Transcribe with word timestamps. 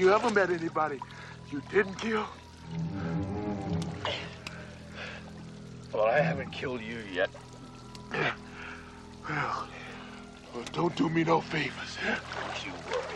you 0.00 0.10
ever 0.14 0.30
met 0.30 0.48
anybody 0.48 0.98
you 1.52 1.60
didn't 1.70 1.94
kill? 1.96 2.24
Well, 5.92 6.06
I 6.06 6.20
haven't 6.20 6.52
killed 6.52 6.80
you 6.80 7.00
yet. 7.12 7.28
Well, 9.28 9.68
well 10.54 10.64
don't 10.72 10.96
do 10.96 11.10
me 11.10 11.22
no 11.22 11.42
favors. 11.42 11.98
Don't 12.34 12.66
you 12.66 12.72
worry. 12.90 13.10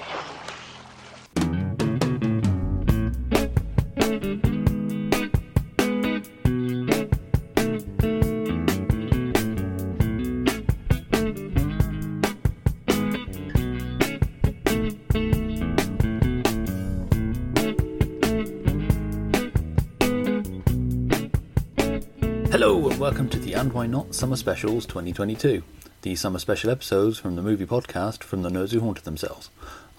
Welcome 23.14 23.30
to 23.30 23.38
the 23.38 23.52
And 23.52 23.72
Why 23.72 23.86
Not 23.86 24.12
Summer 24.12 24.34
Specials 24.34 24.86
2022. 24.86 25.62
These 26.02 26.20
summer 26.20 26.40
special 26.40 26.68
episodes 26.68 27.16
from 27.16 27.36
the 27.36 27.42
movie 27.42 27.64
podcast 27.64 28.24
from 28.24 28.42
the 28.42 28.48
nerds 28.48 28.72
who 28.72 28.80
haunted 28.80 29.04
themselves. 29.04 29.50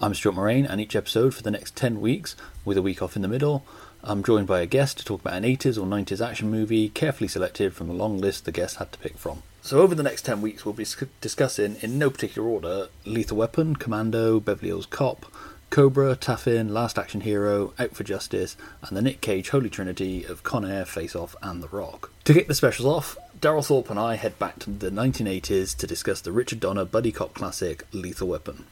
I'm 0.02 0.12
Stuart 0.12 0.34
Moraine, 0.34 0.66
and 0.66 0.82
each 0.82 0.94
episode 0.94 1.34
for 1.34 1.42
the 1.42 1.50
next 1.50 1.74
10 1.76 2.02
weeks, 2.02 2.36
with 2.66 2.76
a 2.76 2.82
week 2.82 3.00
off 3.00 3.16
in 3.16 3.22
the 3.22 3.28
middle, 3.28 3.64
I'm 4.04 4.22
joined 4.22 4.46
by 4.46 4.60
a 4.60 4.66
guest 4.66 4.98
to 4.98 5.04
talk 5.06 5.22
about 5.22 5.32
an 5.32 5.44
80s 5.44 5.78
or 5.78 5.86
90s 5.86 6.22
action 6.22 6.50
movie 6.50 6.90
carefully 6.90 7.26
selected 7.26 7.72
from 7.72 7.88
a 7.88 7.94
long 7.94 8.18
list 8.18 8.44
the 8.44 8.52
guest 8.52 8.76
had 8.76 8.92
to 8.92 8.98
pick 8.98 9.16
from. 9.16 9.42
So, 9.62 9.80
over 9.80 9.94
the 9.94 10.02
next 10.02 10.26
10 10.26 10.42
weeks, 10.42 10.66
we'll 10.66 10.74
be 10.74 10.86
discussing, 11.22 11.76
in 11.80 11.98
no 11.98 12.10
particular 12.10 12.46
order, 12.46 12.88
Lethal 13.06 13.38
Weapon, 13.38 13.76
Commando, 13.76 14.40
Beverly 14.40 14.68
Hills 14.68 14.84
Cop, 14.84 15.24
Cobra, 15.70 16.16
Taffin, 16.16 16.72
Last 16.72 16.98
Action 16.98 17.22
Hero, 17.22 17.74
Out 17.78 17.94
for 17.94 18.04
Justice, 18.04 18.56
and 18.82 18.96
the 18.96 19.02
Nick 19.02 19.20
Cage 19.20 19.50
Holy 19.50 19.68
Trinity 19.68 20.24
of 20.24 20.42
Con 20.42 20.64
Air, 20.64 20.84
Face 20.84 21.14
Off, 21.14 21.36
and 21.42 21.62
The 21.62 21.68
Rock. 21.68 22.10
To 22.24 22.32
kick 22.34 22.48
the 22.48 22.54
specials 22.54 22.86
off, 22.86 23.16
Darrell 23.40 23.62
Thorpe 23.62 23.90
and 23.90 23.98
I 23.98 24.14
head 24.16 24.38
back 24.38 24.58
to 24.60 24.70
the 24.70 24.90
1980s 24.90 25.76
to 25.76 25.86
discuss 25.86 26.20
the 26.20 26.32
Richard 26.32 26.60
Donner 26.60 26.84
buddy 26.84 27.12
cop 27.12 27.34
classic 27.34 27.86
Lethal 27.92 28.28
Weapon. 28.28 28.64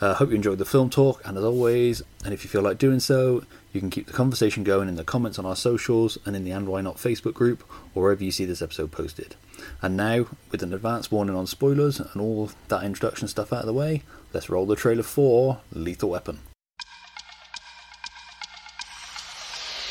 Uh, 0.00 0.14
hope 0.14 0.30
you 0.30 0.36
enjoyed 0.36 0.58
the 0.58 0.64
film 0.64 0.90
talk, 0.90 1.22
and 1.24 1.38
as 1.38 1.44
always, 1.44 2.02
and 2.24 2.34
if 2.34 2.44
you 2.44 2.50
feel 2.50 2.62
like 2.62 2.78
doing 2.78 3.00
so, 3.00 3.44
you 3.72 3.80
can 3.80 3.90
keep 3.90 4.06
the 4.06 4.12
conversation 4.12 4.62
going 4.64 4.88
in 4.88 4.96
the 4.96 5.04
comments 5.04 5.38
on 5.38 5.46
our 5.46 5.56
socials 5.56 6.18
and 6.26 6.36
in 6.36 6.44
the 6.44 6.50
And 6.50 6.68
Why 6.68 6.80
Not 6.80 6.96
Facebook 6.96 7.34
group, 7.34 7.64
or 7.94 8.02
wherever 8.02 8.22
you 8.22 8.30
see 8.30 8.44
this 8.44 8.60
episode 8.60 8.92
posted. 8.92 9.36
And 9.80 9.96
now, 9.96 10.26
with 10.50 10.62
an 10.62 10.74
advance 10.74 11.10
warning 11.10 11.36
on 11.36 11.46
spoilers 11.46 12.00
and 12.00 12.20
all 12.20 12.50
that 12.68 12.82
introduction 12.84 13.28
stuff 13.28 13.52
out 13.52 13.60
of 13.60 13.66
the 13.66 13.72
way, 13.72 14.02
let's 14.34 14.50
roll 14.50 14.66
the 14.66 14.76
trailer 14.76 15.02
for 15.04 15.60
Lethal 15.72 16.10
Weapon. 16.10 16.40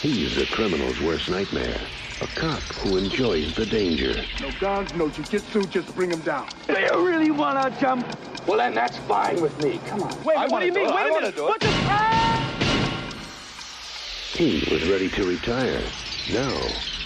He's 0.02 0.38
a 0.38 0.46
criminal's 0.48 1.00
worst 1.02 1.30
nightmare. 1.30 1.80
A 2.22 2.28
cop 2.28 2.60
who 2.84 2.98
enjoys 2.98 3.56
the 3.56 3.66
danger. 3.66 4.14
No 4.42 4.52
guns, 4.60 4.94
no 4.94 5.08
jujitsu, 5.08 5.68
just 5.70 5.96
bring 5.96 6.12
him 6.12 6.20
down. 6.22 6.48
Do 6.68 6.74
you 6.80 7.08
really 7.08 7.32
want 7.32 7.74
to 7.74 7.80
jump? 7.82 8.06
Well, 8.46 8.58
then 8.58 8.76
that's 8.76 8.98
fine 9.00 9.42
with 9.42 9.58
me. 9.64 9.80
Come 9.88 10.04
on. 10.04 10.24
Wait, 10.24 10.38
I 10.38 10.42
what 10.44 10.52
wanna 10.52 10.66
do 10.66 10.68
you 10.68 10.74
mean? 10.74 10.90
it. 10.90 10.96
Wait 10.96 11.06
I 11.06 11.10
a 11.10 11.14
minute. 11.14 11.36
do 11.36 11.46
it. 11.46 11.50
What 11.50 11.60
the? 11.62 11.68
He 14.38 14.68
was 14.74 14.88
ready 14.90 15.10
to 15.10 15.24
retire. 15.26 15.82
Now, 16.34 16.52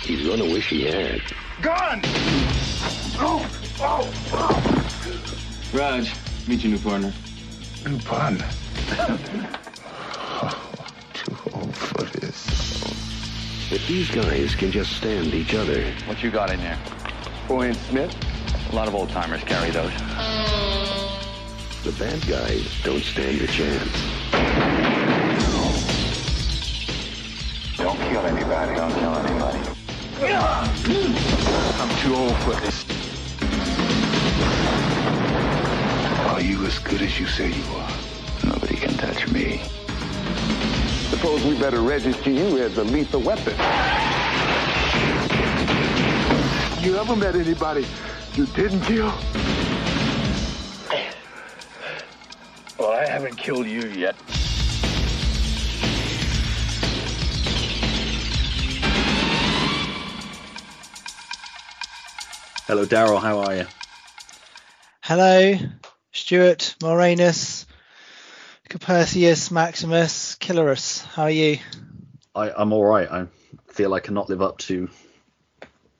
he's 0.01 0.25
gonna 0.27 0.45
wish 0.45 0.69
he 0.69 0.83
had. 0.85 1.21
Gun! 1.61 2.01
Oh, 3.19 3.45
oh, 3.79 4.11
oh! 4.33 5.77
Rog, 5.77 6.05
meet 6.47 6.63
your 6.63 6.71
new 6.73 6.79
partner. 6.79 7.13
New 7.87 7.99
partner. 7.99 8.49
too 11.13 11.37
old 11.53 11.73
for 11.73 12.03
this. 12.19 12.83
If 13.71 13.87
these 13.87 14.11
guys 14.11 14.55
can 14.55 14.71
just 14.71 14.91
stand 14.97 15.33
each 15.33 15.53
other, 15.53 15.81
What 16.05 16.21
you 16.21 16.29
got 16.29 16.51
in 16.51 16.59
there? 16.59 16.77
Boy 17.47 17.67
and 17.67 17.77
Smith? 17.77 18.13
A 18.71 18.75
lot 18.75 18.89
of 18.89 18.95
old 18.95 19.07
timers 19.07 19.41
carry 19.43 19.69
those. 19.69 19.93
the 21.85 21.93
bad 21.97 22.27
guys 22.27 22.67
don't 22.83 23.03
stand 23.03 23.39
a 23.39 23.47
chance. 23.47 23.91
Don't 27.77 27.97
kill 28.09 28.25
anybody. 28.25 28.75
Don't 28.75 28.93
kill 28.95 29.15
anybody. 29.15 29.59
I'm 31.79 31.89
too 32.01 32.15
old 32.15 32.35
for 32.39 32.55
this. 32.59 32.83
Are 36.37 36.41
you 36.41 36.63
as 36.67 36.77
good 36.77 37.01
as 37.01 37.19
you 37.19 37.25
say 37.25 37.47
you 37.51 37.63
are? 37.77 37.91
Nobody 38.43 38.75
can 38.75 38.93
touch 38.93 39.27
me. 39.29 39.59
Suppose 41.09 41.43
we 41.43 41.57
better 41.57 41.81
register 41.81 42.29
you 42.29 42.59
as 42.59 42.77
a 42.77 42.83
lethal 42.83 43.21
weapon. 43.21 43.53
You 46.85 46.95
ever 46.95 47.15
met 47.15 47.35
anybody 47.35 47.87
you 48.35 48.45
didn't 48.45 48.81
kill? 48.81 49.11
Well, 52.77 52.91
I 52.91 53.07
haven't 53.07 53.37
killed 53.37 53.65
you 53.65 53.87
yet. 53.87 54.15
Hello, 62.67 62.85
Darrell, 62.85 63.19
how 63.19 63.39
are 63.39 63.55
you? 63.55 63.65
Hello, 65.01 65.57
Stuart, 66.17 66.75
Moranus, 66.81 67.65
Copercius, 68.69 69.51
Maximus, 69.51 70.35
Killerus. 70.35 71.05
How 71.05 71.23
are 71.23 71.29
you? 71.29 71.59
I, 72.35 72.51
I'm 72.51 72.73
alright. 72.73 73.09
I 73.09 73.27
feel 73.69 73.93
I 73.93 73.99
cannot 73.99 74.27
live 74.27 74.41
up 74.41 74.57
to 74.59 74.89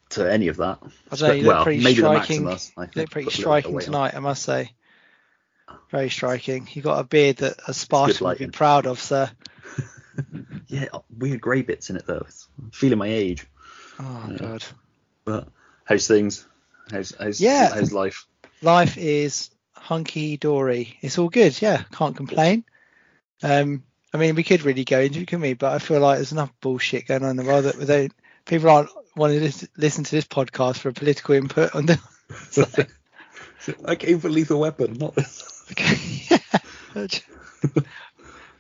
to 0.10 0.32
any 0.32 0.48
of 0.48 0.58
that. 0.58 0.80
I 1.12 1.16
don't 1.16 1.28
know, 1.30 1.34
you 1.36 1.44
look 1.44 1.54
well, 1.54 1.64
pretty 1.64 1.84
maybe 1.84 1.98
striking. 1.98 2.44
the 2.44 2.50
Maximus. 2.50 2.70
Think, 2.72 2.96
look 2.96 3.10
pretty 3.12 3.26
put 3.26 3.36
a 3.36 3.38
little 3.38 3.54
bit 3.54 3.58
of 3.58 3.64
striking 3.64 3.74
weight 3.74 3.88
on. 3.88 3.94
tonight, 3.94 4.14
I 4.16 4.20
must 4.20 4.44
say. 4.44 4.72
Very 5.92 6.10
striking. 6.10 6.68
You 6.72 6.82
got 6.82 7.00
a 7.00 7.04
beard 7.04 7.38
that 7.38 7.58
a 7.68 7.74
Spartan 7.74 8.26
would 8.26 8.38
be 8.40 8.48
proud 8.48 8.88
of, 8.88 9.00
sir. 9.00 9.30
Yeah, 10.70 10.88
weird 11.16 11.40
grey 11.40 11.62
bits 11.62 11.92
in 11.92 11.96
it 11.96 12.06
though. 12.08 12.26
It's 12.28 12.50
feeling 12.74 12.98
my 12.98 13.08
age. 13.08 13.46
Oh 14.00 14.36
god. 14.38 14.66
But 15.24 15.48
how's 15.86 16.08
things? 16.08 16.46
How's 16.92 17.16
how's, 17.18 17.40
Yeah. 17.40 17.70
how's 17.74 17.94
life? 17.94 18.26
Life 18.62 18.98
is 18.98 19.50
hunky 19.80 20.38
dory. 20.38 20.98
It's 21.02 21.18
all 21.18 21.30
good. 21.30 21.62
Yeah, 21.62 21.84
can't 21.92 22.16
complain. 22.16 22.64
Um, 23.44 23.84
I 24.14 24.18
mean, 24.18 24.36
we 24.36 24.44
could 24.44 24.64
really 24.64 24.84
go 24.86 25.00
into 25.00 25.20
it, 25.22 25.28
couldn't 25.28 25.42
we? 25.42 25.54
But 25.54 25.74
I 25.74 25.80
feel 25.80 26.00
like 26.00 26.18
there's 26.18 26.32
enough 26.32 26.52
bullshit 26.62 27.08
going 27.08 27.24
on 27.24 27.32
in 27.32 27.38
the 27.38 27.44
world 27.44 27.66
that 27.66 27.78
without 27.78 28.12
people 28.46 28.70
aren't 28.70 28.90
wanting 29.16 29.50
to 29.52 29.68
listen 29.78 30.04
to 30.04 30.12
this 30.12 30.26
podcast 30.26 30.78
for 30.78 30.90
a 30.90 30.94
political 30.94 31.36
input 31.36 31.76
on 31.76 31.86
the. 31.88 32.00
it's 32.30 32.58
like, 32.58 32.90
I 33.86 33.96
came 33.96 34.20
for 34.20 34.30
Lethal 34.30 34.60
Weapon, 34.60 34.94
not 34.94 35.16
this. 35.16 35.66
okay. 35.72 36.40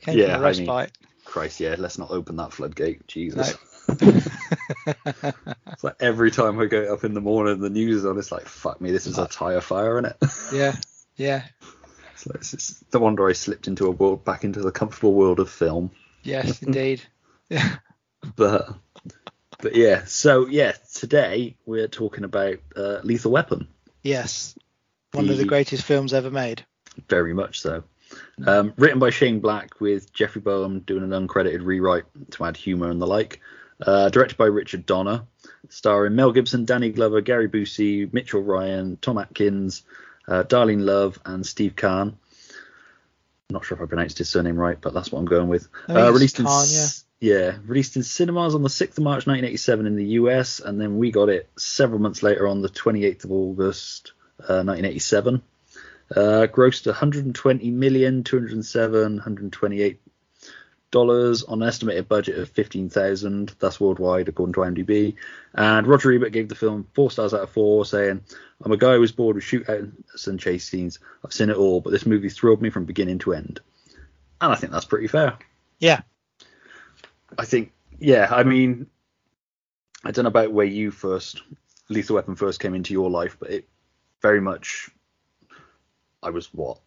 Came 0.02 0.18
Yeah, 0.18 0.36
from 0.36 0.46
I 0.46 0.50
a 0.50 0.54
mean- 0.54 0.68
respite. 0.68 0.92
Christ, 1.26 1.60
yeah, 1.60 1.76
let's 1.78 1.98
not 1.98 2.10
open 2.12 2.38
that 2.38 2.54
floodgate. 2.54 3.06
Jesus. 3.08 3.58
No. 4.02 4.22
It's 5.68 5.84
like 5.84 5.96
every 6.00 6.32
time 6.32 6.60
I 6.60 6.66
go 6.66 6.94
up 6.94 7.04
in 7.04 7.14
the 7.14 7.22
morning, 7.22 7.60
the 7.60 7.70
news 7.70 7.98
is 7.98 8.06
on. 8.06 8.18
It's 8.18 8.32
like, 8.32 8.48
fuck 8.48 8.80
me, 8.80 8.92
this 8.92 9.08
is 9.08 9.18
a 9.18 9.28
tire 9.28 9.60
fire, 9.62 10.00
isn't 10.00 10.06
it? 10.22 10.30
yeah, 10.54 10.76
yeah, 11.18 11.44
so 12.16 12.32
it's 12.36 12.52
just 12.52 12.90
the 12.92 13.00
wonder 13.00 13.28
I 13.28 13.34
slipped 13.34 13.68
into 13.68 13.86
a 13.88 13.92
world 13.92 14.24
back 14.24 14.44
into 14.44 14.62
the 14.62 14.72
comfortable 14.72 15.14
world 15.14 15.40
of 15.40 15.50
film. 15.50 15.92
yes, 16.24 16.62
indeed. 16.64 17.02
Yeah, 17.50 17.76
But 18.36 18.74
but 19.60 19.76
yeah, 19.76 20.04
so 20.06 20.48
yeah, 20.48 20.74
today 20.94 21.56
we're 21.66 21.88
talking 21.88 22.24
about 22.24 22.58
uh, 22.76 23.00
Lethal 23.04 23.32
Weapon. 23.32 23.68
yes. 24.04 24.58
One 25.14 25.30
of 25.30 25.38
the 25.38 25.44
The- 25.44 25.50
greatest 25.50 25.84
films 25.84 26.14
ever 26.14 26.30
made. 26.30 26.66
Very 27.10 27.34
much 27.34 27.62
so. 27.62 27.84
Um, 28.46 28.74
written 28.78 29.00
by 29.00 29.10
Shane 29.10 29.40
Black 29.40 29.80
with 29.80 30.12
Jeffrey 30.14 30.42
Boam 30.42 30.82
doing 30.82 31.04
an 31.04 31.28
uncredited 31.28 31.64
rewrite 31.66 32.04
to 32.32 32.44
add 32.46 32.58
humour 32.58 32.90
and 32.92 33.02
the 33.02 33.08
like. 33.08 33.40
Uh, 33.80 34.10
directed 34.10 34.38
by 34.38 34.46
Richard 34.46 34.86
Donner, 34.86 35.24
starring 35.70 36.16
Mel 36.16 36.32
Gibson, 36.34 36.66
Danny 36.66 36.90
Glover, 36.90 37.22
Gary 37.22 37.48
Busey, 37.48 38.12
Mitchell 38.12 38.42
Ryan, 38.42 38.98
Tom 39.02 39.18
Atkins, 39.18 39.84
uh, 40.28 40.44
Darlene 40.44 40.84
Love, 40.84 41.20
and 41.26 41.46
Steve 41.46 41.76
Kahn. 41.76 42.18
I'm 43.50 43.54
not 43.54 43.66
sure 43.66 43.78
if 43.78 43.82
I 43.82 43.86
pronounced 43.88 44.18
his 44.18 44.30
surname 44.30 44.58
right, 44.58 44.78
but 44.80 44.94
that's 44.94 45.12
what 45.12 45.20
I'm 45.20 45.26
going 45.26 45.48
with. 45.48 45.68
Uh, 45.90 46.12
released 46.12 46.40
in 46.40 46.46
Kahn, 46.46 46.64
s- 46.64 47.06
yeah, 47.22 47.58
released 47.66 47.96
in 47.96 48.04
cinemas 48.04 48.54
on 48.56 48.62
the 48.62 48.70
6th 48.70 48.98
of 48.98 49.04
March 49.04 49.26
1987 49.26 49.86
in 49.88 49.96
the 49.96 50.06
US, 50.22 50.60
and 50.60 50.80
then 50.80 50.98
we 50.98 51.12
got 51.12 51.30
it 51.30 51.50
several 51.58 52.00
months 52.00 52.22
later 52.24 52.48
on 52.48 52.62
the 52.62 52.70
28th 52.70 53.24
of 53.24 53.32
August 53.32 54.12
uh, 54.42 54.64
1987. 54.64 55.42
Uh, 56.10 56.48
grossed 56.48 56.86
120 56.86 57.72
million, 57.72 58.24
207, 58.24 59.16
128 59.16 60.00
dollars 60.92 61.44
on 61.44 61.62
an 61.62 61.68
estimated 61.68 62.08
budget 62.08 62.38
of 62.38 62.50
15,000. 62.50 63.56
That's 63.60 63.80
worldwide 63.80 64.30
according 64.30 64.54
to 64.54 64.62
IMDb. 64.62 65.16
And 65.54 65.88
Roger 65.88 66.12
Ebert 66.14 66.32
gave 66.32 66.50
the 66.50 66.56
film 66.56 66.88
four 66.94 67.12
stars 67.12 67.34
out 67.34 67.42
of 67.42 67.50
four, 67.50 67.86
saying, 67.86 68.22
"I'm 68.62 68.72
a 68.72 68.78
guy 68.78 68.94
who 68.94 69.02
was 69.02 69.12
bored 69.12 69.36
with 69.36 69.44
shootouts 69.44 70.28
and 70.28 70.40
chase 70.40 70.68
scenes. 70.68 71.00
I've 71.24 71.34
seen 71.34 71.50
it 71.50 71.58
all, 71.58 71.82
but 71.82 71.92
this 71.92 72.06
movie 72.06 72.30
thrilled 72.30 72.62
me 72.62 72.70
from 72.70 72.86
beginning 72.86 73.20
to 73.20 73.34
end." 73.34 73.60
And 74.40 74.52
I 74.52 74.56
think 74.56 74.72
that's 74.72 74.86
pretty 74.86 75.08
fair. 75.08 75.38
Yeah. 75.80 76.02
I 77.38 77.46
think, 77.46 77.72
yeah, 78.00 78.28
I 78.32 78.44
mean, 78.44 78.88
I 80.04 80.12
don't 80.12 80.24
know 80.24 80.30
about 80.30 80.54
where 80.54 80.66
you 80.66 80.92
first, 80.92 81.42
Lethal 81.90 82.16
Weapon 82.16 82.36
first 82.36 82.60
came 82.60 82.76
into 82.76 82.94
your 82.94 83.10
life, 83.10 83.38
but 83.40 83.50
it 83.50 83.68
very 84.22 84.42
much, 84.42 84.90
I 86.24 86.30
was 86.30 86.54
what, 86.54 86.80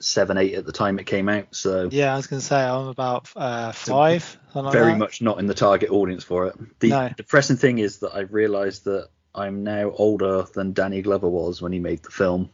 seven, 0.00 0.36
eight 0.38 0.54
at 0.54 0.66
the 0.66 0.72
time 0.72 0.98
it 0.98 1.06
came 1.06 1.28
out, 1.28 1.46
so 1.54 1.88
Yeah, 1.90 2.12
I 2.12 2.16
was 2.16 2.26
going 2.26 2.40
to 2.40 2.46
say 2.46 2.60
I'm 2.60 2.88
about 2.88 3.28
uh, 3.36 3.72
five. 3.72 4.38
like 4.54 4.72
very 4.72 4.92
that. 4.92 4.98
much 4.98 5.22
not 5.22 5.38
in 5.38 5.46
the 5.46 5.54
target 5.54 5.90
audience 5.90 6.24
for 6.24 6.46
it. 6.48 6.54
The 6.80 6.88
No. 6.88 7.08
depressing 7.16 7.56
thing 7.56 7.78
is 7.78 7.98
that 8.00 8.14
I've 8.14 8.32
realised 8.32 8.84
that 8.84 9.08
I'm 9.34 9.64
now 9.64 9.90
older 9.90 10.42
than 10.54 10.72
Danny 10.72 11.02
Glover 11.02 11.28
was 11.28 11.60
when 11.62 11.72
he 11.72 11.78
made 11.80 12.02
the 12.02 12.10
film 12.10 12.50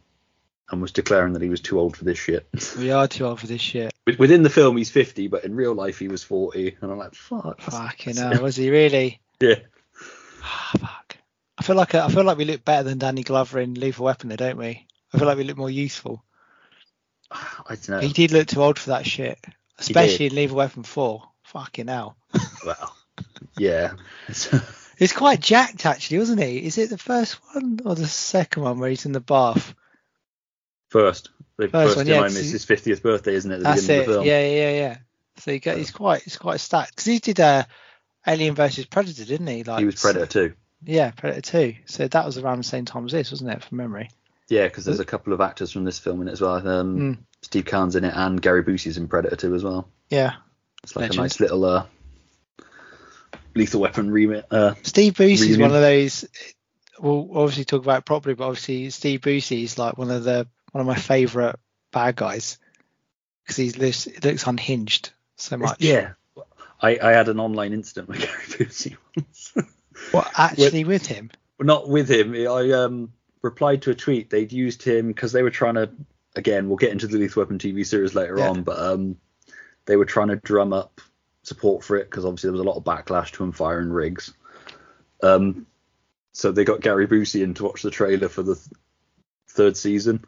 and 0.71 0.81
was 0.81 0.91
declaring 0.93 1.33
that 1.33 1.41
he 1.41 1.49
was 1.49 1.61
too 1.61 1.79
old 1.79 1.97
for 1.97 2.05
this 2.05 2.17
shit. 2.17 2.47
We 2.77 2.91
are 2.91 3.07
too 3.07 3.25
old 3.25 3.39
for 3.39 3.47
this 3.47 3.61
shit. 3.61 3.91
Within 4.17 4.41
the 4.43 4.49
film, 4.49 4.77
he's 4.77 4.89
50, 4.89 5.27
but 5.27 5.43
in 5.43 5.53
real 5.55 5.73
life, 5.73 5.99
he 5.99 6.07
was 6.07 6.23
40. 6.23 6.77
And 6.81 6.91
I'm 6.91 6.97
like, 6.97 7.13
fuck. 7.13 7.57
that's- 7.59 7.75
Fucking 7.77 8.13
that's- 8.15 8.33
hell, 8.35 8.43
was 8.43 8.55
he 8.55 8.69
really? 8.69 9.19
Yeah. 9.41 9.55
Ah, 10.43 10.71
fuck. 10.79 11.17
I 11.57 11.63
feel 11.63 11.75
like 11.75 11.93
I 11.95 12.07
feel 12.09 12.23
like 12.23 12.37
we 12.37 12.45
look 12.45 12.63
better 12.65 12.83
than 12.83 12.97
Danny 12.97 13.23
Glover 13.23 13.59
in 13.59 13.73
Lethal 13.75 14.05
Weapon, 14.05 14.29
though, 14.29 14.35
don't 14.35 14.57
we? 14.57 14.87
I 15.13 15.17
feel 15.17 15.27
like 15.27 15.37
we 15.37 15.43
look 15.43 15.57
more 15.57 15.69
youthful. 15.69 16.23
I 17.67 17.75
don't 17.75 17.89
know. 17.89 17.99
He 17.99 18.13
did 18.13 18.31
look 18.31 18.47
too 18.47 18.63
old 18.63 18.77
for 18.77 18.91
that 18.91 19.05
shit, 19.05 19.39
especially 19.79 20.27
in 20.27 20.35
Lethal 20.35 20.57
Weapon 20.57 20.83
Four. 20.83 21.23
Fucking 21.43 21.87
hell. 21.87 22.17
Well, 22.63 22.95
yeah. 23.57 23.93
He's 24.99 25.13
quite 25.13 25.39
jacked, 25.39 25.87
actually, 25.87 26.19
wasn't 26.19 26.43
he? 26.43 26.59
Is 26.59 26.77
it 26.77 26.91
the 26.91 26.97
first 26.97 27.39
one 27.53 27.79
or 27.83 27.95
the 27.95 28.05
second 28.07 28.61
one 28.61 28.77
where 28.77 28.89
he's 28.91 29.07
in 29.07 29.13
the 29.13 29.19
bath? 29.19 29.73
first. 30.91 31.29
The 31.57 31.69
First 31.69 31.95
first, 31.95 31.97
one, 31.97 32.07
yeah, 32.07 32.25
is 32.25 32.51
his 32.51 32.65
50th 32.65 33.01
birthday, 33.01 33.33
isn't 33.35 33.51
it? 33.51 33.59
That's 33.63 33.87
it. 33.87 34.01
of 34.01 34.05
the 34.05 34.13
film. 34.13 34.25
Yeah, 34.25 34.45
yeah, 34.45 34.71
yeah. 34.71 34.97
So 35.37 35.51
he 35.51 35.59
got, 35.59 35.77
he's 35.77 35.91
quite 35.91 36.21
he's 36.23 36.37
quite 36.37 36.59
stacked 36.59 36.91
because 36.91 37.05
he 37.05 37.19
did 37.19 37.39
uh, 37.39 37.63
Alien 38.27 38.55
versus 38.55 38.85
Predator, 38.85 39.25
didn't 39.25 39.47
he? 39.47 39.63
Like 39.63 39.79
He 39.79 39.85
was 39.85 39.99
Predator 39.99 40.25
too. 40.25 40.53
Yeah, 40.83 41.11
Predator 41.11 41.41
Two. 41.41 41.75
So 41.85 42.07
that 42.07 42.25
was 42.25 42.37
around 42.37 42.57
the 42.57 42.63
same 42.63 42.85
time 42.85 43.05
as 43.05 43.11
this, 43.11 43.31
wasn't 43.31 43.51
it? 43.51 43.63
From 43.63 43.77
memory. 43.77 44.09
Yeah, 44.51 44.67
because 44.67 44.83
there's 44.85 44.99
a 44.99 45.05
couple 45.05 45.31
of 45.33 45.39
actors 45.41 45.71
from 45.71 45.85
this 45.85 45.97
film 45.97 46.21
in 46.21 46.27
it 46.27 46.31
as 46.33 46.41
well. 46.41 46.55
Um, 46.67 46.97
Mm. 46.99 47.17
Steve 47.41 47.65
Cahn's 47.65 47.95
in 47.95 48.03
it, 48.03 48.13
and 48.15 48.39
Gary 48.41 48.63
Busey's 48.63 48.97
in 48.97 49.07
Predator 49.07 49.35
2 49.37 49.55
as 49.55 49.63
well. 49.63 49.87
Yeah. 50.09 50.33
It's 50.83 50.95
like 50.95 51.03
Legend. 51.03 51.19
a 51.19 51.21
nice 51.23 51.39
little 51.39 51.63
uh, 51.65 51.85
Lethal 53.55 53.81
Weapon 53.81 54.11
remit. 54.11 54.45
Uh, 54.51 54.73
Steve 54.83 55.13
Busey's 55.13 55.41
Reunion. 55.41 55.61
one 55.61 55.75
of 55.75 55.81
those. 55.81 56.25
We'll 56.99 57.29
obviously 57.33 57.65
talk 57.65 57.81
about 57.81 57.99
it 57.99 58.05
properly, 58.05 58.35
but 58.35 58.45
obviously 58.47 58.89
Steve 58.91 59.21
Busey's 59.21 59.77
like 59.77 59.97
one 59.97 60.11
of 60.11 60.23
the 60.23 60.47
one 60.71 60.81
of 60.81 60.87
my 60.87 60.95
favourite 60.95 61.55
bad 61.91 62.15
guys 62.15 62.57
because 63.43 63.57
he 63.57 63.71
looks, 63.71 64.07
looks 64.23 64.45
unhinged 64.45 65.11
so 65.35 65.57
much. 65.57 65.77
yeah. 65.81 66.13
I, 66.83 66.97
I 67.01 67.11
had 67.11 67.27
an 67.29 67.39
online 67.39 67.73
incident 67.73 68.07
with 68.09 68.19
Gary 68.21 68.43
Busey 68.69 68.97
once. 69.15 69.53
What 70.11 70.31
actually 70.35 70.83
with 70.83 71.05
him? 71.05 71.29
Not 71.59 71.87
with 71.89 72.09
him. 72.09 72.33
I 72.33 72.71
um, 72.71 73.13
replied 73.41 73.81
to 73.83 73.91
a 73.91 73.95
tweet. 73.95 74.29
They'd 74.29 74.51
used 74.51 74.83
him 74.83 75.07
because 75.07 75.31
they 75.31 75.43
were 75.43 75.49
trying 75.51 75.75
to. 75.75 75.89
Again, 76.35 76.67
we'll 76.67 76.77
get 76.77 76.91
into 76.91 77.07
the 77.07 77.17
Lethal 77.17 77.41
Weapon 77.43 77.57
TV 77.59 77.85
series 77.85 78.15
later 78.15 78.37
Yeah. 78.37 78.49
on, 78.49 78.63
but 78.63 78.79
um, 78.79 79.17
they 79.85 79.97
were 79.97 80.05
trying 80.05 80.29
to 80.29 80.37
drum 80.37 80.71
up 80.71 81.01
support 81.43 81.83
for 81.83 81.97
it 81.97 82.09
because 82.09 82.23
obviously 82.23 82.47
there 82.47 82.53
was 82.53 82.61
a 82.61 82.69
lot 82.69 82.77
of 82.77 82.83
backlash 82.85 83.31
to 83.31 83.43
him 83.43 83.51
firing 83.51 83.89
Riggs. 83.89 84.33
Um, 85.21 85.67
so 86.31 86.51
they 86.51 86.63
got 86.63 86.79
Gary 86.81 87.07
Busey 87.07 87.43
in 87.43 87.53
to 87.55 87.63
watch 87.65 87.81
the 87.81 87.91
trailer 87.91 88.29
for 88.29 88.43
the 88.43 88.55
th- 88.55 88.67
third 89.49 89.75
season, 89.75 90.23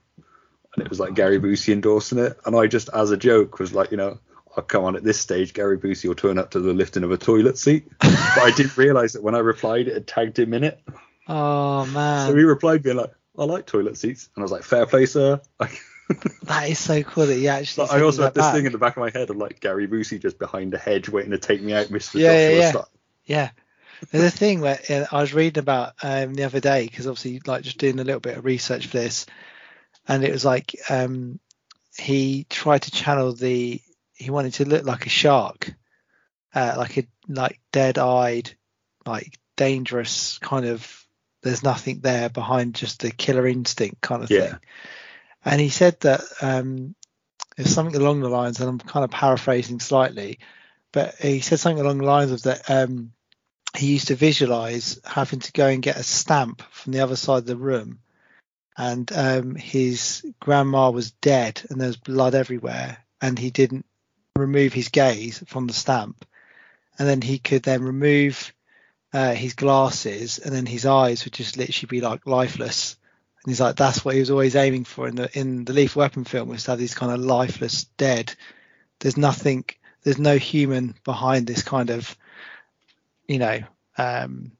and 0.75 0.83
it 0.85 0.89
was 0.89 0.99
like 0.99 1.13
Gary 1.13 1.39
Busey 1.39 1.71
endorsing 1.71 2.19
it, 2.19 2.37
and 2.45 2.55
I 2.55 2.67
just, 2.67 2.89
as 2.93 3.11
a 3.11 3.17
joke, 3.17 3.59
was 3.59 3.73
like, 3.73 3.91
you 3.91 3.97
know. 3.97 4.19
Oh, 4.55 4.61
come 4.61 4.83
on, 4.83 4.95
at 4.95 5.03
this 5.03 5.19
stage, 5.19 5.51
Gary 5.55 5.79
Busey 5.79 6.07
will 6.07 6.13
turn 6.13 6.37
up 6.37 6.51
to 6.51 6.59
the 6.59 6.73
lifting 6.73 7.01
of 7.03 7.11
a 7.11 7.17
toilet 7.17 7.57
seat. 7.57 7.87
but 7.99 8.37
I 8.37 8.51
didn't 8.55 8.77
realise 8.77 9.13
that 9.13 9.23
when 9.23 9.33
I 9.33 9.39
replied, 9.39 9.87
it 9.87 9.95
had 9.95 10.05
tagged 10.05 10.37
him 10.37 10.53
in 10.53 10.63
it. 10.63 10.79
Oh 11.27 11.85
man, 11.85 12.27
So 12.27 12.35
he 12.35 12.43
replied 12.43 12.83
being 12.83 12.97
like, 12.97 13.13
I 13.37 13.45
like 13.45 13.65
toilet 13.65 13.97
seats. 13.97 14.29
And 14.35 14.41
I 14.41 14.43
was 14.43 14.51
like, 14.51 14.63
fair 14.63 14.85
play, 14.85 15.05
sir. 15.05 15.41
That 16.43 16.69
is 16.69 16.79
so 16.79 17.01
cool 17.01 17.25
that 17.25 17.35
he 17.35 17.47
actually. 17.47 17.89
I 17.89 18.01
also 18.01 18.23
had 18.23 18.33
this 18.33 18.43
back. 18.43 18.53
thing 18.53 18.65
in 18.65 18.71
the 18.71 18.77
back 18.77 18.97
of 18.97 19.01
my 19.01 19.09
head 19.09 19.29
of 19.29 19.37
like 19.37 19.61
Gary 19.61 19.87
Busey 19.87 20.21
just 20.21 20.37
behind 20.37 20.73
a 20.73 20.77
hedge 20.77 21.07
waiting 21.09 21.31
to 21.31 21.37
take 21.37 21.61
me 21.61 21.73
out, 21.73 21.87
Mr. 21.87 22.15
Yeah, 22.15 22.31
yeah, 22.31 22.47
Joshua 22.49 22.59
yeah. 22.59 22.69
style. 22.69 22.89
Yeah. 23.25 23.49
There's 24.11 24.33
a 24.33 24.37
thing 24.37 24.59
where 24.59 24.79
uh, 24.89 25.05
I 25.11 25.21
was 25.21 25.33
reading 25.33 25.61
about 25.61 25.93
um, 26.03 26.33
the 26.33 26.43
other 26.43 26.59
day 26.59 26.85
because 26.85 27.07
obviously 27.07 27.41
like 27.45 27.63
just 27.63 27.77
doing 27.77 27.99
a 27.99 28.03
little 28.03 28.19
bit 28.19 28.37
of 28.37 28.43
research 28.43 28.87
for 28.87 28.97
this, 28.97 29.25
and 30.07 30.23
it 30.23 30.31
was 30.31 30.43
like 30.43 30.75
um, 30.89 31.39
he 31.97 32.45
tried 32.49 32.83
to 32.83 32.91
channel 32.91 33.33
the 33.33 33.81
he 34.13 34.29
wanted 34.29 34.55
to 34.55 34.65
look 34.65 34.85
like 34.85 35.05
a 35.05 35.09
shark, 35.09 35.73
uh, 36.53 36.75
like 36.77 36.97
a 36.97 37.07
like 37.29 37.59
dead-eyed, 37.71 38.51
like 39.05 39.37
dangerous 39.55 40.37
kind 40.39 40.65
of. 40.65 41.02
There's 41.43 41.63
nothing 41.63 41.99
there 41.99 42.29
behind 42.29 42.75
just 42.75 43.01
the 43.01 43.11
killer 43.11 43.45
instinct 43.45 44.01
kind 44.01 44.23
of 44.23 44.31
Yeah. 44.31 44.47
thing. 44.47 44.59
And 45.45 45.61
he 45.61 45.69
said 45.69 45.99
that 46.01 46.21
um, 46.41 46.95
it's 47.57 47.71
something 47.71 47.95
along 47.99 48.21
the 48.21 48.29
lines, 48.29 48.59
and 48.59 48.69
I'm 48.69 48.79
kind 48.79 49.03
of 49.03 49.11
paraphrasing 49.11 49.79
slightly, 49.79 50.39
but 50.91 51.15
he 51.15 51.41
said 51.41 51.59
something 51.59 51.83
along 51.83 51.97
the 51.99 52.05
lines 52.05 52.31
of 52.31 52.43
that 52.43 52.69
um, 52.69 53.11
he 53.75 53.93
used 53.93 54.07
to 54.07 54.15
visualize 54.15 54.99
having 55.03 55.39
to 55.39 55.51
go 55.51 55.67
and 55.67 55.81
get 55.81 55.97
a 55.97 56.03
stamp 56.03 56.61
from 56.71 56.93
the 56.93 57.01
other 57.01 57.15
side 57.15 57.39
of 57.39 57.45
the 57.45 57.57
room 57.57 57.99
and 58.77 59.11
um, 59.13 59.55
his 59.55 60.25
grandma 60.39 60.89
was 60.89 61.11
dead 61.11 61.61
and 61.69 61.79
there's 61.79 61.97
blood 61.97 62.35
everywhere 62.35 62.97
and 63.21 63.37
he 63.37 63.49
didn't 63.49 63.85
remove 64.35 64.73
his 64.73 64.89
gaze 64.89 65.43
from 65.47 65.67
the 65.67 65.73
stamp 65.73 66.25
and 66.97 67.07
then 67.07 67.21
he 67.21 67.39
could 67.39 67.63
then 67.63 67.83
remove 67.83 68.53
uh, 69.13 69.33
his 69.33 69.53
glasses 69.53 70.39
and 70.39 70.53
then 70.53 70.65
his 70.65 70.85
eyes 70.85 71.23
would 71.23 71.33
just 71.33 71.55
literally 71.57 71.87
be 71.87 72.01
like 72.01 72.25
lifeless 72.25 72.97
and 73.43 73.51
he's 73.51 73.61
like 73.61 73.75
that's 73.75 74.03
what 74.03 74.15
he 74.15 74.19
was 74.19 74.31
always 74.31 74.55
aiming 74.55 74.83
for 74.85 75.07
in 75.07 75.15
the 75.15 75.29
in 75.37 75.65
the 75.65 75.73
lethal 75.73 75.99
weapon 76.01 76.23
film 76.23 76.49
was 76.49 76.63
to 76.63 76.71
have 76.71 76.79
these 76.79 76.95
kind 76.95 77.11
of 77.11 77.19
lifeless 77.19 77.83
dead 77.97 78.33
there's 78.99 79.17
nothing 79.17 79.63
there's 80.03 80.17
no 80.17 80.37
human 80.37 80.95
behind 81.03 81.45
this 81.47 81.61
kind 81.61 81.89
of 81.91 82.17
you 83.27 83.37
know 83.37 83.59
um 83.97 84.51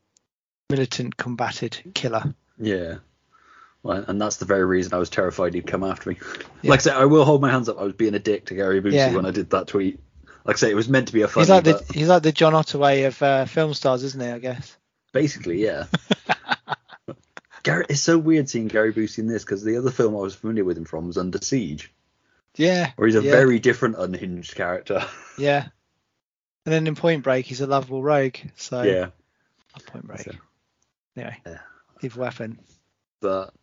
militant 0.70 1.18
combated 1.18 1.82
killer 1.94 2.34
Yeah. 2.60 2.96
Well, 3.84 4.06
and 4.08 4.22
that's 4.22 4.38
the 4.38 4.46
very 4.46 4.64
reason 4.64 4.94
I 4.94 4.98
was 4.98 5.10
terrified 5.10 5.54
he'd 5.54 5.68
come 5.68 5.84
after 5.84 6.12
me. 6.12 6.18
Yeah. 6.62 6.70
Like 6.70 6.80
I 6.80 6.84
said, 6.84 6.96
I 6.96 7.04
will 7.04 7.26
hold 7.26 7.42
my 7.42 7.52
hands 7.52 7.68
up. 7.68 7.78
I 7.78 7.84
was 7.84 7.92
being 7.92 8.14
a 8.14 8.20
dick 8.20 8.46
to 8.46 8.56
Gary 8.56 8.82
Busey 8.82 8.94
Yeah. 8.94 9.14
when 9.14 9.26
I 9.26 9.32
did 9.32 9.50
that 9.50 9.68
tweet. 9.68 10.00
Like 10.46 10.58
I 10.58 10.60
say, 10.60 10.72
it 10.72 10.76
was 10.76 10.90
meant 10.90 11.08
to 11.08 11.14
be 11.14 11.22
a 11.22 11.28
funny, 11.28 11.44
he's 11.44 11.50
like 11.50 11.64
the 11.64 11.94
he's 11.94 12.08
like 12.10 12.24
the 12.24 12.32
john 12.32 12.54
ottaway 12.54 13.04
of 13.04 13.22
uh, 13.22 13.46
film 13.46 13.74
stars 13.74 14.04
isn't 14.04 14.22
he 14.22 14.28
i 14.28 14.40
guess? 14.40 14.76
Basically, 15.14 15.64
yeah. 15.64 15.86
Gary, 17.64 17.86
it's 17.88 18.02
so 18.02 18.18
weird 18.18 18.50
seeing 18.50 18.68
Gary 18.68 18.92
Busey 18.92 19.20
in 19.20 19.28
this 19.28 19.46
because 19.46 19.64
the 19.64 19.78
other 19.78 19.92
film 19.92 20.16
I 20.16 20.20
was 20.20 20.36
familiar 20.36 20.66
with 20.66 20.78
him 20.78 20.86
from 20.86 21.08
was 21.08 21.18
Under 21.18 21.38
Siege, 21.42 21.94
yeah 22.58 22.92
where 22.96 23.08
he's 23.08 23.16
a 23.16 23.24
yeah, 23.24 23.32
very 23.32 23.60
different 23.60 23.96
unhinged 23.98 24.56
character. 24.56 25.06
yeah. 25.38 25.68
And 26.66 26.74
then 26.74 26.88
in 26.88 26.96
point 26.96 27.24
break 27.24 27.46
he's 27.46 27.62
a 27.62 27.68
lovable 27.68 28.04
rogue 28.04 28.38
so. 28.56 28.82
Yeah. 28.84 29.08
point 29.88 30.08
break. 30.08 30.22
So, 30.22 30.32
anyway 31.16 31.38
yeah. 31.46 31.58
lethal 32.02 32.22
weapon. 32.22 32.60
But 33.22 33.54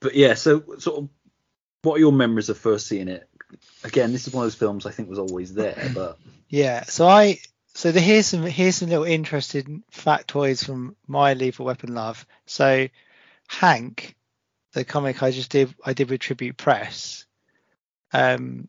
but 0.00 0.14
yeah 0.14 0.34
so 0.34 0.64
sort 0.78 0.98
of 0.98 1.08
what 1.82 1.96
are 1.96 2.00
your 2.00 2.12
memories 2.12 2.48
of 2.48 2.58
first 2.58 2.86
seeing 2.86 3.08
it 3.08 3.28
again 3.84 4.12
this 4.12 4.26
is 4.26 4.32
one 4.32 4.44
of 4.44 4.46
those 4.46 4.58
films 4.58 4.86
i 4.86 4.90
think 4.90 5.08
was 5.08 5.18
always 5.18 5.54
there 5.54 5.90
but 5.94 6.18
Yeah, 6.52 6.82
so 6.82 7.08
I 7.08 7.38
so 7.72 7.92
the, 7.92 8.00
here's 8.00 8.26
some 8.26 8.42
here's 8.42 8.76
some 8.76 8.90
little 8.90 9.06
interesting 9.06 9.82
factoids 9.90 10.62
from 10.62 10.94
my 11.06 11.32
Lethal 11.32 11.64
Weapon 11.64 11.94
love. 11.94 12.26
So 12.44 12.88
Hank, 13.48 14.14
the 14.74 14.84
comic 14.84 15.22
I 15.22 15.30
just 15.30 15.50
did 15.50 15.74
I 15.82 15.94
did 15.94 16.10
with 16.10 16.20
Tribute 16.20 16.58
Press, 16.58 17.24
um, 18.12 18.68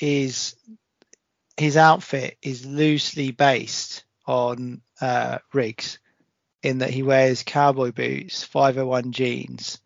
is 0.00 0.54
his 1.56 1.76
outfit 1.76 2.38
is 2.40 2.64
loosely 2.64 3.32
based 3.32 4.04
on 4.24 4.80
uh, 5.00 5.38
Riggs, 5.52 5.98
in 6.62 6.78
that 6.78 6.90
he 6.90 7.02
wears 7.02 7.42
cowboy 7.42 7.90
boots, 7.90 8.44
501 8.44 9.10
jeans, 9.10 9.80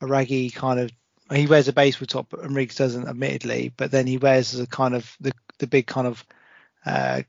a 0.00 0.06
raggy 0.08 0.50
kind 0.50 0.80
of 0.80 0.90
he 1.32 1.46
wears 1.46 1.68
a 1.68 1.72
baseball 1.72 2.06
top 2.06 2.32
and 2.32 2.54
Riggs 2.54 2.76
doesn't 2.76 3.08
admittedly, 3.08 3.72
but 3.76 3.90
then 3.90 4.06
he 4.06 4.18
wears 4.18 4.58
a 4.58 4.66
kind 4.66 4.94
of 4.94 5.16
the 5.20 5.32
the 5.58 5.66
big 5.66 5.86
kind 5.86 6.06
of 6.06 6.24
uh, 6.84 7.22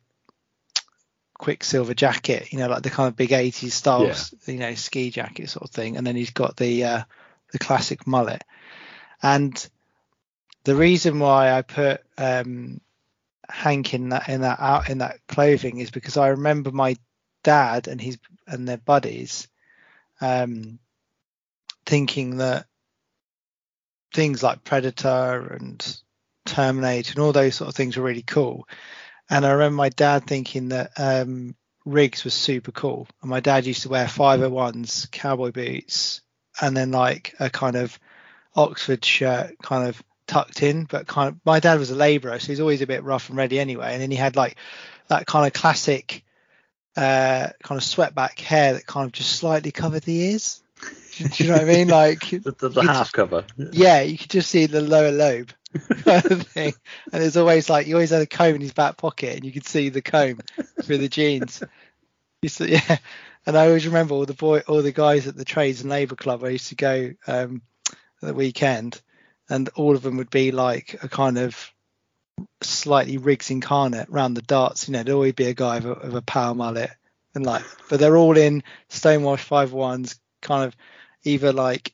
Quiksilver 1.40 1.94
jacket, 1.94 2.52
you 2.52 2.60
know, 2.60 2.68
like 2.68 2.84
the 2.84 2.90
kind 2.90 3.08
of 3.08 3.16
big 3.16 3.30
80s 3.30 3.72
style, 3.72 4.06
Yeah. 4.06 4.18
you 4.46 4.60
know, 4.60 4.74
ski 4.76 5.10
jacket 5.12 5.50
sort 5.50 5.64
of 5.64 5.72
thing. 5.72 5.96
And 5.98 6.06
then 6.06 6.16
he's 6.16 6.32
got 6.32 6.58
the 6.58 6.84
uh, 6.84 7.04
the 7.52 7.60
classic 7.60 8.06
mullet. 8.08 8.44
And 9.22 9.68
the 10.64 10.76
reason 10.76 11.20
why 11.20 11.52
I 11.52 11.62
put 11.62 12.02
um, 12.18 12.82
Hank 13.50 13.94
in 13.94 14.10
that 14.10 14.30
in 14.30 14.42
that 14.42 14.60
out 14.60 14.90
in 14.90 14.98
that 15.00 15.20
clothing 15.28 15.80
is 15.80 15.92
because 15.92 16.18
I 16.18 16.30
remember 16.30 16.72
my 16.72 16.98
dad 17.44 17.88
and 17.88 18.02
his 18.02 18.18
and 18.46 18.68
their 18.68 18.78
buddies 18.78 19.48
um, 20.20 20.80
thinking 21.86 22.38
that 22.38 22.66
things 24.14 24.44
like 24.44 24.64
Predator 24.64 25.58
and 25.60 26.02
Terminator 26.46 27.12
and 27.12 27.20
all 27.20 27.34
those 27.34 27.56
sort 27.56 27.70
of 27.70 27.76
things 27.76 27.98
were 27.98 28.04
really 28.04 28.24
cool. 28.24 28.68
And 29.30 29.46
I 29.46 29.52
remember 29.52 29.76
my 29.76 29.90
dad 29.90 30.26
thinking 30.26 30.70
that 30.70 30.92
um, 30.98 31.56
Riggs 31.86 32.24
was 32.24 32.34
super 32.34 32.72
cool. 32.72 33.08
And 33.22 33.30
my 33.30 33.40
dad 33.40 33.66
used 33.66 33.84
to 33.84 33.90
wear 33.90 34.06
501s, 34.06 35.12
cowboy 35.12 35.52
boots, 35.52 36.22
and 36.62 36.76
then 36.76 36.92
like 36.92 37.36
a 37.40 37.50
kind 37.50 37.76
of 37.76 38.00
Oxford 38.56 39.04
shirt 39.04 39.56
kind 39.62 39.88
of 39.88 40.02
tucked 40.28 40.62
in, 40.64 40.84
but 40.86 41.08
kind 41.08 41.30
of 41.30 41.40
my 41.46 41.60
dad 41.60 41.80
was 41.80 41.92
a 41.92 41.96
labourer, 41.96 42.40
so 42.40 42.48
he's 42.48 42.60
always 42.60 42.82
a 42.82 42.88
bit 42.88 43.04
rough 43.04 43.30
and 43.30 43.38
ready 43.38 43.60
anyway. 43.60 43.94
And 43.94 44.02
then 44.02 44.12
he 44.12 44.18
had 44.18 44.36
like 44.36 44.58
that 45.08 45.26
kind 45.26 45.48
of 45.48 45.54
classic 45.54 46.24
uh, 46.96 47.50
kind 47.64 47.80
of 47.80 47.86
sweatback 47.86 48.40
hair 48.40 48.74
that 48.74 48.86
kind 48.86 49.06
of 49.06 49.12
just 49.12 49.36
slightly 49.36 49.72
covered 49.72 50.04
the 50.04 50.18
ears. 50.18 50.64
Do 51.18 51.44
you 51.44 51.50
know 51.50 51.56
what 51.58 51.64
I 51.64 51.66
mean? 51.66 51.88
Like 51.88 52.20
The, 52.30 52.56
the, 52.58 52.70
the 52.70 52.82
half 52.84 53.12
cover. 53.12 53.44
yeah, 53.72 54.02
you 54.02 54.18
could 54.18 54.30
just 54.30 54.50
see 54.50 54.68
the 54.68 54.82
lower 54.82 55.12
lobe 55.12 55.52
kind 56.04 56.26
of 56.26 56.44
thing. 56.48 56.74
And 57.12 57.22
there's 57.22 57.38
always 57.38 57.70
like 57.70 57.88
he 57.88 57.94
always 57.94 58.12
had 58.12 58.22
a 58.22 58.28
comb 58.28 58.56
in 58.56 58.62
his 58.62 58.74
back 58.74 58.98
pocket, 58.98 59.36
and 59.36 59.46
you 59.46 59.52
could 59.52 59.68
see 59.68 59.90
the 59.90 60.02
comb 60.02 60.40
through 60.84 61.00
the 61.00 61.10
jeans. 61.10 61.64
You 62.42 62.50
see, 62.50 62.72
yeah. 62.88 62.98
And 63.46 63.58
I 63.58 63.68
always 63.68 63.88
remember 63.88 64.14
all 64.14 64.26
the 64.26 64.34
boy, 64.34 64.60
all 64.68 64.82
the 64.82 64.92
guys 64.92 65.28
at 65.28 65.36
the 65.36 65.46
Trades 65.46 65.82
and 65.82 65.90
Labour 65.90 66.16
Club. 66.16 66.44
I 66.44 66.50
used 66.50 66.70
to 66.70 66.76
go 66.76 67.12
um, 67.28 67.62
at 67.90 68.28
the 68.28 68.34
weekend, 68.34 69.02
and 69.50 69.70
all 69.70 69.96
of 69.96 70.02
them 70.02 70.18
would 70.18 70.30
be 70.30 70.52
like 70.52 71.02
a 71.02 71.10
kind 71.10 71.38
of 71.38 71.74
slightly 72.62 73.18
Riggs 73.18 73.50
incarnate 73.50 74.10
round 74.10 74.38
the 74.38 74.42
darts. 74.42 74.88
You 74.88 74.94
know, 74.94 75.04
there'd 75.04 75.16
always 75.16 75.34
be 75.34 75.48
a 75.48 75.54
guy 75.54 75.80
with 75.80 75.86
a, 75.86 76.08
with 76.08 76.16
a 76.16 76.22
power 76.22 76.54
mullet, 76.54 76.92
and 77.34 77.46
like, 77.46 77.64
but 77.90 78.00
they're 78.00 78.18
all 78.18 78.38
in 78.38 78.64
stonewash 78.90 79.40
five 79.40 79.72
ones, 79.72 80.20
kind 80.42 80.66
of 80.66 80.76
either 81.24 81.54
like 81.54 81.94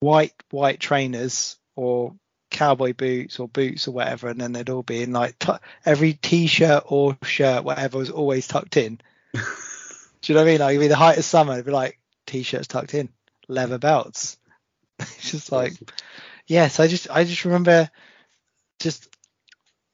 white 0.00 0.32
white 0.50 0.80
trainers 0.80 1.56
or 1.76 2.14
cowboy 2.50 2.94
boots 2.94 3.38
or 3.38 3.48
boots 3.48 3.88
or 3.88 3.92
whatever, 3.92 4.28
and 4.28 4.40
then 4.40 4.52
they'd 4.52 4.70
all 4.70 4.82
be 4.82 5.02
in 5.02 5.12
like 5.12 5.38
tu- 5.38 5.58
every 5.84 6.14
t-shirt 6.14 6.84
or 6.86 7.16
shirt, 7.22 7.64
whatever, 7.64 7.98
was 7.98 8.10
always 8.10 8.46
tucked 8.46 8.76
in. 8.76 9.00
Do 9.34 9.40
you 10.24 10.34
know 10.34 10.40
what 10.40 10.48
I 10.48 10.52
mean? 10.52 10.60
Like 10.60 10.70
it'd 10.70 10.80
be 10.80 10.88
the 10.88 10.96
height 10.96 11.18
of 11.18 11.24
summer, 11.24 11.54
it'd 11.54 11.66
be 11.66 11.72
like 11.72 11.98
t-shirts 12.26 12.68
tucked 12.68 12.94
in, 12.94 13.08
leather 13.48 13.78
belts. 13.78 14.36
it's 14.98 15.30
just 15.30 15.52
like, 15.52 15.74
yes, 16.46 16.80
I 16.80 16.88
just 16.88 17.10
I 17.10 17.24
just 17.24 17.44
remember 17.44 17.90
just 18.80 19.08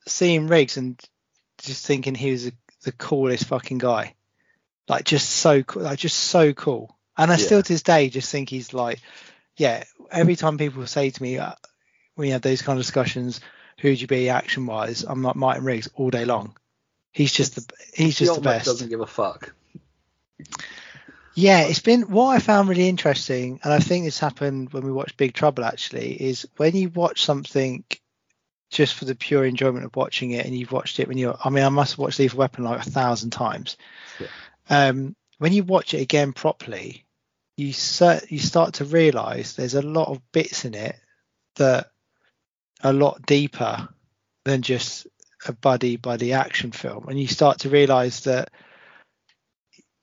seeing 0.06 0.46
Riggs 0.46 0.76
and 0.76 1.00
just 1.58 1.86
thinking 1.86 2.14
he 2.14 2.30
was 2.30 2.44
the 2.44 2.52
the 2.82 2.92
coolest 2.92 3.46
fucking 3.46 3.78
guy, 3.78 4.14
like 4.88 5.04
just 5.04 5.28
so 5.28 5.62
cool, 5.62 5.82
like 5.82 5.98
just 5.98 6.16
so 6.16 6.52
cool. 6.52 6.93
And 7.16 7.30
I 7.30 7.36
Yeah. 7.36 7.44
still 7.44 7.62
to 7.62 7.72
this 7.72 7.82
day 7.82 8.08
just 8.08 8.30
think 8.30 8.48
he's 8.48 8.74
like, 8.74 9.00
yeah. 9.56 9.84
Every 10.10 10.36
time 10.36 10.58
people 10.58 10.86
say 10.86 11.10
to 11.10 11.22
me 11.22 11.38
uh, 11.38 11.54
when 12.14 12.28
you 12.28 12.32
have 12.32 12.42
those 12.42 12.62
kind 12.62 12.78
of 12.78 12.84
discussions, 12.84 13.40
who'd 13.80 14.00
you 14.00 14.06
be 14.06 14.28
action 14.28 14.66
wise? 14.66 15.02
I'm 15.02 15.22
like 15.22 15.36
Martin 15.36 15.64
Riggs 15.64 15.88
all 15.94 16.10
day 16.10 16.24
long. 16.24 16.56
He's 17.12 17.32
just 17.32 17.54
the 17.54 17.74
he's 17.94 18.18
just 18.18 18.28
the 18.28 18.34
ultimate 18.34 18.52
best. 18.52 18.66
doesn't 18.66 18.88
give 18.88 19.00
a 19.00 19.06
fuck. 19.06 19.54
Yeah, 21.34 21.62
it's 21.62 21.80
been 21.80 22.02
what 22.02 22.36
I 22.36 22.38
found 22.38 22.68
really 22.68 22.88
interesting, 22.88 23.60
and 23.64 23.72
I 23.72 23.80
think 23.80 24.04
this 24.04 24.20
happened 24.20 24.72
when 24.72 24.84
we 24.84 24.92
watched 24.92 25.16
Big 25.16 25.32
Trouble 25.32 25.64
actually, 25.64 26.12
is 26.12 26.46
when 26.56 26.76
you 26.76 26.88
watch 26.90 27.24
something 27.24 27.84
just 28.70 28.94
for 28.94 29.04
the 29.04 29.14
pure 29.16 29.44
enjoyment 29.44 29.84
of 29.84 29.96
watching 29.96 30.30
it, 30.30 30.46
and 30.46 30.56
you've 30.56 30.72
watched 30.72 31.00
it 31.00 31.08
when 31.08 31.18
you're, 31.18 31.36
I 31.44 31.50
mean, 31.50 31.64
I 31.64 31.68
must 31.70 31.92
have 31.92 31.98
watched 31.98 32.18
Lethal 32.20 32.38
Weapon 32.38 32.64
like 32.64 32.86
a 32.86 32.90
thousand 32.90 33.30
times. 33.30 33.76
Yeah. 34.20 34.26
Um, 34.70 35.16
when 35.38 35.52
you 35.52 35.64
watch 35.64 35.94
it 35.94 36.00
again 36.00 36.32
properly, 36.32 37.04
you 37.56 37.72
cert, 37.72 38.30
you 38.30 38.38
start 38.38 38.74
to 38.74 38.84
realise 38.84 39.54
there's 39.54 39.74
a 39.74 39.82
lot 39.82 40.08
of 40.08 40.20
bits 40.32 40.64
in 40.64 40.74
it 40.74 40.96
that 41.56 41.90
are 42.82 42.90
a 42.90 42.92
lot 42.92 43.24
deeper 43.26 43.88
than 44.44 44.62
just 44.62 45.06
a 45.46 45.52
buddy 45.52 45.96
buddy 45.96 46.32
action 46.32 46.72
film, 46.72 47.08
and 47.08 47.18
you 47.20 47.26
start 47.26 47.60
to 47.60 47.70
realise 47.70 48.20
that 48.20 48.50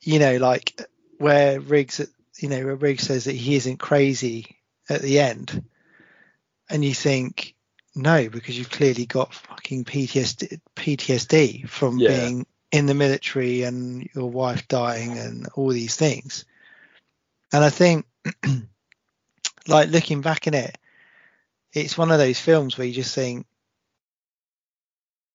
you 0.02 0.20
know, 0.20 0.38
like 0.38 0.82
where 1.18 1.60
Riggs, 1.60 2.02
you 2.40 2.50
know, 2.50 2.66
where 2.66 2.76
Riggs 2.76 3.04
says 3.04 3.26
that 3.26 3.36
he 3.36 3.56
isn't 3.56 3.78
crazy 3.78 4.58
at 4.90 5.02
the 5.02 5.20
end, 5.20 5.64
and 6.70 6.84
you 6.84 6.94
think, 6.94 7.56
no, 7.96 8.30
because 8.30 8.58
you've 8.58 8.70
clearly 8.72 9.06
got 9.06 9.34
fucking 9.34 9.86
PTSD, 9.86 10.60
PTSD 10.76 11.70
from 11.70 12.00
Yeah. 12.00 12.08
being 12.08 12.46
in 12.72 12.86
the 12.86 12.94
military 12.94 13.64
and 13.64 14.08
your 14.16 14.30
wife 14.30 14.68
dying 14.68 15.18
and 15.18 15.48
all 15.56 15.70
these 15.70 15.96
things. 15.96 16.46
And 17.54 17.64
I 17.64 17.70
think, 17.70 18.06
like 19.68 19.90
looking 19.90 20.22
back 20.22 20.48
in 20.48 20.54
it, 20.54 20.78
it's 21.74 21.98
one 21.98 22.12
of 22.12 22.18
those 22.18 22.40
films 22.40 22.78
where 22.78 22.88
you 22.88 22.94
just 22.94 23.14
think 23.16 23.46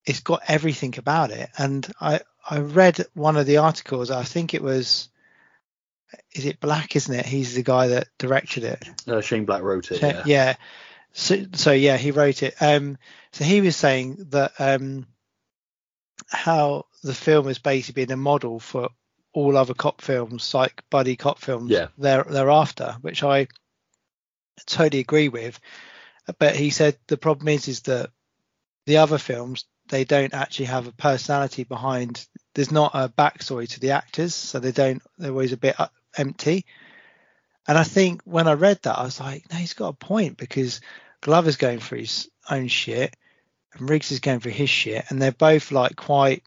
it's 0.05 0.21
got 0.21 0.41
everything 0.47 0.95
about 0.97 1.31
it. 1.31 1.49
And 1.57 1.85
I, 1.99 2.21
I 2.49 2.59
read 2.59 3.05
one 3.13 3.37
of 3.37 3.45
the 3.45 3.57
articles. 3.57 4.09
I 4.09 4.23
think 4.23 4.53
it 4.53 4.63
was, 4.63 5.09
is 6.33 6.45
it 6.45 6.59
Black, 6.59 6.95
isn't 6.95 7.13
it? 7.13 7.25
He's 7.25 7.55
the 7.55 7.63
guy 7.63 7.87
that 7.89 8.07
directed 8.17 8.63
it. 8.63 8.87
Uh, 9.07 9.21
Shane 9.21 9.45
Black 9.45 9.61
wrote 9.61 9.91
it. 9.91 9.99
So- 9.99 10.07
Yeah. 10.07 10.23
yeah. 10.25 10.55
So, 11.13 11.45
so 11.53 11.71
yeah, 11.71 11.97
he 11.97 12.11
wrote 12.11 12.43
it. 12.43 12.55
Um, 12.61 12.97
so 13.31 13.43
he 13.43 13.59
was 13.61 13.75
saying 13.75 14.27
that 14.29 14.51
um, 14.59 15.07
how 16.29 16.85
the 17.03 17.13
film 17.13 17.47
has 17.47 17.59
basically 17.59 18.05
been 18.05 18.13
a 18.13 18.17
model 18.17 18.59
for 18.59 18.89
all 19.33 19.55
other 19.57 19.73
cop 19.73 20.01
films, 20.01 20.53
like 20.53 20.83
buddy 20.89 21.15
cop 21.15 21.39
films, 21.39 21.71
Yeah. 21.71 21.87
there 21.97 22.23
thereafter, 22.23 22.97
which 23.01 23.23
I 23.23 23.47
totally 24.65 24.99
agree 25.01 25.29
with. 25.29 25.59
But 26.39 26.55
he 26.55 26.69
said 26.71 26.97
the 27.07 27.17
problem 27.17 27.47
is 27.49 27.67
is 27.67 27.81
that 27.83 28.11
the 28.85 28.97
other 28.97 29.17
films 29.17 29.65
they 29.89 30.03
don't 30.03 30.33
actually 30.33 30.65
have 30.65 30.87
a 30.87 30.91
personality 30.91 31.63
behind. 31.63 32.25
There's 32.55 32.71
not 32.71 32.91
a 32.93 33.07
backstory 33.07 33.69
to 33.69 33.79
the 33.79 33.91
actors, 33.91 34.35
so 34.35 34.59
they 34.59 34.73
don't. 34.73 35.01
They're 35.17 35.31
always 35.31 35.53
a 35.53 35.57
bit 35.57 35.79
uh, 35.79 35.87
empty. 36.17 36.65
And 37.67 37.77
I 37.77 37.83
think 37.83 38.21
when 38.23 38.47
I 38.47 38.53
read 38.53 38.79
that, 38.83 38.97
I 38.97 39.03
was 39.03 39.19
like, 39.19 39.45
no, 39.51 39.57
he's 39.57 39.73
got 39.73 39.89
a 39.89 39.93
point 39.93 40.37
because 40.37 40.81
Glover's 41.21 41.57
going 41.57 41.79
through 41.79 41.99
his 41.99 42.29
own 42.49 42.67
shit 42.67 43.15
and 43.73 43.89
Riggs 43.89 44.11
is 44.11 44.19
going 44.19 44.39
through 44.39 44.53
his 44.53 44.69
shit, 44.69 45.05
and 45.09 45.21
they're 45.21 45.31
both 45.31 45.71
like 45.71 45.95
quite 45.95 46.43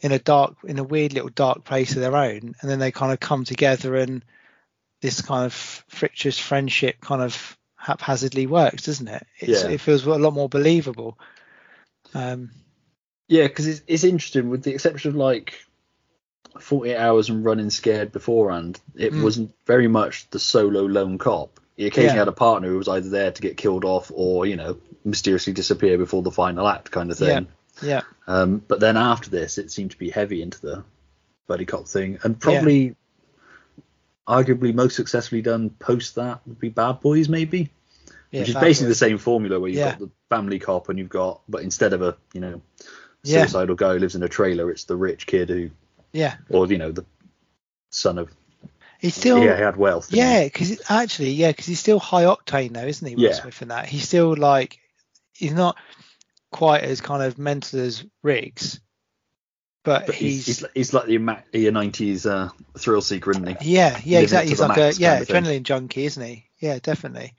in 0.00 0.12
a 0.12 0.18
dark, 0.18 0.56
in 0.64 0.78
a 0.78 0.84
weird 0.84 1.12
little 1.12 1.30
dark 1.30 1.64
place 1.64 1.94
of 1.94 2.00
their 2.00 2.16
own, 2.16 2.54
and 2.60 2.70
then 2.70 2.78
they 2.78 2.92
kind 2.92 3.12
of 3.12 3.20
come 3.20 3.44
together 3.44 3.96
and 3.96 4.24
this 5.00 5.20
kind 5.22 5.44
of 5.46 5.52
frictious 5.88 6.38
friendship 6.38 7.00
kind 7.00 7.22
of 7.22 7.56
haphazardly 7.76 8.46
works, 8.46 8.84
doesn't 8.84 9.08
it? 9.08 9.26
It's, 9.38 9.62
Yeah. 9.64 9.70
It 9.70 9.80
feels 9.80 10.04
a 10.06 10.10
lot 10.10 10.34
more 10.34 10.48
believable. 10.48 11.18
Um, 12.14 12.50
Yeah, 13.28 13.46
because 13.46 13.66
it's, 13.66 13.82
it's 13.86 14.04
interesting. 14.04 14.48
With 14.48 14.62
the 14.62 14.72
exception 14.72 15.10
of 15.10 15.16
like 15.16 15.54
48 16.60 16.96
hours 16.96 17.28
and 17.28 17.44
running 17.44 17.70
scared 17.70 18.10
beforehand, 18.10 18.80
it 18.96 19.12
Mm. 19.12 19.22
wasn't 19.22 19.54
very 19.66 19.86
much 19.88 20.28
the 20.30 20.38
solo 20.38 20.82
lone 20.82 21.18
cop. 21.18 21.60
He 21.78 21.86
occasionally 21.86 22.14
Yeah. 22.16 22.18
had 22.22 22.28
a 22.28 22.32
partner 22.32 22.68
who 22.68 22.76
was 22.76 22.88
either 22.88 23.08
there 23.08 23.30
to 23.30 23.40
get 23.40 23.56
killed 23.56 23.84
off 23.84 24.10
or, 24.12 24.44
you 24.46 24.56
know, 24.56 24.78
mysteriously 25.04 25.52
disappear 25.52 25.96
before 25.96 26.22
the 26.22 26.32
final 26.32 26.66
act 26.66 26.90
kind 26.90 27.08
of 27.12 27.16
thing. 27.18 27.46
yeah, 27.80 27.88
yeah. 27.88 28.00
Um, 28.26 28.58
but 28.66 28.80
then 28.80 28.96
after 28.96 29.30
this, 29.30 29.58
it 29.58 29.70
seemed 29.70 29.92
to 29.92 29.96
be 29.96 30.10
heavy 30.10 30.42
into 30.42 30.60
the 30.60 30.84
buddy 31.46 31.64
cop 31.66 31.86
thing, 31.86 32.18
and 32.24 32.38
probably, 32.38 32.96
arguably, 34.28 34.74
most 34.74 34.96
successfully 34.96 35.40
done 35.40 35.70
post 35.70 36.16
that 36.16 36.40
would 36.46 36.58
be 36.58 36.68
Bad 36.68 37.00
Boys, 37.00 37.28
maybe, 37.28 37.70
yeah, 38.32 38.40
which 38.40 38.48
is 38.48 38.54
basically 38.56 38.88
the 38.88 38.94
same 38.96 39.18
formula 39.18 39.60
where 39.60 39.70
you've 39.70 39.78
Yeah. 39.78 39.90
got 39.92 40.00
the 40.00 40.10
family 40.28 40.58
cop 40.58 40.88
and 40.88 40.98
you've 40.98 41.08
got, 41.08 41.42
but 41.48 41.62
instead 41.62 41.92
of 41.92 42.02
a 42.02 42.16
you 42.34 42.40
know 42.40 42.60
Yeah. 43.22 43.46
suicidal 43.46 43.76
guy 43.76 43.92
who 43.92 44.00
lives 44.00 44.16
in 44.16 44.22
a 44.24 44.28
trailer, 44.28 44.68
it's 44.68 44.84
the 44.84 44.96
rich 44.96 45.28
kid 45.28 45.48
who, 45.48 45.70
Yeah, 46.12 46.34
or 46.50 46.66
you 46.66 46.78
know, 46.78 46.90
the 46.90 47.04
son 47.90 48.18
of 48.18 48.34
he's 48.98 49.14
still 49.14 49.42
yeah, 49.44 49.56
he 49.56 49.62
had 49.62 49.76
wealth. 49.76 50.12
Yeah, 50.12 50.44
because 50.44 50.80
actually, 50.90 51.30
yeah, 51.32 51.50
because 51.50 51.66
he's 51.66 51.80
still 51.80 51.98
high 51.98 52.24
octane 52.24 52.72
though, 52.74 52.86
isn't 52.86 53.06
he? 53.06 53.16
Will 53.16 53.24
Yeah. 53.24 53.32
Smith 53.32 53.62
in 53.62 53.68
that 53.68 53.86
he's 53.86 54.06
still 54.06 54.36
like 54.36 54.78
he's 55.32 55.52
not 55.52 55.76
quite 56.50 56.82
as 56.82 57.00
kind 57.00 57.22
of 57.22 57.38
mental 57.38 57.80
as 57.80 58.04
Riggs, 58.22 58.80
but, 59.84 60.06
But 60.06 60.14
he's, 60.14 60.46
he's, 60.46 60.64
he's 60.74 60.94
like 60.94 61.06
the 61.06 61.70
nineties 61.70 62.26
uh, 62.26 62.50
thrill 62.76 63.00
seeker, 63.00 63.30
isn't 63.30 63.46
he? 63.46 63.56
yeah, 63.74 64.00
yeah, 64.04 64.20
living 64.20 64.22
exactly. 64.24 64.50
He's 64.50 64.60
like 64.60 64.78
a 64.78 64.92
yeah 64.94 65.10
kind 65.10 65.22
of 65.22 65.28
thing. 65.28 65.44
adrenaline 65.44 65.62
junkie, 65.62 66.04
isn't 66.04 66.24
he? 66.24 66.46
Yeah, 66.58 66.78
definitely. 66.80 67.34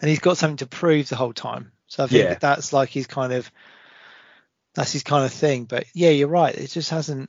And 0.00 0.08
he's 0.08 0.18
got 0.18 0.38
something 0.38 0.56
to 0.58 0.66
prove 0.66 1.08
the 1.08 1.16
whole 1.16 1.34
time. 1.34 1.72
So 1.86 2.04
I 2.04 2.06
think 2.06 2.22
Yeah. 2.22 2.28
that 2.30 2.40
that's 2.40 2.72
like 2.72 2.88
his 2.88 3.06
kind 3.06 3.32
of 3.32 3.50
that's 4.74 4.92
his 4.92 5.02
kind 5.02 5.24
of 5.24 5.32
thing. 5.32 5.64
But 5.64 5.84
yeah, 5.94 6.10
you're 6.10 6.28
right. 6.28 6.54
It 6.54 6.68
just 6.68 6.90
hasn't, 6.90 7.28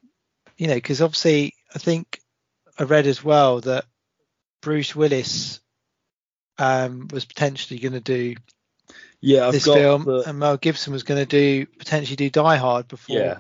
you 0.58 0.68
know, 0.68 0.75
because 0.75 1.01
obviously 1.01 1.56
I 1.75 1.80
think 1.80 2.21
I 2.78 2.84
read 2.84 3.08
as 3.08 3.24
well 3.24 3.62
that 3.62 3.86
Bruce 4.62 4.96
Willis 4.96 5.60
um, 6.58 7.08
was 7.12 7.25
potentially 7.25 7.80
going 7.80 7.94
to 7.94 8.00
do 8.00 8.36
Yeah, 9.20 9.48
I've 9.48 9.54
this 9.54 9.66
got 9.66 9.75
film, 9.78 10.04
the- 10.06 10.24
and 10.30 10.40
Mel 10.40 10.58
Gibson 10.58 10.94
was 10.94 11.04
going 11.04 11.20
to 11.20 11.25
do 11.25 11.66
potentially 11.66 12.16
do 12.16 12.30
Die 12.30 12.56
Hard 12.58 12.88
before. 12.88 13.18
Yeah. 13.18 13.38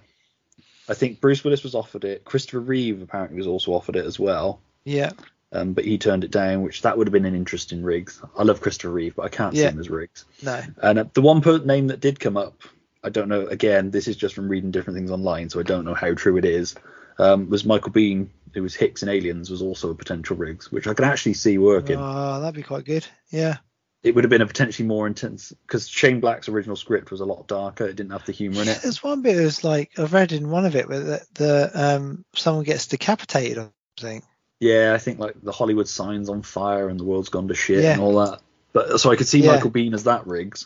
I 0.89 0.93
think 0.93 1.21
Bruce 1.21 1.43
Willis 1.43 1.63
was 1.63 1.75
offered 1.75 2.03
it. 2.03 2.25
Christopher 2.25 2.59
Reeve 2.59 3.01
apparently 3.01 3.37
was 3.37 3.47
also 3.47 3.71
offered 3.73 3.95
it 3.95 4.05
as 4.05 4.19
well. 4.19 4.59
Yeah, 4.83 5.11
Um, 5.53 5.73
but 5.73 5.85
he 5.85 5.97
turned 5.99 6.23
it 6.23 6.31
down, 6.31 6.63
which 6.63 6.81
that 6.81 6.97
would 6.97 7.07
have 7.07 7.13
been 7.13 7.25
an 7.25 7.35
interesting 7.35 7.83
Riggs. 7.83 8.19
I 8.37 8.43
love 8.43 8.61
Christopher 8.61 8.89
Reeve, 8.89 9.15
but 9.15 9.23
I 9.23 9.29
can't 9.29 9.53
see 9.55 9.61
him 9.63 9.79
as 9.79 9.89
Riggs. 9.89 10.25
no, 10.41 10.61
And 10.81 10.99
uh, 10.99 11.05
the 11.13 11.21
one 11.21 11.41
per- 11.41 11.59
name 11.59 11.87
that 11.87 11.99
did 11.99 12.19
come 12.19 12.35
up 12.37 12.61
I 13.03 13.09
don't 13.09 13.29
know. 13.29 13.47
Again, 13.47 13.89
this 13.89 14.07
is 14.07 14.15
just 14.15 14.35
from 14.35 14.47
reading 14.47 14.69
different 14.69 14.95
things 14.97 15.09
online, 15.09 15.49
so 15.49 15.59
I 15.59 15.63
don't 15.63 15.85
know 15.85 15.95
how 15.95 16.13
true 16.13 16.37
it 16.37 16.45
is. 16.45 16.75
Um, 17.17 17.49
was 17.49 17.65
Michael 17.65 17.91
Biehn, 17.91 18.27
who 18.53 18.63
was 18.63 18.75
Hicks 18.75 19.01
and 19.01 19.11
Aliens, 19.11 19.49
was 19.49 19.61
also 19.61 19.89
a 19.89 19.95
potential 19.95 20.35
Riggs, 20.35 20.71
which 20.71 20.87
I 20.87 20.93
can 20.93 21.05
actually 21.05 21.33
see 21.35 21.57
working. 21.57 21.97
Oh, 21.99 22.39
that'd 22.41 22.55
be 22.55 22.63
quite 22.63 22.85
good. 22.85 23.05
Yeah. 23.29 23.57
it 24.03 24.15
would 24.15 24.23
have 24.23 24.29
been 24.31 24.41
a 24.41 24.47
potentially 24.47 24.87
more 24.87 25.05
intense 25.07 25.53
because 25.67 25.87
Shane 25.87 26.19
Black's 26.21 26.49
original 26.49 26.75
script 26.75 27.11
was 27.11 27.19
a 27.21 27.25
lot 27.25 27.47
darker. 27.47 27.85
It 27.85 27.95
didn't 27.95 28.11
have 28.13 28.25
the 28.25 28.31
humor 28.31 28.61
in 28.63 28.67
it. 28.67 28.79
There's 28.81 29.03
one 29.03 29.21
bit 29.21 29.35
that's 29.37 29.63
like 29.63 29.91
I've 29.97 30.11
read 30.13 30.31
in 30.31 30.49
one 30.49 30.65
of 30.65 30.75
it 30.75 30.89
where 30.89 30.99
the, 30.99 31.21
the 31.35 31.71
um 31.73 32.25
someone 32.35 32.63
gets 32.65 32.87
decapitated 32.87 33.57
or 33.59 33.71
something. 33.99 34.23
Yeah, 34.59 34.93
I 34.93 34.97
think 34.97 35.19
like 35.19 35.35
the 35.41 35.51
Hollywood 35.51 35.87
signs 35.87 36.29
on 36.29 36.41
fire 36.41 36.89
and 36.89 36.99
the 36.99 37.03
world's 37.03 37.29
gone 37.29 37.47
to 37.49 37.53
shit 37.55 37.83
Yeah. 37.83 37.93
and 37.93 38.01
all 38.01 38.25
that. 38.25 38.41
But 38.73 38.99
so 38.99 39.11
I 39.11 39.15
could 39.15 39.27
see 39.27 39.41
Yeah. 39.43 39.53
Michael 39.55 39.69
Biehn 39.71 39.93
as 39.93 40.05
that 40.05 40.25
Riggs. 40.27 40.65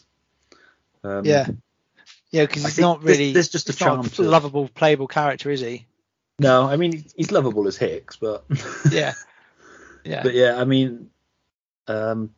Um, 1.03 1.25
Yeah. 1.25 1.47
Yeah, 2.31 2.45
because 2.45 2.63
he's 2.63 2.79
not 2.79 3.03
really 3.03 3.31
there's 3.33 3.49
just 3.49 3.69
a 3.69 3.71
not 3.73 3.77
charm 3.77 4.09
to- 4.09 4.23
lovable, 4.23 4.67
playable 4.69 5.07
character, 5.07 5.49
is 5.51 5.59
he? 5.61 5.87
No, 6.39 6.63
I 6.67 6.75
mean 6.77 7.03
he's- 7.15 7.31
lovable 7.31 7.67
as 7.67 7.77
Hicks, 7.77 8.15
but 8.17 8.43
Yeah. 8.91 9.13
Yeah. 10.03 10.21
but 10.23 10.33
yeah, 10.33 10.59
I 10.59 10.65
mean, 10.65 11.09
um, 11.87 12.31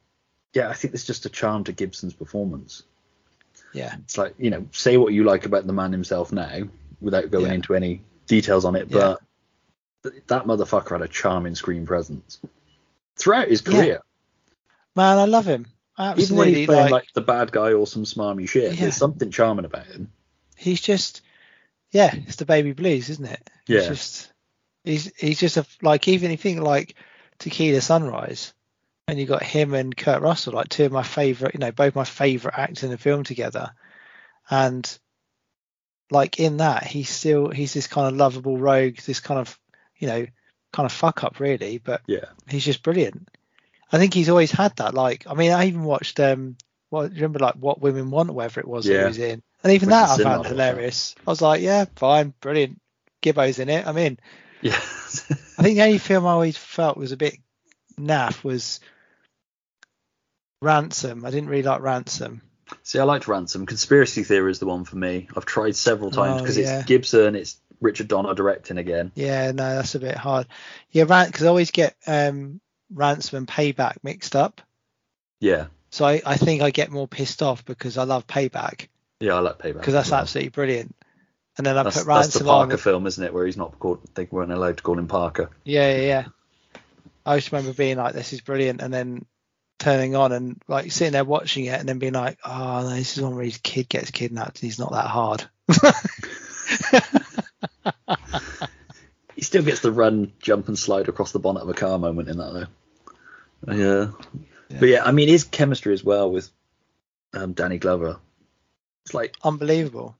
yeah, 0.54 0.70
I 0.70 0.74
think 0.74 0.94
there's 0.94 1.06
just 1.06 1.26
a 1.26 1.30
charm 1.30 1.64
to 1.66 1.72
Gibson's 1.74 2.14
performance. 2.14 2.84
yeah. 3.74 3.96
It's 4.04 4.18
like 4.18 4.36
you 4.38 4.50
know, 4.50 4.68
say 4.72 4.98
what 4.98 5.14
you 5.14 5.24
like 5.24 5.46
about 5.46 5.66
the 5.68 5.74
man 5.74 5.92
himself 5.92 6.32
now, 6.32 6.62
without 7.02 7.32
going 7.32 7.48
Yeah. 7.48 7.54
into 7.54 7.76
any 7.76 8.02
details 8.28 8.66
on 8.66 8.76
it, 8.76 8.88
Yeah. 8.90 9.16
but 10.04 10.12
th- 10.12 10.24
that 10.28 10.46
motherfucker 10.46 10.92
had 10.92 11.02
a 11.02 11.08
charming 11.08 11.56
screen 11.56 11.86
presence 11.86 12.40
throughout 13.16 13.48
his 13.50 13.62
Yeah. 13.66 13.72
career. 13.72 14.02
Man, 14.96 15.18
I 15.18 15.26
love 15.26 15.46
him. 15.46 15.66
Absolutely. 16.00 16.24
Even 16.24 16.38
when 16.38 16.48
he's 16.56 16.66
playing 16.68 16.82
like, 16.84 16.92
like, 16.92 17.14
the 17.14 17.22
bad 17.22 17.52
guy 17.52 17.74
or 17.74 17.88
some 17.88 18.04
smarmy 18.04 18.48
shit, 18.48 18.74
Yeah. 18.76 18.82
there's 18.82 18.96
something 18.98 19.32
charming 19.32 19.66
about 19.66 19.88
him. 19.88 20.12
he's 20.56 20.82
just 20.82 21.22
yeah, 21.92 22.14
it's 22.14 22.38
the 22.38 22.46
baby 22.46 22.74
blues, 22.74 23.10
isn't 23.10 23.26
it? 23.26 23.50
Yeah. 23.68 23.88
just 23.88 24.32
he's 24.84 25.12
he's 25.18 25.40
just 25.40 25.58
a 25.58 25.66
like 25.82 26.08
even 26.08 26.32
if 26.32 26.44
you 26.44 26.52
think 26.52 26.66
like 26.66 26.96
Tequila 27.40 27.82
Sunrise 27.82 28.54
and 29.08 29.20
you 29.20 29.26
got 29.26 29.44
him 29.44 29.74
and 29.74 29.96
Kurt 29.96 30.22
Russell, 30.22 30.54
like 30.54 30.70
two 30.70 30.86
of 30.86 30.92
my 30.92 31.04
favourite 31.04 31.54
you 31.54 31.60
know, 31.60 31.72
both 31.72 31.96
my 31.96 32.04
favourite 32.04 32.58
actors 32.58 32.84
in 32.84 32.90
the 32.90 32.98
film 32.98 33.24
together. 33.24 33.72
And 34.50 34.98
like 36.10 36.40
in 36.40 36.58
that 36.58 36.84
he's 36.84 37.10
still 37.10 37.50
he's 37.50 37.74
this 37.74 37.88
kind 37.88 38.08
of 38.08 38.18
lovable 38.18 38.58
rogue, 38.58 38.98
this 38.98 39.20
kind 39.20 39.40
of 39.40 39.58
you 39.98 40.08
know, 40.08 40.26
kind 40.74 40.86
of 40.86 40.92
fuck 40.92 41.24
up 41.24 41.40
really, 41.40 41.78
but 41.78 42.02
Yeah, 42.08 42.26
he's 42.48 42.66
just 42.66 42.84
brilliant. 42.84 43.30
I 43.92 43.98
think 43.98 44.14
he's 44.14 44.30
always 44.30 44.52
had 44.52 44.76
that. 44.78 44.94
Like, 44.94 45.26
I 45.28 45.34
mean, 45.34 45.52
I 45.52 45.68
even 45.68 45.84
watched 45.84 46.20
um, 46.20 46.58
what 46.90 47.12
remember 47.12 47.40
like 47.40 47.56
What 47.56 47.82
Women 47.82 48.12
Want, 48.12 48.34
whatever 48.34 48.60
it 48.60 48.68
was 48.68 48.86
that 48.86 49.00
he 49.00 49.06
was 49.06 49.18
in, 49.18 49.42
and 49.68 49.76
even 49.76 49.90
that 49.90 50.06
I 50.06 50.08
found 50.08 50.20
to 50.20 50.24
watch 50.26 50.44
that. 50.44 50.50
hilarious. 50.50 51.16
I 51.26 51.30
was 51.30 51.42
like, 51.42 51.62
yeah, 51.62 51.86
fine, 51.96 52.34
brilliant. 52.42 52.80
Gibbo's 53.22 53.60
in 53.60 53.70
it. 53.70 53.86
I'm 53.86 53.98
in. 53.98 54.18
yeah, 54.62 54.76
I 54.76 55.62
think 55.64 55.76
the 55.78 55.84
only 55.84 55.98
film 55.98 56.26
I 56.26 56.32
always 56.32 56.58
felt 56.58 56.98
was 56.98 57.12
a 57.12 57.18
bit 57.18 57.36
naff 58.00 58.44
was 58.44 58.80
Ransom. 60.62 61.26
I 61.26 61.30
didn't 61.32 61.50
really 61.50 61.64
like 61.64 61.82
Ransom. 61.82 62.42
See, 62.84 63.00
I 63.00 63.04
liked 63.04 63.28
Ransom. 63.28 63.66
Conspiracy 63.66 64.24
Theory 64.24 64.52
is 64.52 64.60
the 64.60 64.66
one 64.66 64.84
for 64.86 64.98
me. 64.98 65.28
I've 65.36 65.46
tried 65.46 65.76
several 65.76 66.12
times 66.12 66.42
Oh, 66.42 66.44
because 66.44 66.58
yeah. 66.58 66.80
it's 66.80 66.88
Gibson, 66.88 67.36
it's 67.36 67.58
Richard 67.80 68.08
Donner 68.08 68.34
directing 68.34 68.78
again. 68.78 69.12
Yeah, 69.16 69.52
no, 69.52 69.76
that's 69.76 69.96
a 69.96 70.00
bit 70.00 70.16
hard. 70.16 70.48
Yeah, 70.92 71.06
Ran 71.08 71.28
because 71.28 71.44
I 71.44 71.50
always 71.50 71.72
get 71.72 71.96
um, 72.08 72.60
Ransom 72.94 73.38
and 73.38 73.48
Payback 73.48 73.98
mixed 74.04 74.36
up. 74.36 74.62
Yeah, 75.40 75.68
So 75.92 76.04
I, 76.06 76.22
I 76.26 76.36
think 76.38 76.62
I 76.64 76.72
get 76.72 76.92
more 76.92 77.08
pissed 77.08 77.44
off 77.44 77.64
because 77.64 77.98
I 77.98 78.04
love 78.04 78.26
Payback 78.26 78.88
yeah, 79.20 79.34
I 79.34 79.40
like 79.40 79.58
Payback. 79.60 79.80
because 79.80 79.94
that's 79.94 80.12
well. 80.12 80.22
absolutely 80.22 80.50
brilliant. 80.50 80.96
And 81.58 81.66
then 81.66 81.76
I 81.78 81.84
That's, 81.84 81.98
put 82.04 82.06
that's 82.08 82.34
the. 82.38 82.44
Parker 82.46 82.78
film, 82.78 83.08
isn't 83.08 83.24
it? 83.24 83.34
Where 83.34 83.46
he's 83.46 83.58
not 83.58 83.80
called. 83.80 84.00
They 84.14 84.28
weren't 84.30 84.52
allowed 84.52 84.78
to 84.78 84.84
call 84.84 85.00
him 85.00 85.08
Parker. 85.08 85.50
Yeah, 85.64 85.92
yeah, 85.96 86.02
yeah. 86.06 86.26
I 87.26 87.38
just 87.38 87.52
remember 87.52 87.74
being 87.74 87.98
like, 87.98 88.14
"This 88.14 88.32
is 88.32 88.42
brilliant," 88.42 88.80
and 88.82 88.94
then 88.94 89.26
turning 89.80 90.16
on 90.16 90.32
and 90.32 90.62
like 90.68 90.92
sitting 90.92 91.14
there 91.14 91.26
watching 91.26 91.66
it, 91.66 91.80
and 91.80 91.90
then 91.90 91.98
being 91.98 92.14
like, 92.14 92.38
"Oh, 92.46 92.82
no, 92.84 92.90
this 92.92 93.18
is 93.18 93.24
one 93.24 93.36
where 93.36 93.44
his 93.44 93.58
kid 93.58 93.90
gets 93.90 94.12
kidnapped. 94.12 94.62
and 94.62 94.68
He's 94.68 94.78
not 94.78 94.92
that 94.92 95.08
hard." 95.08 95.46
He 99.36 99.44
still 99.44 99.62
gets 99.62 99.82
the 99.82 99.92
run, 99.92 100.34
jump, 100.42 100.68
and 100.68 100.78
slide 100.78 101.10
across 101.10 101.32
the 101.32 101.38
bonnet 101.40 101.62
of 101.62 101.70
a 101.70 101.74
car 101.76 102.00
moment 102.00 102.28
in 102.28 102.38
that 102.40 102.68
though. 103.66 103.74
Yeah. 103.76 104.12
But 104.80 104.90
yeah, 104.90 105.04
I 105.04 105.12
mean 105.12 105.28
his 105.28 105.44
chemistry 105.44 105.94
as 105.94 106.04
well 106.04 106.32
with 106.32 106.50
um, 107.34 107.54
Danny 107.54 107.78
Glover. 107.78 108.20
It's 109.08 109.14
like 109.14 109.36
Unbelievable. 109.42 110.18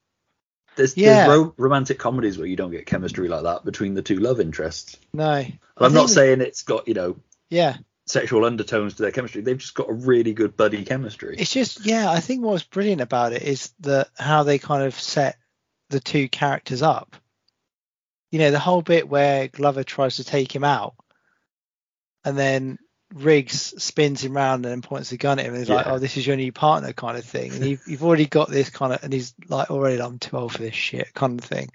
there's, 0.78 0.96
Yeah. 0.96 1.28
there's 1.28 1.40
ro- 1.40 1.54
romantic 1.58 2.00
comedies 2.00 2.38
where 2.38 2.48
you 2.48 2.56
don't 2.56 2.72
get 2.72 2.86
chemistry 2.86 3.28
like 3.28 3.44
that 3.44 3.66
between 3.66 3.96
the 3.96 4.02
two 4.02 4.16
love 4.20 4.40
interests. 4.40 4.98
No. 5.14 5.34
And 5.34 5.60
I'm 5.76 5.94
not 5.94 6.10
saying 6.10 6.40
it's 6.40 6.64
got 6.64 6.88
you 6.88 6.94
know 6.94 7.18
Yeah, 7.50 7.76
sexual 8.06 8.46
undertones 8.46 8.94
to 8.96 9.02
their 9.02 9.12
chemistry. 9.12 9.42
They've 9.42 9.58
just 9.58 9.74
got 9.76 9.90
a 9.90 9.94
really 9.94 10.32
good 10.34 10.56
buddy 10.56 10.86
chemistry. 10.86 11.36
it's 11.38 11.52
just 11.52 11.86
yeah. 11.86 12.10
I 12.10 12.22
think 12.22 12.44
what's 12.46 12.64
brilliant 12.64 13.02
about 13.02 13.34
it 13.34 13.42
is 13.44 13.74
the 13.82 14.08
how 14.18 14.44
they 14.44 14.58
kind 14.58 14.84
of 14.84 14.98
set 14.98 15.38
the 15.90 16.00
two 16.00 16.30
characters 16.30 16.82
up. 16.82 17.18
You 18.32 18.40
know, 18.40 18.52
the 18.52 18.60
whole 18.60 18.82
bit 18.82 19.10
where 19.10 19.50
Glover 19.50 19.84
tries 19.84 20.16
to 20.18 20.24
take 20.24 20.54
him 20.56 20.64
out, 20.64 20.96
and 22.24 22.38
then 22.38 22.78
Riggs 23.14 23.74
spins 23.82 24.24
him 24.24 24.36
round 24.36 24.66
and 24.66 24.72
then 24.72 24.82
points 24.82 25.10
the 25.10 25.18
gun 25.18 25.40
at 25.40 25.46
him 25.46 25.54
and 25.54 25.60
he's 25.60 25.70
like, 25.70 25.88
"Oh, 25.88 25.98
this 25.98 26.18
is 26.18 26.28
your 26.28 26.36
new 26.36 26.52
partner," 26.52 26.92
kind 26.94 27.18
of 27.18 27.24
thing. 27.24 27.54
And 27.54 27.66
you've, 27.66 27.82
you've 27.88 28.04
already 28.04 28.26
got 28.26 28.50
this 28.50 28.70
kind 28.70 28.94
of, 28.94 29.04
and 29.04 29.14
he's 29.14 29.34
like, 29.48 29.72
"Already, 29.72 30.02
I'm 30.02 30.20
too 30.20 30.38
old 30.38 30.52
for 30.52 30.60
this 30.60 30.76
shit," 30.76 31.14
kind 31.14 31.40
of 31.40 31.46
thing. 31.46 31.70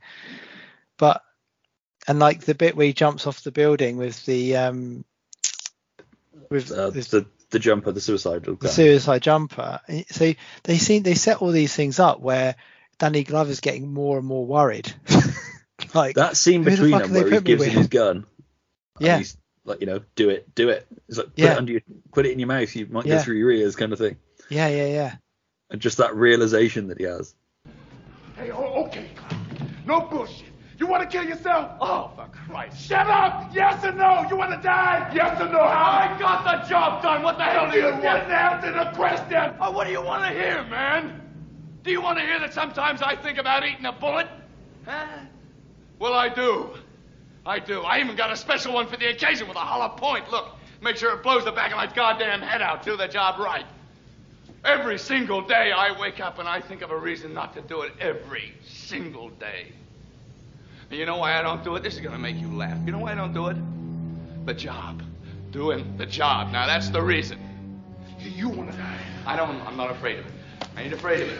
But 0.98 1.22
and 2.06 2.18
like 2.18 2.42
the 2.42 2.54
bit 2.54 2.76
where 2.76 2.86
he 2.86 2.92
jumps 2.92 3.26
off 3.26 3.42
the 3.44 3.50
building 3.52 3.96
with 3.96 4.24
the 4.26 4.56
um 4.56 5.04
with 6.50 6.70
Uh, 6.70 6.90
this- 6.90 7.08
the 7.08 7.26
the 7.50 7.58
jumper, 7.58 7.92
the 7.92 8.00
suicidal 8.00 8.56
the 8.56 8.68
suicide 8.68 9.22
jumper. 9.22 9.80
So 10.10 10.32
they 10.64 10.78
seem 10.78 11.02
they 11.02 11.14
set 11.14 11.42
all 11.42 11.50
these 11.50 11.74
things 11.74 11.98
up 11.98 12.20
where 12.20 12.56
Danny 12.98 13.24
Glover's 13.24 13.60
getting 13.60 13.92
more 13.92 14.18
and 14.18 14.26
more 14.26 14.46
worried. 14.46 14.92
like 15.94 16.16
that 16.16 16.36
scene 16.36 16.62
the 16.64 16.70
between 16.70 16.92
fuck 16.92 17.02
them 17.04 17.12
where 17.12 17.30
he 17.30 17.40
gives 17.40 17.64
him 17.64 17.76
his 17.76 17.88
gun. 17.88 18.24
Yeah. 18.98 19.18
He's 19.18 19.36
like, 19.64 19.80
you 19.80 19.86
know, 19.86 20.00
do 20.16 20.28
it, 20.30 20.52
do 20.54 20.68
it. 20.68 20.86
It's 21.08 21.18
like 21.18 21.34
put 21.34 21.44
it 21.44 21.56
under 21.58 21.72
your, 21.72 21.80
put 22.12 22.26
it 22.26 22.32
in 22.32 22.38
your 22.38 22.48
mouth. 22.48 22.74
You 22.74 22.86
might 22.86 23.06
Yeah. 23.06 23.16
go 23.16 23.22
through 23.22 23.36
your 23.36 23.50
ears, 23.50 23.76
kind 23.76 23.92
of 23.92 23.98
thing. 23.98 24.16
yeah, 24.48 24.68
yeah, 24.68 24.86
yeah. 24.86 25.14
And 25.70 25.80
just 25.80 25.96
that 25.98 26.14
realization 26.14 26.88
that 26.88 26.98
he 26.98 27.04
has. 27.04 27.34
Hey, 28.36 28.50
oh, 28.50 28.84
okay, 28.86 29.10
No 29.86 30.00
bullshit. 30.00 30.48
You 30.78 30.86
want 30.88 31.08
to 31.08 31.16
kill 31.16 31.28
yourself? 31.28 31.72
Oh, 31.80 32.10
for 32.16 32.28
Christ. 32.32 32.88
Shut 32.88 33.06
up! 33.06 33.54
Yes 33.54 33.84
or 33.84 33.92
no? 33.92 34.26
You 34.28 34.36
want 34.36 34.50
to 34.50 34.60
die? 34.60 35.12
Yes 35.14 35.40
or 35.40 35.48
no? 35.48 35.60
I 35.60 36.16
got 36.18 36.44
the 36.44 36.68
job 36.68 37.02
done. 37.02 37.22
What 37.22 37.38
the 37.38 37.44
hell 37.44 37.70
do 37.70 37.78
you 37.78 37.84
want? 37.84 38.02
didn't 38.02 38.30
answer 38.32 38.72
the 38.72 38.90
question. 38.96 39.54
Oh, 39.60 39.70
what 39.70 39.86
do 39.86 39.92
you 39.92 40.02
want 40.02 40.24
to 40.24 40.30
hear, 40.30 40.64
man? 40.64 41.20
Do 41.84 41.90
you 41.92 42.00
want 42.02 42.18
to 42.18 42.24
hear 42.24 42.40
that 42.40 42.52
sometimes 42.52 43.00
I 43.00 43.14
think 43.14 43.38
about 43.38 43.64
eating 43.64 43.84
a 43.86 43.92
bullet? 43.92 44.26
Huh? 44.84 45.06
Well, 46.00 46.14
I 46.14 46.28
do. 46.28 46.70
I 47.44 47.58
do. 47.58 47.80
I 47.82 47.98
even 48.00 48.16
got 48.16 48.30
a 48.30 48.36
special 48.36 48.72
one 48.72 48.86
for 48.86 48.96
the 48.96 49.06
occasion 49.06 49.48
with 49.48 49.56
a 49.56 49.60
hollow 49.60 49.88
point. 49.96 50.30
Look, 50.30 50.48
make 50.80 50.96
sure 50.96 51.12
it 51.14 51.22
blows 51.22 51.44
the 51.44 51.52
back 51.52 51.72
of 51.72 51.76
my 51.76 51.92
goddamn 51.92 52.40
head 52.40 52.62
out. 52.62 52.84
Do 52.84 52.96
the 52.96 53.08
job 53.08 53.40
right. 53.40 53.64
Every 54.64 54.98
single 54.98 55.40
day 55.42 55.72
I 55.72 55.98
wake 55.98 56.20
up 56.20 56.38
and 56.38 56.48
I 56.48 56.60
think 56.60 56.82
of 56.82 56.92
a 56.92 56.96
reason 56.96 57.34
not 57.34 57.54
to 57.54 57.62
do 57.62 57.82
it 57.82 57.92
every 57.98 58.54
single 58.64 59.30
day. 59.30 59.72
And 60.88 60.98
you 60.98 61.04
know 61.04 61.16
why 61.16 61.36
I 61.36 61.42
don't 61.42 61.64
do 61.64 61.74
it? 61.74 61.82
This 61.82 61.94
is 61.94 62.00
going 62.00 62.12
to 62.12 62.18
make 62.18 62.36
you 62.36 62.48
laugh. 62.48 62.78
You 62.86 62.92
know 62.92 63.00
why 63.00 63.12
I 63.12 63.14
don't 63.16 63.34
do 63.34 63.48
it? 63.48 63.56
The 64.46 64.54
job. 64.54 65.02
Doing 65.50 65.96
the 65.96 66.06
job. 66.06 66.52
Now 66.52 66.66
that's 66.66 66.90
the 66.90 67.02
reason. 67.02 67.38
You 68.20 68.48
want 68.48 68.70
to 68.70 68.76
die? 68.76 68.98
I 69.26 69.36
don't. 69.36 69.60
I'm 69.66 69.76
not 69.76 69.90
afraid 69.90 70.20
of 70.20 70.26
it. 70.26 70.32
I 70.76 70.82
ain't 70.82 70.92
afraid 70.92 71.22
of 71.22 71.28
it. 71.28 71.38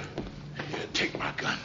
Here, 0.71 0.81
take 0.93 1.17
my 1.19 1.33
gun. 1.37 1.59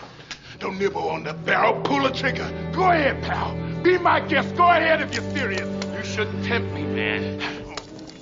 Don't 0.60 0.80
nibble 0.80 1.10
on 1.10 1.24
the 1.24 1.34
barrel. 1.34 1.80
Pull 1.82 2.04
the 2.04 2.10
trigger. 2.10 2.50
Go 2.74 2.90
ahead, 2.90 3.22
pal. 3.24 3.56
Be 3.84 3.98
my 3.98 4.20
guest. 4.20 4.56
Go 4.56 4.64
ahead 4.64 5.02
if 5.02 5.14
you're 5.14 5.30
serious. 5.36 5.70
You 5.96 6.04
shouldn't 6.04 6.44
tempt 6.46 6.74
me, 6.74 6.84
man. 6.84 7.40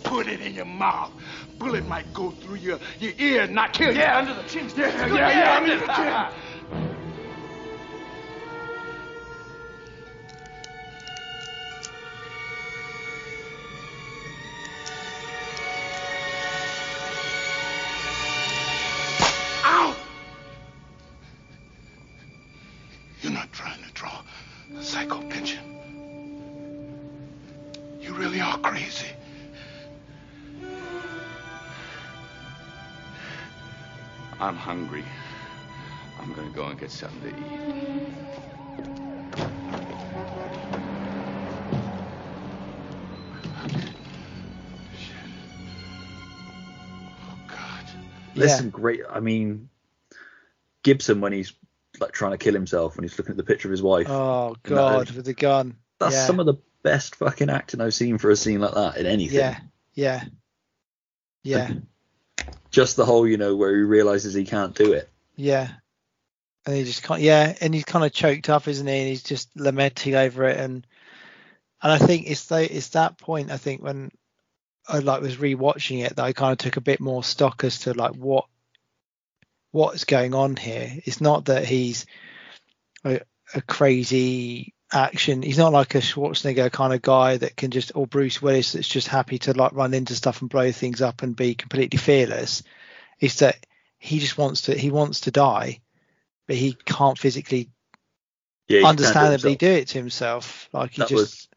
Put 0.04 0.28
it 0.28 0.42
in 0.42 0.54
your 0.54 0.66
mouth. 0.66 1.12
Bullet 1.58 1.88
might 1.88 2.14
go 2.14 2.32
through 2.32 2.56
your, 2.56 2.80
your 3.00 3.14
ear 3.18 3.44
and 3.44 3.56
not 3.56 3.74
kill 3.74 3.94
you. 3.94 4.00
Yeah, 4.00 4.18
under 4.18 4.34
the 4.34 4.44
chin. 4.44 4.70
Yeah, 4.76 5.08
yeah, 5.08 5.30
yeah, 5.30 5.58
under 5.58 5.80
the 5.80 5.94
chin. 5.94 6.45
Get 36.86 36.92
something 36.92 37.22
to 37.22 37.30
eat. 37.30 37.60
Oh, 47.24 47.40
God. 47.48 47.86
There's 48.36 48.52
Yeah. 48.52 48.58
some 48.58 48.70
great. 48.70 49.02
I 49.10 49.20
mean, 49.20 49.70
Gibson 50.84 51.22
when 51.22 51.34
he's 51.34 51.54
like 52.00 52.12
trying 52.12 52.34
to 52.34 52.38
kill 52.38 52.54
himself 52.54 52.98
when 52.98 53.04
he's 53.04 53.18
looking 53.18 53.32
at 53.32 53.38
the 53.38 53.44
picture 53.44 53.68
of 53.68 53.72
his 53.72 53.82
wife. 53.82 54.10
Oh 54.10 54.50
in 54.66 54.76
that 54.76 54.76
God, 54.76 55.12
with 55.12 55.26
the 55.26 55.34
gun. 55.34 55.78
That's 55.98 56.14
yeah. 56.14 56.28
some 56.28 56.40
of 56.40 56.46
the 56.46 56.56
best 56.84 57.16
fucking 57.16 57.50
acting 57.50 57.82
I've 57.82 57.96
seen 57.96 58.20
for 58.20 58.30
a 58.30 58.36
scene 58.36 58.62
like 58.62 58.76
that 58.76 58.98
in 58.98 59.08
anything. 59.08 59.38
Yeah, 59.40 59.60
yeah, 59.96 60.24
yeah, 61.44 61.74
Just 62.70 62.96
the 62.96 63.06
whole, 63.06 63.26
you 63.28 63.38
know, 63.38 63.56
where 63.56 63.74
he 63.76 63.82
realizes 63.82 64.36
he 64.36 64.44
can't 64.46 64.76
do 64.76 64.94
it. 64.94 65.10
yeah. 65.36 65.72
And 66.66 66.76
he 66.76 66.84
just 66.84 67.04
can't. 67.04 67.22
Yeah, 67.22 67.56
and 67.62 67.74
he's 67.74 67.86
kind 67.86 68.06
of 68.06 68.12
choked 68.12 68.50
up, 68.50 68.68
isn't 68.68 68.88
he? 68.88 69.00
And 69.00 69.08
he's 69.08 69.24
just 69.24 69.50
lamenting 69.56 70.16
over 70.16 70.46
it, 70.46 70.58
and 70.58 70.86
and 71.82 71.92
I 71.92 71.98
think 71.98 72.28
it's 72.28 72.46
the, 72.46 72.76
it's 72.76 72.90
that 72.90 73.18
point. 73.18 73.52
I 73.52 73.58
think 73.58 73.84
when 73.84 74.12
I 74.88 75.00
like 75.00 75.22
was 75.22 75.38
rewatching 75.38 76.04
it 76.06 76.16
that 76.16 76.26
I 76.26 76.34
kind 76.34 76.52
of 76.52 76.58
took 76.58 76.78
a 76.78 76.82
bit 76.82 77.00
more 77.00 77.24
stock 77.24 77.64
as 77.64 77.80
to 77.82 77.94
like 77.94 78.16
what 78.16 78.46
what's 79.72 80.06
going 80.06 80.34
on 80.34 80.56
here. 80.56 81.00
It's 81.04 81.22
not 81.22 81.46
that 81.46 81.66
he's 81.66 82.06
a, 83.04 83.20
a 83.54 83.62
crazy 83.62 84.74
action. 84.92 85.42
He's 85.42 85.58
not 85.58 85.74
like 85.74 85.96
a 85.96 86.00
Schwarzenegger 86.00 86.72
kind 86.72 86.94
of 86.94 87.02
guy 87.02 87.38
that 87.38 87.56
can 87.58 87.72
just 87.72 87.92
or 87.96 88.08
Bruce 88.08 88.42
Willis 88.42 88.72
that's 88.74 88.88
just 88.88 89.08
happy 89.08 89.40
to 89.40 89.54
like 89.54 89.74
run 89.74 89.94
into 89.94 90.16
stuff 90.16 90.42
and 90.42 90.50
blow 90.50 90.72
things 90.72 91.02
up 91.02 91.24
and 91.24 91.36
be 91.36 91.56
completely 91.56 91.98
fearless. 91.98 92.64
It's 93.20 93.40
that 93.40 93.66
he 93.98 94.20
just 94.20 94.38
wants 94.38 94.62
to 94.64 94.78
he 94.78 94.92
wants 94.92 95.22
to 95.22 95.32
die, 95.32 95.82
but 96.48 96.56
he 96.56 96.74
can't 96.74 97.18
physically 97.18 97.70
Yeah, 98.68 98.82
can't 98.82 98.98
do 98.98 99.04
understandably 99.04 99.56
do 99.56 99.72
it 99.72 99.88
to 99.90 99.98
himself. 99.98 100.70
Like 100.74 100.92
he 100.92 101.02
That 101.02 101.10
just 101.10 101.14
was 101.14 101.48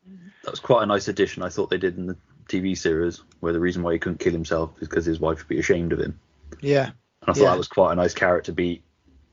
that 0.45 0.51
was 0.51 0.61
quite 0.61 0.83
a 0.83 0.87
nice 0.87 1.09
addition. 1.09 1.43
I 1.43 1.49
thought 1.49 1.71
they 1.71 1.79
did 1.79 1.97
in 1.99 2.07
the 2.07 2.17
TV 2.49 2.77
series, 2.77 3.23
where 3.41 3.53
the 3.53 3.61
reason 3.61 3.83
why 3.83 3.93
he 3.93 3.99
couldn't 3.99 4.19
kill 4.21 4.33
himself 4.33 4.71
is 4.81 4.89
because 4.89 5.05
his 5.05 5.21
wife 5.21 5.39
would 5.39 5.49
be 5.49 5.59
ashamed 5.59 5.93
of 5.93 6.01
him. 6.01 6.19
yeah 6.61 6.87
And 6.87 6.95
I 7.31 7.33
thought 7.33 7.41
Yeah. 7.41 7.51
that 7.51 7.59
was 7.59 7.69
quite 7.69 7.93
a 7.93 7.97
nice 7.97 8.15
character 8.15 8.53
beat. 8.53 8.83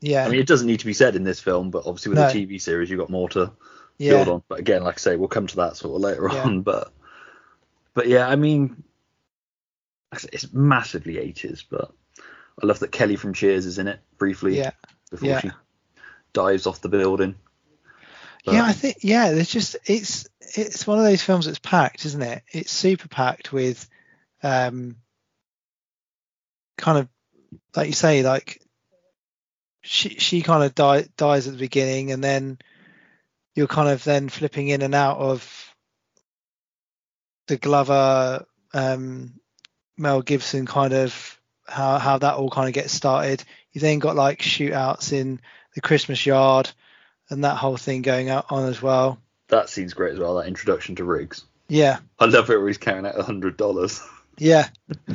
yeah 0.00 0.26
I 0.26 0.28
mean, 0.28 0.40
it 0.40 0.46
doesn't 0.46 0.66
need 0.66 0.80
to 0.80 0.86
be 0.86 0.92
said 0.92 1.16
in 1.16 1.24
this 1.24 1.40
film, 1.40 1.70
but 1.70 1.86
obviously 1.86 2.10
with 2.10 2.18
No. 2.18 2.26
the 2.28 2.46
TV 2.46 2.60
series, 2.60 2.90
you 2.90 2.96
got 2.98 3.10
more 3.10 3.28
to 3.30 3.52
yeah 3.98 4.10
build 4.10 4.28
on. 4.28 4.42
But 4.48 4.58
again, 4.58 4.84
like 4.84 4.96
I 4.96 4.98
say, 4.98 5.16
we'll 5.16 5.28
come 5.28 5.46
to 5.46 5.56
that 5.56 5.76
sort 5.76 5.94
of 5.94 6.02
later 6.02 6.28
Yeah. 6.30 6.42
on. 6.44 6.60
But 6.62 6.92
but 7.94 8.08
yeah, 8.08 8.28
I 8.28 8.36
mean, 8.36 8.82
it's 10.32 10.52
massively 10.52 11.14
80s. 11.14 11.64
But 11.70 11.90
I 12.62 12.66
love 12.66 12.80
that 12.80 12.92
Kelly 12.92 13.16
from 13.16 13.32
Cheers 13.32 13.64
is 13.66 13.78
in 13.78 13.88
it 13.88 14.00
briefly 14.18 14.56
yeah 14.56 14.70
before 15.10 15.28
yeah. 15.28 15.40
she 15.40 15.50
dives 16.32 16.66
off 16.66 16.80
the 16.80 16.88
building. 16.88 17.34
But- 18.44 18.54
yeah, 18.54 18.64
I 18.64 18.72
think 18.72 18.98
yeah, 19.00 19.32
there's 19.32 19.50
just 19.50 19.76
it's 19.86 20.28
it's 20.40 20.86
one 20.86 20.98
of 20.98 21.04
those 21.04 21.22
films 21.22 21.46
that's 21.46 21.58
packed, 21.58 22.04
isn't 22.04 22.22
it? 22.22 22.42
It's 22.50 22.70
super 22.70 23.08
packed 23.08 23.52
with 23.52 23.88
um 24.42 24.96
kind 26.78 26.98
of 26.98 27.08
like 27.74 27.88
you 27.88 27.92
say, 27.92 28.22
like 28.22 28.62
she 29.82 30.10
she 30.10 30.42
kind 30.42 30.62
of 30.62 30.74
die, 30.74 31.06
dies 31.16 31.46
at 31.46 31.54
the 31.54 31.58
beginning 31.58 32.12
and 32.12 32.22
then 32.22 32.58
you're 33.54 33.66
kind 33.66 33.88
of 33.88 34.04
then 34.04 34.28
flipping 34.28 34.68
in 34.68 34.82
and 34.82 34.94
out 34.94 35.18
of 35.18 35.74
the 37.46 37.56
Glover 37.56 38.44
um 38.74 39.34
Mel 39.96 40.22
Gibson 40.22 40.66
kind 40.66 40.92
of 40.92 41.40
how 41.66 41.98
how 41.98 42.18
that 42.18 42.34
all 42.34 42.50
kind 42.50 42.68
of 42.68 42.74
gets 42.74 42.92
started. 42.92 43.42
You 43.76 43.80
then 43.80 43.98
got 43.98 44.16
like 44.16 44.38
shootouts 44.38 45.12
in 45.12 45.38
the 45.74 45.82
Christmas 45.82 46.24
yard 46.24 46.70
and 47.28 47.44
that 47.44 47.58
whole 47.58 47.76
thing 47.76 48.00
going 48.00 48.30
on 48.30 48.64
as 48.70 48.80
well. 48.80 49.18
That 49.48 49.68
scene's 49.68 49.92
great 49.92 50.14
as 50.14 50.18
well. 50.18 50.36
That 50.36 50.46
introduction 50.46 50.94
to 50.96 51.04
Riggs. 51.04 51.44
Yeah, 51.68 51.98
I 52.18 52.24
love 52.24 52.48
it 52.48 52.56
where 52.56 52.68
he's 52.68 52.78
carrying 52.78 53.04
out 53.04 53.20
a 53.20 53.22
hundred 53.22 53.58
dollars. 53.58 54.00
yeah, 54.38 54.68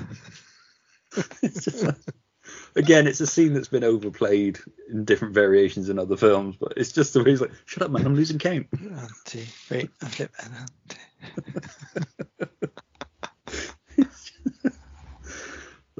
Again, 2.75 3.07
it's 3.07 3.19
a 3.19 3.25
scene 3.25 3.55
that's 3.55 3.67
been 3.67 3.83
overplayed 3.83 4.59
in 4.91 5.05
different 5.05 5.33
variations 5.33 5.89
in 5.89 5.97
other 5.97 6.15
films, 6.15 6.55
but 6.59 6.73
it's 6.77 6.91
just 6.91 7.13
the 7.13 7.23
way 7.23 7.31
he's 7.31 7.41
like, 7.41 7.53
"Shut 7.65 7.81
up, 7.81 7.89
man! 7.89 8.05
I'm 8.05 8.13
losing 8.13 8.37
count." 8.37 8.67
One, 8.79 9.07
two, 9.25 9.41
three, 9.41 9.89
flip. 10.07 10.31
and 10.43 10.53
one, 10.53 10.67
two. 10.87 10.97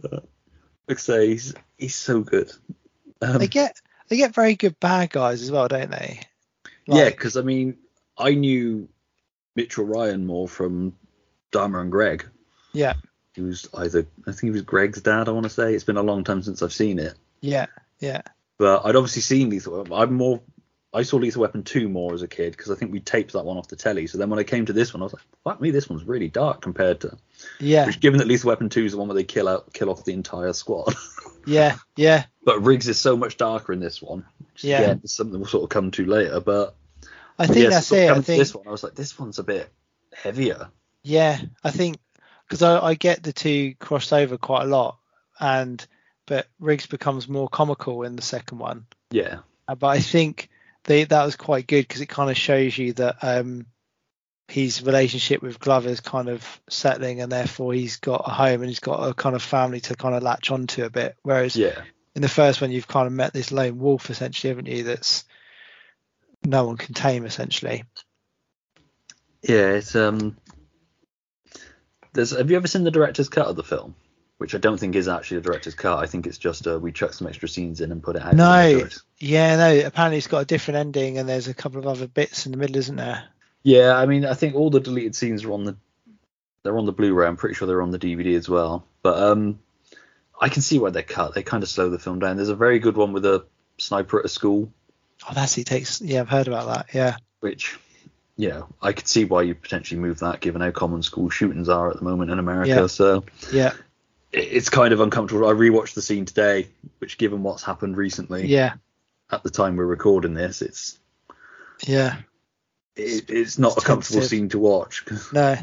Like 0.03 0.23
I 0.97 1.01
say, 1.01 1.27
he's 1.29 1.53
he's 1.77 1.95
so 1.95 2.21
good. 2.21 2.51
Um, 3.21 3.37
They 3.37 3.47
get 3.47 3.79
they 4.07 4.17
get 4.17 4.33
very 4.33 4.55
good 4.55 4.79
bad 4.79 5.09
guys 5.11 5.41
as 5.41 5.51
well, 5.51 5.67
don't 5.67 5.91
they? 5.91 6.21
yeah, 6.85 7.09
because 7.09 7.37
I 7.37 7.41
mean, 7.41 7.77
I 8.17 8.33
knew 8.33 8.89
Mitchell 9.55 9.85
Ryan 9.85 10.25
more 10.25 10.47
from 10.47 10.95
Dharma 11.51 11.79
and 11.79 11.91
Greg. 11.91 12.25
Yeah, 12.73 12.93
He 13.35 13.41
was 13.41 13.67
either 13.73 14.05
I 14.27 14.31
think 14.31 14.41
he 14.41 14.49
was 14.51 14.61
Greg's 14.61 15.01
dad. 15.01 15.27
I 15.27 15.31
want 15.31 15.43
to 15.43 15.49
say 15.49 15.73
it's 15.73 15.83
been 15.83 15.97
a 15.97 16.03
long 16.03 16.23
time 16.23 16.41
since 16.41 16.61
I've 16.61 16.73
seen 16.73 16.99
it, 16.99 17.15
yeah, 17.41 17.67
yeah, 17.99 18.21
but 18.57 18.85
I'd 18.85 18.95
obviously 18.95 19.21
seen 19.21 19.49
Lethal. 19.49 19.93
I'm 19.93 20.13
more. 20.13 20.41
I 20.93 21.03
saw 21.03 21.15
Lethal 21.17 21.43
Weapon 21.43 21.63
2 21.63 21.87
more 21.87 22.13
as 22.13 22.21
a 22.21 22.27
kid 22.27 22.51
because 22.51 22.69
I 22.69 22.75
think 22.75 22.91
we 22.91 22.99
taped 22.99 23.31
that 23.31 23.45
one 23.45 23.57
off 23.57 23.69
the 23.69 23.77
telly. 23.77 24.07
So 24.07 24.17
then 24.17 24.29
when 24.29 24.39
I 24.39 24.43
came 24.43 24.65
to 24.65 24.73
this 24.73 24.93
one, 24.93 25.01
I 25.01 25.05
was 25.05 25.13
like, 25.13 25.23
fuck 25.41 25.61
me, 25.61 25.71
this 25.71 25.87
one's 25.89 26.03
really 26.03 26.27
dark 26.27 26.61
compared 26.61 26.99
to. 27.01 27.17
Yeah, 27.59 27.85
Which, 27.85 27.99
given 27.99 28.19
that 28.19 28.27
Lethal 28.27 28.49
Weapon 28.49 28.69
2 28.69 28.85
is 28.85 28.91
the 28.91 28.97
one 28.97 29.07
where 29.07 29.15
they 29.15 29.23
kill 29.23 29.47
out, 29.47 29.73
kill 29.73 29.89
off 29.89 30.05
the 30.05 30.13
entire 30.13 30.53
squad. 30.53 30.93
yeah, 31.45 31.77
yeah, 31.95 32.25
but 32.43 32.61
Riggs 32.61 32.87
is 32.87 32.99
so 32.99 33.15
much 33.15 33.37
darker 33.37 33.73
in 33.73 33.79
this 33.79 34.01
one. 34.01 34.25
Which, 34.39 34.63
Yeah. 34.63 34.81
Again, 34.81 35.07
something 35.07 35.39
we'll 35.39 35.47
sort 35.49 35.63
of 35.63 35.69
come 35.69 35.91
to 35.91 36.05
later. 36.05 36.39
But 36.39 36.75
I 37.37 37.47
think 37.47 37.63
yeah, 37.63 37.69
that's 37.69 37.91
of 37.91 37.97
it. 37.97 38.09
I 38.09 38.21
think 38.21 38.39
this 38.39 38.53
one, 38.55 38.67
I 38.67 38.71
was 38.71 38.83
like, 38.83 38.95
this 38.95 39.17
one's 39.17 39.39
a 39.39 39.43
bit 39.43 39.69
heavier. 40.13 40.69
Yeah, 41.03 41.39
I 41.63 41.71
think 41.71 41.97
because 42.47 42.61
I, 42.61 42.79
I 42.79 42.93
get 42.93 43.23
the 43.23 43.33
two 43.33 43.75
crossed 43.79 44.13
over 44.13 44.37
quite 44.37 44.63
a 44.63 44.67
lot, 44.67 44.97
and 45.39 45.85
but 46.25 46.47
Riggs 46.59 46.85
becomes 46.85 47.27
more 47.27 47.49
comical 47.49 48.03
in 48.03 48.15
the 48.15 48.21
second 48.21 48.59
one. 48.59 48.85
Yeah. 49.09 49.39
Uh, 49.67 49.75
But 49.75 49.87
I 49.87 49.99
think 49.99 50.49
they 50.83 51.03
that 51.05 51.25
was 51.25 51.35
quite 51.35 51.67
good 51.67 51.87
because 51.87 52.01
it 52.01 52.09
kind 52.09 52.29
of 52.29 52.37
shows 52.37 52.77
you 52.77 52.93
that 52.93 53.17
um, 53.21 53.65
his 54.51 54.83
relationship 54.83 55.41
with 55.41 55.59
Glover 55.59 55.89
is 55.89 56.01
kind 56.01 56.27
of 56.27 56.45
settling, 56.69 57.21
and 57.21 57.31
therefore 57.31 57.73
he's 57.73 57.97
got 57.97 58.23
a 58.27 58.31
home 58.31 58.61
and 58.61 58.69
he's 58.69 58.79
got 58.81 59.07
a 59.07 59.13
kind 59.13 59.35
of 59.35 59.41
family 59.41 59.79
to 59.81 59.95
kind 59.95 60.13
of 60.13 60.23
latch 60.23 60.51
onto 60.51 60.83
a 60.83 60.89
bit. 60.89 61.15
Whereas 61.23 61.55
Yeah. 61.55 61.81
in 62.15 62.21
the 62.21 62.27
first 62.29 62.59
one, 62.59 62.71
you've 62.71 62.87
kind 62.87 63.07
of 63.07 63.13
met 63.13 63.31
this 63.33 63.51
lone 63.51 63.79
wolf 63.79 64.09
essentially, 64.09 64.49
haven't 64.49 64.67
you? 64.67 64.83
That's 64.83 65.23
no 66.43 66.65
one 66.65 66.75
can 66.77 66.93
tame 66.93 67.25
essentially. 67.25 67.85
Yeah, 69.41 69.71
it's 69.71 69.95
um. 69.95 70.37
There's. 72.13 72.31
Have 72.31 72.51
you 72.51 72.57
ever 72.57 72.67
seen 72.67 72.83
the 72.83 72.91
director's 72.91 73.29
cut 73.29 73.47
of 73.47 73.55
the 73.55 73.63
film? 73.63 73.95
Which 74.37 74.55
I 74.55 74.57
don't 74.57 74.79
think 74.79 74.95
is 74.95 75.07
actually 75.07 75.37
a 75.37 75.41
director's 75.41 75.75
cut. 75.75 75.99
I 75.99 76.07
think 76.07 76.25
it's 76.27 76.37
just 76.37 76.67
uh, 76.67 76.77
we 76.79 76.91
chuck 76.91 77.13
some 77.13 77.27
extra 77.27 77.47
scenes 77.47 77.79
in 77.79 77.91
and 77.91 78.03
put 78.03 78.15
it 78.15 78.23
out. 78.23 78.33
No, 78.35 78.87
yeah, 79.19 79.55
no. 79.55 79.85
Apparently, 79.85 80.17
it's 80.17 80.27
got 80.27 80.39
a 80.39 80.45
different 80.45 80.79
ending, 80.79 81.17
and 81.19 81.29
there's 81.29 81.47
a 81.47 81.53
couple 81.53 81.79
of 81.79 81.87
other 81.87 82.07
bits 82.07 82.45
in 82.45 82.51
the 82.51 82.57
middle, 82.57 82.75
isn't 82.77 82.95
there? 82.95 83.23
Yeah, 83.63 83.95
I 83.95 84.05
mean, 84.05 84.25
I 84.25 84.33
think 84.33 84.55
all 84.55 84.69
the 84.69 84.79
deleted 84.79 85.15
scenes 85.15 85.43
are 85.43 85.51
on 85.51 85.63
the. 85.63 85.77
They're 86.63 86.77
on 86.77 86.85
the 86.85 86.91
Blu-ray. 86.91 87.25
I'm 87.27 87.37
pretty 87.37 87.55
sure 87.55 87.67
they're 87.67 87.81
on 87.81 87.89
the 87.89 87.97
DVD 87.97 88.37
as 88.37 88.47
well. 88.47 88.85
But 89.01 89.17
um, 89.17 89.59
I 90.39 90.47
can 90.49 90.61
see 90.61 90.77
why 90.77 90.91
they're 90.91 91.01
cut. 91.01 91.33
They 91.33 91.41
kind 91.41 91.63
of 91.63 91.69
slow 91.69 91.89
the 91.89 91.97
film 91.97 92.19
down. 92.19 92.35
There's 92.35 92.49
a 92.49 92.55
very 92.55 92.77
good 92.77 92.97
one 92.97 93.13
with 93.13 93.25
a 93.25 93.45
sniper 93.79 94.19
at 94.19 94.25
a 94.25 94.29
school, 94.29 94.71
Oh, 95.29 95.33
that's 95.33 95.57
it. 95.57 95.65
Takes. 95.65 96.01
Yeah, 96.01 96.21
I've 96.21 96.29
heard 96.29 96.47
about 96.47 96.67
that. 96.67 96.93
Yeah, 96.93 97.17
which, 97.41 97.77
you 98.37 98.49
know, 98.49 98.67
I 98.81 98.91
could 98.91 99.07
see 99.07 99.25
why 99.25 99.43
you 99.43 99.53
potentially 99.53 99.99
move 99.99 100.19
that, 100.19 100.39
given 100.41 100.61
how 100.61 100.71
common 100.71 101.03
school 101.03 101.29
shootings 101.29 101.69
are 101.69 101.89
at 101.89 101.97
the 101.97 102.03
moment 102.03 102.31
in 102.31 102.39
America. 102.39 102.69
Yeah. 102.69 102.87
So 102.87 103.23
yeah, 103.51 103.73
it's 104.31 104.69
kind 104.69 104.93
of 104.93 104.99
uncomfortable. 104.99 105.47
I 105.47 105.53
rewatched 105.53 105.93
the 105.93 106.01
scene 106.01 106.25
today, 106.25 106.67
which, 106.99 107.17
given 107.17 107.43
what's 107.43 107.63
happened 107.63 107.97
recently, 107.97 108.47
yeah, 108.47 108.73
at 109.31 109.43
the 109.43 109.51
time 109.51 109.75
we're 109.75 109.85
recording 109.85 110.33
this, 110.33 110.61
it's 110.61 110.99
yeah. 111.85 112.17
It, 112.95 113.29
it's 113.29 113.57
not 113.57 113.73
It's 113.77 113.83
a 113.83 113.87
comfortable 113.87 114.21
scene 114.23 114.49
to 114.49 114.59
watch. 114.59 115.05
No, 115.33 115.57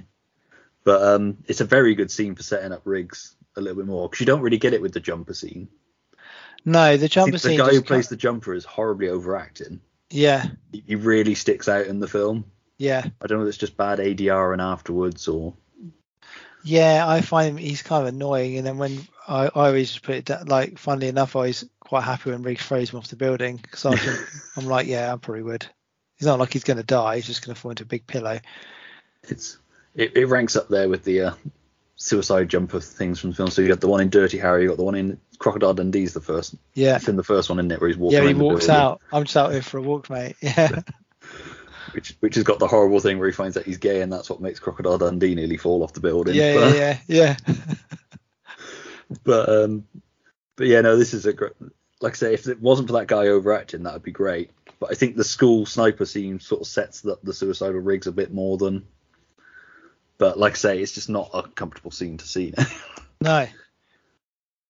But 0.84 1.02
um, 1.02 1.38
it's 1.46 1.60
a 1.60 1.64
very 1.64 1.94
good 1.94 2.10
scene 2.10 2.34
for 2.34 2.42
setting 2.42 2.72
up 2.72 2.82
Riggs 2.84 3.34
a 3.56 3.60
little 3.60 3.76
bit 3.76 3.86
more 3.86 4.08
because 4.08 4.20
you 4.20 4.26
don't 4.26 4.40
really 4.42 4.58
get 4.58 4.72
it 4.74 4.80
with 4.82 4.92
the 4.92 5.00
jumper 5.00 5.34
scene. 5.34 5.68
no. 6.64 6.96
The 6.96 7.08
jumper 7.08 7.32
think 7.32 7.42
the 7.42 7.48
scene. 7.48 7.58
guy 7.58 7.70
who 7.70 7.82
plays 7.82 8.06
cut- 8.06 8.10
the 8.10 8.16
jumper 8.16 8.54
is 8.54 8.64
horribly 8.64 9.08
overacting. 9.08 9.80
Yeah, 10.10 10.46
He- 10.72 10.84
He 10.86 10.94
really 10.94 11.34
sticks 11.34 11.68
out 11.68 11.86
in 11.86 12.00
the 12.00 12.08
film. 12.08 12.44
yeah, 12.78 13.04
I 13.20 13.26
don't 13.26 13.38
know 13.38 13.44
if 13.44 13.48
it's 13.50 13.58
just 13.58 13.76
bad 13.76 13.98
ADR 13.98 14.52
and 14.52 14.62
afterwards 14.62 15.28
or 15.28 15.54
yeah. 16.64 17.04
I 17.06 17.20
find 17.20 17.50
him, 17.50 17.56
he's 17.56 17.82
kind 17.82 18.02
of 18.06 18.14
annoying, 18.14 18.56
and 18.58 18.66
then 18.66 18.78
when 18.78 19.06
I, 19.26 19.46
I 19.46 19.48
always 19.68 19.90
just 19.92 20.04
put 20.04 20.16
it 20.16 20.24
down, 20.26 20.46
like, 20.46 20.78
funnily 20.78 21.08
enough, 21.08 21.36
I 21.36 21.40
was 21.40 21.68
quite 21.80 22.04
happy 22.04 22.30
when 22.30 22.42
Riggs 22.42 22.64
throws 22.66 22.90
him 22.90 22.98
off 22.98 23.08
the 23.08 23.16
building 23.16 23.56
because 23.56 23.84
I'm 24.56 24.66
like, 24.66 24.86
yeah, 24.86 25.12
I 25.12 25.16
probably 25.16 25.42
would. 25.42 25.66
He's 26.18 26.26
not 26.26 26.38
like 26.38 26.52
he's 26.52 26.64
going 26.64 26.76
to 26.78 26.82
die. 26.82 27.16
He's 27.16 27.26
just 27.26 27.44
going 27.44 27.54
to 27.54 27.60
fall 27.60 27.70
into 27.70 27.84
a 27.84 27.86
big 27.86 28.06
pillow. 28.06 28.40
it's 29.22 29.58
it, 29.94 30.16
it 30.16 30.26
ranks 30.26 30.56
up 30.56 30.68
there 30.68 30.88
with 30.88 31.04
the 31.04 31.22
uh, 31.22 31.34
suicide 31.96 32.48
jumper 32.48 32.80
things 32.80 33.20
from 33.20 33.30
the 33.30 33.36
film. 33.36 33.50
So 33.50 33.62
you 33.62 33.68
got 33.68 33.80
the 33.80 33.88
one 33.88 34.00
in 34.00 34.10
Dirty 34.10 34.38
Harry, 34.38 34.62
you 34.62 34.68
got 34.68 34.76
the 34.76 34.84
one 34.84 34.94
in 34.94 35.20
Crocodile 35.38 35.74
Dundee's 35.74 36.14
the 36.14 36.20
first. 36.20 36.54
Yeah. 36.74 36.96
It's 36.96 37.08
in 37.08 37.16
the 37.16 37.24
first 37.24 37.48
one, 37.50 37.58
isn't 37.58 37.72
it, 37.72 37.80
where 37.80 37.88
he's 37.88 37.96
walking. 37.96 38.18
Yeah, 38.18 38.28
he 38.28 38.34
walks 38.34 38.68
out. 38.68 39.00
I'm 39.12 39.24
just 39.24 39.36
out 39.36 39.52
here 39.52 39.62
for 39.62 39.78
a 39.78 39.82
walk, 39.82 40.10
mate. 40.10 40.36
Yeah. 40.42 40.82
which 41.92 42.16
which 42.20 42.34
has 42.34 42.44
got 42.44 42.58
the 42.58 42.66
horrible 42.66 43.00
thing 43.00 43.18
where 43.18 43.28
he 43.28 43.34
finds 43.34 43.56
out 43.56 43.64
he's 43.64 43.78
gay, 43.78 44.02
and 44.02 44.12
that's 44.12 44.28
what 44.28 44.40
makes 44.40 44.60
Crocodile 44.60 44.98
Dundee 44.98 45.34
nearly 45.34 45.56
fall 45.56 45.82
off 45.82 45.94
the 45.94 46.00
building. 46.00 46.34
Yeah, 46.34 46.54
but, 46.54 46.76
yeah, 46.76 46.98
yeah, 47.06 47.36
yeah. 47.46 47.54
But 49.24 49.48
um, 49.48 49.86
but 50.56 50.66
yeah, 50.66 50.82
no, 50.82 50.98
this 50.98 51.14
is 51.14 51.24
a 51.24 51.32
great. 51.32 51.52
Like 52.00 52.12
I 52.14 52.16
say, 52.16 52.34
if 52.34 52.46
it 52.46 52.60
wasn't 52.60 52.88
for 52.88 52.94
that 52.94 53.08
guy 53.08 53.28
overacting, 53.28 53.82
that 53.82 53.92
would 53.92 54.02
be 54.02 54.12
great. 54.12 54.50
But 54.78 54.90
I 54.92 54.94
think 54.94 55.16
the 55.16 55.24
school 55.24 55.66
sniper 55.66 56.06
scene 56.06 56.38
sort 56.40 56.60
of 56.60 56.66
sets 56.68 57.04
up 57.04 57.20
the 57.22 57.34
suicidal 57.34 57.80
Riggs 57.80 58.06
a 58.06 58.12
bit 58.12 58.32
more 58.32 58.56
than. 58.56 58.86
But 60.16 60.38
like 60.38 60.52
I 60.52 60.56
say, 60.56 60.78
it's 60.80 60.92
just 60.92 61.08
not 61.08 61.30
a 61.34 61.42
comfortable 61.42 61.90
scene 61.90 62.18
to 62.18 62.26
see. 62.26 62.54
No. 63.20 63.48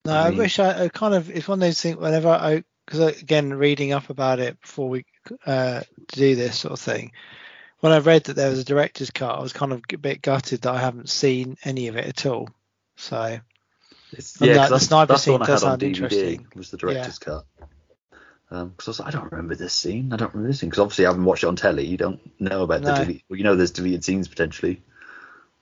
No, 0.04 0.12
I 0.14 0.28
I, 0.28 0.30
wish 0.30 0.58
I, 0.58 0.84
I 0.84 0.88
kind 0.88 1.14
of 1.14 1.28
it's 1.30 1.46
one 1.46 1.58
of 1.58 1.60
those 1.60 1.80
things 1.80 1.96
whenever 1.96 2.28
I 2.28 2.64
because 2.86 3.20
again 3.20 3.52
reading 3.52 3.92
up 3.92 4.08
about 4.08 4.40
it 4.40 4.58
before 4.60 4.88
we 4.88 5.04
uh 5.44 5.82
do 6.12 6.34
this 6.34 6.60
sort 6.60 6.72
of 6.72 6.80
thing. 6.80 7.12
When 7.80 7.92
I 7.92 7.98
read 7.98 8.24
that 8.24 8.36
there 8.36 8.50
was 8.50 8.58
a 8.58 8.64
director's 8.64 9.10
cut, 9.10 9.38
I 9.38 9.42
was 9.42 9.52
kind 9.52 9.72
of 9.72 9.82
a 9.92 9.98
bit 9.98 10.22
gutted 10.22 10.62
that 10.62 10.74
I 10.74 10.78
haven't 10.78 11.10
seen 11.10 11.58
any 11.62 11.88
of 11.88 11.96
it 11.96 12.06
at 12.06 12.26
all. 12.26 12.48
So 12.96 13.38
It's, 14.12 14.40
yeah, 14.40 14.54
that- 14.54 14.68
the 14.68 14.74
that's, 14.76 14.86
sniper 14.86 15.12
that's 15.14 15.22
scene 15.24 15.42
I 15.42 15.46
does 15.46 15.62
on 15.62 15.70
sound 15.70 15.82
DVD. 15.82 15.86
interesting. 15.96 16.46
Was 16.56 16.70
the 16.70 16.76
director's 16.78 17.18
cut? 17.18 17.44
Because 18.50 18.88
I 18.88 18.90
was 18.90 18.98
like, 19.00 19.08
I 19.08 19.10
don't 19.10 19.30
remember 19.30 19.54
this 19.54 19.74
scene. 19.74 20.10
I 20.12 20.16
don't 20.16 20.32
remember 20.32 20.48
this 20.50 20.60
scene 20.60 20.70
because 20.70 20.80
obviously 20.80 21.04
I 21.04 21.10
haven't 21.10 21.24
watched 21.26 21.44
it 21.44 21.48
on 21.48 21.56
telly. 21.56 21.84
You 21.84 21.98
don't 21.98 22.18
know 22.40 22.62
about 22.62 22.80
No. 22.80 22.94
the 22.94 23.04
delete. 23.04 23.24
Well, 23.28 23.36
you 23.36 23.44
know 23.44 23.56
there's 23.56 23.72
deleted 23.72 24.04
scenes 24.04 24.26
potentially. 24.28 24.82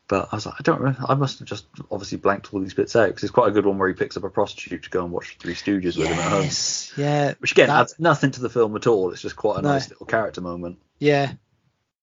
But 0.09 0.29
I 0.31 0.37
was 0.37 0.47
like, 0.47 0.55
I 0.61 0.63
don't. 0.63 0.79
remember. 0.79 1.05
I 1.09 1.15
must 1.17 1.41
have 1.41 1.49
just 1.49 1.67
obviously 1.91 2.19
blanked 2.19 2.55
all 2.55 2.61
these 2.61 2.75
bits 2.75 2.95
out 2.95 3.09
because 3.09 3.25
it's 3.25 3.33
quite 3.33 3.49
a 3.49 3.51
good 3.51 3.67
one 3.67 3.77
where 3.77 3.89
he 3.89 3.95
picks 3.95 4.17
up 4.17 4.23
a 4.23 4.31
prostitute 4.31 4.85
to 4.85 4.91
go 4.91 5.03
and 5.03 5.11
watch 5.11 5.37
Three 5.41 5.55
Stooges 5.55 5.99
with 5.99 6.07
him 6.07 6.19
at 6.21 6.31
home. 6.31 6.43
yes, 6.45 6.93
yeah, 6.97 7.35
Which 7.41 7.51
again 7.51 7.67
that- 7.67 7.81
adds 7.81 7.97
nothing 7.99 8.31
to 8.31 8.41
the 8.41 8.49
film 8.49 8.77
at 8.77 8.87
all. 8.87 9.11
It's 9.11 9.21
just 9.23 9.35
quite 9.35 9.59
a 9.59 9.63
No. 9.63 9.71
nice 9.71 9.91
little 9.91 10.07
character 10.07 10.41
moment. 10.41 10.79
yeah, 11.01 11.33
And 11.33 11.39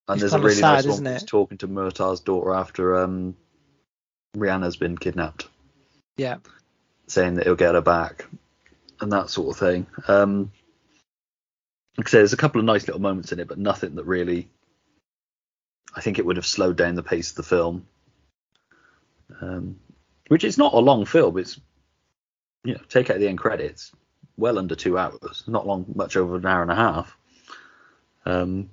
It's 0.09 0.19
there's 0.19 0.33
a 0.33 0.39
really 0.39 0.55
sad, 0.55 0.83
nice 0.85 0.99
one 0.99 1.13
he's 1.13 1.23
talking 1.23 1.57
to 1.59 1.67
Murtaugh's 1.67 2.19
daughter 2.19 2.53
after 2.53 2.97
um, 2.97 3.37
Rianne's 4.35 4.75
been 4.75 4.97
kidnapped, 4.97 5.47
yeah, 6.17 6.37
saying 7.07 7.35
that 7.35 7.45
he'll 7.45 7.55
get 7.55 7.75
her 7.75 7.81
back 7.81 8.25
and 8.99 9.11
that 9.11 9.29
sort 9.29 9.55
of 9.55 9.59
thing. 9.59 9.87
Um, 10.07 10.51
like 11.97 12.07
I 12.07 12.09
say, 12.09 12.17
there's 12.19 12.33
a 12.33 12.37
couple 12.37 12.59
of 12.59 12.65
nice 12.65 12.87
little 12.87 13.01
moments 13.01 13.31
in 13.31 13.39
it, 13.39 13.47
but 13.47 13.57
nothing 13.57 13.95
that 13.95 14.05
really. 14.05 14.49
I 15.95 16.01
think 16.01 16.17
it 16.17 16.25
would 16.25 16.37
have 16.37 16.45
slowed 16.45 16.75
down 16.75 16.95
the 16.95 17.03
pace 17.03 17.29
of 17.29 17.35
the 17.35 17.43
film. 17.43 17.85
Um, 19.41 19.79
which 20.27 20.43
is 20.43 20.57
not 20.57 20.73
a 20.73 20.79
long 20.79 21.05
film. 21.05 21.37
It's 21.37 21.59
you 22.63 22.73
know, 22.73 22.81
take 22.89 23.09
out 23.09 23.19
the 23.19 23.27
end 23.27 23.37
credits, 23.37 23.91
well 24.37 24.57
under 24.57 24.75
two 24.75 24.97
hours, 24.97 25.43
not 25.47 25.67
long, 25.67 25.85
much 25.93 26.15
over 26.17 26.35
an 26.37 26.45
hour 26.45 26.61
and 26.61 26.71
a 26.71 26.75
half. 26.75 27.17
Um, 28.25 28.69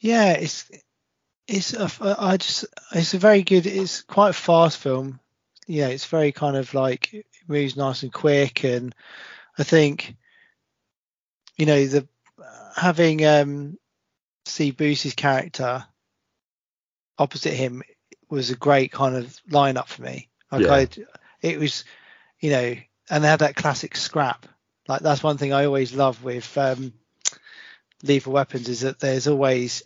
yeah. 0.00 0.32
It's 0.32 0.70
it's 1.46 1.74
a, 1.74 1.90
I 2.18 2.36
just 2.38 2.64
it's 2.92 3.14
a 3.14 3.18
very 3.18 3.42
good. 3.42 3.66
It's 3.66 4.02
quite 4.02 4.30
a 4.30 4.34
fast 4.34 4.78
film. 4.78 5.20
Yeah, 5.66 5.88
it's 5.88 6.06
very 6.06 6.32
kind 6.32 6.56
of 6.56 6.74
like 6.74 7.14
it 7.14 7.26
moves 7.46 7.76
nice 7.76 8.02
and 8.02 8.12
quick, 8.12 8.64
and 8.64 8.94
I 9.58 9.62
think 9.62 10.16
you 11.56 11.66
know 11.66 11.86
the 11.86 12.06
having 12.76 13.24
um 13.24 13.78
Steve 14.44 14.76
Buscemi's 14.76 15.14
character 15.14 15.84
opposite 17.18 17.54
him 17.54 17.82
was 18.28 18.50
a 18.50 18.56
great 18.56 18.90
kind 18.92 19.16
of 19.16 19.26
lineup 19.48 19.86
for 19.86 20.02
me. 20.02 20.28
Like 20.50 20.62
Yeah. 20.62 20.72
I, 20.72 20.88
it 21.40 21.58
was, 21.58 21.84
you 22.40 22.50
know, 22.50 22.74
and 23.10 23.24
they 23.24 23.28
had 23.28 23.40
that 23.40 23.56
classic 23.56 23.96
scrap. 23.96 24.46
Like 24.88 25.02
that's 25.02 25.22
one 25.22 25.38
thing 25.38 25.52
I 25.52 25.66
always 25.66 25.94
love 25.94 26.24
with 26.24 26.56
um, 26.58 26.92
Lethal 28.02 28.32
Weapons 28.32 28.68
is 28.68 28.80
that 28.80 28.98
there's 28.98 29.28
always 29.28 29.82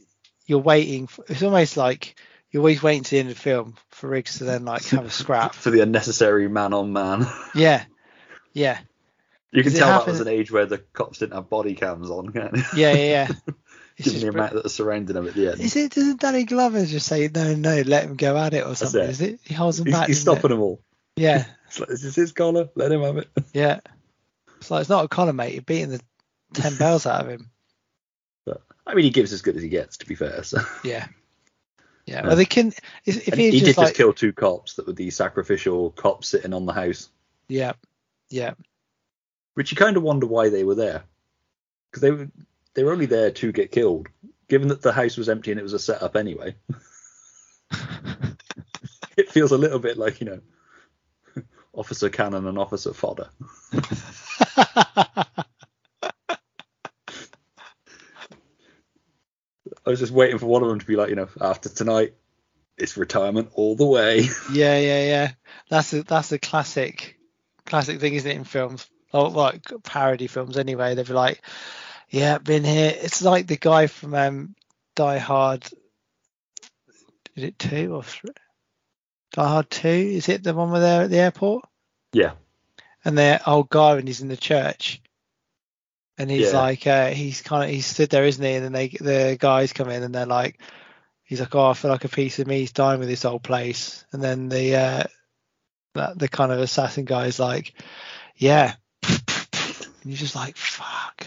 you're 0.47 0.59
waiting. 0.61 1.07
For, 1.07 1.25
it's 1.29 1.43
almost 1.43 1.77
like 1.77 2.19
you're 2.51 2.61
always 2.61 2.83
waiting 2.83 3.03
to 3.05 3.11
the 3.11 3.19
end 3.21 3.29
of 3.31 3.35
the 3.37 3.41
film 3.41 3.75
for 3.91 4.09
Riggs 4.09 4.39
to 4.39 4.45
then 4.45 4.65
like 4.65 4.85
have 4.87 5.05
a 5.07 5.11
scrap. 5.11 5.55
for 5.57 5.71
the 5.71 5.81
unnecessary 5.81 6.49
man 6.49 6.73
on 6.73 6.93
man. 6.93 7.27
Yeah, 7.55 7.85
yeah, 8.53 8.79
You 9.53 9.63
can 9.63 9.73
tell 9.73 9.89
that 9.99 10.07
was 10.07 10.21
an 10.21 10.29
age 10.29 10.51
where 10.51 10.67
the 10.67 10.79
cops 10.79 11.19
didn't 11.19 11.35
have 11.35 11.49
body 11.51 11.75
cams 11.75 12.11
on, 12.11 12.31
can't 12.33 12.57
you? 12.57 12.63
yeah, 12.77 12.93
yeah. 12.93 13.29
yeah. 13.29 13.29
It's 13.99 14.09
Given 14.13 14.27
the 14.27 14.33
br- 14.33 14.39
amount 14.39 14.53
that 14.53 14.67
are 14.67 14.69
surrounding 14.69 15.17
him 15.17 15.27
at 15.27 15.33
the 15.33 15.53
end. 15.53 15.61
Is 15.63 15.75
it? 15.75 15.93
Doesn't 15.93 16.21
Danny 16.21 16.45
Glover 16.45 16.85
just 16.85 17.07
say 17.07 17.31
no, 17.35 17.55
no, 17.55 17.81
let 17.81 18.05
him 18.05 18.17
go 18.17 18.37
at 18.37 18.53
it 18.53 18.67
or 18.67 18.75
something? 18.75 19.01
it. 19.01 19.09
Is 19.09 19.21
it? 19.23 19.41
He 19.43 19.55
holds 19.55 19.79
him 19.81 19.87
He's, 19.87 19.95
back. 19.95 20.07
he's 20.09 20.23
doesn't 20.23 20.35
it? 20.35 20.37
stopping 20.41 20.51
them 20.55 20.63
all. 20.63 20.83
Yeah, 21.17 21.47
It's 21.67 21.81
like, 21.81 21.89
this 21.89 22.05
is 22.05 22.15
his 22.15 22.33
collar? 22.33 22.69
Let 22.75 22.93
him 22.93 23.01
have 23.01 23.17
it. 23.17 23.29
yeah. 23.55 23.81
It's 24.59 24.71
like 24.71 24.83
it's 24.83 24.91
not 24.91 25.07
a 25.07 25.09
collar, 25.09 25.33
mate. 25.33 25.55
You're 25.55 25.63
beating 25.63 25.89
the 25.89 26.01
ten 26.53 26.77
bells 26.77 27.07
out 27.07 27.23
of 27.25 27.31
him. 27.31 27.51
But 28.45 28.61
I 28.87 28.93
mean, 28.93 29.05
he 29.05 29.11
gives 29.11 29.33
as 29.33 29.41
good 29.41 29.57
as 29.57 29.63
he 29.63 29.71
gets, 29.71 29.97
to 29.97 30.07
be 30.07 30.15
fair. 30.15 30.43
So. 30.43 30.59
Yeah, 30.85 31.07
yeah. 32.07 32.17
Yeah. 32.17 32.27
Well, 32.27 32.37
they 32.37 32.45
can. 32.45 32.69
If 33.05 33.17
if 33.17 33.29
And 33.29 33.41
he, 33.41 33.51
he 33.51 33.59
just 33.59 33.65
did 33.65 33.77
like, 33.79 33.87
just 33.89 33.97
kill 33.97 34.13
two 34.13 34.33
cops 34.33 34.75
that 34.75 34.87
were 34.87 34.93
the 34.93 35.11
sacrificial 35.11 35.91
cops 35.91 36.29
sitting 36.29 36.55
on 36.55 36.65
the 36.65 36.73
house, 36.73 37.11
yeah, 37.49 37.73
yeah, 38.31 38.55
which 39.55 39.73
you 39.73 39.77
kind 39.77 39.97
of 39.97 40.05
wonder 40.05 40.27
why 40.27 40.49
they 40.49 40.63
were 40.63 40.77
there, 40.77 41.03
because 41.91 42.03
they 42.03 42.13
were 42.13 42.29
they 42.75 42.85
were 42.85 42.93
only 42.93 43.07
there 43.07 43.33
to 43.33 43.51
get 43.51 43.73
killed. 43.73 44.07
Given 44.49 44.69
that 44.69 44.83
the 44.83 44.93
house 44.93 45.17
was 45.17 45.29
empty 45.29 45.51
and 45.51 45.59
it 45.59 45.65
was 45.65 45.73
a 45.73 45.79
setup 45.81 46.15
anyway, 46.15 46.55
it 49.17 49.29
feels 49.31 49.51
a 49.51 49.59
little 49.59 49.81
bit 49.81 49.99
like 49.99 50.21
you 50.21 50.27
know, 50.27 50.41
Officer 51.73 52.09
Cannon 52.09 52.47
and 52.47 52.59
Officer 52.59 52.93
Fodder. 52.95 53.31
I 59.87 59.91
was 59.91 60.01
just 60.01 60.13
waiting 60.13 60.39
for 60.39 60.47
one 60.47 60.63
of 60.63 60.69
them 60.69 60.81
to 60.81 60.87
be 60.87 60.97
like, 60.97 61.11
you 61.11 61.17
know, 61.17 61.29
after 61.41 61.69
tonight, 61.69 62.15
it's 62.77 62.97
retirement 62.97 63.51
all 63.55 63.77
the 63.77 63.87
way. 63.87 64.23
yeah, 64.53 64.79
yeah, 64.79 65.05
yeah. 65.05 65.33
That's 65.71 65.93
a 65.93 66.03
that's 66.03 66.33
a 66.33 66.39
classic, 66.39 67.19
classic 67.65 68.01
thing, 68.01 68.15
isn't 68.15 68.31
it? 68.31 68.37
In 68.37 68.45
films, 68.45 68.89
or 69.13 69.31
like 69.31 69.63
parody 69.85 70.27
films, 70.27 70.59
anyway. 70.59 70.95
They'd 70.95 71.07
be 71.07 71.13
like, 71.13 71.41
"Yeah, 72.11 72.39
been 72.39 72.65
here." 72.65 72.93
It's 72.95 73.23
like 73.23 73.47
the 73.47 73.57
guy 73.57 73.87
from 73.87 74.15
um, 74.15 74.55
Die 74.97 75.19
Hard. 75.19 75.65
Is 77.37 77.45
it 77.45 77.59
two 77.59 77.95
or 77.95 78.03
three? 78.03 78.31
Die 79.33 79.49
Hard 79.49 79.71
two? 79.71 79.89
Is 79.89 80.29
it 80.29 80.43
the 80.43 80.55
one 80.55 80.71
where 80.71 80.81
they're 80.81 81.03
at 81.03 81.11
the 81.11 81.19
airport? 81.19 81.65
yeah, 82.13 82.33
and 83.05 83.17
their 83.17 83.41
old 83.47 83.71
guy 83.71 83.97
and 83.97 84.09
he's 84.09 84.21
in 84.21 84.29
the 84.29 84.37
church 84.37 85.01
and 86.19 86.31
he's 86.31 86.53
Yeah. 86.53 86.59
like 86.59 86.87
uh, 86.87 87.09
he's 87.11 87.43
kind 87.43 87.65
of 87.65 87.71
he's 87.71 87.87
stood 87.87 88.11
there 88.11 88.25
isn't 88.25 88.45
he 88.45 88.55
and 88.55 88.65
then 88.65 88.73
they 88.73 88.89
the 88.89 89.37
guys 89.39 89.73
come 89.73 89.91
in 89.91 90.03
and 90.03 90.15
they're 90.15 90.27
like 90.27 90.59
he's 91.25 91.41
like 91.41 91.55
oh 91.55 91.71
i 91.71 91.75
feel 91.75 91.91
like 91.91 92.05
a 92.05 92.09
piece 92.09 92.39
of 92.39 92.47
me 92.47 92.61
he's 92.61 92.73
dying 92.73 93.01
with 93.01 93.09
this 93.09 93.25
old 93.25 93.43
place 93.43 94.05
and 94.13 94.23
then 94.23 94.49
the 94.49 94.77
uh 94.77 95.03
that 95.95 96.19
the 96.19 96.29
kind 96.29 96.53
of 96.53 96.59
assassin 96.61 97.05
guy 97.05 97.27
is 97.27 97.39
like 97.39 97.75
yeah 98.37 98.75
and 99.03 99.19
you're 100.05 100.17
just 100.17 100.37
like 100.37 100.57
fuck 100.57 101.27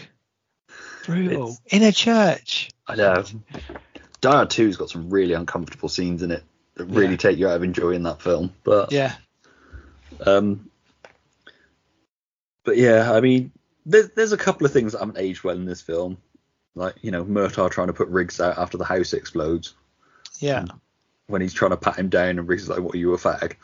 brutal 1.04 1.50
It's- 1.50 1.60
in 1.68 1.82
a 1.82 1.92
church 1.92 2.70
I 2.86 2.96
know. 2.96 3.22
Die 4.20 4.30
Hard 4.30 4.50
2's 4.50 4.76
got 4.76 4.90
some 4.90 5.08
really 5.10 5.32
uncomfortable 5.34 5.88
scenes 5.88 6.22
in 6.22 6.30
it 6.32 6.42
that 6.74 6.86
really 6.86 7.12
Yeah. 7.12 7.16
take 7.16 7.38
you 7.38 7.48
out 7.48 7.56
of 7.56 7.62
enjoying 7.62 8.02
that 8.02 8.20
film. 8.20 8.52
But 8.64 8.90
yeah 8.92 9.14
um, 10.26 10.68
but 12.64 12.76
yeah, 12.76 13.10
I 13.12 13.20
mean, 13.20 13.52
there's 13.90 14.10
there's 14.10 14.32
a 14.32 14.38
couple 14.38 14.66
of 14.66 14.72
things 14.72 14.92
that 14.92 15.00
haven't 15.00 15.18
aged 15.18 15.44
well 15.44 15.56
in 15.56 15.66
this 15.66 15.80
film, 15.80 16.18
like 16.74 16.94
you 17.02 17.10
know 17.10 17.24
Murtaugh 17.24 17.70
trying 17.70 17.88
to 17.88 17.92
put 17.92 18.08
Riggs 18.08 18.40
out 18.40 18.58
after 18.58 18.78
the 18.78 18.84
house 18.84 19.12
explodes. 19.12 19.74
Yeah. 20.38 20.64
When 21.26 21.42
he's 21.42 21.52
trying 21.52 21.72
to 21.72 21.76
pat 21.76 21.98
him 21.98 22.08
down 22.08 22.38
and 22.38 22.48
Riggs 22.48 22.64
is 22.64 22.68
like, 22.68 22.80
"What 22.80 22.94
are 22.94 22.98
you 22.98 23.14
a 23.14 23.18
fag?" 23.18 23.54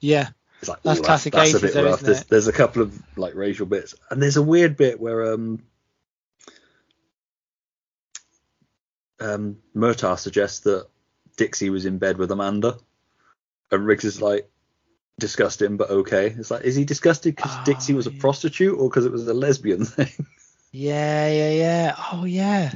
yeah. 0.00 0.30
It's 0.60 0.70
like, 0.70 0.82
That's 0.82 1.00
"Ooh, 1.00 1.02
classic 1.02 1.34
that's, 1.34 1.52
a 1.52 1.60
bit 1.60 1.74
though, 1.74 1.84
rough. 1.84 2.00
There's, 2.00 2.24
there's 2.24 2.48
a 2.48 2.52
couple 2.52 2.80
of 2.80 2.98
like 3.16 3.34
racial 3.34 3.66
bits, 3.66 3.94
and 4.10 4.22
there's 4.22 4.38
a 4.38 4.42
weird 4.42 4.76
bit 4.76 4.98
where 4.98 5.34
um 5.34 5.62
um 9.20 9.58
Murtaugh 9.74 10.18
suggests 10.18 10.60
that 10.60 10.86
Dixie 11.36 11.70
was 11.70 11.84
in 11.84 11.98
bed 11.98 12.16
with 12.16 12.30
Amanda, 12.30 12.78
and 13.70 13.86
Riggs 13.86 14.04
is 14.04 14.22
like 14.22 14.48
disgusting 15.18 15.76
but 15.76 15.90
okay. 15.90 16.26
It's 16.28 16.50
like, 16.50 16.64
is 16.64 16.76
he 16.76 16.84
disgusted 16.84 17.34
because 17.36 17.52
Oh, 17.56 17.62
Dixie 17.64 17.94
was 17.94 18.06
a 18.06 18.10
yeah. 18.10 18.20
prostitute 18.20 18.78
or 18.78 18.88
because 18.88 19.06
it 19.06 19.12
was 19.12 19.26
a 19.28 19.34
lesbian 19.34 19.84
thing? 19.84 20.08
yeah 20.72 21.28
yeah 21.28 21.50
yeah 21.50 21.94
oh 22.12 22.24
yeah 22.24 22.72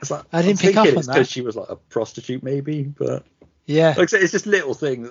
It's 0.00 0.10
like 0.10 0.24
I 0.32 0.42
didn't 0.42 0.60
I'm 0.60 0.68
pick 0.68 0.76
up 0.76 0.86
on 0.86 0.94
it's 0.98 1.06
that. 1.06 1.12
because 1.14 1.30
she 1.30 1.42
was 1.42 1.56
like 1.56 1.68
a 1.68 1.76
prostitute 1.76 2.42
maybe, 2.42 2.82
but 2.84 3.24
yeah 3.66 3.88
like 3.96 4.00
I 4.00 4.06
say, 4.06 4.18
it's 4.20 4.32
just 4.32 4.46
little 4.46 4.74
things. 4.74 5.10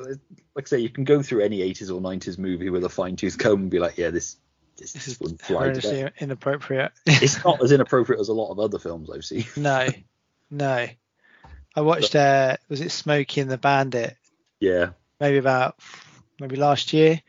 Like 0.56 0.66
I 0.66 0.70
say, 0.70 0.80
you 0.80 0.90
can 0.90 1.04
go 1.04 1.22
through 1.22 1.42
any 1.44 1.60
80s 1.60 1.90
or 1.90 2.00
90s 2.02 2.38
movie 2.38 2.70
with 2.70 2.84
a 2.84 2.90
fine 2.90 3.16
tooth 3.16 3.38
comb 3.38 3.62
and 3.64 3.72
be 3.72 3.80
like, 3.80 3.98
yeah, 3.98 4.10
this 4.10 4.38
this, 4.78 4.94
this 4.94 5.06
this 5.06 5.08
is 5.08 5.20
wouldn't 5.20 5.42
fly 5.42 5.70
today. 5.72 6.10
inappropriate 6.20 6.92
It's 7.06 7.44
not 7.44 7.60
as 7.64 7.72
inappropriate 7.72 8.20
as 8.20 8.30
a 8.30 8.34
lot 8.34 8.52
of 8.52 8.60
other 8.60 8.80
films 8.80 9.10
I've 9.12 9.26
seen. 9.26 9.46
No, 9.56 9.88
no. 10.52 10.88
I 11.76 11.82
watched 11.82 12.16
uh 12.16 12.58
was 12.70 12.82
it 12.82 12.92
Smokey 12.92 13.42
and 13.42 13.50
the 13.52 13.58
Bandit 13.58 14.16
Yeah, 14.60 14.90
maybe 15.20 15.38
about 15.38 15.76
maybe 16.44 16.58
last 16.58 16.92
year, 16.94 17.22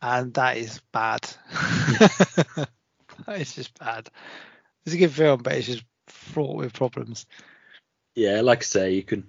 and 0.00 0.32
that 0.34 0.56
is 0.56 0.80
bad. 0.92 1.28
it's 3.28 3.54
just 3.54 3.78
bad. 3.78 4.08
It's 4.84 4.94
a 4.94 4.98
good 4.98 5.12
film, 5.12 5.42
but 5.42 5.52
it's 5.52 5.66
just 5.66 5.84
fraught 6.06 6.56
with 6.56 6.72
problems. 6.72 7.26
Yeah, 8.14 8.40
like 8.40 8.60
I 8.60 8.62
say, 8.62 8.94
you 8.94 9.02
can. 9.02 9.26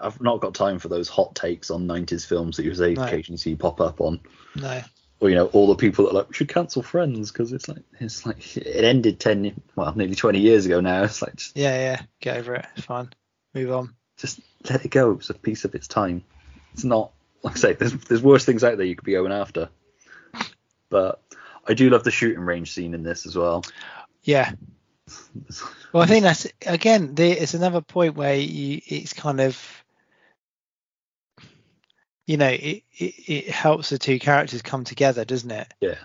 I've 0.00 0.20
not 0.20 0.40
got 0.40 0.54
time 0.54 0.80
for 0.80 0.88
those 0.88 1.08
hot 1.08 1.36
takes 1.36 1.70
on 1.70 1.86
90s 1.86 2.26
films 2.26 2.56
that 2.56 2.64
you 2.64 2.74
say 2.74 2.94
No. 2.94 3.04
occasionally 3.04 3.38
see 3.38 3.54
pop 3.54 3.80
up 3.80 4.00
on, 4.00 4.18
No. 4.56 4.82
or 5.20 5.30
you 5.30 5.36
know, 5.36 5.46
all 5.46 5.68
the 5.68 5.76
people 5.76 6.04
that 6.04 6.10
are 6.10 6.14
like 6.14 6.28
we 6.30 6.34
should 6.34 6.48
cancel 6.48 6.82
Friends 6.82 7.30
because 7.30 7.52
it's 7.52 7.68
like 7.68 7.84
it's 8.00 8.26
like 8.26 8.56
it 8.56 8.84
ended 8.84 9.20
10, 9.20 9.62
well, 9.76 9.94
nearly 9.94 10.16
20 10.16 10.40
years 10.40 10.66
ago 10.66 10.80
now. 10.80 11.04
It's 11.04 11.22
like 11.22 11.36
just, 11.36 11.56
Yeah, 11.56 11.76
yeah. 11.76 12.02
Get 12.20 12.38
over 12.38 12.56
it. 12.56 12.66
It's 12.76 12.84
fine. 12.86 13.08
Move 13.54 13.70
on. 13.70 13.94
just 14.18 14.40
let 14.68 14.84
it 14.84 14.90
go. 14.90 15.12
It's 15.12 15.30
a 15.30 15.34
piece 15.34 15.64
of 15.64 15.76
its 15.76 15.86
time. 15.86 16.24
It's 16.72 16.82
not 16.84 17.12
like 17.44 17.56
I 17.56 17.58
say, 17.58 17.72
there's 17.74 17.92
there's 17.92 18.22
worse 18.22 18.44
things 18.44 18.64
out 18.64 18.78
there 18.78 18.86
you 18.86 18.96
could 18.96 19.04
be 19.04 19.12
going 19.12 19.32
after. 19.32 19.68
But 20.88 21.20
I 21.66 21.74
do 21.74 21.90
love 21.90 22.02
the 22.02 22.10
shooting 22.10 22.40
range 22.40 22.72
scene 22.72 22.94
in 22.94 23.02
this 23.02 23.26
as 23.26 23.36
well. 23.36 23.64
Yeah. 24.22 24.52
Well, 25.92 26.02
I 26.02 26.06
think 26.06 26.22
that's 26.22 26.46
again. 26.66 27.14
There, 27.14 27.36
it's 27.38 27.54
another 27.54 27.82
point 27.82 28.16
where 28.16 28.34
you, 28.34 28.80
it's 28.86 29.12
kind 29.12 29.40
of, 29.40 29.84
you 32.26 32.38
know, 32.38 32.48
it, 32.48 32.82
it 32.96 33.14
it 33.28 33.50
helps 33.50 33.90
the 33.90 33.98
two 33.98 34.18
characters 34.18 34.62
come 34.62 34.84
together, 34.84 35.26
doesn't 35.26 35.50
it? 35.50 35.72
Yeah. 35.80 35.98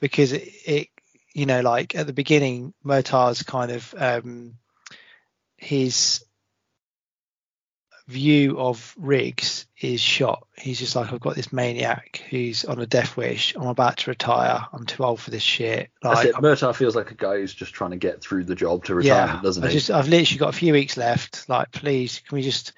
Because 0.00 0.32
it, 0.32 0.48
it 0.64 0.88
you 1.34 1.44
know, 1.44 1.60
like 1.60 1.94
at 1.94 2.06
the 2.06 2.14
beginning, 2.14 2.72
Murtaugh's 2.82 3.42
kind 3.42 3.70
of 3.70 3.94
um 3.98 4.54
his 5.58 6.24
view 8.08 8.58
of 8.58 8.94
Riggs 8.96 9.65
is 9.78 10.00
shot. 10.00 10.46
He's 10.56 10.78
just 10.78 10.96
like, 10.96 11.12
I've 11.12 11.20
got 11.20 11.34
this 11.34 11.52
maniac 11.52 12.22
who's 12.30 12.64
on 12.64 12.80
a 12.80 12.86
death 12.86 13.16
wish. 13.16 13.54
I'm 13.54 13.66
about 13.66 13.98
to 13.98 14.10
retire. 14.10 14.64
I'm 14.72 14.86
too 14.86 15.04
old 15.04 15.20
for 15.20 15.30
this 15.30 15.42
shit. 15.42 15.90
That's 16.02 16.16
Like, 16.16 16.28
it. 16.28 16.34
Murtaugh 16.36 16.74
feels 16.74 16.96
like 16.96 17.10
a 17.10 17.14
guy 17.14 17.36
who's 17.36 17.52
just 17.52 17.74
trying 17.74 17.90
to 17.90 17.98
get 17.98 18.22
through 18.22 18.44
the 18.44 18.54
job 18.54 18.84
to 18.84 18.94
retirement, 18.94 19.38
yeah, 19.38 19.42
doesn't 19.42 19.64
I 19.64 19.68
he? 19.68 19.74
just 19.74 19.90
I've 19.90 20.08
literally 20.08 20.38
got 20.38 20.54
a 20.54 20.58
few 20.58 20.72
weeks 20.72 20.96
left. 20.96 21.48
Like, 21.48 21.72
please, 21.72 22.22
can 22.26 22.36
we 22.36 22.42
just, 22.42 22.72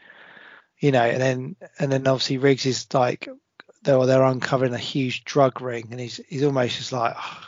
you 0.81 0.91
know, 0.91 1.03
and 1.03 1.21
then 1.21 1.57
and 1.79 1.93
then 1.93 2.07
obviously 2.09 2.39
Riggs 2.39 2.67
is 2.67 2.93
like, 2.93 3.29
they're 3.85 4.05
they're 4.07 4.25
uncovering 4.25 4.75
a 4.75 4.79
huge 4.79 5.25
drug 5.25 5.61
ring, 5.61 5.89
and 5.93 6.01
he's 6.01 6.21
he's 6.29 6.43
almost 6.43 6.79
just 6.79 6.93
like, 6.93 7.15
oh, 7.17 7.41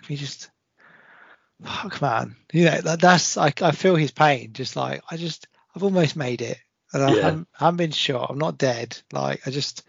can 0.00 0.06
we 0.08 0.14
just, 0.16 0.48
fuck 1.64 2.00
man, 2.00 2.36
you 2.52 2.66
know, 2.66 2.80
that, 2.82 3.00
that's 3.00 3.36
I 3.36 3.52
I 3.60 3.72
feel 3.72 3.96
his 3.96 4.12
pain. 4.12 4.52
Just 4.52 4.76
like 4.76 5.02
I 5.10 5.16
just 5.16 5.48
I've 5.74 5.82
almost 5.82 6.14
made 6.14 6.40
it, 6.40 6.58
and 6.92 7.02
I 7.02 7.14
Yeah. 7.14 7.22
haven't, 7.22 7.48
I 7.58 7.64
haven't 7.64 7.78
been 7.78 7.90
shot. 7.92 8.30
I'm 8.30 8.38
not 8.38 8.58
dead. 8.58 8.96
Like 9.12 9.46
I 9.46 9.50
just 9.50 9.82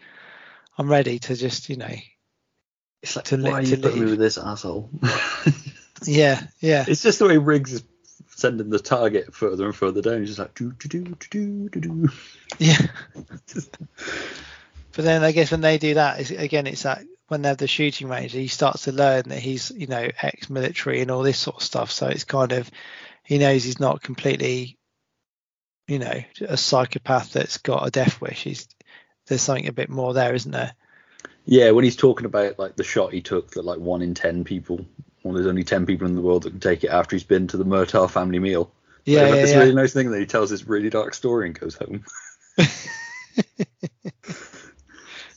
I'm 0.76 0.90
ready 0.90 1.18
to 1.20 1.34
just 1.36 1.68
you 1.68 1.76
know, 1.76 1.94
It's 3.02 3.16
like, 3.16 3.26
to 3.26 3.36
li- 3.36 3.50
why 3.50 3.60
are 3.60 3.62
to 3.62 3.68
you 3.70 3.76
putting 3.78 4.04
me 4.04 4.10
with 4.10 4.18
this 4.18 4.38
asshole? 4.38 4.90
yeah, 6.04 6.42
yeah. 6.60 6.84
it's 6.86 7.02
just 7.02 7.18
the 7.18 7.26
way 7.26 7.38
Riggs 7.38 7.72
is 7.72 7.84
sending 8.36 8.70
the 8.70 8.78
target 8.78 9.34
further 9.34 9.66
and 9.66 9.74
further 9.74 10.00
down. 10.02 10.20
He's 10.20 10.28
just 10.28 10.38
like 10.38 10.54
do 10.54 10.72
do 10.72 10.88
do 10.88 11.16
do 11.30 11.68
do 11.68 11.80
do. 11.80 12.08
Yeah. 12.58 12.78
but 14.92 15.04
then 15.04 15.22
I 15.22 15.32
guess 15.32 15.50
when 15.50 15.60
they 15.60 15.78
do 15.78 15.94
that, 15.94 16.20
it's, 16.20 16.30
again, 16.30 16.66
it's 16.66 16.82
that 16.82 17.02
when 17.28 17.42
they 17.42 17.48
have 17.48 17.58
the 17.58 17.66
shooting 17.68 18.08
range, 18.08 18.32
he 18.32 18.48
starts 18.48 18.84
to 18.84 18.92
learn 18.92 19.24
that 19.28 19.38
he's, 19.38 19.70
you 19.70 19.86
know, 19.86 20.08
ex-military 20.22 21.02
and 21.02 21.10
all 21.10 21.22
this 21.22 21.38
sort 21.38 21.56
of 21.56 21.62
stuff. 21.62 21.90
So 21.90 22.06
it's 22.06 22.24
kind 22.24 22.52
of, 22.52 22.70
he 23.22 23.38
knows 23.38 23.64
he's 23.64 23.80
not 23.80 24.02
completely, 24.02 24.77
you 25.88 25.98
know, 25.98 26.22
a 26.42 26.56
psychopath 26.56 27.32
that's 27.32 27.58
got 27.58 27.86
a 27.86 27.90
death 27.90 28.20
wish. 28.20 28.44
He's 28.44 28.68
there's 29.26 29.42
something 29.42 29.66
a 29.66 29.72
bit 29.72 29.88
more 29.88 30.14
there, 30.14 30.34
isn't 30.34 30.52
there? 30.52 30.72
Yeah, 31.44 31.70
when 31.72 31.84
he's 31.84 31.96
talking 31.96 32.26
about 32.26 32.58
like 32.58 32.76
the 32.76 32.84
shot 32.84 33.12
he 33.12 33.22
took 33.22 33.52
that 33.52 33.64
like 33.64 33.78
one 33.78 34.02
in 34.02 34.14
ten 34.14 34.44
people, 34.44 34.84
well, 35.22 35.34
there's 35.34 35.46
only 35.46 35.64
ten 35.64 35.86
people 35.86 36.06
in 36.06 36.14
the 36.14 36.22
world 36.22 36.44
that 36.44 36.50
can 36.50 36.60
take 36.60 36.84
it 36.84 36.90
after 36.90 37.16
he's 37.16 37.24
been 37.24 37.46
to 37.48 37.56
the 37.56 37.64
Murtaugh 37.64 38.10
family 38.10 38.38
meal. 38.38 38.70
Yeah, 39.04 39.24
They've 39.24 39.34
yeah, 39.34 39.40
this 39.40 39.50
yeah. 39.52 39.58
really 39.60 39.74
nice 39.74 39.92
thing 39.94 40.10
that 40.10 40.20
he 40.20 40.26
tells 40.26 40.50
this 40.50 40.66
really 40.66 40.90
dark 40.90 41.14
story 41.14 41.46
and 41.46 41.58
goes 41.58 41.74
home. 41.74 42.04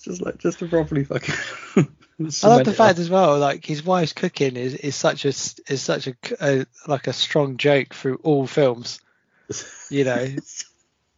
just 0.04 0.22
like 0.22 0.38
just 0.40 0.60
to 0.60 0.68
properly 0.68 1.06
fucking. 1.06 1.36
I 2.44 2.48
love 2.48 2.66
the 2.66 2.74
fact 2.74 2.98
up. 2.98 3.00
as 3.00 3.10
well, 3.10 3.40
like 3.40 3.66
his 3.66 3.84
wife's 3.84 4.14
cooking 4.14 4.56
is, 4.56 4.76
is 4.76 4.96
such 4.96 5.26
a 5.26 5.30
is 5.30 5.82
such 5.82 6.08
a, 6.08 6.16
a- 6.40 6.66
like 6.88 7.08
a 7.08 7.14
strong 7.14 7.58
joke 7.58 7.94
through 7.94 8.20
all 8.24 8.46
films. 8.46 9.00
You 9.90 10.04
know, 10.06 10.28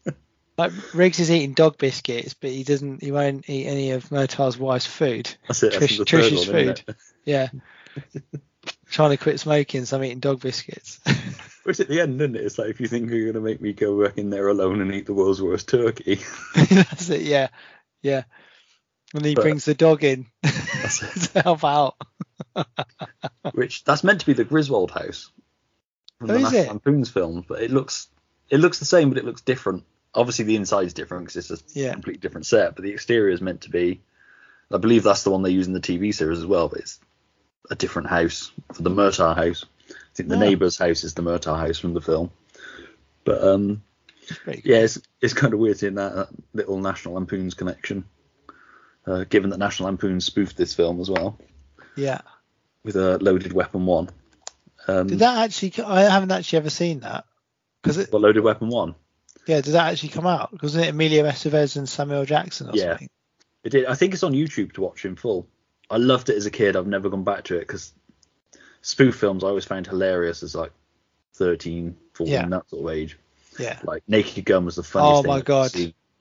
like 0.57 0.71
Riggs 0.93 1.19
is 1.19 1.31
eating 1.31 1.53
dog 1.53 1.77
biscuits, 1.77 2.33
but 2.33 2.49
he 2.49 2.63
doesn't. 2.63 3.01
He 3.01 3.11
won't 3.11 3.49
eat 3.49 3.65
any 3.67 3.91
of 3.91 4.11
Murtaugh's 4.11 4.57
wife's 4.57 4.85
food. 4.85 5.33
That's 5.47 5.63
it. 5.63 5.73
Trish- 5.73 5.97
third 5.97 6.07
Trish's 6.07 6.47
one, 6.47 6.75
food. 6.75 6.95
Yeah, 7.25 7.49
trying 8.89 9.11
to 9.11 9.17
quit 9.17 9.39
smoking, 9.39 9.85
so 9.85 9.97
I'm 9.97 10.03
eating 10.03 10.19
dog 10.19 10.41
biscuits. 10.41 10.99
Which 11.63 11.79
at 11.79 11.87
the 11.87 12.01
end, 12.01 12.21
isn't 12.21 12.35
it? 12.35 12.43
It's 12.43 12.57
like 12.57 12.69
if 12.69 12.81
you 12.81 12.87
think 12.87 13.09
you're 13.09 13.31
gonna 13.31 13.43
make 13.43 13.61
me 13.61 13.73
go 13.73 14.03
back 14.03 14.17
in 14.17 14.29
there 14.29 14.49
alone 14.49 14.81
and 14.81 14.93
eat 14.93 15.05
the 15.05 15.13
world's 15.13 15.41
worst 15.41 15.69
turkey. 15.69 16.19
That's 16.55 17.09
it. 17.09 17.21
Yeah, 17.21 17.47
yeah. 18.01 18.23
And 19.13 19.23
he 19.23 19.35
But- 19.35 19.43
brings 19.43 19.63
the 19.65 19.73
dog 19.75 20.03
in 20.03 20.25
to 20.43 21.41
help 21.43 21.63
out. 21.63 21.95
Which 23.53 23.83
that's 23.83 24.03
meant 24.03 24.19
to 24.21 24.25
be 24.25 24.33
the 24.33 24.43
Griswold 24.43 24.91
house 24.91 25.31
from 26.19 26.31
Oh, 26.31 26.33
the 26.33 26.39
National? 26.39 26.65
Lampoon's 26.65 27.09
film, 27.09 27.45
but 27.47 27.61
it 27.61 27.71
looks 27.71 28.09
it 28.49 28.59
looks 28.59 28.79
the 28.79 28.85
same, 28.85 29.09
but 29.09 29.17
it 29.17 29.25
looks 29.25 29.41
different. 29.41 29.83
Obviously, 30.15 30.45
the 30.45 30.55
inside's 30.55 30.93
different 30.93 31.25
because 31.25 31.49
it's 31.51 31.61
a 31.75 31.79
Yeah. 31.79 31.93
completely 31.93 32.19
different 32.19 32.45
set, 32.45 32.75
but 32.75 32.83
the 32.83 32.91
exterior 32.91 33.29
is 33.33 33.41
meant 33.41 33.61
to 33.61 33.69
be. 33.69 34.01
I 34.71 34.77
believe 34.77 35.03
that's 35.03 35.23
the 35.23 35.31
one 35.31 35.41
they 35.43 35.51
use 35.51 35.67
in 35.67 35.73
the 35.73 35.79
TV 35.79 36.13
series 36.13 36.39
as 36.39 36.45
well, 36.45 36.67
but 36.69 36.79
it's 36.79 36.99
a 37.69 37.75
different 37.75 38.09
house 38.09 38.51
for 38.73 38.81
the 38.83 38.89
Murtaugh 38.89 39.35
house. 39.35 39.65
I 39.89 39.93
think 40.15 40.29
the 40.29 40.37
neighbour's 40.37 40.77
house 40.77 41.03
is 41.03 41.13
the 41.13 41.21
Murtaugh 41.23 41.57
house 41.57 41.77
from 41.79 41.93
the 41.93 42.01
film. 42.01 42.31
But 43.23 43.43
um, 43.43 43.83
It's 44.27 44.65
yeah, 44.65 44.77
it's, 44.77 44.99
it's 45.21 45.33
kind 45.33 45.53
of 45.53 45.59
weird 45.59 45.77
seeing 45.79 45.95
that, 45.95 46.13
that 46.15 46.29
little 46.53 46.77
National 46.79 47.15
Lampoon's 47.15 47.53
connection. 47.53 48.05
Uh, 49.05 49.25
given 49.25 49.49
that 49.49 49.57
National 49.59 49.87
Lampoon 49.87 50.21
spoofed 50.21 50.55
this 50.55 50.73
film 50.73 51.01
as 51.01 51.09
well 51.09 51.37
Yeah. 51.95 52.21
with 52.83 52.95
a 52.95 53.17
Loaded 53.19 53.51
Weapon 53.53 53.85
One. 53.85 54.09
Um, 54.87 55.07
Did 55.07 55.19
that 55.19 55.43
actually? 55.43 55.83
I 55.83 56.01
haven't 56.01 56.31
actually 56.31 56.57
ever 56.59 56.69
seen 56.69 57.01
that. 57.01 57.25
Because 57.83 57.97
it, 57.99 58.11
Well, 58.11 58.21
Loaded 58.21 58.41
Weapon 58.43 58.69
One. 58.69 58.95
yeah, 59.45 59.61
did 59.61 59.73
that 59.73 59.91
actually 59.91 60.09
come 60.09 60.25
out? 60.25 60.61
Wasn't 60.63 60.83
it 60.85 60.89
Emilio 60.89 61.25
Estevez 61.25 61.75
and 61.77 61.87
Samuel 61.87 62.25
Jackson 62.25 62.69
or 62.69 62.73
Yeah. 62.75 62.91
something? 62.91 63.09
It 63.63 63.69
did. 63.69 63.85
I 63.85 63.93
think 63.95 64.13
it's 64.13 64.23
on 64.23 64.33
YouTube 64.33 64.73
to 64.73 64.81
watch 64.81 65.05
in 65.05 65.15
full. 65.15 65.47
I 65.89 65.97
loved 65.97 66.29
it 66.29 66.37
as 66.37 66.45
a 66.45 66.51
kid. 66.51 66.75
I've 66.75 66.87
never 66.87 67.09
gone 67.09 67.23
back 67.23 67.43
to 67.45 67.55
it 67.57 67.59
because 67.61 67.93
spoof 68.81 69.15
films 69.15 69.43
I 69.43 69.47
always 69.47 69.65
found 69.65 69.85
hilarious 69.87 70.43
as 70.43 70.55
like 70.55 70.71
13, 71.35 71.95
14, 72.13 72.33
Yeah. 72.33 72.47
that 72.47 72.69
sort 72.69 72.83
of 72.85 72.91
age. 72.91 73.17
Yeah. 73.59 73.79
Like 73.83 74.03
Naked 74.07 74.45
Gun 74.45 74.65
was 74.65 74.75
the 74.75 74.83
funniest 74.83 75.25
Oh 75.25 75.27
my 75.27 75.41
God. 75.41 75.71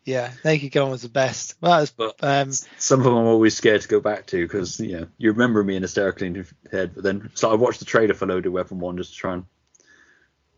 Yeah. 0.05 0.33
Naked 0.45 0.73
Gun 0.73 0.91
was 0.91 1.03
the 1.03 1.09
best. 1.09 1.55
Well, 1.61 1.73
that 1.73 1.81
was, 1.81 1.91
But 1.91 2.15
um, 2.23 2.53
some 2.79 3.01
of 3.01 3.05
them 3.05 3.15
I'm 3.17 3.27
always 3.27 3.57
scared 3.57 3.81
to 3.83 3.89
go 3.89 4.01
back 4.01 4.27
to 4.27 4.45
because 4.45 4.79
you 4.81 5.01
know 5.01 5.07
you 5.19 5.31
remember 5.33 5.63
me 5.65 5.77
in 5.77 5.83
hysterically 5.83 6.27
in 6.27 6.35
your 6.35 6.47
head, 6.71 6.93
but 6.95 7.05
then 7.05 7.31
so 7.35 7.51
I 7.51 7.55
watched 7.55 7.79
the 7.79 7.85
trailer 7.87 8.15
for 8.15 8.27
Loaded 8.27 8.51
Weapon 8.51 8.79
One 8.81 8.97
just 8.97 9.13
to 9.13 9.17
try 9.19 9.35
and 9.35 9.45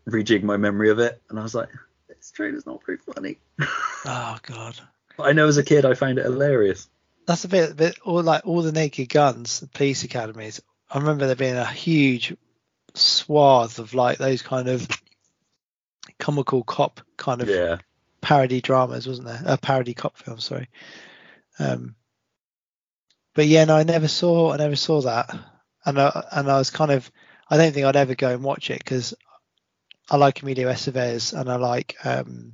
rejig 0.07 0.43
my 0.43 0.57
memory 0.57 0.89
of 0.89 0.99
it, 0.99 1.21
and 1.29 1.39
I 1.39 1.43
was 1.43 1.55
like, 1.55 1.69
this 2.07 2.31
trailer's 2.31 2.65
not 2.65 2.83
very 2.85 2.97
funny. 2.97 3.37
oh 4.05 4.37
god. 4.43 4.79
But 5.17 5.23
I 5.27 5.31
know 5.31 5.47
as 5.47 5.57
a 5.57 5.63
kid 5.63 5.85
I 5.85 5.93
found 5.93 6.19
it 6.19 6.25
hilarious. 6.25 6.87
That's 7.25 7.45
a 7.45 7.47
bit, 7.47 7.75
bit 7.75 7.97
all 8.03 8.21
like 8.21 8.45
all 8.45 8.61
the 8.61 8.71
Naked 8.71 9.09
Guns, 9.09 9.59
the 9.61 9.67
police 9.67 10.03
academies. 10.03 10.61
I 10.91 10.99
remember 10.99 11.25
there 11.25 11.35
being 11.35 11.55
a 11.55 11.65
huge 11.65 12.35
swath 12.93 13.79
of 13.79 13.93
like 13.93 14.17
those 14.19 14.41
kind 14.41 14.67
of 14.69 14.87
comical 16.19 16.63
cop 16.63 17.01
kind 17.17 17.41
of 17.41 17.49
Yeah. 17.49 17.77
parody 18.21 18.61
dramas, 18.61 19.07
wasn't 19.07 19.27
there? 19.27 19.41
A 19.45 19.57
parody 19.57 19.93
cop 19.93 20.17
film, 20.17 20.39
sorry. 20.39 20.69
Um, 21.57 21.95
but 23.33 23.47
yeah, 23.47 23.65
no, 23.65 23.75
I 23.75 23.83
never 23.83 24.07
saw, 24.07 24.51
I 24.51 24.57
never 24.57 24.75
saw 24.75 25.01
that, 25.01 25.29
and 25.85 25.99
I, 25.99 26.25
and 26.31 26.49
I 26.49 26.57
was 26.57 26.69
kind 26.69 26.91
of, 26.91 27.11
I 27.49 27.57
don't 27.57 27.73
think 27.73 27.85
I'd 27.85 27.95
ever 27.95 28.15
go 28.15 28.29
and 28.29 28.43
watch 28.43 28.69
it 28.69 28.79
because 28.79 29.13
I 30.09 30.17
like 30.17 30.41
Emilio 30.41 30.69
Estevez 30.71 31.37
and 31.39 31.49
I 31.49 31.55
like 31.55 31.95
um, 32.03 32.53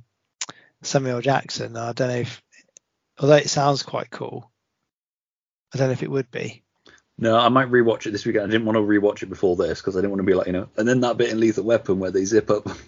Samuel 0.82 1.20
Jackson. 1.20 1.76
I 1.76 1.92
don't 1.92 2.08
know 2.08 2.16
if, 2.16 2.42
although 3.18 3.34
it 3.36 3.50
sounds 3.50 3.82
quite 3.82 4.10
cool, 4.10 4.50
I 5.74 5.78
don't 5.78 5.88
know 5.88 5.92
if 5.92 6.02
it 6.02 6.10
would 6.10 6.30
be. 6.30 6.62
No, 7.18 7.36
I 7.38 7.50
might 7.50 7.70
rewatch 7.70 8.06
it 8.06 8.10
this 8.12 8.24
weekend. 8.24 8.44
I 8.46 8.50
didn't 8.50 8.64
want 8.66 8.76
to 8.76 8.82
rewatch 8.82 9.22
it 9.22 9.28
before 9.28 9.54
this 9.54 9.80
because 9.80 9.96
I 9.96 10.00
didn't 10.00 10.12
want 10.12 10.20
to 10.20 10.26
be 10.26 10.34
like, 10.34 10.46
you 10.46 10.52
know, 10.54 10.68
and 10.76 10.88
then 10.88 11.00
that 11.00 11.18
bit 11.18 11.30
in 11.30 11.38
Lethal 11.40 11.64
Weapon 11.64 11.98
where 11.98 12.10
they 12.10 12.24
zip 12.24 12.50
up 12.50 12.64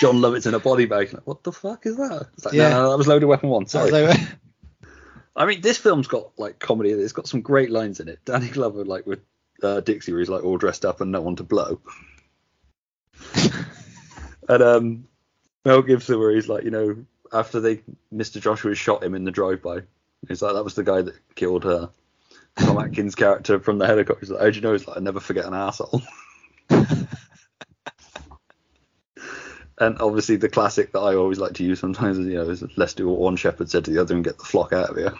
Jon 0.00 0.16
Lovitz 0.20 0.46
in 0.46 0.54
a 0.54 0.58
body 0.60 0.84
bag. 0.84 1.12
Like, 1.14 1.26
what 1.26 1.42
the 1.42 1.50
fuck 1.52 1.86
is 1.86 1.96
that? 1.96 2.28
It's 2.34 2.44
like, 2.44 2.54
Yeah. 2.54 2.68
no, 2.70 2.82
no, 2.82 2.90
that 2.90 2.98
was 2.98 3.08
Loaded 3.08 3.26
Weapon 3.26 3.48
One. 3.48 3.66
Sorry. 3.66 3.90
Although- 3.92 4.12
I 5.34 5.44
mean, 5.46 5.60
this 5.60 5.76
film's 5.78 6.08
got 6.08 6.38
like 6.38 6.58
comedy. 6.58 6.90
It's 6.90 7.12
got 7.12 7.26
some 7.28 7.40
great 7.42 7.70
lines 7.70 8.00
in 8.00 8.08
it. 8.08 8.20
Danny 8.24 8.48
Glover, 8.48 8.84
like 8.84 9.06
with 9.06 9.20
uh, 9.62 9.80
Dixie, 9.80 10.12
where 10.12 10.20
he's 10.20 10.30
like 10.30 10.44
all 10.44 10.56
dressed 10.56 10.84
up 10.84 11.00
and 11.00 11.10
no 11.12 11.20
one 11.20 11.36
to 11.36 11.42
blow. 11.42 11.80
and 14.48 14.62
um, 14.62 15.08
Mel 15.64 15.82
Gibson, 15.82 16.18
where 16.18 16.34
he's 16.34 16.48
like, 16.48 16.64
you 16.64 16.70
know, 16.70 17.04
after 17.32 17.60
they 17.60 17.82
Mr. 18.12 18.40
Joshua 18.40 18.74
shot 18.74 19.02
him 19.02 19.14
in 19.14 19.24
the 19.24 19.30
drive-by, 19.30 19.80
he's 20.28 20.42
like 20.42 20.54
that 20.54 20.64
was 20.64 20.74
the 20.74 20.84
guy 20.84 21.02
that 21.02 21.14
killed 21.34 21.64
her. 21.64 21.90
Tom 22.58 22.78
Atkins' 22.78 23.14
character 23.14 23.60
from 23.60 23.78
the 23.78 23.86
helicopter. 23.86 24.20
He's 24.20 24.30
like, 24.30 24.40
how 24.40 24.50
do 24.50 24.56
you 24.56 24.62
know? 24.62 24.74
It's 24.74 24.88
like 24.88 24.96
I 24.96 25.00
never 25.00 25.20
forget 25.20 25.44
an 25.44 25.52
asshole. 25.54 26.02
and 29.78 29.98
obviously 30.00 30.36
the 30.36 30.48
classic 30.48 30.92
that 30.92 31.00
I 31.00 31.14
always 31.14 31.38
like 31.38 31.54
to 31.54 31.64
use 31.64 31.80
sometimes 31.80 32.18
is 32.18 32.26
you 32.26 32.34
know 32.34 32.48
is 32.48 32.64
let's 32.76 32.94
do 32.94 33.08
what 33.08 33.18
one 33.18 33.36
shepherd 33.36 33.70
said 33.70 33.84
to 33.84 33.90
the 33.90 34.00
other 34.00 34.14
and 34.14 34.24
get 34.24 34.38
the 34.38 34.44
flock 34.44 34.72
out 34.72 34.90
of 34.90 34.96
here. 34.96 35.12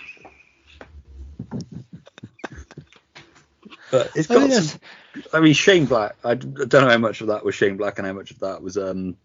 But 3.90 4.10
it's 4.16 4.30
I 4.30 4.34
got 4.34 4.50
think 4.50 4.52
some, 4.54 4.80
I 5.32 5.40
mean 5.40 5.54
Shane 5.54 5.86
Black. 5.86 6.16
I 6.24 6.34
don't 6.34 6.72
know 6.72 6.88
how 6.88 6.98
much 6.98 7.20
of 7.20 7.28
that 7.28 7.44
was 7.44 7.54
Shane 7.54 7.76
Black 7.76 7.98
and 7.98 8.06
how 8.06 8.12
much 8.12 8.30
of 8.30 8.40
that 8.40 8.62
was 8.62 8.76
um 8.76 9.16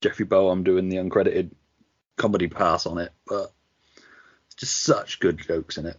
Jeffrey 0.00 0.24
Boam 0.26 0.64
doing 0.64 0.88
the 0.88 0.96
uncredited 0.96 1.50
comedy 2.16 2.48
pass 2.48 2.86
on 2.86 2.98
it, 2.98 3.12
but 3.26 3.52
it's 4.46 4.54
just 4.56 4.82
such 4.82 5.20
good 5.20 5.38
jokes 5.38 5.78
in 5.78 5.86
it. 5.86 5.96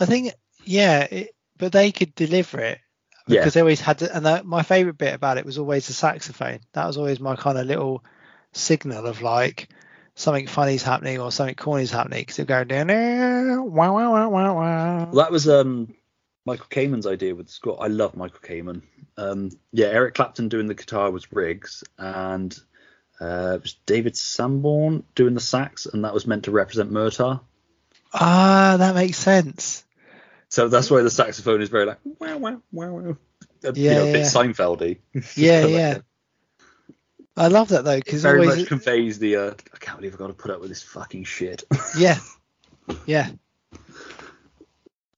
I 0.00 0.06
think, 0.06 0.32
yeah, 0.64 1.00
it, 1.02 1.34
but 1.58 1.72
they 1.72 1.92
could 1.92 2.14
deliver 2.14 2.60
it 2.60 2.78
Yeah. 3.26 3.40
because 3.40 3.54
they 3.54 3.60
always 3.60 3.80
had, 3.80 3.98
to, 3.98 4.14
and 4.16 4.26
that, 4.26 4.44
my 4.46 4.62
favorite 4.62 4.98
bit 4.98 5.14
about 5.14 5.38
it 5.38 5.44
was 5.44 5.58
always 5.58 5.86
the 5.86 5.92
saxophone. 5.92 6.60
That 6.72 6.86
was 6.86 6.96
always 6.96 7.20
my 7.20 7.36
kind 7.36 7.58
of 7.58 7.66
little 7.66 8.04
signal 8.52 9.06
of 9.06 9.22
like 9.22 9.68
something 10.14 10.46
funny's 10.46 10.82
happening 10.82 11.20
or 11.20 11.30
something 11.30 11.54
corny's 11.54 11.90
happening 11.90 12.20
because 12.20 12.38
it 12.38 12.46
go 12.46 12.64
down 12.64 12.86
there, 12.86 13.60
wow, 13.62 13.94
wow, 13.94 14.12
wow, 14.12 14.28
wow, 14.28 14.54
wow. 14.56 15.04
Well, 15.06 15.24
that 15.24 15.30
was 15.32 15.48
um 15.48 15.94
Michael 16.46 16.66
Kamen's 16.70 17.06
idea 17.06 17.34
with 17.34 17.46
the 17.46 17.52
score. 17.52 17.82
I 17.82 17.88
love 17.88 18.16
Michael 18.16 18.38
Kamen. 18.40 18.82
Um, 19.16 19.50
yeah, 19.72 19.88
Eric 19.88 20.14
Clapton 20.14 20.48
doing 20.48 20.66
the 20.68 20.74
guitar 20.74 21.10
was 21.10 21.32
Riggs, 21.32 21.82
and 21.98 22.56
uh, 23.20 23.54
it 23.56 23.62
was 23.62 23.74
David 23.84 24.16
Sanborn 24.16 25.02
doing 25.16 25.34
the 25.34 25.40
sax, 25.40 25.86
and 25.86 26.04
that 26.04 26.14
was 26.14 26.26
meant 26.26 26.44
to 26.44 26.52
represent 26.52 26.92
Murtaugh. 26.92 27.40
Ah, 28.12 28.76
that 28.78 28.94
makes 28.94 29.18
sense. 29.18 29.84
So 30.48 30.68
that's 30.68 30.90
why 30.90 31.02
the 31.02 31.10
saxophone 31.10 31.60
is 31.60 31.68
very 31.68 31.84
like 31.86 31.98
wow 32.04 32.38
wow 32.38 32.62
wow 32.72 32.92
wow. 32.92 33.16
Uh, 33.64 33.72
you 33.72 33.74
Yeah, 33.74 33.94
know, 33.96 34.02
a 34.04 34.06
bit 34.06 34.22
yeah. 34.22 34.28
Seinfeldy. 34.28 34.98
Yeah, 35.36 35.62
Like 35.62 35.72
yeah. 35.72 35.94
that. 35.94 36.04
I 37.36 37.48
love 37.48 37.68
that 37.70 37.84
though 37.84 37.96
because 37.98 38.20
It 38.24 38.28
very 38.28 38.40
always, 38.40 38.58
much 38.60 38.68
conveys 38.68 39.18
the 39.18 39.36
uh, 39.36 39.50
I 39.74 39.78
can't 39.78 39.98
believe 39.98 40.12
I've 40.12 40.18
got 40.18 40.28
to 40.28 40.32
put 40.34 40.52
up 40.52 40.60
with 40.60 40.68
this 40.68 40.82
fucking 40.82 41.24
shit. 41.24 41.64
yeah, 41.98 42.18
yeah. 43.06 43.30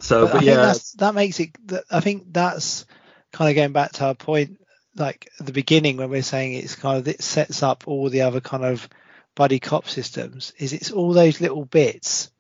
So, 0.01 0.27
But, 0.27 0.33
but, 0.33 0.37
I 0.37 0.39
think 0.41 0.51
yeah, 0.51 0.57
that's, 0.57 0.93
that 0.93 1.15
makes 1.15 1.41
it. 1.41 1.57
I 1.91 2.01
think 2.01 2.33
that's 2.33 2.87
kind 3.33 3.51
of 3.51 3.57
going 3.57 3.73
back 3.73 3.93
to 3.93 4.07
our 4.07 4.15
point, 4.15 4.59
like 4.97 5.31
the 5.41 5.53
beginning 5.53 5.97
when 5.97 6.11
we're 6.11 6.23
saying 6.23 6.55
it's 6.55 6.77
kind 6.77 6.99
of 6.99 7.09
it 7.09 7.23
sets 7.23 7.63
up 7.63 7.85
all 7.87 8.09
the 8.09 8.23
other 8.23 8.41
kind 8.41 8.65
of 8.65 8.89
buddy 9.35 9.59
cop 9.59 9.89
systems. 9.89 10.53
Is 10.59 10.73
it's 10.73 10.91
all 10.91 11.13
those 11.13 11.41
little 11.41 11.65
bits 11.65 12.31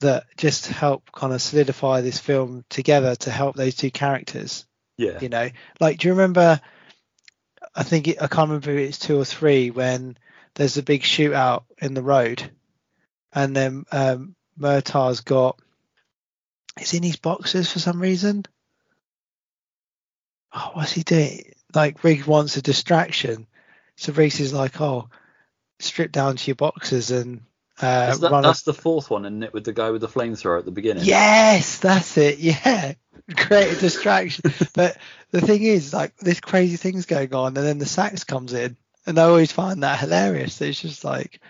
that 0.00 0.24
just 0.36 0.66
help 0.66 1.10
kind 1.12 1.32
of 1.32 1.40
solidify 1.40 2.02
this 2.02 2.18
film 2.18 2.64
together 2.68 3.14
to 3.16 3.30
help 3.30 3.56
those 3.56 3.74
two 3.74 3.90
characters. 3.90 4.66
yeah, 4.98 5.18
You 5.20 5.30
know, 5.30 5.48
like 5.80 5.98
do 5.98 6.08
you 6.08 6.14
remember? 6.14 6.60
I 7.74 7.82
think 7.82 8.08
it, 8.08 8.22
I 8.22 8.26
can't 8.26 8.48
remember 8.48 8.70
if 8.72 8.88
it's 8.88 8.98
two 8.98 9.18
or 9.18 9.24
three 9.24 9.70
when 9.70 10.16
there's 10.54 10.76
a 10.76 10.82
big 10.82 11.02
shootout 11.02 11.64
in 11.78 11.94
the 11.94 12.02
road, 12.02 12.50
and 13.32 13.56
then 13.56 13.84
um, 13.92 14.34
Murtaugh's 14.58 15.20
got 15.20 15.58
is 16.80 16.94
in 16.94 17.02
his 17.02 17.16
boxes 17.16 17.70
for 17.70 17.78
some 17.78 18.00
reason. 18.00 18.44
Oh, 20.54 20.70
what's 20.74 20.92
he 20.92 21.02
doing? 21.02 21.52
Like 21.74 22.02
Riggs 22.04 22.26
wants 22.26 22.56
a 22.56 22.62
distraction, 22.62 23.46
so 23.96 24.12
Riggs 24.12 24.40
is 24.40 24.52
like, 24.52 24.80
"Oh, 24.80 25.08
strip 25.78 26.12
down 26.12 26.36
to 26.36 26.46
your 26.46 26.56
boxes 26.56 27.10
and 27.10 27.42
uh, 27.80 28.16
that- 28.16 28.30
run." 28.30 28.42
that's 28.42 28.62
the 28.62 28.74
fourth 28.74 29.10
one, 29.10 29.24
isn't 29.24 29.42
it? 29.42 29.52
With 29.52 29.64
the 29.64 29.72
guy 29.72 29.90
with 29.90 30.00
the 30.00 30.08
flamethrower 30.08 30.58
at 30.58 30.64
the 30.64 30.70
beginning. 30.70 31.04
Yes, 31.04 31.78
that's 31.78 32.16
it. 32.16 32.38
Yeah, 32.38 32.94
create 33.36 33.76
a 33.76 33.80
distraction. 33.80 34.52
but 34.74 34.96
the 35.30 35.40
thing 35.40 35.62
is, 35.62 35.92
like, 35.92 36.16
this 36.16 36.40
crazy 36.40 36.76
thing's 36.76 37.06
going 37.06 37.34
on, 37.34 37.56
and 37.56 37.66
then 37.66 37.78
the 37.78 37.86
sax 37.86 38.24
comes 38.24 38.52
in, 38.54 38.76
and 39.06 39.18
I 39.18 39.24
always 39.24 39.52
find 39.52 39.82
that 39.82 40.00
hilarious. 40.00 40.60
It's 40.60 40.80
just 40.80 41.04
like 41.04 41.40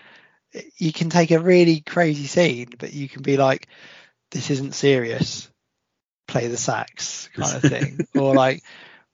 you 0.77 0.91
can 0.91 1.09
take 1.09 1.31
a 1.31 1.39
really 1.39 1.81
crazy 1.81 2.25
scene, 2.25 2.69
but 2.77 2.93
you 2.93 3.07
can 3.07 3.21
be 3.21 3.37
like, 3.37 3.67
"This 4.31 4.49
isn't 4.51 4.75
serious." 4.75 5.49
Play 6.27 6.47
the 6.47 6.57
sax 6.57 7.29
kind 7.33 7.55
of 7.55 7.61
thing, 7.61 7.99
or 8.19 8.35
like, 8.35 8.61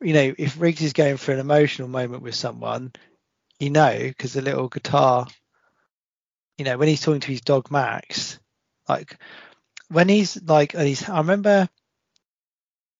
you 0.01 0.13
know, 0.13 0.33
if 0.35 0.59
Riggs 0.59 0.81
is 0.81 0.93
going 0.93 1.17
for 1.17 1.31
an 1.31 1.39
emotional 1.39 1.87
moment 1.87 2.23
with 2.23 2.33
someone, 2.33 2.91
you 3.59 3.69
know, 3.69 3.97
because 3.99 4.33
the 4.33 4.41
little 4.41 4.67
guitar, 4.67 5.27
you 6.57 6.65
know, 6.65 6.77
when 6.77 6.87
he's 6.87 7.01
talking 7.01 7.21
to 7.21 7.31
his 7.31 7.41
dog 7.41 7.69
Max, 7.69 8.39
like 8.89 9.17
when 9.89 10.09
he's 10.09 10.41
like, 10.41 10.73
and 10.73 10.87
he's, 10.87 11.07
I 11.07 11.19
remember 11.19 11.69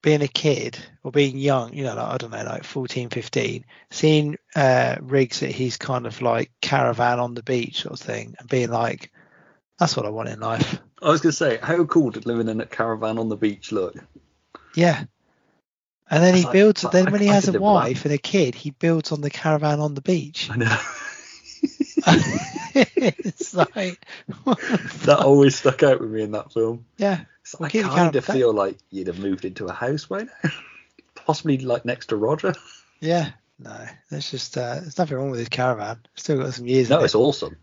being 0.02 0.22
a 0.22 0.28
kid 0.28 0.78
or 1.04 1.12
being 1.12 1.38
young, 1.38 1.74
you 1.74 1.84
know, 1.84 1.96
like, 1.96 2.08
I 2.08 2.18
don't 2.18 2.32
know, 2.32 2.44
like 2.44 2.64
14, 2.64 3.10
15, 3.10 3.66
seeing 3.90 4.38
uh, 4.56 4.98
Riggs 5.02 5.42
at 5.44 5.52
his 5.52 5.78
kind 5.78 6.06
of 6.06 6.22
like 6.22 6.52
caravan 6.62 7.20
on 7.20 7.34
the 7.34 7.44
beach 7.44 7.82
sort 7.82 8.00
of 8.00 8.06
thing 8.06 8.36
and 8.38 8.50
being 8.50 8.70
like, 8.70 9.12
that's 9.80 9.98
what 9.98 10.06
I 10.06 10.10
want 10.10 10.30
in 10.30 10.40
life. 10.40 10.80
I 11.04 11.10
was 11.10 11.22
gonna 11.22 11.34
say, 11.34 11.58
how 11.62 11.84
cool 11.86 12.10
did 12.12 12.26
living 12.26 12.48
in 12.50 12.62
a 12.62 12.66
caravan 12.66 13.18
on 13.18 13.30
the 13.30 13.36
beach 13.38 13.72
look? 13.72 13.96
Yeah. 14.76 15.04
And 16.10 16.24
then 16.24 16.36
he 16.36 16.44
like, 16.44 16.54
builds, 16.54 16.86
I- 16.86 16.92
then 16.92 17.12
when 17.12 17.22
he 17.22 17.30
I 17.30 17.34
has 17.34 17.48
a 17.48 17.52
that. 17.54 17.62
wife 17.62 18.06
and 18.06 18.14
a 18.14 18.18
kid, 18.18 18.56
he 18.56 18.72
builds 18.72 19.12
on 19.12 19.22
the 19.22 19.30
caravan 19.30 19.80
on 19.80 19.94
the 19.96 20.02
beach. 20.02 20.50
I 20.52 20.58
know. 20.58 20.78
it's 22.76 23.54
like, 23.54 24.06
that 25.06 25.20
always 25.24 25.56
stuck 25.56 25.84
out 25.84 26.00
with 26.02 26.12
me 26.12 26.22
in 26.22 26.32
that 26.32 26.52
film. 26.54 26.86
yeah. 26.98 27.22
So 27.46 27.58
Well, 27.60 27.70
I 27.74 27.82
kind 27.82 28.16
of 28.16 28.24
feel 28.24 28.54
like 28.54 28.78
you'd 28.90 29.08
have 29.08 29.20
moved 29.20 29.44
into 29.44 29.66
a 29.66 29.74
house 29.74 30.06
by 30.06 30.24
now, 30.24 30.50
possibly 31.16 31.58
like 31.58 31.84
next 31.84 32.08
to 32.08 32.16
Roger. 32.16 32.54
Yeah. 33.02 33.32
No, 33.60 33.86
there's 34.10 34.32
just, 34.32 34.58
uh, 34.58 34.76
there's 34.76 34.98
nothing 34.98 35.18
wrong 35.18 35.30
with 35.30 35.40
his 35.40 35.50
caravan. 35.50 36.00
Still 36.16 36.38
got 36.38 36.54
some 36.54 36.68
years 36.68 36.90
No, 36.90 37.04
it's 37.04 37.16
it. 37.16 37.18
awesome. 37.18 37.58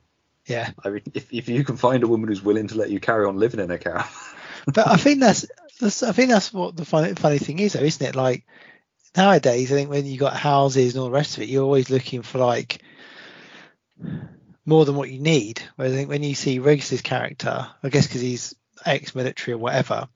Yeah. 0.51 0.71
I 0.85 0.91
mean, 0.91 1.03
if 1.15 1.33
if 1.33 1.49
you 1.49 1.63
can 1.65 1.77
find 1.77 2.03
a 2.03 2.09
woman 2.09 2.29
who's 2.29 2.43
willing 2.43 2.67
to 2.69 2.75
let 2.77 2.91
you 2.91 2.99
carry 2.99 3.25
on 3.25 3.39
living 3.39 3.61
in 3.61 3.71
a 3.71 3.79
caravan, 3.79 4.11
but 4.67 4.89
I 4.89 4.97
think 4.97 5.21
that's, 5.21 5.47
that's 5.81 6.03
I 6.03 6.11
think 6.11 6.31
that's 6.31 6.53
what 6.53 6.77
the 6.77 6.85
funny 6.85 7.15
funny 7.15 7.39
thing 7.39 7.61
is 7.61 7.75
though, 7.75 7.81
isn't 7.81 8.05
it? 8.05 8.17
Like 8.17 8.45
nowadays, 9.17 9.71
I 9.71 9.77
think 9.77 9.91
when 9.91 10.07
you've 10.07 10.19
got 10.19 10.35
houses 10.35 10.95
and 10.95 11.01
all 11.01 11.09
the 11.09 11.15
rest 11.15 11.37
of 11.37 11.45
it, 11.45 11.49
you're 11.49 11.63
always 11.63 11.89
looking 11.89 12.23
for 12.23 12.39
like 12.39 12.83
more 14.67 14.85
than 14.85 14.97
what 14.97 15.11
you 15.11 15.21
need. 15.21 15.63
Whereas 15.77 15.93
I 15.93 15.97
think 15.97 16.09
when 16.09 16.25
you 16.25 16.35
see 16.35 16.59
Riggs's 16.59 17.01
character, 17.01 17.69
I 17.83 17.89
guess 17.89 18.09
because 18.09 18.21
he's 18.21 18.55
ex-military 18.85 19.55
or 19.55 19.59
whatever, 19.59 20.09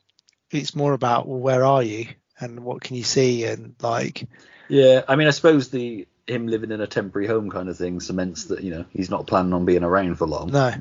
it's 0.51 0.75
more 0.75 0.95
about 0.95 1.29
well, 1.29 1.39
where 1.39 1.65
are 1.65 1.83
you 1.83 2.09
and 2.41 2.65
what 2.65 2.83
can 2.83 2.97
you 2.97 3.05
see 3.05 3.45
and 3.45 3.77
like 3.81 4.27
yeah. 4.69 5.03
I 5.07 5.15
mean, 5.15 5.29
I 5.29 5.31
suppose 5.31 5.71
the 5.71 6.09
him 6.27 6.47
living 6.47 6.71
in 6.73 6.81
a 6.81 6.87
temporary 6.87 7.27
home 7.27 7.51
kind 7.51 7.69
of 7.69 7.77
thing 7.77 8.01
cements 8.01 8.45
that 8.47 8.63
you 8.63 8.71
know 8.71 8.85
he's 8.93 9.11
not 9.11 9.27
planning 9.27 9.53
on 9.53 9.65
being 9.65 9.85
around 9.85 10.17
for 10.17 10.27
long. 10.27 10.51
no, 10.51 10.73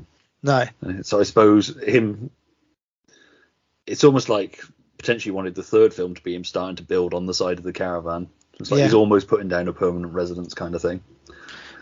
no, 0.41 0.65
uh, 0.85 1.03
So 1.03 1.19
I 1.19 1.23
suppose 1.23 1.67
him, 1.81 2.29
it's 3.85 4.03
almost 4.03 4.29
like 4.29 4.61
potentially 4.97 5.31
wanted 5.33 5.55
the 5.55 5.63
third 5.63 5.93
film 5.93 6.15
to 6.15 6.23
be 6.23 6.35
him 6.35 6.43
starting 6.43 6.77
to 6.77 6.83
build 6.83 7.13
on 7.13 7.25
the 7.25 7.33
side 7.33 7.57
of 7.57 7.63
the 7.63 7.73
caravan. 7.73 8.29
It's 8.59 8.71
like 8.71 8.79
Yeah. 8.79 8.85
he's 8.85 8.93
almost 8.93 9.27
putting 9.27 9.49
down 9.49 9.67
a 9.67 9.73
permanent 9.73 10.13
residence 10.13 10.53
kind 10.53 10.75
of 10.75 10.81
thing. 10.81 11.01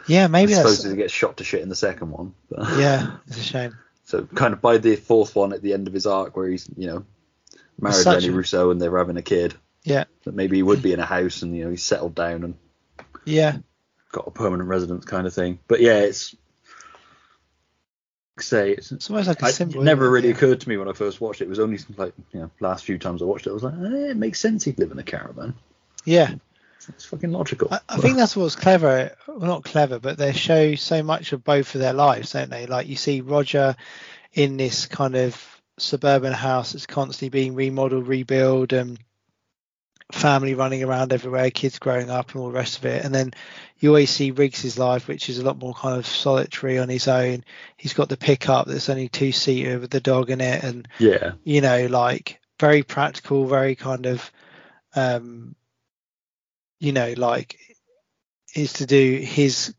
yeah, 0.07 0.27
maybe 0.27 0.53
I 0.55 0.63
that's 0.63 0.77
suppose 0.77 0.91
he 0.91 0.97
gets 0.97 1.13
shot 1.13 1.37
to 1.37 1.43
shit 1.43 1.61
in 1.61 1.69
the 1.69 1.75
second 1.75 2.09
one. 2.11 2.33
But, 2.49 2.59
yeah, 2.79 3.17
it's 3.27 3.37
a 3.37 3.43
shame. 3.43 3.77
So 4.05 4.23
kind 4.25 4.53
of 4.53 4.61
by 4.61 4.77
the 4.79 4.95
fourth 4.95 5.35
one 5.35 5.53
at 5.53 5.61
the 5.61 5.73
end 5.73 5.87
of 5.87 5.93
his 5.93 6.05
arc 6.07 6.35
where 6.35 6.49
he's 6.49 6.67
you 6.75 6.87
know 6.87 7.05
married 7.79 8.05
Rene 8.07 8.27
a- 8.27 8.31
Russo 8.31 8.71
and 8.71 8.81
they're 8.81 8.97
having 8.97 9.17
a 9.17 9.21
kid. 9.21 9.53
Yeah, 9.83 10.03
That 10.25 10.35
maybe 10.35 10.57
he 10.57 10.63
would 10.63 10.81
be 10.83 10.93
in 10.93 10.99
a 10.99 11.05
house 11.05 11.41
and 11.43 11.55
you 11.55 11.63
know 11.63 11.69
he's 11.71 11.83
settled 11.83 12.13
down 12.15 12.43
and 12.43 12.55
yeah, 13.25 13.57
got 14.11 14.27
a 14.27 14.31
permanent 14.31 14.69
residence 14.69 15.05
kind 15.05 15.25
of 15.27 15.33
thing. 15.33 15.59
But 15.67 15.81
yeah, 15.81 15.99
it's 15.99 16.35
say 18.39 18.71
it's 18.71 18.91
it's 18.91 19.09
almost 19.09 19.27
like 19.27 19.41
a 19.41 19.45
I, 19.45 19.51
symbol. 19.51 19.81
it 19.81 19.85
never 19.85 20.09
really 20.09 20.29
Yeah. 20.29 20.35
occurred 20.35 20.61
to 20.61 20.69
me 20.69 20.77
when 20.77 20.87
I 20.87 20.93
first 20.93 21.21
watched 21.21 21.41
it. 21.41 21.45
It 21.45 21.49
was 21.49 21.59
only 21.59 21.79
like 21.97 22.13
you 22.33 22.39
know 22.41 22.51
last 22.59 22.85
few 22.85 22.97
times 22.97 23.21
I 23.21 23.25
watched 23.25 23.45
it, 23.47 23.51
I 23.51 23.53
was 23.53 23.63
like, 23.63 23.73
eh, 23.75 24.09
it 24.11 24.17
makes 24.17 24.39
sense 24.39 24.63
he'd 24.63 24.79
live 24.79 24.91
in 24.91 24.99
a 24.99 25.03
caravan. 25.03 25.53
Yeah, 26.05 26.33
It's 26.89 27.05
fucking 27.05 27.31
logical. 27.31 27.67
I, 27.71 27.79
I 27.87 27.97
think 27.97 28.17
that's 28.17 28.35
what's 28.35 28.55
clever. 28.55 29.15
Well, 29.27 29.39
not 29.39 29.63
clever, 29.63 29.99
but 29.99 30.17
they 30.17 30.33
show 30.33 30.73
so 30.75 31.03
much 31.03 31.31
of 31.33 31.43
both 31.43 31.75
of 31.75 31.81
their 31.81 31.93
lives, 31.93 32.31
don't 32.33 32.49
they? 32.49 32.65
Like 32.65 32.87
you 32.87 32.95
see 32.95 33.21
Roger 33.21 33.75
in 34.33 34.57
this 34.57 34.87
kind 34.87 35.15
of 35.15 35.39
suburban 35.77 36.33
house 36.33 36.71
that's 36.71 36.87
constantly 36.87 37.29
being 37.29 37.53
remodeled, 37.53 38.07
rebuilt, 38.07 38.73
and 38.73 38.97
family 40.11 40.53
running 40.53 40.83
around 40.83 41.13
everywhere, 41.13 41.51
kids 41.51 41.79
growing 41.79 42.09
up, 42.09 42.31
and 42.31 42.41
all 42.41 42.47
the 42.47 42.53
rest 42.53 42.77
of 42.77 42.85
it. 42.85 43.03
And 43.03 43.13
then 43.13 43.33
you 43.79 43.89
always 43.89 44.09
see 44.09 44.31
Riggs's 44.31 44.77
life, 44.77 45.07
which 45.07 45.29
is 45.29 45.39
a 45.39 45.43
lot 45.43 45.57
more 45.57 45.73
kind 45.73 45.97
of 45.97 46.05
solitary 46.05 46.77
on 46.79 46.89
his 46.89 47.07
own. 47.07 47.43
He's 47.77 47.93
got 47.93 48.09
the 48.09 48.17
pickup 48.17 48.67
that's 48.67 48.89
only 48.89 49.09
two 49.09 49.31
seater 49.31 49.79
with 49.79 49.89
the 49.89 49.99
dog 49.99 50.29
in 50.29 50.41
it, 50.41 50.63
and 50.63 50.87
yeah, 50.99 51.33
you 51.43 51.61
know, 51.61 51.87
like 51.87 52.39
very 52.59 52.83
practical, 52.83 53.47
very 53.47 53.75
kind 53.75 54.05
of, 54.05 54.31
um, 54.95 55.55
you 56.79 56.91
know, 56.91 57.13
like 57.17 57.57
is 58.53 58.73
to 58.73 58.85
do 58.85 59.15
his, 59.15 59.73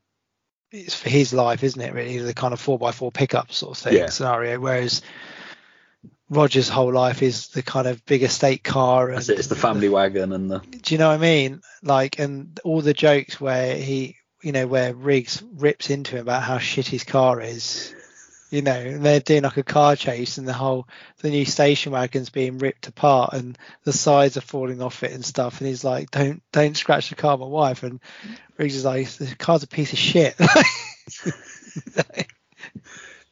it's 0.71 0.95
for 0.95 1.11
his 1.11 1.33
life, 1.33 1.63
isn't 1.63 1.81
it? 1.81 1.93
Really, 1.93 2.19
the 2.19 2.35
kind 2.35 2.55
of 2.55 2.61
four 2.61 2.79
by 2.79 2.91
four 2.91 3.13
pickup 3.13 3.53
sort 3.53 3.77
of 3.77 3.85
thing 3.85 3.95
Yeah. 3.95 4.07
scenario. 4.09 4.59
Whereas 4.59 5.03
Roger's 6.33 6.71
whole 6.71 6.93
life 6.93 7.23
is 7.23 7.49
the 7.49 7.63
kind 7.63 7.87
of 7.87 8.05
big 8.07 8.23
estate 8.23 8.65
car. 8.65 9.11
And, 9.11 9.29
it's 9.29 9.49
the 9.49 9.55
family 9.55 9.91
wagon 9.91 10.33
and 10.33 10.51
the 10.51 10.61
do 10.61 10.95
you 10.95 10.99
know 10.99 11.09
what 11.09 11.15
I 11.15 11.19
mean? 11.19 11.61
Like, 11.83 12.19
and 12.19 12.59
all 12.65 12.81
the 12.81 12.95
jokes 12.95 13.39
where 13.39 13.77
he, 13.77 14.17
you 14.43 14.53
know, 14.53 14.67
where 14.67 14.95
Riggs 14.95 15.43
rips 15.57 15.91
into 15.91 16.17
him 16.17 16.23
about 16.23 16.43
how 16.43 16.57
shit 16.57 16.87
his 16.87 17.05
car 17.05 17.41
is. 17.43 17.95
You 18.51 18.63
know, 18.63 18.73
and 18.73 19.05
they're 19.05 19.21
doing 19.21 19.45
like 19.45 19.57
a 19.57 19.63
car 19.63 19.97
chase, 19.97 20.37
and 20.37 20.47
the 20.47 20.53
whole 20.53 20.87
the 21.21 21.31
new 21.31 21.47
station 21.47 21.93
wagon's 21.93 22.29
being 22.29 22.59
ripped 22.59 22.87
apart, 22.87 23.33
and 23.33 23.57
the 23.85 23.95
sides 23.95 24.37
are 24.37 24.43
falling 24.43 24.83
off 24.83 25.03
it 25.03 25.13
and 25.13 25.25
stuff. 25.25 25.61
And 25.61 25.69
he's 25.69 25.85
like, 25.85 26.11
"Don't, 26.11 26.43
don't 26.53 26.77
scratch 26.77 27.09
the 27.09 27.15
car, 27.15 27.39
my 27.39 27.47
wife." 27.47 27.83
And 27.83 27.99
Riggs 28.59 28.77
is 28.77 28.85
like, 28.85 29.09
"The 29.09 29.35
car's 29.37 29.63
a 29.63 29.69
piece 29.69 29.95
of 29.95 29.99
shit." 29.99 30.37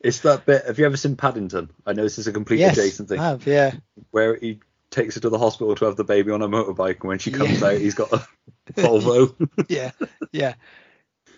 It's 0.01 0.21
that 0.21 0.47
bit. 0.47 0.65
Have 0.67 0.79
you 0.79 0.87
ever 0.87 0.97
seen 0.97 1.17
Paddington? 1.17 1.71
I 1.87 1.93
know 1.93 2.03
this 2.03 2.19
is 2.19 2.27
a 2.27 2.33
complete 2.33 2.61
yes, 2.61 2.77
adjacent 2.79 3.09
thing. 3.09 3.21
I 3.21 3.29
have, 3.29 3.47
yeah, 3.47 3.75
Where 4.11 4.35
he 4.37 4.61
takes 4.91 5.15
her 5.17 5.21
to 5.21 5.29
the 5.29 5.39
hospital 5.39 5.75
to 5.75 5.85
have 5.85 5.97
the 5.97 6.05
baby 6.05 6.31
on 6.33 6.43
a 6.43 6.49
motorbike, 6.49 7.01
and 7.01 7.09
when 7.09 7.19
she 7.19 7.31
comes 7.31 7.61
Yeah. 7.61 7.69
out, 7.69 7.79
he's 7.79 7.95
got 7.95 8.13
a 8.13 8.27
Volvo. 8.73 9.35
yeah, 9.69 9.91
yeah, 10.33 10.55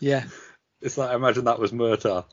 yeah. 0.01 0.25
it's 0.81 0.97
like 0.97 1.11
I 1.11 1.15
imagine 1.15 1.45
that 1.45 1.59
was 1.59 1.73
Murtaugh. 1.73 2.25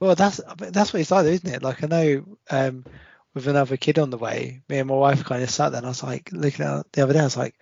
Well, 0.00 0.14
that's 0.14 0.40
that's 0.58 0.92
what 0.92 1.00
it's 1.00 1.10
like, 1.10 1.26
isn't 1.26 1.48
it? 1.54 1.62
Like 1.62 1.82
I 1.82 1.86
know 1.86 2.38
um, 2.50 2.84
with 3.32 3.46
another 3.48 3.76
kid 3.78 3.98
on 3.98 4.10
the 4.10 4.18
way, 4.18 4.60
me 4.68 4.78
and 4.78 4.88
my 4.88 4.94
wife 4.94 5.24
kind 5.24 5.42
of 5.42 5.48
sat 5.50 5.70
there, 5.70 5.78
and 5.78 5.86
I 5.86 5.90
was 5.90 6.02
like 6.02 6.30
looking 6.32 6.66
at 6.66 6.92
the 6.92 7.02
other 7.02 7.14
day. 7.14 7.20
I 7.20 7.24
was 7.24 7.36
like, 7.38 7.54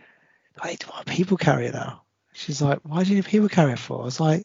"I 0.61 0.71
need 0.71 0.81
to 0.81 0.91
want 0.91 1.09
a 1.09 1.13
people 1.13 1.37
carrier 1.37 1.71
now." 1.73 2.03
She's 2.33 2.61
like, 2.61 2.81
"Why 2.83 3.05
do 3.05 3.11
you 3.11 3.17
need 3.17 3.27
a 3.27 3.29
people 3.29 3.49
carrier 3.49 3.77
for?" 3.77 4.01
I 4.03 4.05
was 4.05 4.19
like, 4.19 4.45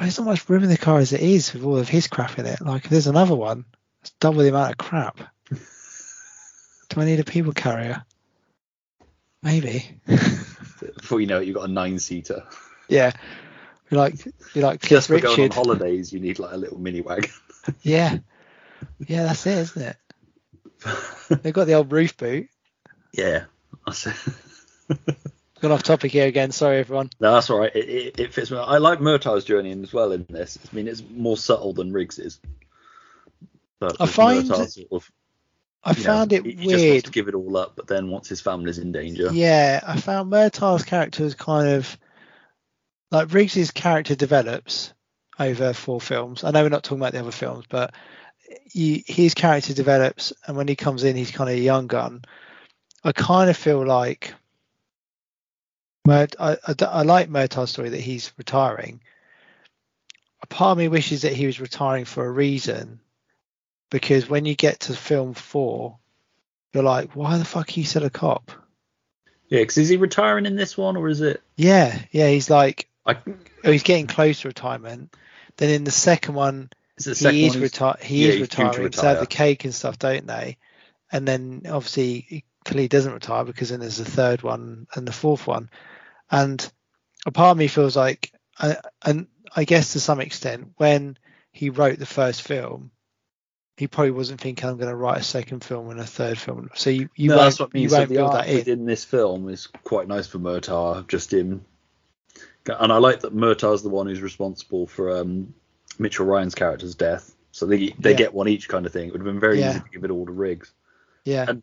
there's 0.00 0.18
not 0.18 0.26
much 0.26 0.48
room 0.48 0.62
in 0.62 0.68
the 0.70 0.78
car 0.78 0.98
as 0.98 1.12
it 1.12 1.20
is 1.20 1.52
with 1.52 1.64
all 1.64 1.78
of 1.78 1.88
his 1.88 2.06
crap 2.06 2.38
in 2.38 2.46
it. 2.46 2.60
Like 2.60 2.84
if 2.84 2.90
there's 2.90 3.06
another 3.06 3.34
one, 3.34 3.64
it's 4.00 4.10
double 4.20 4.40
the 4.42 4.48
amount 4.48 4.72
of 4.72 4.78
crap. 4.78 5.18
do 5.50 7.00
I 7.00 7.04
need 7.04 7.20
a 7.20 7.24
people 7.24 7.52
carrier? 7.52 8.04
Maybe. 9.42 9.84
Before 10.06 11.20
you 11.20 11.26
know 11.26 11.40
it, 11.40 11.46
you've 11.46 11.56
got 11.56 11.68
a 11.68 11.72
nine-seater. 11.72 12.44
yeah. 12.88 13.12
you're 13.90 14.00
like 14.00 14.24
you're 14.54 14.64
like 14.64 14.80
Just 14.82 15.08
for 15.08 15.14
Cliff 15.18 15.22
going 15.22 15.34
on 15.34 15.40
Richard. 15.44 15.54
holidays, 15.54 16.12
you 16.12 16.20
need 16.20 16.38
like 16.38 16.52
a 16.52 16.56
little 16.56 16.78
mini 16.78 17.00
wagon. 17.00 17.30
Yeah. 17.82 18.18
Yeah, 19.06 19.24
that's 19.24 19.46
it, 19.46 19.58
isn't 19.58 19.82
it? 19.82 21.42
They've 21.42 21.52
got 21.52 21.66
the 21.66 21.74
old 21.74 21.92
roof 21.92 22.16
boot. 22.16 22.48
yeah. 23.12 23.44
That's 23.84 24.06
it. 24.06 24.16
Gone 25.60 25.72
off 25.72 25.82
topic 25.82 26.12
here 26.12 26.26
again. 26.26 26.52
Sorry, 26.52 26.78
everyone. 26.78 27.10
No, 27.18 27.34
that's 27.34 27.50
all 27.50 27.58
right. 27.58 27.74
It, 27.74 27.88
it, 27.88 28.20
it 28.20 28.34
fits. 28.34 28.50
well. 28.50 28.64
I 28.64 28.78
like 28.78 29.00
Murtaugh's 29.00 29.44
journey 29.44 29.72
as 29.72 29.92
well 29.92 30.12
in 30.12 30.24
this. 30.28 30.56
I 30.70 30.74
mean, 30.74 30.86
it's 30.86 31.02
more 31.10 31.36
subtle 31.36 31.72
than 31.72 31.92
Riggs's. 31.92 32.38
But 33.80 33.96
I 34.00 34.06
find- 34.06 34.48
Murtaugh 34.48 34.68
sort 34.68 34.86
of, 34.92 35.10
I 35.82 35.90
you 35.92 35.96
know, 35.98 36.02
found 36.02 36.32
it 36.32 36.44
he, 36.44 36.52
he 36.52 36.68
just 36.68 36.86
wants 36.86 37.02
to 37.04 37.10
give 37.10 37.28
it 37.28 37.34
all 37.34 37.56
up, 37.56 37.74
but 37.76 37.86
then 37.86 38.08
once 38.10 38.28
his 38.28 38.40
family's 38.40 38.78
in 38.78 38.92
danger, 38.92 39.30
Yeah, 39.32 39.80
I 39.86 39.98
found 40.00 40.30
Murtaugh's 40.30 40.84
character 40.84 41.22
was 41.24 41.34
kind 41.34 41.68
of 41.68 41.96
like 43.10 43.32
Riggs's 43.32 43.70
character 43.70 44.14
develops 44.14 44.92
over 45.38 45.72
four 45.72 46.00
films. 46.00 46.42
I 46.44 46.50
know 46.50 46.62
we're 46.62 46.68
not 46.68 46.82
talking 46.84 46.98
about 47.00 47.12
the 47.12 47.20
other 47.20 47.30
films, 47.30 47.64
but 47.68 47.94
he, 48.64 49.04
his 49.06 49.34
character 49.34 49.72
develops, 49.74 50.32
and 50.46 50.56
when 50.56 50.68
he 50.68 50.76
comes 50.76 51.04
in, 51.04 51.16
he's 51.16 51.30
kind 51.30 51.48
of 51.50 51.56
a 51.56 51.60
young 51.60 51.86
gun. 51.86 52.22
I 53.04 53.12
kind 53.12 53.48
of 53.48 53.56
feel 53.56 53.84
like 53.86 54.34
Murt, 56.08 56.36
I, 56.40 56.56
I, 56.66 56.74
I 56.80 57.02
like 57.02 57.28
Murtaugh's 57.28 57.70
story 57.70 57.90
that 57.90 58.00
he's 58.00 58.32
retiring. 58.38 59.00
A 60.42 60.46
part 60.46 60.72
of 60.72 60.78
me 60.78 60.88
wishes 60.88 61.22
that 61.22 61.34
he 61.34 61.44
was 61.44 61.60
retiring 61.60 62.06
for 62.06 62.24
a 62.24 62.30
reason, 62.30 63.00
because 63.90 64.28
when 64.28 64.46
you 64.46 64.54
get 64.54 64.80
to 64.80 64.94
film 64.94 65.34
four, 65.34 65.98
you're 66.72 66.82
like, 66.82 67.14
why 67.14 67.36
the 67.36 67.44
fuck 67.44 67.68
are 67.68 67.72
you 67.80 67.84
still 67.84 68.04
a 68.04 68.10
cop? 68.10 68.50
yeah. 69.48 69.60
Because 69.60 69.76
is 69.78 69.90
he 69.90 69.98
retiring 69.98 70.46
in 70.46 70.56
this 70.56 70.78
one, 70.78 70.96
or 70.96 71.08
is 71.08 71.20
it? 71.20 71.42
Yeah, 71.56 71.98
yeah, 72.10 72.30
he's 72.30 72.48
like, 72.48 72.88
I, 73.04 73.16
oh, 73.64 73.70
he's 73.70 73.82
getting 73.82 74.06
close 74.06 74.40
to 74.40 74.48
retirement. 74.48 75.14
Then 75.58 75.68
in 75.68 75.84
the 75.84 75.90
second 75.90 76.34
one, 76.34 76.70
is 76.96 77.04
the 77.04 77.14
second 77.14 77.38
he 77.38 77.46
is 77.46 77.56
reti- 77.56 78.00
he 78.00 78.24
yeah, 78.24 78.32
is 78.32 78.40
retiring. 78.40 78.92
So 78.92 79.02
they 79.02 79.08
have 79.08 79.20
the 79.20 79.26
cake 79.26 79.64
and 79.64 79.74
stuff, 79.74 79.98
don't 79.98 80.26
they? 80.26 80.56
And 81.12 81.28
then 81.28 81.62
obviously 81.66 82.26
he 82.28 82.44
clearly 82.64 82.88
doesn't 82.88 83.12
retire 83.12 83.44
because 83.44 83.68
then 83.68 83.80
there's 83.80 83.98
the 83.98 84.04
third 84.04 84.42
one 84.42 84.86
and 84.94 85.06
the 85.06 85.12
fourth 85.12 85.46
one. 85.46 85.68
And 86.30 86.70
a 87.26 87.30
part 87.30 87.52
of 87.52 87.58
me 87.58 87.68
feels 87.68 87.96
like, 87.96 88.32
uh, 88.58 88.74
and 89.04 89.26
I 89.54 89.64
guess 89.64 89.92
to 89.94 90.00
some 90.00 90.20
extent, 90.20 90.72
when 90.76 91.16
he 91.52 91.70
wrote 91.70 91.98
the 91.98 92.06
first 92.06 92.42
film, 92.42 92.90
he 93.76 93.86
probably 93.86 94.10
wasn't 94.10 94.40
thinking 94.40 94.68
I'm 94.68 94.76
going 94.76 94.90
to 94.90 94.96
write 94.96 95.20
a 95.20 95.24
second 95.24 95.62
film 95.64 95.88
and 95.90 96.00
a 96.00 96.04
third 96.06 96.36
film. 96.38 96.68
So 96.74 96.90
you 96.90 97.08
you 97.14 97.28
no, 97.30 97.36
won't, 97.36 97.46
that's 97.46 97.60
what 97.60 97.70
I 97.72 97.74
mean. 97.74 97.82
you 97.84 97.88
So 97.88 97.98
won't 97.98 98.10
build 98.10 98.32
that 98.32 98.48
in. 98.48 98.56
within 98.56 98.84
this 98.86 99.04
film 99.04 99.48
is 99.48 99.66
quite 99.84 100.08
nice 100.08 100.26
for 100.26 100.38
Murtaugh, 100.38 101.06
just 101.08 101.32
him. 101.32 101.64
And 102.66 102.92
I 102.92 102.98
like 102.98 103.20
that 103.20 103.34
Murtaugh's 103.34 103.82
the 103.82 103.88
one 103.88 104.06
who's 104.08 104.20
responsible 104.20 104.86
for 104.86 105.16
um, 105.18 105.54
Mitchell 105.98 106.26
Ryan's 106.26 106.54
character's 106.54 106.94
death. 106.94 107.34
So 107.52 107.66
they 107.66 107.94
they 107.98 108.10
Yeah. 108.10 108.16
get 108.16 108.34
one 108.34 108.48
each 108.48 108.68
kind 108.68 108.84
of 108.84 108.92
thing. 108.92 109.08
It 109.08 109.12
would 109.12 109.20
have 109.20 109.26
been 109.32 109.40
very 109.40 109.60
Yeah. 109.60 109.70
easy 109.70 109.80
to 109.80 109.88
give 109.90 110.04
it 110.04 110.10
all 110.10 110.26
to 110.26 110.32
Riggs. 110.32 110.72
Yeah, 111.24 111.46
and- 111.48 111.62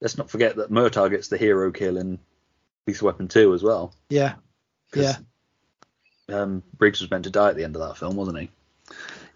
Let's 0.00 0.16
not 0.16 0.30
forget 0.30 0.56
that 0.56 0.70
Murtaugh 0.70 1.10
gets 1.10 1.28
the 1.28 1.36
hero 1.36 1.70
kill 1.70 1.98
in 1.98 2.18
Lethal 2.86 3.06
Weapon 3.06 3.28
2 3.28 3.54
as 3.54 3.62
well. 3.62 3.94
Yeah. 4.08 4.34
yeah. 4.94 5.16
Um, 6.28 6.62
Riggs 6.78 7.00
was 7.00 7.10
meant 7.10 7.24
to 7.24 7.30
die 7.30 7.50
at 7.50 7.56
the 7.56 7.64
end 7.64 7.76
of 7.76 7.82
that 7.82 7.96
film, 7.96 8.16
wasn't 8.16 8.38
he? 8.38 8.50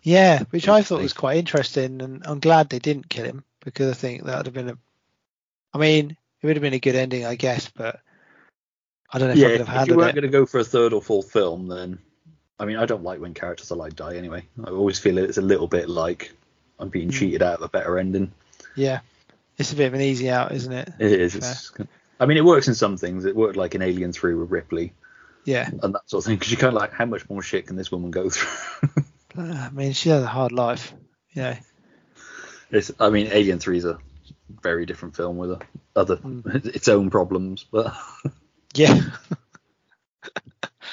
Yeah, 0.02 0.40
which 0.50 0.68
I 0.68 0.82
thought 0.82 1.02
was 1.02 1.12
quite 1.12 1.38
interesting, 1.38 2.02
and 2.02 2.22
I'm 2.26 2.40
glad 2.40 2.68
they 2.68 2.78
didn't 2.78 3.08
kill 3.08 3.24
him 3.24 3.44
because 3.60 3.90
I 3.90 3.94
think 3.94 4.24
that 4.24 4.36
would 4.36 4.46
have 4.46 4.54
been 4.54 4.70
a. 4.70 4.78
I 5.72 5.78
mean, 5.78 6.16
it 6.42 6.46
would 6.46 6.56
have 6.56 6.62
been 6.62 6.74
a 6.74 6.78
good 6.78 6.94
ending, 6.94 7.24
I 7.24 7.36
guess, 7.36 7.70
but 7.70 8.00
I 9.10 9.18
don't 9.18 9.28
know 9.28 9.34
if 9.34 9.38
I 9.38 9.40
yeah, 9.40 9.48
could 9.56 9.66
have 9.66 9.82
if 9.82 9.88
you 9.88 9.96
weren't 9.96 10.14
going 10.14 10.22
to 10.22 10.28
go 10.28 10.44
for 10.46 10.58
a 10.58 10.64
third 10.64 10.92
or 10.92 11.00
fourth 11.00 11.32
film, 11.32 11.68
then 11.68 11.98
I 12.60 12.66
mean, 12.66 12.76
I 12.76 12.86
don't 12.86 13.02
like 13.02 13.20
when 13.20 13.34
characters 13.34 13.72
are 13.72 13.76
like 13.76 13.96
die 13.96 14.16
anyway. 14.16 14.44
I 14.62 14.70
always 14.70 14.98
feel 14.98 15.18
it's 15.18 15.38
a 15.38 15.42
little 15.42 15.66
bit 15.66 15.88
like 15.88 16.32
I'm 16.78 16.90
being 16.90 17.08
Hmm. 17.08 17.14
cheated 17.14 17.42
out 17.42 17.56
of 17.56 17.62
a 17.62 17.68
better 17.68 17.98
ending. 17.98 18.32
Yeah, 18.76 19.00
it's 19.56 19.72
a 19.72 19.76
bit 19.76 19.86
of 19.86 19.94
an 19.94 20.00
easy 20.00 20.28
out, 20.30 20.52
isn't 20.52 20.72
it? 20.72 20.90
It 20.98 21.12
is. 21.12 21.34
It's, 21.34 21.72
I 22.20 22.26
mean, 22.26 22.36
it 22.36 22.44
works 22.44 22.68
in 22.68 22.74
some 22.74 22.96
things. 22.96 23.24
It 23.24 23.36
worked 23.36 23.56
like 23.56 23.74
in 23.74 23.82
Alien 23.82 24.12
3 24.12 24.34
with 24.34 24.50
Ripley 24.50 24.92
Yeah, 25.44 25.68
and 25.82 25.94
that 25.94 26.08
sort 26.08 26.22
of 26.22 26.26
thing. 26.26 26.36
Because 26.36 26.50
you 26.50 26.56
kind 26.56 26.74
of 26.74 26.80
like, 26.80 26.92
how 26.92 27.06
much 27.06 27.28
more 27.28 27.42
shit 27.42 27.66
can 27.66 27.76
this 27.76 27.90
woman 27.90 28.10
go 28.10 28.30
through? 28.30 29.04
I 29.36 29.70
mean, 29.70 29.92
she 29.92 30.10
has 30.10 30.22
a 30.22 30.26
hard 30.26 30.52
life. 30.52 30.94
Know, 31.34 31.56
it's, 32.70 32.92
I 33.00 33.10
mean, 33.10 33.28
Alien 33.32 33.58
3 33.58 33.78
is 33.78 33.84
a 33.84 33.98
very 34.62 34.86
different 34.86 35.16
film 35.16 35.36
with 35.36 35.50
a, 35.50 35.60
other 35.96 36.16
Hmm. 36.16 36.40
its 36.64 36.88
own 36.88 37.10
problems, 37.10 37.64
but 37.70 37.94
yeah, 38.74 39.00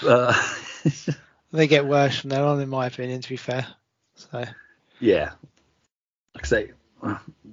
uh, 0.04 0.34
they 1.52 1.68
get 1.68 1.86
worse 1.86 2.20
from 2.20 2.32
there 2.32 2.44
on, 2.44 2.60
in 2.62 2.70
my 2.70 2.88
opinion. 2.88 3.22
To 3.22 3.30
be 3.30 3.38
fair, 3.38 3.68
so 4.16 4.46
yeah. 5.00 5.32
Like 6.36 6.46
I 6.46 6.48
say, 6.48 6.72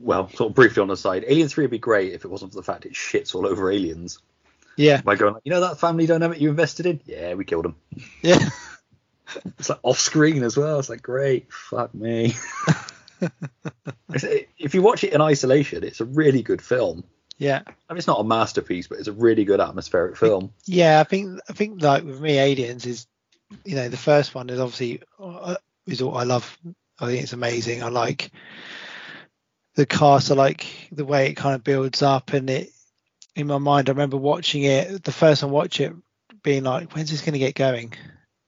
well, 0.01 0.29
sort 0.31 0.51
of 0.51 0.55
briefly 0.55 0.81
on 0.83 0.89
the 0.89 0.97
side, 0.97 1.25
Alien 1.27 1.49
3 1.49 1.65
would 1.65 1.71
be 1.71 1.79
great 1.79 2.13
if 2.13 2.25
it 2.25 2.29
wasn't 2.29 2.53
for 2.53 2.57
the 2.59 2.63
fact 2.63 2.87
it 2.87 2.93
shits 2.93 3.35
all 3.35 3.47
over 3.47 3.71
aliens. 3.71 4.19
yeah, 4.77 5.01
By 5.01 5.17
going, 5.17 5.35
like, 5.35 5.43
you 5.45 5.51
know 5.53 5.61
that 5.61 5.81
family 5.81 6.07
dynamic 6.07 6.41
you 6.41 6.51
invested 6.51 6.87
in? 6.87 7.01
Yeah, 7.07 7.35
we 7.35 7.45
killed 7.45 7.65
them. 7.65 7.77
yeah, 8.23 8.49
It's 9.59 9.69
like 9.69 9.81
off 9.83 9.99
screen 9.99 10.43
as 10.43 10.57
well. 10.57 10.79
It's 10.79 10.89
like 10.89 11.03
great, 11.03 11.53
fuck 11.53 11.95
me. 11.95 12.35
If 14.59 14.75
you 14.75 14.83
watch 14.83 15.05
it 15.05 15.13
in 15.13 15.21
isolation, 15.21 15.85
it's 15.85 16.01
a 16.01 16.05
really 16.05 16.43
good 16.43 16.63
film. 16.63 17.05
yeah. 17.39 17.63
I 17.67 17.93
mean, 17.93 17.99
it's 17.99 18.07
not 18.07 18.21
a 18.21 18.25
masterpiece, 18.25 18.87
but 18.87 18.99
it's 18.99 19.09
a 19.09 19.13
really 19.13 19.45
good 19.45 19.61
atmospheric 19.61 20.17
film. 20.17 20.53
Yeah, 20.67 21.01
I 21.01 21.05
think 21.05 21.41
I 21.49 21.53
think 21.53 21.83
like 21.83 22.05
with 22.05 22.21
me, 22.21 22.39
Aliens 22.39 22.87
is, 22.87 23.07
you 23.65 23.75
know, 23.77 23.89
the 23.89 23.97
first 23.97 24.35
one 24.35 24.51
is 24.51 24.61
obviously 24.61 25.03
uh, 25.21 25.57
is 25.87 26.03
what 26.03 26.15
I 26.15 26.25
love. 26.25 26.57
I 27.01 27.07
think 27.07 27.23
it's 27.23 27.33
amazing. 27.33 27.83
I 27.83 27.89
like 27.89 28.31
the 29.79 29.87
cast. 29.87 30.33
I 30.33 30.35
like 30.35 30.67
the 30.91 31.05
way 31.05 31.29
it 31.29 31.37
kind 31.37 31.55
of 31.55 31.63
builds 31.63 32.03
up, 32.03 32.33
and 32.33 32.51
it 32.51 32.71
in 33.37 33.47
my 33.47 33.59
mind, 33.59 33.89
I 33.89 33.93
remember 33.93 34.17
watching 34.17 34.65
it 34.65 35.05
the 35.05 35.13
first 35.13 35.41
time 35.41 35.51
I 35.51 35.53
watch 35.53 35.81
it, 35.81 35.93
being 36.43 36.65
like, 36.65 36.93
when's 36.95 37.13
this 37.13 37.21
going 37.21 37.35
to 37.35 37.39
get 37.39 37.55
going? 37.55 37.95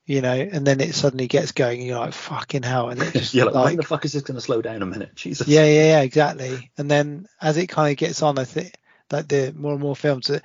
You 0.07 0.23
know, 0.23 0.33
and 0.33 0.67
then 0.67 0.81
it 0.81 0.93
suddenly 0.93 1.29
gets 1.29 1.53
going, 1.53 1.79
and 1.79 1.89
you're 1.89 2.01
like, 2.01 2.15
fucking 2.15 2.65
hell, 2.65 2.91
and 2.91 3.01
it 3.01 3.13
just 3.13 3.33
You're 3.33 3.47
like, 3.47 3.55
like, 3.55 3.65
when 3.67 3.77
the 3.77 3.85
fuck 3.85 4.05
is 4.05 4.13
this 4.13 4.25
going 4.25 4.35
to 4.35 4.41
slow 4.41 4.61
down 4.61 4.83
a 4.83 4.87
minute? 4.87 5.15
Jesus. 5.15 5.47
yeah, 5.47 5.65
yeah, 5.65 5.85
yeah, 5.85 6.01
exactly. 6.01 6.73
And 6.77 6.91
then 6.91 7.29
as 7.41 7.57
it 7.57 7.69
kind 7.69 7.93
of 7.93 7.97
gets 7.97 8.23
on, 8.23 8.37
I 8.37 8.45
think 8.45 8.75
like 9.13 9.29
the 9.29 9.55
more 9.57 9.73
and 9.73 9.81
more 9.81 9.95
films, 9.95 10.27
the, 10.27 10.43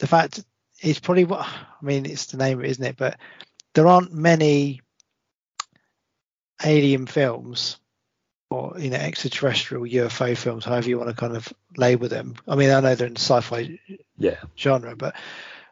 the 0.00 0.08
fact 0.08 0.44
it's 0.80 0.98
probably 0.98 1.26
what 1.26 1.46
I 1.46 1.84
mean, 1.84 2.06
it's 2.06 2.26
the 2.26 2.38
name 2.38 2.58
of 2.58 2.64
it, 2.64 2.70
isn't 2.72 2.84
it? 2.84 2.96
But 2.96 3.20
there 3.74 3.86
aren't 3.86 4.12
many 4.12 4.80
alien 6.64 7.06
films 7.06 7.78
or 8.52 8.78
you 8.78 8.90
know 8.90 8.96
extraterrestrial 8.96 9.84
UFO 9.84 10.36
films, 10.36 10.64
however 10.64 10.88
you 10.88 10.98
want 10.98 11.10
to 11.10 11.16
kind 11.16 11.36
of 11.36 11.52
label 11.76 12.08
them. 12.08 12.34
I 12.46 12.54
mean, 12.56 12.70
I 12.70 12.80
know 12.80 12.94
they're 12.94 13.06
in 13.06 13.14
the 13.14 13.20
sci-fi 13.20 13.78
Yeah. 14.18 14.36
genre, 14.56 14.94
but 14.96 15.14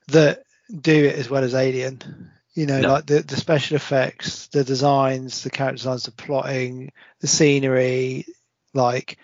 that 0.08 0.44
do 0.70 0.92
it 1.04 1.16
as 1.16 1.28
well 1.30 1.44
as 1.44 1.54
Alien. 1.54 2.30
You 2.54 2.66
know, 2.66 2.80
No. 2.80 2.88
like 2.88 3.06
the, 3.06 3.20
the 3.20 3.36
special 3.36 3.76
effects, 3.76 4.48
the 4.48 4.64
designs, 4.64 5.42
the 5.44 5.50
character 5.50 5.76
designs, 5.76 6.04
the 6.04 6.10
plotting, 6.10 6.92
the 7.20 7.28
scenery, 7.28 8.26
Like, 8.74 9.18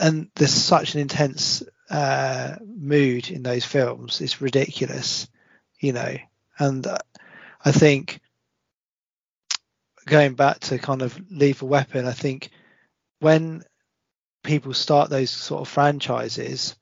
and 0.00 0.28
there's 0.34 0.52
such 0.52 0.94
an 0.94 1.00
intense 1.00 1.62
uh, 1.90 2.56
mood 2.64 3.30
in 3.30 3.42
those 3.42 3.64
films. 3.64 4.20
It's 4.20 4.40
ridiculous, 4.40 5.28
you 5.78 5.92
know. 5.92 6.16
And 6.58 6.86
uh, 6.86 6.98
I 7.64 7.72
think 7.72 8.20
going 10.06 10.34
back 10.34 10.60
to 10.60 10.78
kind 10.78 11.02
of 11.02 11.18
Lethal 11.30 11.68
Weapon, 11.68 12.06
I 12.06 12.12
think 12.12 12.50
when 13.20 13.62
people 14.42 14.74
start 14.74 15.10
those 15.10 15.30
sort 15.30 15.62
of 15.62 15.68
franchises 15.68 16.76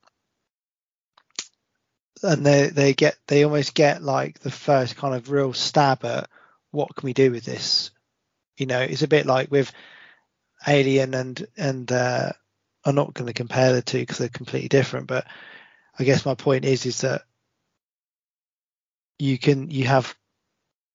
and 2.22 2.44
they 2.44 2.68
they 2.68 2.94
get 2.94 3.16
they 3.28 3.44
almost 3.44 3.74
get 3.74 4.02
like 4.02 4.38
the 4.40 4.50
first 4.50 4.96
kind 4.96 5.14
of 5.14 5.30
real 5.30 5.52
stab 5.52 6.04
at 6.04 6.28
what 6.70 6.94
can 6.94 7.06
we 7.06 7.12
do 7.12 7.30
with 7.30 7.44
this? 7.44 7.90
You 8.56 8.66
know 8.66 8.80
it's 8.80 9.02
a 9.02 9.08
bit 9.08 9.26
like 9.26 9.50
with 9.50 9.72
alien 10.66 11.14
and 11.14 11.46
and 11.56 11.90
uh 11.90 12.30
i'm 12.84 12.94
not 12.94 13.14
going 13.14 13.26
to 13.26 13.32
compare 13.32 13.72
the 13.72 13.82
two 13.82 13.98
because 13.98 14.18
they're 14.18 14.28
completely 14.28 14.68
different 14.68 15.06
but 15.06 15.26
i 15.98 16.04
guess 16.04 16.24
my 16.24 16.34
point 16.34 16.64
is 16.64 16.86
is 16.86 17.00
that 17.00 17.22
you 19.18 19.38
can 19.38 19.70
you 19.70 19.84
have 19.84 20.14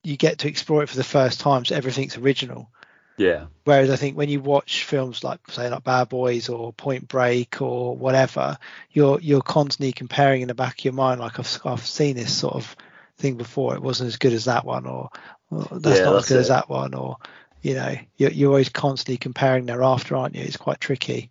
you 0.04 0.16
get 0.18 0.40
to 0.40 0.48
explore 0.48 0.84
it 0.84 0.90
for 0.90 0.96
the 0.96 1.04
first 1.04 1.40
time 1.40 1.66
so 1.66 1.76
everything's 1.76 2.18
original 2.18 2.70
Yeah. 3.18 3.48
Whereas 3.64 3.90
I 3.90 3.96
think 3.96 4.16
when 4.16 4.30
you 4.30 4.40
watch 4.40 4.86
films 4.86 5.24
like 5.24 5.40
say 5.50 5.70
like 5.70 5.84
Bad 5.84 6.10
Boys 6.10 6.50
or 6.50 6.72
Point 6.72 7.08
Break 7.08 7.62
or 7.62 7.98
whatever, 7.98 8.58
you're 8.92 9.20
you're 9.20 9.42
constantly 9.42 9.92
comparing 9.92 10.42
in 10.44 10.48
the 10.48 10.56
back 10.56 10.80
of 10.80 10.86
your 10.86 10.94
mind 10.94 11.20
like 11.20 11.40
I've 11.40 11.60
I've 11.66 11.86
seen 11.86 12.16
this 12.16 12.34
sort 12.36 12.56
of 12.56 12.76
thing 13.18 13.36
before. 13.36 13.76
It 13.76 13.82
wasn't 13.82 14.08
as 14.10 14.18
good 14.18 14.34
as 14.34 14.46
that 14.46 14.66
one, 14.66 14.86
or, 14.86 15.10
or 15.50 15.80
that's 15.80 16.00
Yeah, 16.00 16.06
not 16.06 16.14
that's 16.14 16.26
as 16.26 16.26
good 16.26 16.38
as 16.38 16.48
that 16.50 16.70
one, 16.70 16.94
or 16.94 17.18
you 17.62 17.74
know 17.74 17.96
you're 18.18 18.32
you're 18.32 18.52
always 18.52 18.70
constantly 18.70 19.18
comparing 19.18 19.66
thereafter, 19.66 20.16
aren't 20.16 20.36
you? 20.36 20.44
It's 20.44 20.58
quite 20.58 20.80
tricky. 20.80 21.30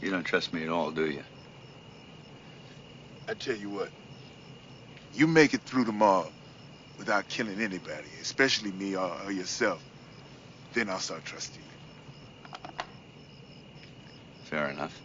You 0.00 0.10
don't 0.10 0.24
trust 0.24 0.52
me 0.52 0.62
at 0.62 0.68
all, 0.70 0.92
do 0.92 1.06
you? 1.10 1.24
I 3.28 3.34
tell 3.34 3.56
you 3.56 3.70
what, 3.70 3.90
you 5.14 5.26
make 5.26 5.54
it 5.54 5.62
through 5.62 5.84
tomorrow 5.84 6.30
without 6.98 7.28
killing 7.28 7.60
anybody, 7.60 8.08
especially 8.20 8.72
me 8.72 8.96
or, 8.96 9.10
or 9.24 9.32
yourself, 9.32 9.82
then 10.74 10.88
I'll 10.88 10.98
start 10.98 11.24
trusting 11.24 11.62
you. 11.62 11.68
Fair 14.44 14.68
enough. 14.68 15.00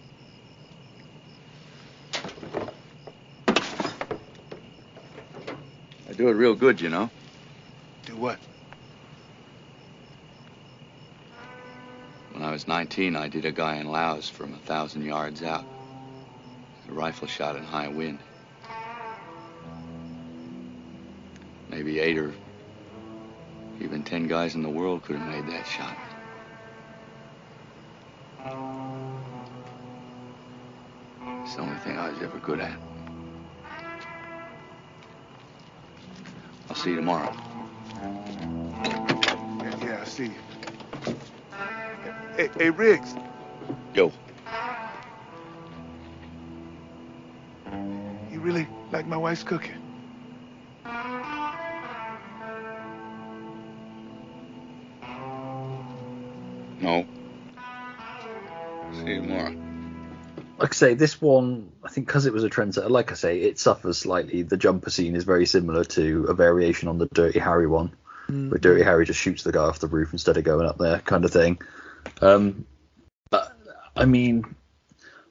I 6.08 6.14
do 6.14 6.30
it 6.30 6.34
real 6.34 6.56
good, 6.56 6.80
you 6.82 6.90
know. 6.90 7.10
Do 8.06 8.16
what? 8.16 8.38
When 12.32 12.44
I 12.44 12.52
was 12.52 12.68
19, 12.68 13.16
I 13.16 13.28
did 13.28 13.46
a 13.46 13.52
guy 13.52 13.78
in 13.78 13.88
Laos 13.88 14.30
from 14.30 14.54
a 14.54 14.58
thousand 14.58 15.04
yards 15.04 15.42
out. 15.42 15.66
A 16.90 16.92
rifle 16.92 17.28
shot 17.28 17.56
in 17.56 17.64
high 17.64 17.88
wind. 17.88 18.20
Maybe 21.70 22.00
eight 22.00 22.18
or 22.18 22.34
even 23.86 24.04
ten 24.04 24.28
guys 24.28 24.56
in 24.56 24.64
the 24.64 24.70
world 24.70 25.04
could 25.04 25.16
have 25.16 25.28
made 25.28 25.46
that 25.54 25.64
shot. 25.68 25.96
It's 31.44 31.56
the 31.56 31.62
only 31.62 31.78
thing 31.78 31.96
I 32.00 32.10
was 32.10 32.20
ever 32.24 32.40
good 32.40 32.60
at. 32.60 32.76
I'll 36.68 36.76
see 36.76 36.90
you 36.90 36.96
tomorrow. 36.96 37.32
Yeah, 39.62 39.86
yeah, 39.86 40.00
I 40.02 40.06
see 40.06 40.26
you. 40.26 41.16
Hey, 42.36 42.50
hey, 42.58 42.70
Riggs, 42.72 43.14
Yo. 43.94 44.12
you 48.32 48.40
really 48.40 48.68
like 48.92 49.06
my 49.06 49.18
wife's 49.18 49.44
cooking? 49.44 49.85
Say, 60.76 60.94
this 60.94 61.22
one, 61.22 61.72
I 61.84 61.90
think 61.90 62.08
because 62.08 62.26
it 62.26 62.34
was 62.34 62.44
a 62.44 62.50
trendsetter, 62.50 62.90
like 62.90 63.12
I 63.12 63.16
say, 63.16 63.40
it 63.40 63.60
suffers 63.60 63.98
slightly. 63.98 64.44
The 64.44 64.58
jumper 64.58 64.90
scene 64.90 65.16
is 65.16 65.24
very 65.24 65.46
similar 65.46 65.84
to 65.84 66.26
a 66.26 66.34
variation 66.34 66.88
on 66.88 66.98
the 66.98 67.08
Dirty 67.08 67.40
Harry 67.40 67.68
one, 67.68 67.92
where 68.50 68.60
Dirty 68.60 68.84
Harry 68.84 69.06
just 69.06 69.20
shoots 69.20 69.44
the 69.44 69.52
guy 69.52 69.64
off 69.64 69.80
the 69.80 69.88
roof 69.88 70.14
instead 70.14 70.38
of 70.38 70.44
going 70.44 70.68
up 70.68 70.78
there, 70.78 71.00
kind 71.00 71.26
of 71.26 71.32
thing. 71.32 71.60
Um, 72.22 72.66
but 73.30 73.56
I 73.96 74.06
mean, 74.06 74.56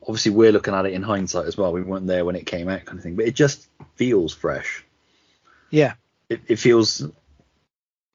obviously 0.03 0.33
we're 0.33 0.53
looking 0.53 0.75
at 0.75 0.87
it 0.87 0.93
in 0.93 1.03
hindsight 1.03 1.47
as 1.47 1.57
well. 1.57 1.73
We 1.73 1.83
weren't 1.83 2.07
there 2.07 2.25
when 2.25 2.37
it 2.37 2.47
came 2.47 2.69
out, 2.69 2.85
kind 2.85 2.99
of 2.99 3.03
thing. 3.03 3.17
But 3.17 3.27
it 3.27 3.35
just 3.35 3.67
feels 3.97 4.35
fresh. 4.35 4.85
Yeah, 5.71 5.95
It, 6.29 6.41
it 6.47 6.57
feels. 6.57 7.05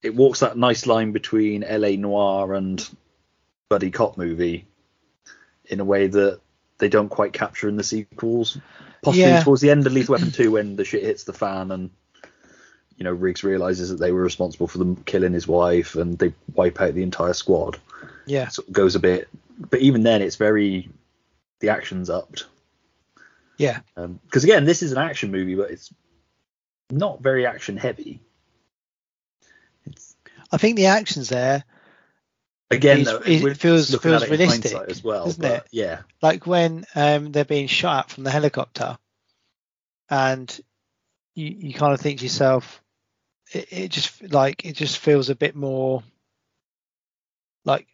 It 0.01 0.15
walks 0.15 0.39
that 0.39 0.57
nice 0.57 0.87
line 0.87 1.11
between 1.11 1.65
LA 1.69 1.89
noir 1.97 2.53
and 2.53 2.87
buddy 3.69 3.91
cop 3.91 4.17
movie 4.17 4.65
in 5.65 5.79
a 5.81 5.85
way 5.85 6.07
that 6.07 6.39
they 6.79 6.89
don't 6.89 7.09
quite 7.09 7.33
capture 7.33 7.69
in 7.69 7.75
the 7.75 7.83
sequels. 7.83 8.57
Possibly 9.01 9.23
Yeah. 9.31 9.43
towards 9.43 9.61
the 9.61 9.69
end 9.71 9.85
of 9.87 9.93
Lethal 9.93 10.13
Weapon 10.13 10.31
2 10.31 10.51
when 10.51 10.75
the 10.75 10.83
shit 10.85 11.03
hits 11.03 11.23
the 11.23 11.33
fan 11.33 11.71
and 11.71 11.89
you 12.97 13.03
know 13.05 13.13
Riggs 13.13 13.43
realizes 13.43 13.89
that 13.89 13.99
they 13.99 14.11
were 14.11 14.21
responsible 14.21 14.67
for 14.67 14.77
them 14.77 14.97
killing 15.05 15.31
his 15.33 15.47
wife 15.47 15.95
and 15.95 16.17
they 16.17 16.33
wipe 16.53 16.81
out 16.81 16.93
the 16.95 17.03
entire 17.03 17.33
squad. 17.33 17.77
yeah, 18.25 18.47
So 18.49 18.63
it 18.67 18.73
goes 18.73 18.95
a 18.95 18.99
bit 18.99 19.29
but 19.59 19.79
even 19.81 20.03
then 20.03 20.21
it's 20.21 20.35
very 20.37 20.89
the 21.59 21.69
action's 21.69 22.09
upped. 22.09 22.45
yeah, 23.57 23.79
um, 23.97 24.19
Because 24.25 24.43
again, 24.45 24.63
this 24.65 24.81
is 24.81 24.91
an 24.93 24.97
action 24.97 25.31
movie, 25.31 25.55
but 25.55 25.71
it's 25.71 25.93
not 26.89 27.21
very 27.21 27.45
action 27.45 27.75
heavy. 27.77 28.21
It's 29.85 30.15
I 30.51 30.57
think 30.57 30.77
the 30.77 30.87
action's 30.87 31.29
there. 31.29 31.63
Again, 32.71 33.03
though, 33.03 33.17
it 33.17 33.57
feels- 33.57 33.89
feels 34.01 34.23
at 34.23 34.29
it 34.29 34.33
in 34.33 34.39
realistic, 34.39 34.89
as 34.89 35.03
well. 35.03 35.25
doesn't 35.25 35.41
but 35.41 35.65
it? 35.65 35.67
Yeah, 35.71 36.01
like 36.21 36.45
when 36.45 36.85
um, 36.95 37.31
they're 37.31 37.45
being 37.45 37.67
shot 37.67 38.05
at 38.05 38.11
from 38.11 38.23
the 38.23 38.31
helicopter, 38.31 38.97
and 40.09 40.59
you 41.35 41.47
you 41.47 41.73
kind 41.73 41.93
of 41.93 42.01
think 42.01 42.19
to 42.19 42.25
yourself, 42.25 42.81
it, 43.51 43.67
it 43.71 43.91
just 43.91 44.31
like 44.31 44.65
it 44.65 44.75
just 44.75 44.97
feels 44.99 45.29
a 45.29 45.35
bit 45.35 45.55
more 45.55 46.03
like 47.65 47.87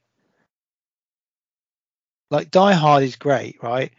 like 2.30 2.51
Die 2.51 2.73
Hard 2.73 3.03
is 3.03 3.15
great, 3.15 3.61
right? 3.61 3.91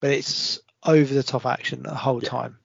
But 0.00 0.10
it's 0.10 0.60
over 0.84 1.12
the 1.12 1.22
top 1.22 1.46
action 1.46 1.82
the 1.82 1.94
whole 1.94 2.22
Yeah. 2.22 2.28
time. 2.28 2.58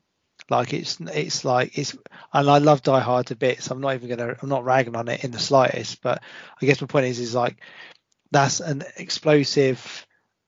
Like 0.49 0.73
it's 0.73 0.99
it's 0.99 1.45
like 1.45 1.77
it's 1.77 1.95
and 2.33 2.49
I 2.49 2.57
love 2.57 2.81
Die 2.81 2.99
Hard 2.99 3.31
a 3.31 3.35
bit, 3.35 3.61
so 3.61 3.73
I'm 3.73 3.81
not 3.81 3.95
even 3.95 4.09
gonna 4.09 4.35
I'm 4.41 4.49
not 4.49 4.65
ragging 4.65 4.95
on 4.95 5.07
it 5.07 5.23
in 5.23 5.31
the 5.31 5.39
slightest. 5.39 6.01
But 6.01 6.21
I 6.61 6.65
guess 6.65 6.81
my 6.81 6.87
point 6.87 7.05
is 7.07 7.19
is 7.19 7.35
like 7.35 7.57
that's 8.31 8.59
an 8.59 8.83
explosive, 8.97 10.05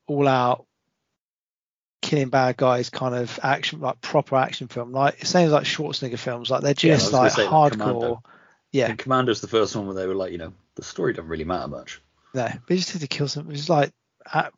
all 0.08 0.28
out 0.28 0.66
killing 2.02 2.30
bad 2.30 2.56
guys 2.56 2.92
kind 2.92 3.16
of 3.16 3.40
action 3.42 3.80
like 3.80 4.00
proper 4.02 4.36
action 4.36 4.68
film. 4.68 4.92
Like 4.92 5.22
it 5.22 5.28
sounds 5.28 5.52
like 5.52 5.64
Schwarzenegger 5.64 6.20
films, 6.20 6.52
like 6.52 6.62
they're 6.62 6.74
just 6.74 7.12
gonna 7.12 7.24
like 7.24 7.32
say, 7.32 7.46
hardcore. 7.46 7.72
Commando. 7.72 8.24
Yeah, 8.72 8.90
And 8.90 9.00
Commando's 9.00 9.40
the 9.40 9.48
first 9.48 9.74
one 9.76 9.86
where 9.86 9.96
they 9.96 10.06
were 10.06 10.16
like, 10.16 10.34
you 10.34 10.38
know, 10.38 10.52
the 10.76 10.84
story 10.84 11.14
doesn't 11.14 11.30
really 11.30 11.46
matter 11.46 11.70
much. 11.70 12.02
no, 12.34 12.50
we 12.68 12.76
just 12.76 12.92
had 12.92 13.02
to 13.02 13.08
kill 13.08 13.30
some. 13.30 13.48
It 13.48 13.52
was 13.54 13.70
like 13.70 13.94
at 14.32 14.52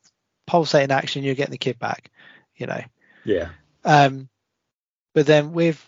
pulsating 0.46 0.90
action, 0.90 1.22
you're 1.22 1.36
getting 1.36 1.52
the 1.52 1.58
kid 1.58 1.78
back, 1.78 2.10
you 2.56 2.66
know. 2.66 2.82
Yeah, 3.24 3.50
Um, 3.84 4.28
but 5.18 5.26
then 5.26 5.52
with 5.52 5.84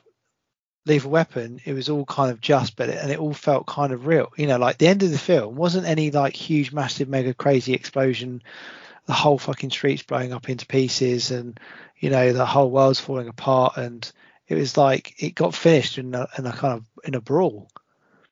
Lethal 0.86 1.12
Weapon, 1.12 1.60
it 1.64 1.72
was 1.72 1.88
all 1.88 2.04
kind 2.04 2.32
of 2.32 2.40
just, 2.40 2.74
but 2.74 2.88
it, 2.88 2.98
and 3.00 3.12
it 3.12 3.20
all 3.20 3.32
felt 3.32 3.64
kind 3.64 3.92
of 3.92 4.08
real. 4.08 4.32
You 4.36 4.48
know, 4.48 4.58
like 4.58 4.78
the 4.78 4.88
end 4.88 5.04
of 5.04 5.12
the 5.12 5.18
film 5.18 5.54
wasn't 5.54 5.86
any 5.86 6.10
like 6.10 6.34
huge, 6.34 6.72
massive, 6.72 7.08
mega 7.08 7.32
crazy 7.32 7.72
explosion. 7.72 8.42
The 9.06 9.12
whole 9.12 9.38
fucking 9.38 9.70
streets 9.70 10.02
blowing 10.02 10.32
up 10.32 10.48
into 10.48 10.66
pieces, 10.66 11.30
and 11.30 11.60
you 11.96 12.10
know 12.10 12.32
the 12.32 12.44
whole 12.44 12.72
world's 12.72 12.98
falling 12.98 13.28
apart. 13.28 13.76
And 13.76 14.10
it 14.48 14.56
was 14.56 14.76
like 14.76 15.22
it 15.22 15.36
got 15.36 15.54
finished 15.54 15.96
in 15.96 16.12
a, 16.12 16.26
in 16.36 16.44
a 16.44 16.52
kind 16.52 16.74
of 16.74 16.84
in 17.04 17.14
a 17.14 17.20
brawl. 17.20 17.70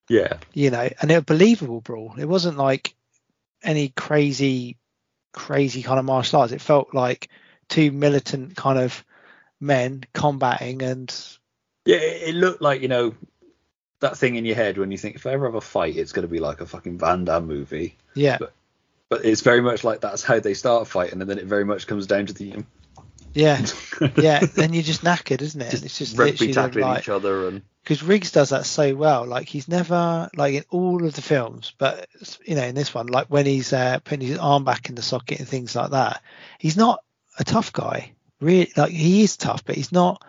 yeah, 0.09 0.39
You 0.53 0.73
know, 0.73 0.89
and 1.01 1.13
a 1.13 1.23
believable 1.23 1.81
brawl. 1.81 2.17
It 2.19 2.27
wasn't 2.27 2.57
like 2.57 2.97
any 3.63 3.91
crazy, 3.91 4.79
crazy 5.33 5.85
kind 5.85 6.01
of 6.01 6.07
martial 6.07 6.41
arts. 6.41 6.53
It 6.53 6.61
felt 6.61 6.93
like 6.93 7.29
two 7.69 7.93
militant 7.93 8.57
kind 8.57 8.81
of 8.81 9.05
men 9.61 10.05
combating 10.13 10.83
and 10.83 11.15
yeah. 11.85 11.97
It, 11.97 12.31
it 12.31 12.35
looked 12.35 12.63
like 12.63 12.83
you 12.83 12.89
know 12.89 13.15
that 14.01 14.17
thing 14.17 14.37
in 14.37 14.45
your 14.45 14.55
head 14.57 14.79
when 14.79 14.91
you 14.93 14.99
think 14.99 15.17
if 15.17 15.27
I 15.27 15.33
ever 15.33 15.47
have 15.47 15.55
a 15.55 15.61
fight, 15.61 15.97
it's 15.97 16.13
going 16.13 16.27
to 16.27 16.33
be 16.33 16.39
like 16.39 16.61
a 16.61 16.67
fucking 16.67 16.99
Van 16.99 17.25
Damme 17.25 17.47
movie. 17.47 17.97
yeah 18.15 18.37
But- 18.39 18.53
But 19.09 19.25
it's 19.25 19.41
very 19.41 19.61
much 19.63 19.83
like 19.85 20.01
that's 20.01 20.23
how 20.23 20.39
they 20.39 20.55
start 20.55 20.87
fighting, 20.87 21.21
and 21.21 21.31
then 21.31 21.39
it 21.39 21.47
very 21.47 21.65
much 21.65 21.87
comes 21.87 22.07
down 22.07 22.27
to 22.27 22.33
the 22.35 22.63
Yeah, 23.35 23.65
yeah. 24.17 24.41
Then 24.41 24.75
you're 24.75 24.83
just 24.83 25.03
knackered, 25.03 25.41
isn't 25.43 25.61
it? 25.61 25.71
Just, 25.71 25.85
it's 25.85 25.99
just 25.99 26.19
rugby 26.19 26.53
tackling 26.53 26.85
like, 26.85 27.01
each 27.01 27.09
other 27.09 27.49
and 27.49 27.63
because 27.83 28.03
Riggs 28.03 28.33
does 28.33 28.51
that 28.51 28.67
so 28.67 28.95
well. 28.95 29.25
Like 29.27 29.49
he's 29.49 29.67
never 29.67 30.29
like 30.37 30.55
in 30.55 30.65
all 30.69 31.05
of 31.07 31.15
the 31.15 31.23
films, 31.23 31.73
but 31.79 32.07
you 32.45 32.55
know 32.55 32.65
in 32.65 32.75
this 32.75 32.93
one, 32.93 33.07
like 33.07 33.29
when 33.29 33.47
he's 33.47 33.73
uh, 33.73 33.99
putting 34.05 34.29
his 34.29 34.37
arm 34.39 34.65
back 34.65 34.91
in 34.91 34.95
the 34.95 35.01
socket 35.03 35.39
and 35.39 35.49
things 35.49 35.75
like 35.75 35.93
that, 35.93 36.23
he's 36.59 36.77
not 36.77 37.03
a 37.39 37.45
tough 37.45 37.73
guy. 37.73 38.13
Really, 38.41 38.73
like 38.77 38.93
he 38.93 39.23
is 39.23 39.37
tough, 39.37 39.65
but 39.65 39.75
he's 39.75 39.93
not 39.93 40.23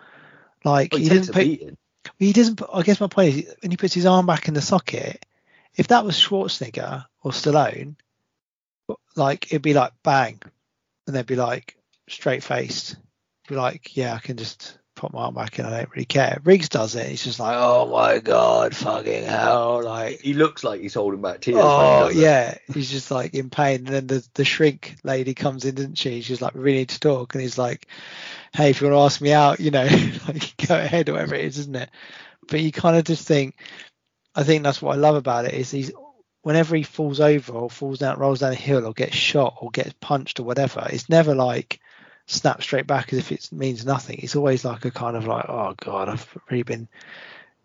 like 0.64 0.92
well, 0.92 1.00
he 1.00 1.08
he 1.08 1.14
doesn't 1.16 1.32
put. 1.32 1.76
He 2.18 2.32
doesn't. 2.32 2.56
Put, 2.56 2.70
I 2.72 2.82
guess 2.82 3.00
my 3.00 3.06
point 3.06 3.34
is 3.34 3.54
when 3.60 3.70
he 3.70 3.76
puts 3.76 3.94
his 3.94 4.06
arm 4.06 4.26
back 4.26 4.48
in 4.48 4.54
the 4.54 4.62
socket, 4.62 5.24
if 5.76 5.88
that 5.88 6.04
was 6.04 6.16
Schwarzenegger 6.16 7.04
or 7.22 7.30
Stallone, 7.30 7.96
like 9.14 9.46
it'd 9.46 9.62
be 9.62 9.74
like 9.74 9.92
bang, 10.02 10.40
and 11.06 11.14
they'd 11.14 11.26
be 11.26 11.36
like 11.36 11.76
straight 12.08 12.42
faced, 12.42 12.96
be 13.48 13.54
like, 13.54 13.96
yeah, 13.96 14.14
I 14.14 14.18
can 14.18 14.36
just 14.36 14.78
put 15.00 15.14
my 15.14 15.22
arm 15.22 15.34
back 15.34 15.58
in. 15.58 15.64
I 15.64 15.70
don't 15.70 15.90
really 15.92 16.04
care. 16.04 16.38
Riggs 16.44 16.68
does 16.68 16.94
it. 16.94 17.06
He's 17.06 17.24
just 17.24 17.40
like, 17.40 17.56
oh 17.58 17.86
my 17.90 18.18
god, 18.18 18.76
fucking 18.76 19.24
hell, 19.24 19.82
like. 19.82 20.20
He 20.20 20.34
looks 20.34 20.62
like 20.62 20.82
he's 20.82 20.92
holding 20.92 21.22
back 21.22 21.40
tears. 21.40 21.56
Oh, 21.58 22.08
he 22.08 22.18
Oh 22.18 22.20
yeah, 22.20 22.58
he's 22.72 22.90
just 22.90 23.10
like 23.10 23.32
in 23.34 23.48
pain. 23.48 23.86
And 23.86 23.88
then 23.88 24.06
the 24.06 24.28
the 24.34 24.44
shrink 24.44 24.96
lady 25.02 25.32
comes 25.32 25.64
in, 25.64 25.74
didn't 25.74 25.96
she? 25.96 26.20
She's 26.20 26.42
like, 26.42 26.54
we 26.54 26.60
really 26.60 26.78
need 26.78 26.90
to 26.90 27.00
talk. 27.00 27.34
And 27.34 27.40
he's 27.40 27.56
like, 27.56 27.86
hey, 28.52 28.70
if 28.70 28.80
you 28.80 28.88
want 28.88 28.96
to 28.96 29.04
ask 29.04 29.20
me 29.22 29.32
out, 29.32 29.58
you 29.58 29.70
know, 29.70 29.84
like 30.28 30.54
go 30.68 30.76
ahead 30.76 31.08
or 31.08 31.14
whatever 31.14 31.34
it 31.34 31.46
is, 31.46 31.58
isn't 31.58 31.76
it? 31.76 31.90
But 32.46 32.60
you 32.60 32.70
kind 32.70 32.96
of 32.96 33.04
just 33.04 33.26
think, 33.26 33.56
I 34.34 34.42
think 34.42 34.62
that's 34.64 34.82
what 34.82 34.94
I 34.94 34.98
love 34.98 35.16
about 35.16 35.46
it 35.46 35.54
is 35.54 35.70
he's 35.70 35.92
whenever 36.42 36.76
he 36.76 36.82
falls 36.82 37.20
over 37.20 37.52
or 37.54 37.70
falls 37.70 38.00
down, 38.00 38.18
rolls 38.18 38.40
down 38.40 38.52
a 38.52 38.56
hill 38.56 38.86
or 38.86 38.92
gets 38.92 39.16
shot 39.16 39.56
or 39.60 39.70
gets 39.70 39.94
punched 40.00 40.40
or 40.40 40.42
whatever, 40.42 40.86
it's 40.90 41.08
never 41.08 41.34
like 41.34 41.79
snap 42.30 42.62
straight 42.62 42.86
back 42.86 43.12
as 43.12 43.18
if 43.18 43.32
it 43.32 43.48
means 43.52 43.84
nothing. 43.84 44.20
It's 44.22 44.36
always 44.36 44.64
like 44.64 44.84
a 44.84 44.90
kind 44.90 45.16
of 45.16 45.26
like, 45.26 45.46
oh 45.48 45.74
god, 45.76 46.08
I've 46.08 46.38
really 46.50 46.62
been, 46.62 46.88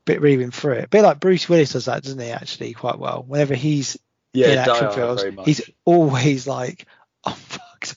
bit 0.05 0.22
really 0.22 0.38
been 0.38 0.51
through 0.51 0.74
it. 0.74 0.86
A 0.86 0.88
bit 0.88 1.03
like 1.03 1.20
Bruce 1.20 1.47
Willis 1.47 1.74
does 1.74 1.86
that, 1.86 2.03
doesn't 2.03 2.20
he? 2.20 2.32
Actually, 2.32 2.74
quite 2.74 2.99
well. 2.99 3.24
Whenever 3.28 3.55
he's 3.55 3.97
yeah, 4.34 4.47
in 4.47 4.57
action 4.57 4.91
films, 4.91 5.24
he's 5.45 5.70
always 5.86 6.47
like, 6.47 6.86
I'm 7.24 7.34
fucked. 7.34 7.95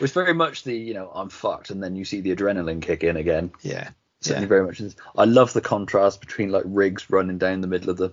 It's 0.00 0.12
very 0.14 0.32
much 0.32 0.64
the 0.64 0.74
you 0.74 0.94
know 0.94 1.10
I'm 1.14 1.28
fucked, 1.28 1.70
and 1.70 1.82
then 1.82 1.94
you 1.94 2.04
see 2.04 2.22
the 2.22 2.34
adrenaline 2.34 2.80
kick 2.80 3.04
in 3.04 3.16
again. 3.16 3.52
yeah, 3.60 3.90
Certainly 4.22 4.46
yeah, 4.46 4.48
very 4.48 4.66
much. 4.66 4.82
I 5.16 5.24
love 5.24 5.52
the 5.52 5.60
contrast 5.60 6.20
between 6.20 6.50
like 6.50 6.64
Riggs 6.66 7.10
running 7.10 7.38
down 7.38 7.60
the 7.60 7.66
middle 7.66 7.90
of 7.90 7.98
the 7.98 8.12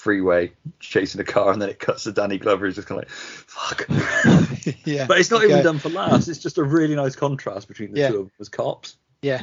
freeway 0.00 0.52
chasing 0.80 1.20
a 1.20 1.24
car, 1.24 1.52
and 1.52 1.60
then 1.60 1.68
it 1.68 1.78
cuts 1.78 2.04
to 2.04 2.12
Danny 2.12 2.38
Glover. 2.38 2.66
He's 2.66 2.76
just 2.76 2.88
kind 2.88 3.02
of 3.02 3.08
like 3.08 3.86
fuck. 3.86 4.76
yeah. 4.84 5.06
but 5.06 5.18
it's 5.18 5.30
not 5.30 5.44
even 5.44 5.62
done 5.62 5.78
for 5.78 5.90
laughs. 5.90 6.26
It's 6.28 6.38
just 6.38 6.58
a 6.58 6.64
really 6.64 6.94
nice 6.96 7.14
contrast 7.16 7.68
between 7.68 7.92
the 7.92 8.00
Yeah. 8.00 8.08
two 8.08 8.16
of 8.20 8.24
them 8.26 8.32
as 8.40 8.48
cops. 8.48 8.96
Yeah, 9.22 9.42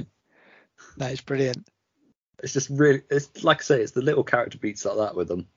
no, 0.98 1.06
it's 1.08 1.22
brilliant. 1.22 1.68
It's 2.42 2.54
just 2.54 2.70
really. 2.70 3.02
It's 3.12 3.44
like 3.44 3.62
I 3.62 3.64
say, 3.64 3.82
it's 3.82 3.92
the 3.92 4.02
little 4.02 4.24
character 4.24 4.58
beats 4.58 4.84
like 4.86 4.98
that 4.98 5.16
with 5.16 5.28
them. 5.28 5.48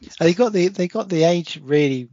And 0.00 0.10
they 0.28 0.34
got 0.34 0.52
the 0.52 0.68
they 0.68 0.88
got 0.88 1.08
the 1.08 1.24
age 1.24 1.60
really 1.62 2.08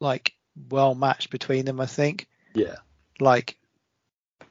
like 0.00 0.32
well 0.70 0.94
matched 0.94 1.30
between 1.30 1.64
them. 1.66 1.80
I 1.80 1.86
think. 1.86 2.26
Yeah. 2.54 2.76
like 3.20 3.56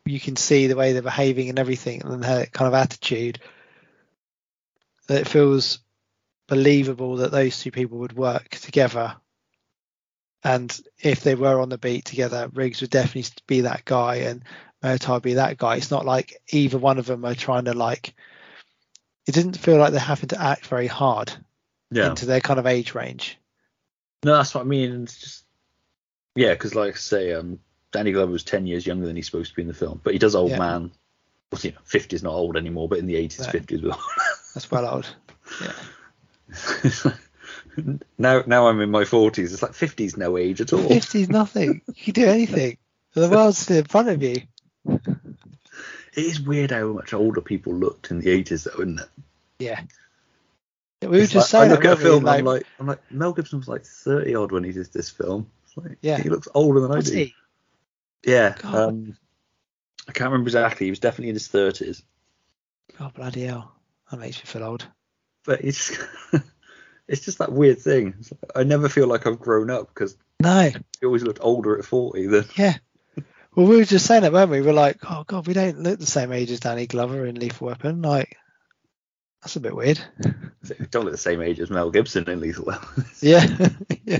you 0.06 0.20
can 0.20 0.36
see 0.38 0.68
the 0.68 0.76
way 0.76 0.94
they're 0.94 1.02
behaving 1.02 1.50
and 1.50 1.60
everything 1.60 2.02
and 2.04 2.24
their 2.24 2.46
kind 2.46 2.68
of 2.68 2.74
attitude 2.74 3.40
that 5.08 5.22
it 5.22 5.28
feels 5.28 5.80
believable 6.48 7.18
that 7.18 7.32
those 7.32 7.60
two 7.60 7.72
people 7.72 8.00
would 8.00 8.14
work 8.14 8.50
together 8.50 9.16
and 10.44 10.80
if 11.00 11.22
they 11.22 11.36
were 11.36 11.60
on 11.60 11.70
the 11.70 11.78
beat 11.78 12.06
together 12.06 12.50
riggs 12.54 12.82
would 12.82 12.90
definitely 12.90 13.30
be 13.48 13.62
that 13.62 13.84
guy 13.86 14.16
and 14.18 14.44
Murtaugh 14.84 15.16
would 15.16 15.24
be 15.24 15.34
that 15.34 15.58
guy 15.58 15.76
it's 15.76 15.92
not 15.92 16.06
like 16.06 16.40
either 16.52 16.78
one 16.78 16.98
of 17.00 17.06
them 17.06 17.26
are 17.26 17.36
trying 17.36 17.66
to 17.66 17.74
like 17.74 18.14
it 19.28 19.34
doesn't 19.36 19.58
feel 19.58 19.78
like 19.78 19.92
they're 19.92 20.00
having 20.00 20.30
to 20.30 20.42
act 20.42 20.68
very 20.68 20.88
hard 20.88 21.34
Yeah. 21.92 22.10
into 22.10 22.26
their 22.26 22.40
kind 22.40 22.60
of 22.60 22.66
age 22.68 22.96
range 22.96 23.38
No, 24.24 24.38
that's 24.38 24.56
what 24.56 24.62
I 24.62 24.64
mean. 24.66 25.04
It's 25.04 25.20
just 25.20 25.44
yeah, 26.36 26.54
because 26.54 26.76
like 26.76 26.94
I 26.94 26.98
say, 26.98 27.34
um, 27.34 27.60
Danny 27.92 28.12
Glover 28.12 28.32
was 28.32 28.44
ten 28.44 28.68
years 28.68 28.86
younger 28.86 29.08
than 29.08 29.16
he's 29.16 29.26
supposed 29.26 29.50
to 29.50 29.56
be 29.56 29.64
in 29.64 29.68
the 29.68 29.74
film, 29.74 30.00
but 30.04 30.14
he 30.14 30.20
does 30.20 30.36
old 30.36 30.52
Yeah. 30.52 30.60
man. 30.60 30.92
Well, 31.52 31.60
you 31.64 31.72
know, 31.72 31.78
fifty's 31.84 32.22
not 32.22 32.34
old 32.34 32.56
anymore, 32.58 32.88
but 32.88 33.00
in 33.00 33.08
the 33.08 33.16
eighties, 33.16 33.46
No. 33.48 33.52
fifties 33.52 33.82
were. 33.82 33.96
that's 34.54 34.70
well 34.70 34.86
old 34.88 35.16
yeah 35.62 35.72
now, 38.18 38.44
now 38.48 38.68
I'm 38.68 38.82
in 38.82 38.90
my 38.92 39.06
forties. 39.06 39.54
It's 39.54 39.62
like 39.62 39.74
fifties, 39.74 40.18
no 40.18 40.38
age 40.38 40.62
at 40.62 40.74
all. 40.74 40.80
50's 40.90 41.30
nothing 41.30 41.82
you 41.88 41.94
can 42.06 42.14
do 42.14 42.26
anything 42.28 42.78
the 43.14 43.30
world's 43.30 43.58
still 43.58 43.78
in 43.78 43.86
front 43.86 44.10
of 44.10 44.22
you 44.22 44.42
It 44.86 44.98
is 46.16 46.40
weird 46.42 46.72
how 46.72 46.88
much 46.94 47.14
older 47.14 47.42
people 47.42 47.74
looked 47.74 48.12
in 48.12 48.20
the 48.20 48.30
eighties, 48.32 48.64
though, 48.66 48.82
isn't 48.82 49.00
it? 49.00 49.10
Yeah. 49.60 49.82
We 51.02 51.08
were 51.10 51.16
It's 51.18 51.32
just 51.32 51.54
like, 51.54 51.62
saying 51.62 51.72
I 51.72 51.76
look 51.76 51.86
at 51.86 51.94
a 51.94 51.98
film, 51.98 52.26
and 52.26 52.30
I'm 52.30 52.46
like, 52.46 52.64
I'm 52.80 52.88
like, 52.88 53.12
Mel 53.12 53.34
Gibson 53.34 53.60
was 53.60 53.68
like 53.68 53.84
thirty 53.86 54.34
odd 54.36 54.52
when 54.52 54.64
he 54.64 54.72
did 54.72 54.92
this 54.94 55.10
film. 55.10 55.50
Like, 55.76 55.98
Yeah. 56.02 56.18
he 56.18 56.30
looks 56.30 56.48
older 56.56 56.80
than 56.80 56.92
I 56.92 56.96
what's 56.96 57.12
do. 57.12 57.18
he? 57.18 57.36
Yeah, 58.26 58.56
um, 58.64 59.16
I 60.08 60.12
can't 60.12 60.32
remember 60.32 60.48
exactly. 60.48 60.88
He 60.88 60.92
was 60.92 61.00
definitely 61.00 61.30
in 61.30 61.36
his 61.36 61.48
thirties, 61.48 62.02
Oh 63.00 63.12
bloody 63.14 63.44
hell! 63.44 63.72
That 64.10 64.20
makes 64.20 64.38
me 64.38 64.44
feel 64.46 64.64
old. 64.64 64.88
But 65.48 65.64
it's 65.64 65.98
it's 67.08 67.26
just 67.26 67.40
that 67.40 67.52
weird 67.52 67.80
thing. 67.80 68.14
I 68.56 68.64
never 68.64 68.90
feel 68.90 69.08
like 69.08 69.26
I've 69.26 69.40
grown 69.40 69.72
up 69.72 69.88
because 69.88 70.16
No, 70.44 70.70
he 71.00 71.06
always 71.06 71.24
looked 71.24 71.40
older 71.42 71.80
at 71.80 71.86
forty 71.86 72.28
than 72.28 72.46
yeah. 72.56 72.76
Well, 73.56 73.66
we 73.66 73.78
were 73.78 73.86
just 73.86 74.06
saying 74.06 74.24
it, 74.24 74.32
weren't 74.32 74.52
we? 74.52 74.62
We're 74.62 74.74
like, 74.74 74.98
oh 75.10 75.24
god, 75.26 75.48
we 75.48 75.56
don't 75.56 75.80
look 75.82 75.98
the 76.00 76.06
same 76.06 76.32
age 76.32 76.52
as 76.52 76.60
Danny 76.60 76.86
Glover 76.86 77.26
in 77.26 77.40
Lethal 77.40 77.68
Weapon. 77.68 78.04
Like, 78.04 78.38
that's 79.42 79.56
a 79.56 79.60
bit 79.60 79.76
weird. 79.76 80.00
don't 80.92 81.06
look 81.06 81.14
the 81.14 81.18
same 81.18 81.42
age 81.42 81.60
as 81.60 81.72
Mel 81.72 81.90
Gibson 81.90 82.30
in 82.30 82.40
Lethal 82.40 82.66
Weapon. 82.66 83.06
Yeah, 83.20 83.48
yeah, 84.06 84.20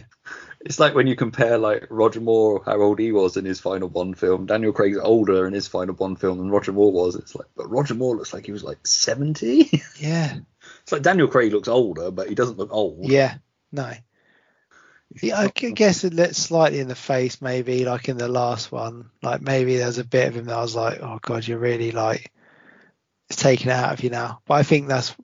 It's 0.62 0.80
like 0.80 0.96
when 0.96 1.08
you 1.08 1.16
compare 1.16 1.58
like 1.58 1.88
Roger 1.90 2.20
Moore, 2.20 2.64
how 2.66 2.82
old 2.82 3.00
he 3.00 3.12
was 3.12 3.38
in 3.38 3.46
his 3.46 3.60
final 3.60 3.90
Bond 3.90 4.18
film. 4.18 4.46
Daniel 4.48 4.74
Craig's 4.74 4.98
older 4.98 5.46
in 5.48 5.54
his 5.54 5.68
final 5.68 5.94
Bond 5.94 6.20
film 6.20 6.40
than 6.40 6.50
Roger 6.50 6.74
Moore 6.74 6.92
was. 6.92 7.16
It's 7.16 7.36
like, 7.36 7.48
but 7.56 7.70
Roger 7.70 7.94
Moore 7.94 8.16
looks 8.16 8.34
like 8.34 8.46
he 8.46 8.52
was 8.52 8.64
like 8.64 8.86
seventy. 8.86 9.84
yeah, 10.00 10.38
it's 10.82 10.92
like 10.92 11.04
Daniel 11.04 11.28
Craig 11.28 11.54
looks 11.54 11.68
older, 11.68 12.12
but 12.12 12.30
he 12.30 12.36
doesn't 12.36 12.58
look 12.58 12.74
old. 12.74 13.10
yeah. 13.10 13.36
No. 13.72 13.92
Yeah, 15.22 15.40
I 15.40 15.48
guess 15.48 16.04
it 16.04 16.14
lit 16.14 16.36
slightly 16.36 16.80
in 16.80 16.88
the 16.88 16.96
face, 16.96 17.42
maybe 17.42 17.86
like 17.86 18.10
in 18.10 18.18
the 18.18 18.28
last 18.28 18.72
one. 18.72 19.10
Like 19.22 19.42
maybe 19.42 19.78
there's 19.78 19.98
a 19.98 20.04
bit 20.04 20.28
of 20.28 20.36
him 20.36 20.46
that 20.46 20.58
I 20.58 20.62
was 20.62 20.76
like, 20.76 21.00
oh 21.02 21.20
god, 21.22 21.48
you're 21.48 21.58
really 21.58 21.92
like, 21.92 22.32
it's 23.30 23.42
taken 23.42 23.70
out 23.70 23.94
of 23.94 24.04
you 24.04 24.10
now. 24.10 24.42
But 24.46 24.56
I 24.56 24.64
think 24.64 24.88
that's, 24.88 25.16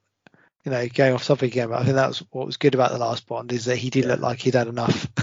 you 0.63 0.71
know, 0.71 0.87
going 0.87 1.13
off 1.13 1.25
topic 1.25 1.51
again. 1.51 1.69
But 1.69 1.81
I 1.81 1.83
think 1.83 1.95
that's 1.95 2.19
what 2.31 2.45
was 2.45 2.57
good 2.57 2.75
about 2.75 2.91
the 2.91 2.97
last 2.97 3.27
Bond 3.27 3.51
is 3.51 3.65
that 3.65 3.75
he 3.75 3.89
did 3.89 4.05
look 4.05 4.21
like 4.21 4.39
he'd 4.39 4.55
had 4.55 4.67
enough. 4.67 5.07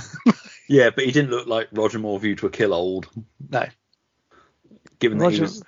Yeah, 0.71 0.91
but 0.91 1.05
he 1.05 1.11
didn't 1.11 1.31
look 1.31 1.49
like 1.49 1.67
Roger 1.73 1.99
Moore 1.99 2.21
View 2.21 2.37
to 2.37 2.47
a 2.47 2.51
Kill 2.51 2.73
old, 2.73 3.09
no, 3.51 3.67
given 5.01 5.19
that 5.19 5.33
he 5.33 5.41
Roger- 5.41 5.43
was 5.43 5.65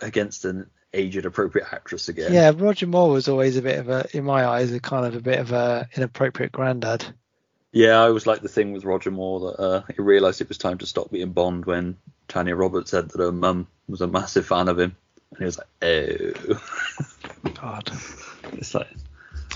against 0.00 0.44
an 0.44 0.70
aged 0.94 1.26
appropriate 1.26 1.66
actress 1.72 2.08
again. 2.08 2.32
yeah, 2.32 2.52
Roger 2.54 2.86
Moore 2.86 3.10
was 3.10 3.28
always 3.28 3.56
a 3.56 3.62
bit 3.62 3.80
of 3.80 3.88
a, 3.88 4.06
in 4.16 4.22
my 4.22 4.46
eyes, 4.46 4.72
a 4.72 4.78
kind 4.78 5.04
of 5.04 5.16
a 5.16 5.20
bit 5.20 5.40
of 5.40 5.50
a 5.50 5.88
inappropriate 5.96 6.52
granddad. 6.52 7.04
Yeah, 7.72 8.00
I 8.00 8.06
always 8.06 8.24
liked 8.28 8.44
the 8.44 8.48
thing 8.48 8.72
with 8.72 8.84
Roger 8.84 9.10
Moore 9.10 9.40
that 9.40 9.60
uh, 9.60 9.82
he 9.94 10.00
realised 10.00 10.40
it 10.40 10.48
was 10.48 10.58
time 10.58 10.78
to 10.78 10.86
stop 10.86 11.10
being 11.10 11.32
Bond 11.32 11.66
when 11.66 11.96
Tanya 12.28 12.54
Roberts 12.54 12.92
said 12.92 13.10
that 13.10 13.20
her 13.20 13.32
mum 13.32 13.66
was 13.88 14.00
a 14.00 14.06
massive 14.06 14.46
fan 14.46 14.68
of 14.68 14.78
him, 14.78 14.96
and 15.30 15.38
he 15.40 15.44
was 15.44 15.58
like, 15.58 15.66
"Oh." 15.82 16.62
God, 17.60 17.90
It's 18.52 18.74
like, 18.74 18.88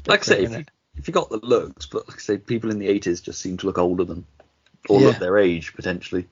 like 0.08 0.20
I 0.20 0.22
say, 0.24 0.42
if 0.42 0.50
you, 0.50 0.64
if 0.96 1.06
you 1.06 1.14
got 1.14 1.30
the 1.30 1.38
looks, 1.38 1.86
but 1.86 2.08
like 2.08 2.16
I 2.16 2.20
say, 2.20 2.38
people 2.38 2.72
in 2.72 2.80
the 2.80 2.88
80s 2.88 3.22
just 3.22 3.40
seem 3.40 3.56
to 3.58 3.66
look 3.66 3.78
older 3.78 4.04
than, 4.04 4.26
or 4.88 5.00
Yeah. 5.00 5.18
their 5.18 5.38
age 5.38 5.74
potentially. 5.74 6.26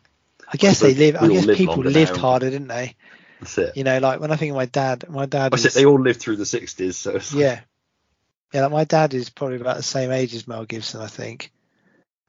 I 0.53 0.57
guess 0.57 0.81
they 0.81 0.95
live. 0.95 1.17
I 1.17 1.29
guess 1.29 1.45
live 1.45 1.57
people 1.57 1.77
lived 1.83 2.15
now. 2.15 2.19
harder, 2.21 2.51
didn't 2.51 2.69
they? 2.69 2.97
That's 3.41 3.59
it. 3.59 3.77
You 3.77 3.85
know, 3.85 3.99
like 3.99 4.21
when 4.21 4.31
I 4.33 4.37
think 4.37 4.51
of 4.51 4.57
my 4.57 4.65
dad, 4.67 5.09
my 5.09 5.27
dad. 5.27 5.53
I 5.53 5.57
said 5.57 5.73
they 5.73 5.85
all 5.85 6.01
lived 6.01 6.21
through 6.21 6.37
the 6.37 6.45
60s, 6.45 6.95
so 6.95 7.13
like- 7.13 7.33
Yeah. 7.33 7.61
Yeah, 8.53 8.63
like 8.63 8.73
my 8.73 8.85
dad 8.85 9.13
is 9.13 9.29
probably 9.29 9.57
about 9.61 9.77
the 9.77 9.83
same 9.83 10.11
age 10.11 10.35
as 10.35 10.49
Mel 10.49 10.65
Gibson, 10.65 11.01
I 11.03 11.07
think. 11.07 11.53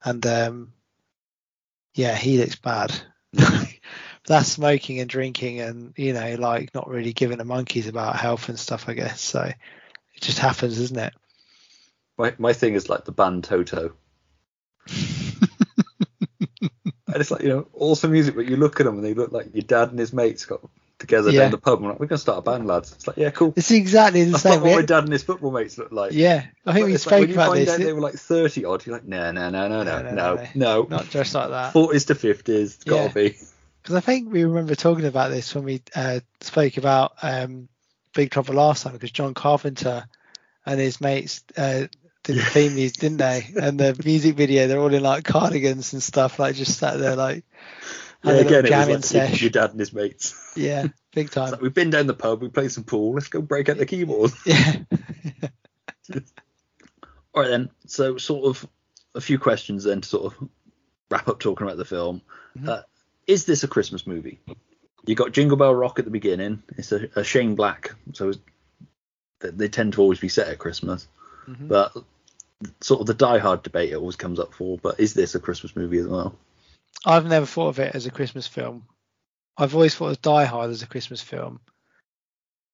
And 0.03 0.25
um 0.27 0.73
yeah, 1.93 2.15
he 2.15 2.37
looks 2.37 2.55
bad. 2.57 2.93
That's 4.27 4.49
smoking 4.49 4.99
and 4.99 5.09
drinking 5.09 5.59
and, 5.61 5.93
you 5.97 6.13
know, 6.13 6.35
like 6.35 6.73
not 6.75 6.87
really 6.89 7.13
giving 7.13 7.39
a 7.39 7.45
monkeys 7.45 7.87
about 7.87 8.15
health 8.17 8.49
and 8.49 8.59
stuff, 8.59 8.87
I 8.87 8.93
guess. 8.93 9.21
So 9.21 9.41
it 9.41 9.55
just 10.21 10.39
happens, 10.39 10.77
isn't 10.79 10.99
it? 10.99 11.13
my 12.17 12.35
my 12.37 12.51
thing 12.53 12.73
is 12.75 12.89
like 12.89 13.05
the 13.05 13.11
band 13.13 13.45
Toto. 13.45 13.93
and 17.11 17.21
it's 17.21 17.31
like 17.31 17.41
you 17.41 17.49
know 17.49 17.67
awesome 17.73 18.11
music, 18.11 18.35
but 18.35 18.45
you 18.47 18.55
look 18.57 18.79
at 18.79 18.85
them 18.85 18.95
and 18.95 19.03
they 19.05 19.13
look 19.13 19.31
like 19.31 19.53
your 19.53 19.63
dad 19.63 19.89
and 19.89 19.99
his 19.99 20.13
mates 20.13 20.45
got 20.45 20.61
together 20.99 21.31
Yeah. 21.31 21.41
down 21.41 21.51
the 21.51 21.57
pub. 21.57 21.77
And 21.79 21.85
we're 21.85 21.91
like, 21.91 21.99
we're 21.99 22.07
gonna 22.07 22.19
start 22.19 22.39
a 22.39 22.41
band, 22.41 22.67
lads. 22.67 22.91
It's 22.93 23.07
like, 23.07 23.17
yeah, 23.17 23.29
cool. 23.31 23.53
It's 23.55 23.71
exactly 23.71 24.23
the 24.25 24.31
That's 24.31 24.43
same. 24.43 24.61
not 24.61 24.63
what 24.63 24.75
my 24.75 24.85
dad 24.85 25.03
and 25.03 25.13
his 25.13 25.23
football 25.23 25.51
mates 25.51 25.77
look 25.77 25.91
like. 25.91 26.13
yeah, 26.13 26.45
I 26.65 26.73
think 26.73 26.87
we 26.87 26.93
it's 26.95 27.05
like 27.05 27.13
spoke 27.13 27.21
when 27.21 27.29
you 27.29 27.35
about 27.35 27.49
find 27.49 27.59
this. 27.61 27.69
out 27.69 27.79
they 27.79 27.93
were 27.93 28.01
like 28.01 28.15
30 28.15 28.65
odd, 28.65 28.85
you're 28.85 28.95
like, 28.95 29.05
no, 29.05 29.31
no, 29.31 29.49
no, 29.49 29.67
no, 29.69 29.83
no, 29.83 29.83
No, 29.83 30.01
no, 30.01 30.15
no, 30.15 30.35
no, 30.35 30.47
no. 30.55 30.87
Not 30.89 31.09
just 31.09 31.33
like 31.35 31.49
that. 31.49 31.73
40s 31.73 32.07
to 32.07 32.15
50s, 32.15 32.49
it's 32.49 32.83
gotta 32.83 33.03
Yeah. 33.03 33.13
be. 33.13 33.37
because 33.81 33.95
I 33.95 34.01
think 34.01 34.31
we 34.31 34.43
remember 34.43 34.75
talking 34.75 35.05
about 35.05 35.29
this 35.31 35.53
when 35.55 35.63
we 35.63 35.81
uh, 35.95 36.19
spoke 36.41 36.77
about 36.77 37.13
um, 37.21 37.69
Big 38.13 38.31
Trouble 38.31 38.55
last 38.55 38.83
time 38.83 38.93
because 38.93 39.11
John 39.11 39.33
Carpenter 39.33 40.05
and 40.65 40.79
his 40.79 40.99
mates 40.99 41.43
uh, 41.57 41.85
did 42.33 42.41
the 42.41 42.49
theme 42.49 42.75
music, 42.75 42.97
didn't 42.99 43.17
they? 43.17 43.47
And 43.59 43.79
the 43.79 43.99
music 44.05 44.35
video, 44.35 44.67
they're 44.67 44.79
all 44.79 44.93
in 44.93 45.01
like 45.01 45.23
cardigans 45.23 45.93
and 45.93 46.03
stuff, 46.03 46.37
like 46.37 46.55
just 46.55 46.77
sat 46.77 46.99
there 46.99 47.15
like 47.15 47.43
Yeah, 48.23 48.33
again, 48.33 48.65
it 48.65 48.89
was 48.89 49.11
jamming 49.11 49.29
like 49.31 49.41
your 49.41 49.49
dad 49.49 49.71
and 49.71 49.79
his 49.79 49.93
mates. 49.93 50.35
Yeah, 50.55 50.87
big 51.13 51.29
time. 51.29 51.51
like, 51.51 51.61
we've 51.61 51.73
been 51.73 51.89
down 51.89 52.07
the 52.07 52.13
pub, 52.13 52.41
we 52.41 52.49
played 52.49 52.71
some 52.71 52.83
pool. 52.83 53.13
Let's 53.13 53.29
go 53.29 53.41
break 53.41 53.69
out 53.69 53.77
the 53.77 53.85
keyboard. 53.85 54.31
Yeah. 54.45 54.75
All 57.33 57.43
right 57.43 57.49
then. 57.49 57.69
So 57.85 58.17
sort 58.17 58.45
of 58.45 58.67
a 59.13 59.21
few 59.21 59.37
questions 59.37 59.83
then 59.83 60.01
to 60.01 60.09
sort 60.09 60.33
of 60.33 60.49
wrap 61.09 61.27
up 61.27 61.39
talking 61.39 61.65
about 61.65 61.77
the 61.77 61.85
film. 61.85 62.23
Mm-hmm. 62.57 62.67
Uh, 62.67 62.81
is 63.27 63.45
this 63.45 63.63
a 63.63 63.67
Christmas 63.67 64.07
movie? 64.07 64.39
You 65.05 65.15
got 65.15 65.31
Jingle 65.31 65.55
Bell 65.55 65.73
Rock 65.73 65.99
at 65.99 66.05
the 66.05 66.11
beginning. 66.11 66.63
It's 66.77 66.91
a, 66.91 67.07
a 67.15 67.23
Shane 67.23 67.53
Black, 67.55 67.93
so 68.13 68.33
they 69.39 69.69
tend 69.69 69.93
to 69.93 70.01
always 70.01 70.19
be 70.19 70.29
set 70.29 70.47
at 70.47 70.57
Christmas. 70.57 71.07
Mm-hmm. 71.47 71.67
But 71.67 71.93
sort 72.81 73.01
of 73.01 73.07
the 73.07 73.13
Die 73.13 73.37
Hard 73.37 73.63
debate 73.63 73.91
it 73.91 73.95
always 73.95 74.15
comes 74.15 74.39
up 74.39 74.53
for. 74.53 74.77
But 74.77 74.99
is 74.99 75.13
this 75.13 75.35
a 75.35 75.39
Christmas 75.39 75.75
movie 75.75 75.99
as 75.99 76.07
well? 76.07 76.35
I've 77.05 77.25
never 77.25 77.45
thought 77.45 77.69
of 77.69 77.79
it 77.79 77.95
as 77.95 78.05
a 78.05 78.11
Christmas 78.11 78.47
film. 78.47 78.85
I've 79.57 79.75
always 79.75 79.95
thought 79.95 80.11
of 80.11 80.21
Die 80.21 80.45
Hard 80.45 80.71
as 80.71 80.83
a 80.83 80.87
Christmas 80.87 81.21
film, 81.21 81.59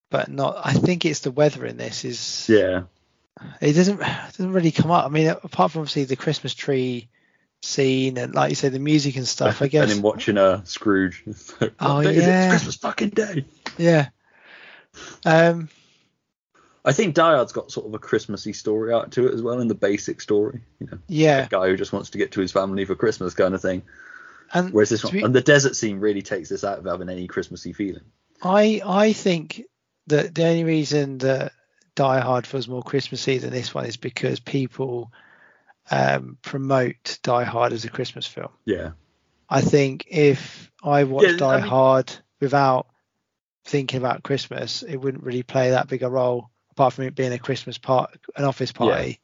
but 0.10 0.30
not. 0.30 0.60
I 0.64 0.74
think 0.74 1.06
it's 1.06 1.22
the 1.22 1.32
weather 1.32 1.66
in 1.66 1.78
this 1.78 2.06
is. 2.06 2.48
Yeah. 2.50 2.84
It 3.60 3.74
doesn't 3.74 4.02
it 4.02 4.38
doesn't 4.38 4.54
really 4.54 4.72
come 4.72 4.92
up. 4.92 5.06
I 5.06 5.10
mean, 5.10 5.28
apart 5.28 5.72
from 5.72 5.82
obviously 5.82 6.06
the 6.06 6.16
Christmas 6.16 6.54
tree 6.54 7.10
scene 7.66 8.18
and 8.18 8.34
like 8.34 8.50
you 8.50 8.56
say 8.56 8.70
the 8.70 8.80
music 8.80 9.18
and 9.18 9.28
stuff. 9.28 9.62
I 9.62 9.68
guess. 9.70 9.84
And 9.84 9.92
then 9.92 10.02
watching 10.02 10.38
uh, 10.38 10.64
Scrooge. 10.64 11.24
Oh, 11.80 12.02
day 12.02 12.12
is 12.12 12.18
it? 12.18 12.28
yeah. 12.28 12.46
It's 12.46 12.54
Christmas 12.54 12.76
fucking 12.78 13.10
day. 13.10 13.46
Yeah. 13.78 14.10
Um. 15.26 15.70
I 16.88 16.92
think 16.94 17.16
Die 17.16 17.36
Hard's 17.36 17.52
got 17.52 17.72
sort 17.72 17.88
of 17.88 17.94
a 17.96 18.00
Christmassy 18.00 18.54
story 18.54 18.94
arc 18.94 19.12
to 19.12 19.28
it 19.28 19.34
as 19.34 19.42
well 19.42 19.60
in 19.60 19.68
the 19.68 19.74
basic 19.76 20.22
story. 20.22 20.62
You 20.80 20.88
know, 20.92 20.98
Yeah. 21.08 21.46
a 21.46 21.50
guy 21.50 21.68
who 21.68 21.76
just 21.78 21.92
wants 21.92 22.12
to 22.12 22.18
get 22.20 22.32
to 22.34 22.42
his 22.42 22.52
family 22.52 22.86
for 22.86 22.96
Christmas 22.96 23.34
kind 23.34 23.56
of 23.56 23.62
thing. 23.62 23.82
And 24.54 24.72
Whereas 24.72 24.90
this 24.90 25.04
one, 25.04 25.14
be- 25.14 25.22
and 25.24 25.34
the 25.34 25.42
desert 25.42 25.76
scene 25.76 26.00
really 26.00 26.22
takes 26.22 26.50
this 26.50 26.64
out 26.64 26.78
of 26.78 26.86
having 26.86 27.10
any 27.10 27.26
Christmassy 27.28 27.74
feeling. 27.74 28.04
I 28.44 28.82
I 28.86 29.14
think 29.14 29.64
that 30.08 30.36
the 30.36 30.46
only 30.46 30.64
reason 30.64 31.18
that 31.20 31.54
Die 31.96 32.20
Hard 32.20 32.46
feels 32.46 32.68
more 32.68 32.84
Christmassy 32.84 33.40
than 33.40 33.50
this 33.52 33.74
one 33.74 33.86
is 33.86 33.98
because 33.98 34.40
people 34.40 35.12
um, 35.90 36.38
promote 36.42 37.18
Die 37.24 37.44
Hard 37.44 37.74
as 37.74 37.86
a 37.86 37.90
Christmas 37.90 38.28
film. 38.28 38.50
Yeah, 38.66 38.92
I 39.50 39.62
think 39.62 40.06
if 40.10 40.72
I 40.84 41.06
watched 41.06 41.32
Yeah, 41.32 41.38
Die 41.38 41.54
I 41.56 41.62
mean- 41.62 41.70
Hard 41.70 42.14
without 42.40 42.88
thinking 43.64 43.98
about 43.98 44.22
Christmas, 44.24 44.84
it 44.84 44.98
wouldn't 44.98 45.24
really 45.24 45.44
play 45.44 45.72
that 45.72 45.88
big 45.88 46.04
a 46.04 46.10
role, 46.10 46.50
apart 46.76 46.94
from 46.94 47.06
it 47.06 47.16
being 47.16 47.32
a 47.34 47.40
Christmas 47.40 47.78
part, 47.78 48.18
an 48.36 48.44
office 48.46 48.72
party. 48.72 49.20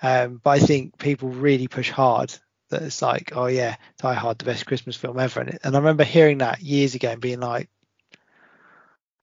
Um, 0.00 0.40
but 0.42 0.50
I 0.50 0.58
think 0.60 0.96
people 0.98 1.28
really 1.28 1.66
push 1.66 1.90
hard 1.90 2.32
that 2.70 2.82
it's 2.82 3.02
like, 3.02 3.32
oh 3.34 3.46
yeah, 3.46 3.76
Die 3.98 4.14
Hard, 4.14 4.38
the 4.38 4.44
best 4.44 4.66
Christmas 4.66 4.96
film 4.96 5.18
ever. 5.18 5.40
And, 5.40 5.58
and 5.64 5.74
I 5.74 5.78
remember 5.78 6.04
hearing 6.04 6.38
that 6.38 6.60
years 6.62 6.94
ago 6.94 7.10
and 7.10 7.20
being 7.20 7.40
like, 7.40 7.68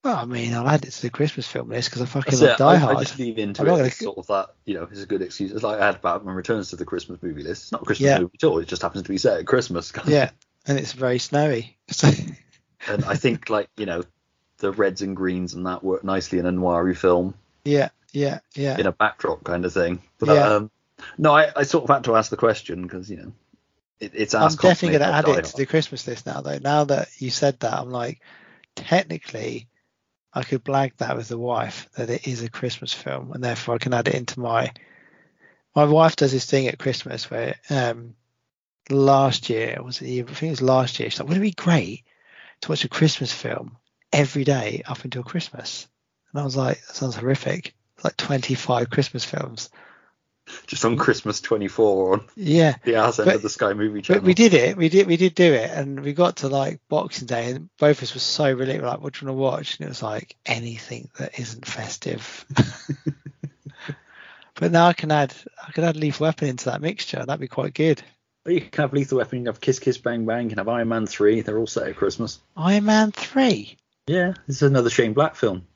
well, 0.04 0.16
I 0.16 0.24
mean, 0.24 0.52
I'll 0.54 0.68
add 0.68 0.84
it 0.84 0.90
to 0.92 1.02
the 1.02 1.10
Christmas 1.10 1.48
film 1.48 1.68
list 1.70 1.88
because 1.90 2.02
I 2.02 2.04
fucking 2.06 2.38
love 2.38 2.50
it. 2.50 2.58
Die 2.58 2.72
I, 2.72 2.76
Hard. 2.76 2.96
I 2.98 3.00
just 3.00 3.18
leave 3.18 3.38
into 3.38 3.62
I'm 3.62 3.68
it 3.68 3.70
gonna- 3.70 3.90
sort 3.90 4.18
of 4.18 4.26
that. 4.28 4.50
You 4.66 4.74
know, 4.74 4.88
it's 4.90 5.02
a 5.02 5.06
good 5.06 5.22
excuse. 5.22 5.50
It's 5.50 5.62
like 5.62 5.80
I 5.80 5.86
had 5.86 6.00
Batman 6.02 6.34
Returns 6.34 6.70
to 6.70 6.76
the 6.76 6.84
Christmas 6.84 7.20
movie 7.22 7.42
list. 7.42 7.64
It's 7.64 7.72
not 7.72 7.82
a 7.82 7.84
Christmas 7.86 8.06
Yeah. 8.06 8.18
movie 8.20 8.36
at 8.40 8.44
all. 8.44 8.58
It 8.58 8.68
just 8.68 8.82
happens 8.82 9.02
to 9.04 9.08
be 9.08 9.18
set 9.18 9.38
at 9.40 9.46
Christmas. 9.46 9.92
yeah, 10.06 10.30
and 10.66 10.78
it's 10.78 10.92
very 10.92 11.18
snowy. 11.18 11.78
And 12.88 13.04
I 13.04 13.16
think 13.16 13.50
like 13.50 13.68
you 13.76 13.86
know, 13.86 14.04
the 14.58 14.70
reds 14.70 15.02
and 15.02 15.16
greens 15.16 15.54
and 15.54 15.66
that 15.66 15.82
work 15.82 16.04
nicely 16.04 16.38
in 16.38 16.46
a 16.46 16.52
noir 16.52 16.94
film. 16.94 17.34
Yeah, 17.66 17.88
yeah, 18.12 18.40
yeah. 18.54 18.78
in 18.78 18.86
a 18.86 18.92
backdrop 18.92 19.44
kind 19.44 19.64
of 19.64 19.72
thing. 19.72 20.02
But 20.18 20.28
Yeah. 20.28 20.56
um, 20.56 20.70
no, 21.18 21.34
I, 21.34 21.52
I 21.54 21.62
sort 21.64 21.84
of 21.84 21.90
had 21.90 22.04
to 22.04 22.16
ask 22.16 22.30
the 22.30 22.36
question 22.36 22.82
because 22.82 23.10
you 23.10 23.16
know 23.16 23.32
it, 24.00 24.12
it's 24.14 24.34
I'm 24.34 24.44
asked 24.44 24.60
definitely 24.60 24.98
going 24.98 25.10
to 25.10 25.16
add 25.16 25.28
it 25.38 25.44
to 25.44 25.56
the 25.56 25.66
Christmas 25.66 26.06
list 26.06 26.26
now, 26.26 26.40
though. 26.40 26.58
Now 26.58 26.84
that 26.84 27.08
you 27.18 27.30
said 27.30 27.60
that, 27.60 27.74
I'm 27.74 27.90
like, 27.90 28.20
technically, 28.74 29.68
I 30.32 30.42
could 30.42 30.64
blag 30.64 30.96
that 30.98 31.16
with 31.16 31.28
the 31.28 31.38
wife 31.38 31.88
that 31.96 32.10
it 32.10 32.26
is 32.26 32.42
a 32.42 32.50
Christmas 32.50 32.92
film, 32.92 33.32
and 33.32 33.42
therefore 33.42 33.74
I 33.76 33.78
can 33.78 33.94
add 33.94 34.08
it 34.08 34.14
into 34.14 34.40
my. 34.40 34.72
My 35.74 35.84
wife 35.84 36.16
does 36.16 36.32
this 36.32 36.46
thing 36.46 36.68
at 36.68 36.78
Christmas 36.78 37.30
where 37.30 37.56
um, 37.68 38.14
last 38.88 39.50
year 39.50 39.78
was 39.82 40.00
it? 40.00 40.06
I 40.06 40.22
think 40.22 40.42
it 40.44 40.50
was 40.50 40.62
last 40.62 40.98
year. 40.98 41.10
She's 41.10 41.20
like, 41.20 41.28
"Wouldn't 41.28 41.44
it 41.44 41.50
be 41.56 41.62
great 41.62 42.04
to 42.62 42.70
watch 42.70 42.84
a 42.84 42.88
Christmas 42.88 43.30
film 43.30 43.76
every 44.10 44.44
day 44.44 44.82
up 44.86 45.04
until 45.04 45.22
Christmas?" 45.22 45.86
And 46.36 46.42
I 46.42 46.44
was 46.44 46.54
like, 46.56 46.86
"That 46.86 46.94
sounds 46.94 47.16
horrific." 47.16 47.74
It's 47.94 48.04
like 48.04 48.18
25 48.18 48.90
Christmas 48.90 49.24
films. 49.24 49.70
Just 50.66 50.84
on 50.84 50.98
Christmas 50.98 51.40
24 51.40 52.12
on 52.12 52.28
Yeah, 52.36 52.74
the 52.84 52.96
arse 52.96 53.18
end 53.18 53.24
But- 53.26 53.36
of 53.36 53.42
the 53.42 53.48
Sky 53.48 53.72
Movie 53.72 54.02
Channel. 54.02 54.20
But 54.20 54.26
we 54.26 54.34
did 54.34 54.52
it. 54.52 54.76
We 54.76 54.90
did. 54.90 55.06
We 55.06 55.16
did 55.16 55.34
do 55.34 55.54
it, 55.54 55.70
and 55.70 56.00
we 56.00 56.12
got 56.12 56.36
to 56.36 56.48
like 56.48 56.78
Boxing 56.90 57.26
Day, 57.26 57.52
and 57.52 57.70
both 57.78 57.96
of 57.98 58.02
us 58.02 58.12
were 58.14 58.20
so 58.20 58.52
relieved. 58.52 58.84
Like, 58.84 59.00
what 59.00 59.14
do 59.14 59.24
you 59.24 59.32
want 59.32 59.38
to 59.38 59.42
watch? 59.42 59.78
And 59.78 59.86
it 59.86 59.88
was 59.88 60.02
like 60.02 60.36
anything 60.44 61.08
that 61.18 61.40
isn't 61.40 61.64
festive. 61.66 62.44
but 64.56 64.70
now 64.72 64.88
I 64.88 64.92
can 64.92 65.10
add. 65.10 65.34
I 65.66 65.72
can 65.72 65.84
add 65.84 65.96
Lethal 65.96 66.24
Weapon 66.26 66.48
into 66.48 66.66
that 66.66 66.82
mixture. 66.82 67.24
That'd 67.24 67.40
be 67.40 67.48
quite 67.48 67.72
good. 67.72 68.02
But 68.44 68.52
you 68.54 68.60
can 68.60 68.82
have 68.82 68.92
Lethal 68.92 69.18
Weapon, 69.18 69.38
you 69.38 69.44
can 69.44 69.54
have 69.54 69.60
Kiss 69.62 69.78
Kiss 69.78 69.96
Bang 69.96 70.26
Bang, 70.26 70.44
you 70.44 70.48
can 70.50 70.58
have 70.58 70.68
Iron 70.68 70.88
Man 70.88 71.06
3. 71.06 71.40
They're 71.40 71.58
all 71.58 71.66
set 71.66 71.88
at 71.88 71.96
Christmas. 71.96 72.40
Iron 72.58 72.84
Man 72.84 73.10
three. 73.10 73.78
Yeah, 74.06 74.34
this 74.46 74.56
is 74.56 74.62
another 74.62 74.90
Shane 74.90 75.14
Black 75.14 75.34
film. 75.34 75.66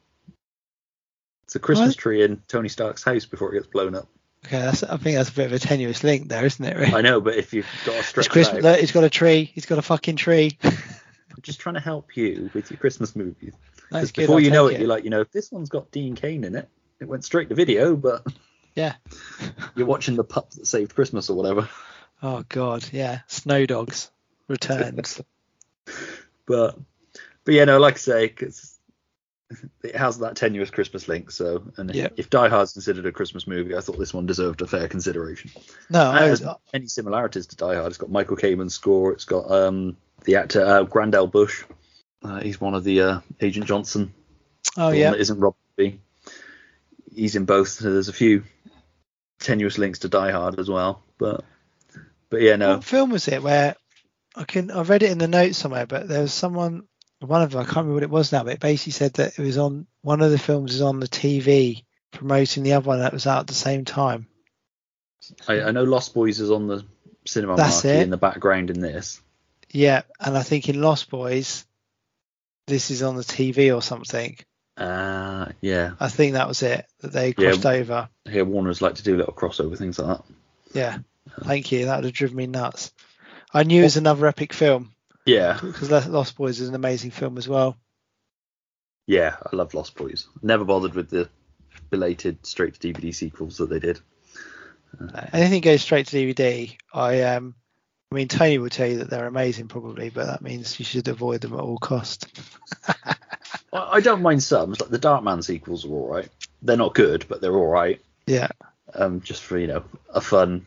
It's 1.50 1.56
a 1.56 1.58
Christmas 1.58 1.88
What? 1.88 1.96
tree 1.96 2.22
in 2.22 2.40
Tony 2.46 2.68
Stark's 2.68 3.02
house 3.02 3.24
before 3.24 3.50
it 3.52 3.54
gets 3.58 3.66
blown 3.66 3.96
up. 3.96 4.06
Okay, 4.46 4.60
that's. 4.60 4.84
I 4.84 4.96
think 4.98 5.16
that's 5.16 5.30
a 5.30 5.32
bit 5.32 5.46
of 5.46 5.52
a 5.52 5.58
tenuous 5.58 6.04
link 6.04 6.28
there, 6.28 6.46
isn't 6.46 6.64
it? 6.64 6.76
Really? 6.76 6.94
I 6.94 7.00
know, 7.00 7.20
but 7.20 7.34
if 7.34 7.52
you've 7.52 7.66
got 7.84 7.96
to 7.96 8.02
stretch 8.04 8.26
It's 8.26 8.32
Christmas. 8.32 8.58
out, 8.58 8.70
Look, 8.70 8.78
he's 8.80 8.92
got 8.92 9.02
a 9.02 9.10
tree. 9.10 9.50
He's 9.52 9.66
got 9.66 9.78
a 9.78 9.82
fucking 9.82 10.14
tree. 10.14 10.56
I'm 10.62 10.76
just 11.42 11.58
trying 11.58 11.74
to 11.74 11.80
help 11.80 12.16
you 12.16 12.50
with 12.54 12.70
your 12.70 12.78
Christmas 12.78 13.16
movies. 13.16 13.52
Because 13.90 14.12
before 14.12 14.36
I'll 14.36 14.40
you 14.40 14.52
know 14.52 14.68
take 14.68 14.76
it, 14.76 14.80
you're 14.82 14.88
like, 14.88 15.02
you 15.02 15.10
know, 15.10 15.22
if 15.22 15.32
this 15.32 15.50
one's 15.50 15.70
got 15.70 15.90
Dean 15.90 16.14
Cain 16.14 16.44
in 16.44 16.54
it. 16.54 16.68
It 17.00 17.08
went 17.08 17.24
straight 17.24 17.48
to 17.48 17.56
video, 17.56 17.96
but 17.96 18.24
Yeah. 18.76 18.94
you're 19.74 19.88
watching 19.88 20.14
the 20.14 20.22
pup 20.22 20.50
that 20.52 20.68
saved 20.68 20.94
Christmas 20.94 21.30
or 21.30 21.36
whatever. 21.36 21.68
Oh 22.22 22.44
God, 22.48 22.88
yeah. 22.92 23.22
Snow 23.26 23.66
Dogs 23.66 24.08
returns. 24.46 25.20
But 26.46 26.78
but 27.44 27.54
yeah, 27.54 27.64
no, 27.64 27.78
like 27.80 27.94
I 27.94 27.98
say, 27.98 28.28
it 29.82 29.96
has 29.96 30.18
that 30.18 30.36
tenuous 30.36 30.70
Christmas 30.70 31.08
link. 31.08 31.30
So, 31.30 31.62
and 31.76 31.94
if 31.94 32.30
Die 32.30 32.48
Hard's 32.48 32.72
considered 32.72 33.06
a 33.06 33.12
Christmas 33.12 33.46
movie, 33.46 33.76
I 33.76 33.80
thought 33.80 33.98
this 33.98 34.14
one 34.14 34.26
deserved 34.26 34.62
a 34.62 34.66
fair 34.66 34.88
consideration. 34.88 35.50
no, 35.88 36.10
I 36.10 36.26
has 36.26 36.44
any 36.72 36.86
similarities 36.86 37.48
to 37.48 37.56
Die 37.56 37.74
Hard? 37.74 37.88
It's 37.88 37.98
got 37.98 38.10
Michael 38.10 38.36
Kamen's 38.36 38.74
score. 38.74 39.12
It's 39.12 39.24
got 39.24 39.50
um 39.50 39.96
the 40.24 40.36
actor 40.36 40.64
uh, 40.64 40.82
Grand 40.84 41.14
L. 41.14 41.26
Bush. 41.26 41.64
Uh, 42.22 42.40
he's 42.40 42.60
one 42.60 42.74
of 42.74 42.84
the 42.84 43.00
uh, 43.00 43.20
Agent 43.40 43.66
Johnson. 43.66 44.12
oh 44.76 44.90
yeah. 44.90 45.10
that 45.10 45.20
isn't 45.20 45.40
Rob 45.40 45.54
B. 45.76 46.00
He's 47.14 47.34
in 47.34 47.44
both. 47.44 47.68
So 47.68 47.92
there's 47.92 48.08
a 48.08 48.12
few 48.12 48.44
tenuous 49.40 49.78
links 49.78 50.00
to 50.00 50.08
Die 50.08 50.30
Hard 50.30 50.60
as 50.60 50.68
well. 50.68 51.02
But 51.18 51.44
but 52.28 52.42
yeah, 52.42 52.56
no. 52.56 52.74
What 52.74 52.84
film 52.84 53.10
was 53.10 53.26
it 53.26 53.42
where 53.42 53.74
I 54.36 54.44
can 54.44 54.70
I 54.70 54.82
read 54.82 55.02
it 55.02 55.10
in 55.10 55.18
the 55.18 55.28
notes 55.28 55.58
somewhere, 55.58 55.86
but 55.86 56.06
there 56.06 56.22
was 56.22 56.32
someone 56.32 56.84
one 57.20 57.42
of 57.42 57.50
them 57.50 57.60
I 57.60 57.64
can't 57.64 57.76
remember 57.76 57.94
what 57.94 58.02
it 58.02 58.10
was 58.10 58.32
now, 58.32 58.44
but 58.44 58.54
it 58.54 58.60
basically 58.60 58.92
said 58.92 59.14
that 59.14 59.38
it 59.38 59.42
was 59.42 59.58
on 59.58 59.86
one 60.02 60.20
of 60.22 60.30
the 60.30 60.38
films 60.38 60.74
is 60.74 60.82
on 60.82 61.00
the 61.00 61.08
TV 61.08 61.84
promoting 62.12 62.62
the 62.62 62.72
other 62.72 62.86
one 62.88 63.00
that 63.00 63.12
was 63.12 63.26
out 63.26 63.40
at 63.40 63.46
the 63.46 63.54
same 63.54 63.84
time. 63.84 64.26
I, 65.46 65.60
I 65.62 65.70
know 65.70 65.84
Lost 65.84 66.14
Boys 66.14 66.40
is 66.40 66.50
on 66.50 66.66
the 66.66 66.84
cinema 67.26 67.56
That's 67.56 67.84
marquee 67.84 67.98
it. 67.98 68.02
in 68.02 68.10
the 68.10 68.16
background 68.16 68.70
in 68.70 68.80
this. 68.80 69.20
Yeah, 69.70 70.02
and 70.18 70.36
I 70.36 70.42
think 70.42 70.68
in 70.68 70.80
Lost 70.80 71.10
Boys, 71.10 71.64
this 72.66 72.90
is 72.90 73.02
on 73.02 73.16
the 73.16 73.22
TV 73.22 73.74
or 73.74 73.82
something. 73.82 74.36
Uh, 74.76 75.46
yeah. 75.60 75.92
I 76.00 76.08
think 76.08 76.32
that 76.32 76.48
was 76.48 76.62
it 76.62 76.86
that 77.00 77.12
they 77.12 77.28
Yeah. 77.36 77.50
crossed 77.50 77.66
over. 77.66 78.08
Here 78.28 78.44
Warner's 78.44 78.80
like 78.82 78.94
to 78.96 79.02
do 79.02 79.16
little 79.16 79.34
crossover 79.34 79.76
things 79.76 79.98
like 79.98 80.16
that. 80.18 80.24
Yeah, 80.72 80.98
thank 81.44 81.70
you. 81.70 81.84
That 81.84 81.96
would 81.96 82.04
have 82.06 82.14
driven 82.14 82.36
me 82.36 82.46
nuts. 82.46 82.92
I 83.52 83.64
knew 83.64 83.80
it 83.82 83.84
was 83.84 83.96
another 83.98 84.26
epic 84.26 84.52
film 84.52 84.94
Yeah, 85.30 85.58
because 85.60 85.90
Lost 86.08 86.36
Boys 86.36 86.60
is 86.60 86.68
an 86.68 86.74
amazing 86.74 87.12
film 87.12 87.38
as 87.38 87.46
well. 87.48 87.76
yeah. 89.06 89.36
I 89.40 89.54
love 89.54 89.74
Lost 89.74 89.94
Boys. 89.94 90.26
Never 90.42 90.64
bothered 90.64 90.94
with 90.94 91.08
the 91.08 91.28
belated 91.88 92.44
straight 92.44 92.74
to 92.74 92.92
DVD 92.92 93.14
sequels 93.14 93.58
that 93.58 93.70
they 93.70 93.78
did. 93.78 94.00
anything 95.32 95.60
goes 95.60 95.82
straight 95.82 96.06
to 96.08 96.16
DVD, 96.16 96.76
I 96.92 97.22
um, 97.22 97.54
I 98.10 98.16
mean 98.16 98.26
Tony 98.26 98.58
will 98.58 98.70
tell 98.70 98.88
you 98.88 98.98
that 98.98 99.10
they're 99.10 99.26
amazing 99.28 99.68
probably, 99.68 100.10
but 100.10 100.26
that 100.26 100.42
means 100.42 100.78
you 100.80 100.84
should 100.84 101.06
avoid 101.06 101.42
them 101.42 101.54
at 101.54 101.60
all 101.60 101.78
cost. 101.78 102.26
I, 102.88 103.06
I 103.72 104.00
don't 104.00 104.22
mind 104.22 104.42
some. 104.42 104.70
Like 104.70 104.90
the 104.90 104.98
Darkman 104.98 105.44
sequels 105.44 105.84
are 105.84 105.90
all 105.90 106.08
right. 106.08 106.28
They're 106.62 106.76
not 106.76 106.94
good, 106.94 107.24
but 107.28 107.40
they're 107.40 107.56
all 107.56 107.70
right. 107.70 108.00
Yeah, 108.26 108.48
Um, 108.94 109.20
just 109.20 109.44
for 109.44 109.58
you 109.58 109.68
know 109.68 109.84
a 110.12 110.20
fun 110.20 110.66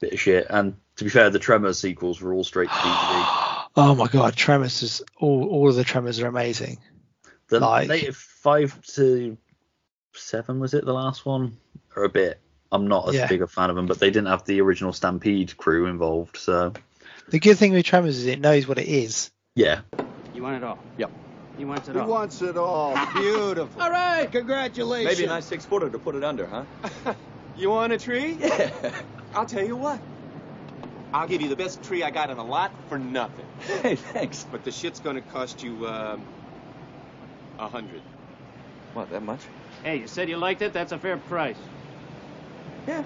bit 0.00 0.14
of 0.14 0.20
shit. 0.20 0.46
And 0.50 0.74
to 0.96 1.04
be 1.04 1.10
fair, 1.10 1.30
the 1.30 1.38
Tremors 1.38 1.78
sequels 1.78 2.20
were 2.20 2.34
all 2.34 2.44
straight 2.44 2.70
to 2.70 2.74
DVD. 2.74 3.40
Oh 3.76 3.94
my 3.94 4.06
god, 4.06 4.36
Tremors 4.36 4.82
is 4.82 5.02
all 5.18 5.48
all 5.48 5.68
of 5.68 5.74
the 5.74 5.84
Tremors 5.84 6.20
are 6.20 6.26
amazing. 6.26 6.78
The 7.48 7.60
Like- 7.60 7.88
native 7.88 8.16
five 8.16 8.80
to 8.94 9.36
seven 10.14 10.60
was 10.60 10.74
it 10.74 10.84
the 10.84 10.92
last 10.94 11.26
one, 11.26 11.56
or 11.96 12.04
a 12.04 12.08
bit? 12.08 12.40
I'm 12.72 12.86
not 12.88 13.08
as 13.08 13.14
Yeah. 13.14 13.26
big 13.26 13.42
a 13.42 13.46
fan 13.46 13.70
of 13.70 13.76
them, 13.76 13.86
but 13.86 13.98
they 14.00 14.10
didn't 14.10 14.26
have 14.28 14.44
the 14.44 14.60
original 14.60 14.92
Stampede 14.92 15.56
crew 15.56 15.86
involved, 15.86 16.36
so 16.36 16.72
The 17.28 17.38
good 17.38 17.56
thing 17.58 17.72
with 17.72 17.84
Tremors 17.86 18.16
is 18.18 18.26
it 18.26 18.40
knows 18.40 18.66
what 18.66 18.78
it 18.78 18.88
is. 18.88 19.30
yeah. 19.54 19.80
You 20.34 20.42
want 20.42 20.56
it 20.56 20.64
all? 20.64 20.78
Yep. 20.98 21.12
He 21.56 21.64
wants 21.64 21.88
it 21.88 21.92
He 21.94 21.98
all. 22.00 22.06
He 22.06 22.10
wants 22.12 22.42
it 22.42 22.56
all. 22.56 22.96
Beautiful. 23.14 23.80
all 23.82 23.90
right, 23.90 24.30
congratulations. 24.30 25.16
Maybe 25.18 25.24
a 25.26 25.28
nice 25.28 25.46
six 25.46 25.64
footer 25.64 25.88
to 25.88 25.98
put 25.98 26.14
it 26.16 26.24
under, 26.24 26.46
huh? 26.46 26.64
You 27.56 27.70
want 27.70 27.92
a 27.92 27.98
tree? 27.98 28.32
Yeah. 28.40 28.70
I'll 29.34 29.46
tell 29.46 29.64
you 29.64 29.76
what. 29.76 30.00
I'll 31.14 31.28
give 31.28 31.40
you 31.40 31.48
the 31.48 31.54
best 31.54 31.80
tree 31.84 32.02
I 32.02 32.10
got 32.10 32.30
in 32.30 32.36
the 32.36 32.44
lot 32.44 32.72
for 32.88 32.98
nothing. 32.98 33.46
Hey, 33.82 33.94
thanks. 33.94 34.44
But 34.50 34.64
the 34.64 34.72
shit's 34.72 34.98
gonna 34.98 35.20
cost 35.20 35.62
you, 35.62 35.86
um, 35.86 36.24
a 37.58 37.68
hundred. 37.68 38.02
What, 38.94 39.10
that 39.10 39.22
much? 39.22 39.42
Hey, 39.84 39.98
you 39.98 40.08
said 40.08 40.28
you 40.28 40.36
liked 40.38 40.62
it. 40.62 40.72
That's 40.72 40.90
a 40.90 40.98
fair 40.98 41.16
price. 41.16 41.58
Yeah. 42.88 43.04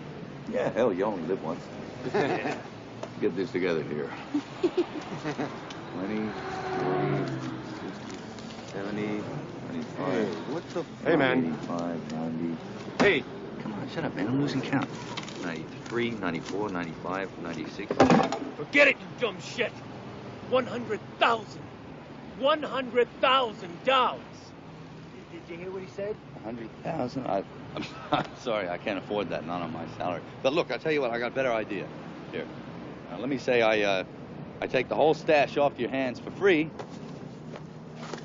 Yeah, 0.51 0.71
hell, 0.71 0.93
you 0.93 1.05
only 1.05 1.23
live 1.25 1.43
once. 1.45 1.63
Get 3.21 3.37
this 3.37 3.51
together 3.51 3.83
here. 3.83 4.11
20, 5.93 6.17
70, 8.73 9.23
25, 9.69 9.97
Hey, 9.97 10.25
what 10.51 10.63
the 10.71 10.85
Hey, 11.05 11.17
man. 11.17 11.39
85, 11.63 12.13
90. 12.13 12.57
Hey, 12.99 13.25
Come 13.59 13.73
on, 13.75 13.89
shut 13.95 14.05
up, 14.05 14.17
man. 14.17 14.29
I'm 14.29 14.41
losing 14.41 14.63
count. 14.63 14.89
93, 15.43 16.11
94, 16.11 16.69
95, 16.71 17.29
96. 17.43 17.93
Forget 18.57 18.89
it, 18.89 18.97
you 19.01 19.07
dumb 19.21 19.39
shit. 19.41 19.73
One 20.51 20.67
hundred 20.67 21.01
thousand. 21.19 21.63
One 22.39 22.63
hundred 22.63 23.09
thousand 23.21 23.83
dollars. 23.85 24.23
Did, 25.33 25.47
did 25.47 25.53
you 25.53 25.59
hear 25.63 25.71
what 25.71 25.83
he 25.83 25.89
said? 25.89 26.17
100,000? 26.45 27.27
I, 27.27 27.45
I'm, 27.77 27.85
I'm 28.13 28.25
sorry, 28.41 28.69
I 28.69 28.79
can't 28.79 28.99
afford 28.99 29.29
that, 29.31 29.47
not 29.47 29.63
on 29.63 29.73
my 29.73 29.87
salary. 29.99 30.23
But 30.43 30.53
look, 30.55 30.71
I'll 30.71 30.79
tell 30.79 30.93
you 30.93 31.01
what, 31.01 31.11
I 31.11 31.19
got 31.19 31.33
a 31.33 31.35
better 31.35 31.53
idea. 31.53 31.87
Here, 32.33 32.47
now, 33.11 33.19
let 33.19 33.29
me 33.29 33.39
say 33.39 33.63
I, 33.63 33.81
uh, 33.83 34.05
I 34.61 34.67
take 34.67 34.89
the 34.89 34.95
whole 34.95 35.15
stash 35.15 35.57
off 35.57 35.79
your 35.79 35.91
hands 35.91 36.19
for 36.19 36.31
free. 36.33 36.71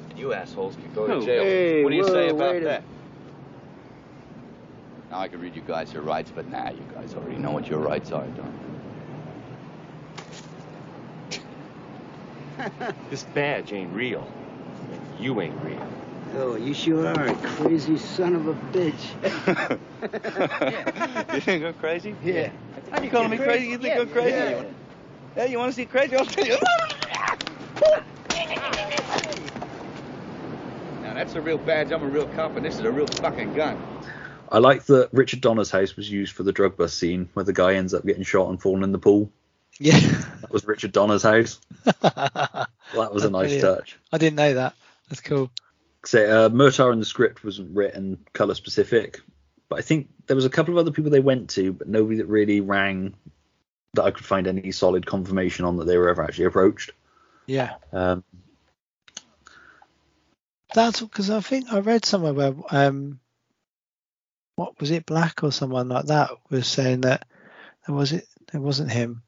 And 0.09 0.17
you 0.17 0.33
assholes 0.33 0.75
can 0.75 0.93
go 0.93 1.07
to 1.07 1.25
jail. 1.25 1.43
hey, 1.43 1.83
what 1.83 1.89
do 1.89 1.95
you 1.95 2.03
say 2.03 2.29
about 2.29 2.53
wait 2.53 2.63
a- 2.63 2.65
that? 2.65 2.83
Now 5.13 5.19
I 5.19 5.27
can 5.27 5.39
read 5.41 5.55
you 5.55 5.61
guys 5.61 5.93
your 5.93 6.01
rights, 6.01 6.31
but 6.31 6.47
nah, 6.47 6.71
you 6.71 6.87
guys 6.91 7.13
already 7.13 7.37
know 7.37 7.51
what 7.51 7.69
your 7.69 7.77
rights 7.77 8.11
are, 8.11 8.25
don't 8.29 8.59
you? 11.29 11.43
this 13.11 13.21
badge 13.21 13.71
ain't 13.73 13.93
real. 13.93 14.27
You 15.19 15.39
ain't 15.41 15.61
real. 15.61 15.87
Oh, 16.33 16.55
you 16.55 16.73
sure 16.73 17.05
are 17.05 17.27
a 17.27 17.35
crazy 17.35 17.95
son 17.99 18.33
of 18.33 18.47
a 18.47 18.55
bitch. 18.55 19.13
you 21.35 21.41
think 21.41 21.63
I'm 21.63 21.75
crazy? 21.75 22.15
Yeah. 22.23 22.49
Are 22.91 23.03
you 23.03 23.11
calling 23.11 23.29
me 23.29 23.37
crazy? 23.37 23.67
You 23.67 23.77
think 23.77 23.95
I'm 23.95 24.09
crazy? 24.09 24.31
yeah. 24.31 24.49
You 24.49 24.55
wanna- 24.55 24.75
Yeah, 25.37 25.45
you 25.45 25.59
want 25.59 25.69
to 25.69 25.75
see 25.75 25.85
crazy? 25.85 26.15
I'll 26.15 26.25
tell 26.25 26.47
you. 26.47 26.57
Now 31.03 31.13
that's 31.13 31.35
a 31.35 31.41
real 31.41 31.59
badge. 31.59 31.91
I'm 31.91 32.01
a 32.01 32.07
real 32.07 32.25
cop, 32.29 32.55
and 32.55 32.65
this 32.65 32.79
is 32.79 32.85
a 32.85 32.91
real 32.91 33.05
fucking 33.05 33.53
gun. 33.53 33.77
I 34.51 34.59
like 34.59 34.85
that 34.85 35.09
Richard 35.11 35.41
Donner's 35.41 35.71
house 35.71 35.95
was 35.95 36.09
used 36.09 36.33
for 36.33 36.43
the 36.43 36.51
drug 36.51 36.77
bust 36.77 36.97
scene 36.97 37.29
where 37.33 37.45
the 37.45 37.53
guy 37.53 37.75
ends 37.75 37.93
up 37.93 38.05
getting 38.05 38.23
shot 38.23 38.49
and 38.49 38.61
falling 38.61 38.83
in 38.83 38.91
the 38.91 38.99
pool. 38.99 39.31
Yeah. 39.79 39.99
That 40.41 40.51
was 40.51 40.65
Richard 40.65 40.91
Donner's 40.91 41.23
house. 41.23 41.59
That 42.93 43.11
was 43.11 43.23
a 43.23 43.29
nice 43.31 43.49
brilliant. 43.49 43.79
touch. 43.79 43.99
I 44.11 44.19
didn't 44.19 44.35
know 44.35 44.53
that. 44.53 44.75
That's 45.09 45.21
cool. 45.21 45.49
So 46.05 46.45
uh, 46.45 46.49
Murtaugh 46.49 46.93
in 46.93 46.99
the 46.99 47.05
script 47.05 47.43
wasn't 47.43 47.75
written 47.75 48.19
color 48.33 48.53
specific, 48.53 49.21
but 49.67 49.79
I 49.79 49.81
think 49.81 50.09
there 50.27 50.35
was 50.35 50.45
a 50.45 50.49
couple 50.49 50.75
of 50.75 50.77
other 50.77 50.91
people 50.91 51.09
they 51.09 51.19
went 51.19 51.49
to, 51.51 51.73
but 51.73 51.87
nobody 51.87 52.17
that 52.17 52.27
really 52.27 52.61
rang 52.61 53.15
that 53.95 54.03
I 54.03 54.11
could 54.11 54.25
find 54.25 54.47
any 54.47 54.71
solid 54.71 55.05
confirmation 55.05 55.65
on 55.65 55.77
that 55.77 55.85
they 55.85 55.97
were 55.97 56.09
ever 56.09 56.23
actually 56.23 56.45
approached. 56.45 56.91
Yeah. 57.45 57.75
Um, 57.91 58.23
That's 60.73 61.01
because 61.01 61.29
I 61.29 61.41
think 61.41 61.71
I 61.71 61.79
read 61.79 62.05
somewhere 62.05 62.33
where 62.33 62.53
um, 62.69 63.19
what 64.55 64.79
was 64.79 64.91
it, 64.91 65.05
Black 65.05 65.43
or 65.43 65.51
someone 65.51 65.89
like 65.89 66.05
that 66.05 66.31
was 66.49 66.67
saying 66.67 67.01
that 67.01 67.25
there 67.85 67.95
was 67.95 68.13
it, 68.13 68.27
it 68.53 68.59
wasn't 68.59 68.91
him. 68.91 69.23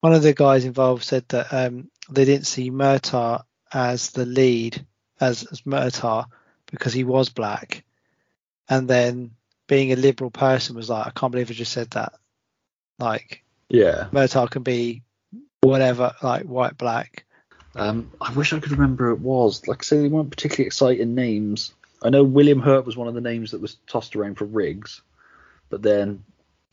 One 0.00 0.12
of 0.12 0.22
the 0.22 0.32
guys 0.32 0.64
involved 0.64 1.04
said 1.04 1.24
that 1.28 1.52
um, 1.52 1.90
they 2.08 2.24
didn't 2.24 2.46
see 2.46 2.70
Murtaugh 2.70 3.42
as 3.72 4.10
the 4.10 4.24
lead 4.24 4.84
as, 5.20 5.44
as 5.50 5.62
Murtaugh 5.62 6.26
because 6.66 6.92
he 6.92 7.04
was 7.04 7.28
black, 7.28 7.84
and 8.68 8.88
then 8.88 9.32
being 9.66 9.92
a 9.92 9.96
liberal 9.96 10.30
person 10.30 10.76
was 10.76 10.88
like, 10.88 11.06
I 11.06 11.10
can't 11.10 11.32
believe 11.32 11.50
I 11.50 11.54
just 11.54 11.72
said 11.72 11.90
that. 11.90 12.14
Like 12.98 13.42
yeah. 13.68 14.08
Murtaugh 14.12 14.50
can 14.50 14.62
be 14.62 15.02
whatever, 15.60 16.14
like 16.22 16.44
white, 16.44 16.78
black. 16.78 17.24
Um, 17.74 18.10
I 18.20 18.32
wish 18.32 18.52
I 18.52 18.60
could 18.60 18.72
remember 18.72 19.10
it 19.10 19.20
was. 19.20 19.66
Like 19.68 19.82
I 19.82 19.84
say, 19.84 20.00
they 20.00 20.08
weren't 20.08 20.30
particularly 20.30 20.66
exciting 20.66 21.14
names. 21.14 21.74
I 22.02 22.10
know 22.10 22.22
William 22.24 22.60
Hurt 22.60 22.86
was 22.86 22.96
one 22.96 23.08
of 23.08 23.14
the 23.14 23.20
names 23.20 23.50
that 23.50 23.60
was 23.60 23.76
tossed 23.86 24.14
around 24.16 24.36
for 24.36 24.44
Riggs, 24.44 25.02
but 25.68 25.82
then 25.82 26.24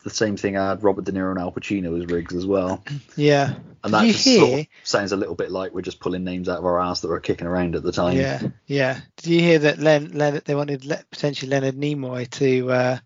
the 0.04 0.10
same 0.12 0.38
thing 0.38 0.54
had 0.54 0.84
Robert 0.84 1.04
De 1.06 1.12
Niro 1.12 1.32
and 1.32 1.40
Al 1.40 1.52
Pacino 1.52 2.00
as 2.00 2.06
Riggs 2.06 2.36
as 2.36 2.46
well. 2.46 2.84
Yeah. 3.16 3.56
And 3.84 3.94
that 3.94 4.06
you 4.06 4.12
just 4.14 4.24
sort 4.24 4.50
hear? 4.50 4.60
of 4.60 4.68
sounds 4.84 5.12
a 5.12 5.18
little 5.18 5.34
bit 5.36 5.50
like 5.52 5.74
we're 5.74 5.82
just 5.82 6.00
pulling 6.00 6.24
names 6.24 6.48
out 6.48 6.60
of 6.60 6.66
our 6.66 6.80
ass 6.80 7.02
that 7.02 7.08
were 7.08 7.20
kicking 7.20 7.48
around 7.48 7.76
at 7.76 7.82
the 7.84 7.92
time. 7.92 8.16
Yeah, 8.18 8.42
yeah. 8.68 9.00
Did 9.18 9.30
you 9.32 9.40
hear 9.40 9.60
that 9.60 9.80
Len, 9.80 10.12
Leonard, 10.14 10.46
they 10.46 10.54
wanted 10.56 10.86
le- 10.86 11.04
potentially 11.12 11.50
Leonard 11.50 11.76
Nimoy 11.76 12.30
to 12.32 12.72
uh, 12.72 12.98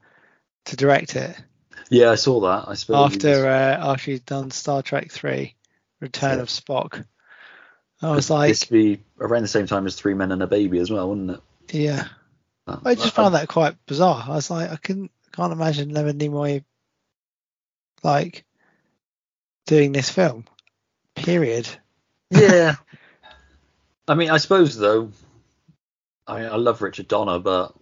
to 0.66 0.76
direct 0.76 1.16
it 1.16 1.36
Yeah, 1.90 2.12
I 2.12 2.16
saw 2.16 2.42
that. 2.42 2.70
I 2.70 2.74
suppose. 2.76 3.14
after 3.14 3.48
uh, 3.48 3.78
after 3.92 4.12
he'd 4.12 4.26
done 4.26 4.52
Star 4.52 4.82
Trek 4.82 5.10
Three, 5.12 5.56
Return 6.02 6.38
Yeah. 6.38 6.42
of 6.44 6.50
Spock. 6.50 7.06
I 8.02 8.12
was 8.12 8.30
like, 8.30 8.50
this 8.50 8.70
would 8.70 8.76
be 8.78 9.02
around 9.20 9.42
the 9.42 9.48
same 9.50 9.68
time 9.68 9.86
as 9.86 9.96
Three 9.96 10.14
Men 10.14 10.32
and 10.32 10.42
a 10.44 10.48
Baby 10.48 10.80
as 10.80 10.90
well, 10.92 11.10
wouldn't 11.10 11.32
it? 11.32 11.40
Yeah. 11.74 12.08
Uh, 12.68 12.78
I 12.86 12.96
just 12.96 13.16
found 13.16 13.36
that 13.36 13.48
quite 13.48 13.76
bizarre. 13.86 14.24
I 14.28 14.36
was 14.36 14.52
like, 14.52 14.72
I 14.72 14.76
can 14.76 15.10
can't 15.32 15.54
imagine 15.54 15.90
Leonard 15.90 16.18
Nimoy 16.18 16.64
like 18.04 18.46
doing 19.66 19.92
this 19.92 20.10
film. 20.10 20.46
Period. 21.16 21.68
Yeah. 22.32 22.76
I 24.08 24.16
mean, 24.16 24.30
I 24.30 24.38
suppose 24.38 24.78
though, 24.78 25.12
I 26.28 26.42
I 26.44 26.56
love 26.56 26.82
Richard 26.82 27.08
Donner, 27.08 27.40
but 27.40 27.76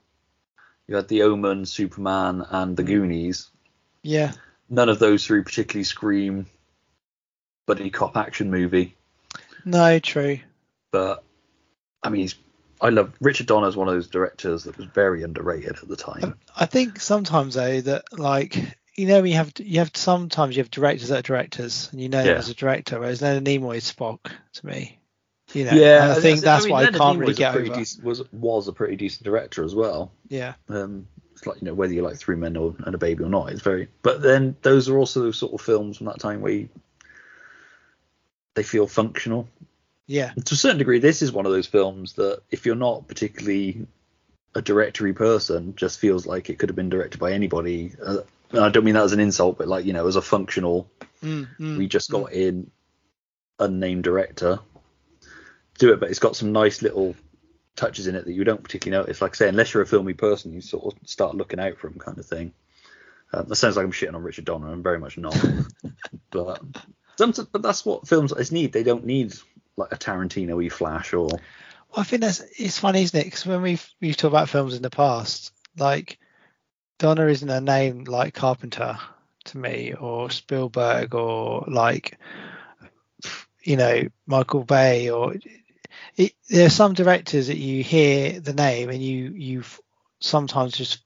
you 0.88 0.96
had 0.96 1.08
The 1.08 1.24
Omen, 1.24 1.66
Superman, 1.66 2.46
and 2.50 2.76
The 2.76 2.84
Goonies. 2.84 3.50
Yeah. 4.04 4.32
None 4.70 4.90
of 4.90 5.00
those 5.00 5.26
three 5.26 5.44
particularly 5.44 5.84
scream 5.84 6.46
buddy 7.66 7.90
cop 7.90 8.18
action 8.18 8.50
movie. 8.50 8.96
No, 9.66 10.00
true. 10.00 10.40
But 10.92 11.24
I 12.02 12.10
mean, 12.10 12.22
he's, 12.22 12.36
I 12.82 12.90
love 12.90 13.14
Richard 13.22 13.48
Donner 13.48 13.68
is 13.68 13.76
one 13.76 13.88
of 13.88 13.94
those 13.94 14.08
directors 14.08 14.66
that 14.66 14.78
was 14.78 14.88
very 14.88 15.24
underrated 15.24 15.78
at 15.82 15.88
the 15.88 15.96
time. 15.96 16.36
I 16.56 16.66
think 16.66 17.00
sometimes 17.00 17.56
though 17.56 17.82
that 17.82 18.18
like 18.18 18.56
you 18.96 19.08
know 19.08 19.24
you 19.24 19.36
have 19.36 19.54
you 19.58 19.80
have 19.80 19.92
sometimes 19.96 20.56
you 20.56 20.62
have 20.64 20.72
directors 20.72 21.10
that 21.10 21.20
are 21.20 21.22
directors 21.24 21.90
and 21.92 22.02
you 22.02 22.10
know 22.10 22.24
Yeah. 22.24 22.34
as 22.34 22.50
a 22.50 22.54
director, 22.54 23.00
whereas 23.00 23.22
Leonard 23.22 23.46
Nimoy 23.46 23.78
is 23.78 23.92
Spock 23.92 24.20
to 24.54 24.66
me. 24.66 25.00
You 25.54 25.64
know, 25.64 25.72
yeah, 25.72 26.04
and 26.04 26.12
I 26.12 26.20
think 26.20 26.42
that's 26.42 26.66
mean, 26.66 26.74
why 26.74 26.82
I 26.84 26.86
can't 26.88 26.96
Nimoy's 26.96 27.18
really 27.20 27.34
get 27.36 27.56
over. 27.56 27.76
Decent, 27.76 28.04
was 28.04 28.32
was 28.34 28.68
a 28.68 28.74
pretty 28.74 28.98
decent 28.98 29.24
director 29.24 29.64
as 29.64 29.74
well. 29.74 30.12
Yeah, 30.28 30.56
Um, 30.68 31.08
it's 31.32 31.48
like 31.48 31.62
you 31.62 31.66
know 31.68 31.74
whether 31.74 31.94
you 31.94 32.02
like 32.02 32.18
Three 32.18 32.36
Men 32.36 32.58
or 32.58 32.76
and 32.86 32.94
a 32.94 32.98
Baby 32.98 33.24
or 33.24 33.30
not. 33.30 33.52
It's 33.52 33.62
very. 33.62 33.88
But 34.02 34.22
then 34.22 34.58
those 34.62 34.90
are 34.90 34.98
also 34.98 35.22
those 35.22 35.38
sort 35.38 35.54
of 35.54 35.62
films 35.62 35.98
from 35.98 36.08
that 36.08 36.20
time 36.20 36.42
where 36.42 36.52
you, 36.52 36.70
they 38.56 38.64
feel 38.64 38.88
functional. 38.88 39.48
Yeah, 40.08 40.32
to 40.32 40.54
a 40.54 40.58
certain 40.58 40.78
degree, 40.78 41.00
this 41.00 41.22
is 41.22 41.32
one 41.32 41.46
of 41.46 41.52
those 41.52 41.68
films 41.68 42.14
that 42.14 42.42
if 42.50 42.66
you're 42.66 42.76
not 42.76 43.08
particularly 43.08 43.86
a 44.56 44.62
directory 44.62 45.14
person, 45.14 45.76
just 45.76 46.00
feels 46.00 46.26
like 46.26 46.50
it 46.50 46.58
could 46.58 46.70
have 46.70 46.76
been 46.76 46.90
directed 46.90 47.20
by 47.20 47.34
anybody. 47.34 47.94
Uh, 48.04 48.20
I 48.54 48.70
don't 48.70 48.86
mean 48.86 48.96
that 48.96 49.04
as 49.04 49.14
an 49.14 49.20
insult, 49.20 49.58
but 49.58 49.68
like 49.68 49.86
you 49.86 49.94
know, 49.94 50.08
as 50.08 50.16
a 50.16 50.22
functional, 50.22 50.90
mm, 51.22 51.48
mm, 51.60 51.78
we 51.78 51.88
just 51.88 52.10
got 52.10 52.32
in 52.32 52.72
a 53.60 53.66
unnamed 53.66 54.04
director 54.04 54.60
do 55.78 55.94
it, 55.94 56.00
but 56.00 56.10
it's 56.10 56.20
got 56.20 56.36
some 56.36 56.52
nice 56.52 56.82
little 56.82 57.16
touches 57.76 58.08
in 58.08 58.16
it 58.16 58.26
that 58.26 58.34
you 58.34 58.44
don't 58.44 58.64
particularly 58.64 59.02
notice. 59.02 59.22
Like 59.22 59.36
I 59.36 59.36
say, 59.36 59.50
unless 59.50 59.74
you're 59.74 59.84
a 59.84 59.88
filmy 59.88 60.14
person, 60.14 60.54
you 60.54 60.62
sort 60.62 60.94
of 60.94 61.08
start 61.08 61.36
looking 61.36 61.60
out 61.60 61.78
for 61.78 61.90
them, 61.90 62.00
kind 62.00 62.18
of 62.18 62.26
thing. 62.26 62.54
Um, 63.34 63.46
that 63.48 63.56
sounds 63.56 63.76
like 63.76 63.86
I'm 63.86 63.92
shitting 63.92 64.16
on 64.16 64.24
Richard 64.24 64.46
Donner. 64.46 64.72
I'm 64.72 64.84
very 64.84 65.00
much 65.00 65.18
not. 65.18 65.38
but 66.32 66.62
sometimes, 67.18 67.48
but 67.50 67.62
that's 67.62 67.86
what 67.86 68.08
films 68.08 68.34
need. 68.52 68.74
They 68.74 68.84
don't 68.84 69.06
need 69.06 69.36
like 69.78 69.92
a 69.92 69.98
Tarantino-y 69.98 70.70
flash 70.70 71.14
or 71.14 71.28
Well, 71.28 71.40
I 71.96 72.04
think 72.04 72.22
that's 72.22 72.42
it's 72.58 72.80
funny, 72.80 73.04
isn't 73.04 73.20
it? 73.20 73.26
Because 73.26 73.46
when 73.46 73.62
we've 73.62 73.88
we've 74.02 74.18
talked 74.18 74.34
about 74.34 74.50
films 74.50 74.76
in 74.76 74.82
the 74.82 74.90
past, 74.90 75.54
like 75.78 76.18
Donner 77.00 77.30
isn't 77.30 77.50
a 77.50 77.62
name 77.62 78.04
like 78.04 78.34
Carpenter 78.34 78.98
to 79.46 79.58
me, 79.58 79.94
or 79.94 80.30
Spielberg, 80.30 81.16
or 81.16 81.64
like 81.68 82.18
you 83.62 83.78
know 83.78 84.04
Michael 84.26 84.64
Bay 84.64 85.10
or 85.10 85.36
it, 86.16 86.34
there 86.50 86.66
are 86.66 86.70
some 86.70 86.94
directors 86.94 87.48
that 87.48 87.58
you 87.58 87.84
hear 87.84 88.40
the 88.40 88.54
name 88.54 88.90
and 88.90 89.02
you 89.02 89.32
you 89.34 89.64
sometimes 90.20 90.74
just 90.74 91.00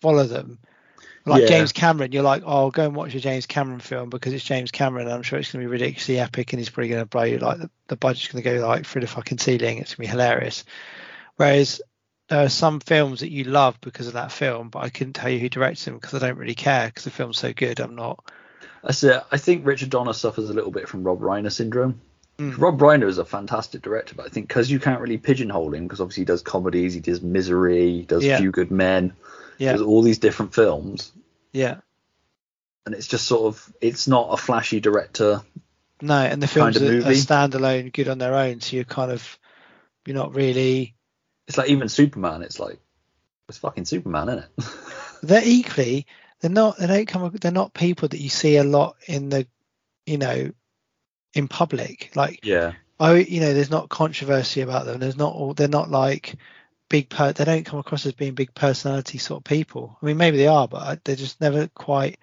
follow 0.00 0.24
them. 0.24 0.58
Like 1.28 1.42
Yeah. 1.42 1.48
James 1.48 1.72
Cameron, 1.72 2.12
you're 2.12 2.22
like, 2.22 2.42
oh, 2.44 2.70
go 2.70 2.84
and 2.84 2.94
watch 2.94 3.14
a 3.14 3.20
James 3.20 3.46
Cameron 3.46 3.80
film 3.80 4.10
because 4.10 4.32
it's 4.32 4.44
James 4.44 4.70
Cameron. 4.70 5.06
And 5.06 5.14
I'm 5.14 5.22
sure 5.22 5.38
it's 5.38 5.52
going 5.52 5.62
to 5.62 5.68
be 5.68 5.72
ridiculously 5.72 6.18
epic, 6.18 6.52
and 6.52 6.60
he's 6.60 6.70
probably 6.70 6.88
going 6.88 7.02
to 7.02 7.06
blow 7.06 7.24
you 7.24 7.38
like 7.38 7.58
the, 7.58 7.70
the 7.88 7.96
budget's 7.96 8.28
going 8.32 8.42
to 8.42 8.50
go 8.50 8.66
like 8.66 8.86
through 8.86 9.02
the 9.02 9.06
fucking 9.06 9.38
ceiling. 9.38 9.78
It's 9.78 9.94
going 9.94 10.06
to 10.06 10.12
be 10.12 10.18
hilarious. 10.18 10.64
Whereas 11.36 11.80
there 12.28 12.44
are 12.44 12.48
some 12.48 12.80
films 12.80 13.20
that 13.20 13.30
you 13.30 13.44
love 13.44 13.80
because 13.80 14.06
of 14.06 14.14
that 14.14 14.32
film, 14.32 14.68
but 14.68 14.80
I 14.80 14.90
couldn't 14.90 15.14
tell 15.14 15.30
you 15.30 15.38
who 15.38 15.48
directs 15.48 15.84
them 15.84 15.94
because 15.94 16.14
I 16.14 16.26
don't 16.26 16.38
really 16.38 16.54
care 16.54 16.86
because 16.88 17.04
the 17.04 17.10
film's 17.10 17.38
so 17.38 17.52
good. 17.52 17.80
I'm 17.80 17.94
not. 17.94 18.24
That's 18.82 19.02
it. 19.02 19.22
I 19.32 19.38
think 19.38 19.66
Richard 19.66 19.90
Donner 19.90 20.12
suffers 20.12 20.50
a 20.50 20.54
little 20.54 20.70
bit 20.70 20.88
from 20.88 21.04
Rob 21.04 21.20
Reiner 21.20 21.50
syndrome. 21.50 22.00
Mm. 22.38 22.56
Rob 22.58 22.78
Reiner 22.78 23.08
is 23.08 23.18
a 23.18 23.24
fantastic 23.24 23.82
director, 23.82 24.14
but 24.14 24.26
I 24.26 24.28
think 24.28 24.46
because 24.46 24.70
you 24.70 24.78
can't 24.78 25.00
really 25.00 25.18
pigeonhole 25.18 25.74
him, 25.74 25.84
because 25.84 26.00
obviously 26.00 26.20
he 26.20 26.26
does 26.26 26.42
comedies, 26.42 26.94
he 26.94 27.00
does 27.00 27.20
Misery, 27.20 27.92
he 27.92 28.02
does 28.02 28.24
Yeah. 28.24 28.38
Few 28.38 28.52
Good 28.52 28.70
Men, 28.70 29.12
Yeah. 29.58 29.72
does 29.72 29.82
all 29.82 30.02
these 30.02 30.18
different 30.18 30.54
films, 30.54 31.12
Yeah. 31.52 31.78
and 32.86 32.94
it's 32.94 33.06
just 33.06 33.26
sort 33.26 33.46
of 33.54 33.72
it's 33.80 34.08
not 34.08 34.28
a 34.32 34.36
flashy 34.36 34.80
director. 34.80 35.42
No, 36.00 36.14
and 36.14 36.40
the 36.40 36.46
Kind 36.46 36.76
films 36.76 36.76
of 36.76 37.06
are, 37.06 37.10
are 37.10 37.14
standalone, 37.14 37.92
good 37.92 38.08
on 38.08 38.18
their 38.18 38.34
own. 38.34 38.60
So 38.60 38.76
you're 38.76 38.84
kind 38.84 39.10
of, 39.10 39.38
you're 40.06 40.16
not 40.16 40.34
really. 40.34 40.94
It's 41.48 41.58
like 41.58 41.70
even 41.70 41.88
Superman. 41.88 42.42
It's 42.42 42.60
like 42.60 42.78
it's 43.48 43.58
fucking 43.58 43.84
Superman, 43.84 44.28
isn't 44.28 44.44
it? 44.58 44.64
They're 45.22 45.42
equally. 45.44 46.06
They're 46.40 46.50
not. 46.50 46.78
They 46.78 46.86
don't 46.86 47.08
come. 47.08 47.30
They're 47.40 47.50
not 47.50 47.74
people 47.74 48.08
that 48.08 48.20
you 48.20 48.28
see 48.28 48.56
a 48.58 48.64
lot 48.64 48.96
in 49.06 49.28
the, 49.28 49.46
you 50.06 50.18
know, 50.18 50.52
in 51.34 51.48
public. 51.48 52.12
Like 52.14 52.40
yeah. 52.44 52.74
I, 53.00 53.16
you 53.16 53.40
know, 53.40 53.54
there's 53.54 53.70
not 53.70 53.88
controversy 53.88 54.60
about 54.60 54.86
them. 54.86 55.00
There's 55.00 55.16
not 55.16 55.34
all. 55.34 55.54
They're 55.54 55.68
not 55.68 55.90
like 55.90 56.36
big. 56.88 57.08
Per, 57.08 57.32
they 57.32 57.44
don't 57.44 57.64
come 57.66 57.78
across 57.78 58.06
as 58.06 58.12
being 58.12 58.34
big 58.34 58.54
personality 58.54 59.18
sort 59.18 59.40
of 59.40 59.44
people. 59.44 59.96
I 60.02 60.06
mean, 60.06 60.16
maybe 60.16 60.36
they 60.36 60.46
are, 60.46 60.68
but 60.68 61.04
they're 61.04 61.16
just 61.16 61.40
never 61.40 61.68
quite. 61.68 62.18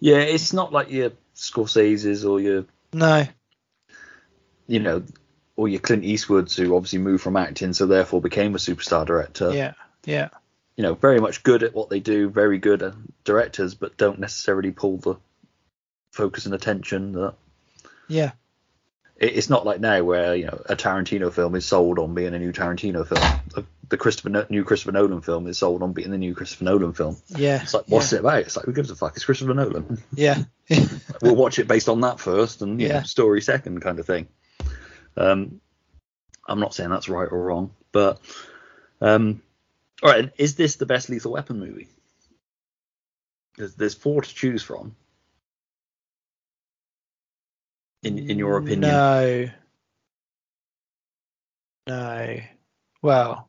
Yeah, 0.00 0.18
it's 0.18 0.52
not 0.52 0.72
like 0.72 0.90
your 0.90 1.12
Scorsese's 1.34 2.24
or 2.24 2.40
your 2.40 2.64
No. 2.92 3.26
you 4.66 4.80
know 4.80 5.02
or 5.56 5.68
your 5.68 5.80
Clint 5.80 6.04
Eastwoods 6.04 6.56
who 6.56 6.74
obviously 6.74 6.98
moved 6.98 7.22
from 7.22 7.36
acting, 7.36 7.72
so 7.72 7.86
therefore 7.86 8.20
became 8.20 8.54
a 8.54 8.58
superstar 8.58 9.04
director. 9.06 9.52
Yeah. 9.52 9.74
Yeah. 10.04 10.28
you 10.74 10.82
know, 10.82 10.94
very 10.94 11.20
much 11.20 11.42
good 11.42 11.62
at 11.62 11.74
what 11.74 11.90
they 11.90 12.00
do, 12.00 12.30
very 12.30 12.58
good 12.58 12.82
at 12.82 12.94
directors, 13.24 13.74
but 13.74 13.96
don't 13.98 14.18
necessarily 14.18 14.70
pull 14.72 14.96
the 14.96 15.16
focus 16.12 16.46
and 16.46 16.54
attention 16.54 17.12
that 17.12 17.34
Yeah. 18.08 18.32
it- 19.16 19.36
it's 19.36 19.50
not 19.50 19.66
like 19.66 19.80
now 19.80 20.02
where 20.02 20.34
you 20.34 20.46
know 20.46 20.62
a 20.66 20.74
Tarantino 20.74 21.30
film 21.32 21.54
is 21.54 21.66
sold 21.66 21.98
on 21.98 22.14
being 22.14 22.34
a 22.34 22.38
new 22.38 22.52
Tarantino 22.52 23.06
film. 23.06 23.66
The- 23.88 23.96
Christopher 23.96 24.46
new 24.48 24.64
Christopher 24.64 24.92
Nolan 24.92 25.20
film 25.20 25.46
is 25.46 25.58
sold 25.58 25.82
on 25.82 25.92
being 25.92 26.10
the 26.10 26.18
new 26.18 26.34
Christopher 26.34 26.64
Nolan 26.64 26.92
film. 26.94 27.16
Yeah. 27.28 27.62
It's 27.62 27.74
like 27.74 27.84
what's 27.88 28.12
it 28.12 28.20
about? 28.20 28.38
It's 28.40 28.56
like 28.56 28.64
who 28.64 28.72
gives 28.72 28.90
a 28.90 28.96
fuck? 28.96 29.14
It's 29.16 29.24
Christopher 29.24 29.54
Nolan. 29.54 30.02
Yeah. 30.14 30.44
we'll 31.22 31.36
watch 31.36 31.58
it 31.58 31.68
based 31.68 31.88
on 31.88 32.00
that 32.02 32.18
first, 32.20 32.62
and 32.62 32.80
you 32.80 32.88
know, 32.88 32.94
Yeah. 32.96 33.02
story 33.02 33.42
second, 33.42 33.80
kind 33.82 33.98
of 33.98 34.06
thing. 34.06 34.28
Um, 35.16 35.60
I'm 36.48 36.60
not 36.60 36.74
saying 36.74 36.90
that's 36.90 37.08
right 37.08 37.28
or 37.30 37.42
wrong, 37.44 37.72
but 37.92 38.20
um, 39.00 39.42
all 40.02 40.10
right. 40.10 40.30
Is 40.38 40.54
this 40.54 40.76
the 40.76 40.86
best 40.86 41.10
Lethal 41.10 41.32
Weapon 41.32 41.58
movie? 41.60 41.88
There's, 43.58 43.74
there's 43.74 43.94
four 43.94 44.22
to 44.22 44.34
choose 44.34 44.62
from. 44.62 44.96
In 48.02 48.18
in 48.30 48.38
your 48.38 48.56
opinion, 48.58 48.80
No. 48.80 49.50
No. 51.86 52.40
Well. 53.02 53.48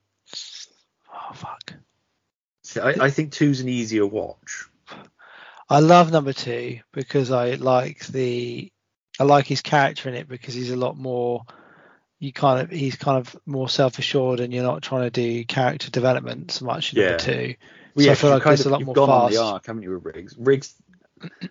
Oh 1.34 1.36
fuck. 1.36 1.73
See, 2.63 2.79
I, 2.79 2.89
I 3.05 3.09
think 3.09 3.31
two's 3.31 3.59
an 3.61 3.69
easier 3.69 4.05
watch. 4.05 4.65
I 5.69 5.79
love 5.79 6.11
number 6.11 6.34
two 6.34 6.79
because 6.91 7.31
I 7.31 7.51
like 7.55 8.05
the 8.07 8.71
I 9.19 9.23
like 9.23 9.45
his 9.47 9.61
character 9.61 10.09
in 10.09 10.15
it 10.15 10.27
because 10.27 10.53
he's 10.53 10.71
a 10.71 10.75
lot 10.75 10.97
more 10.97 11.45
you 12.19 12.31
kind 12.31 12.61
of 12.61 12.69
he's 12.69 12.95
kind 12.95 13.17
of 13.17 13.36
more 13.45 13.67
self 13.67 13.97
assured 13.99 14.39
and 14.39 14.53
you're 14.53 14.63
not 14.63 14.81
trying 14.84 15.03
to 15.03 15.09
do 15.09 15.43
character 15.45 15.89
development 15.89 16.51
so 16.51 16.65
much 16.65 16.93
in 16.93 16.99
Yeah. 16.99 17.09
number 17.09 17.23
two. 17.23 17.55
Well, 17.95 18.03
so 18.03 18.05
yeah, 18.05 18.11
I 18.11 18.15
feel 18.15 18.39
'cause 18.39 18.49
like 18.49 18.59
you've 18.59 18.65
a 18.65 18.69
lot 18.69 18.81
more 18.84 18.91
you've 18.91 18.95
gone 18.95 19.07
fast. 19.07 19.25
on 19.25 19.31
the 19.31 19.53
arc, 19.53 19.65
haven't 19.67 19.84
you, 19.84 19.91
with 19.99 20.05
Riggs? 20.15 20.36
Riggs, 20.38 20.73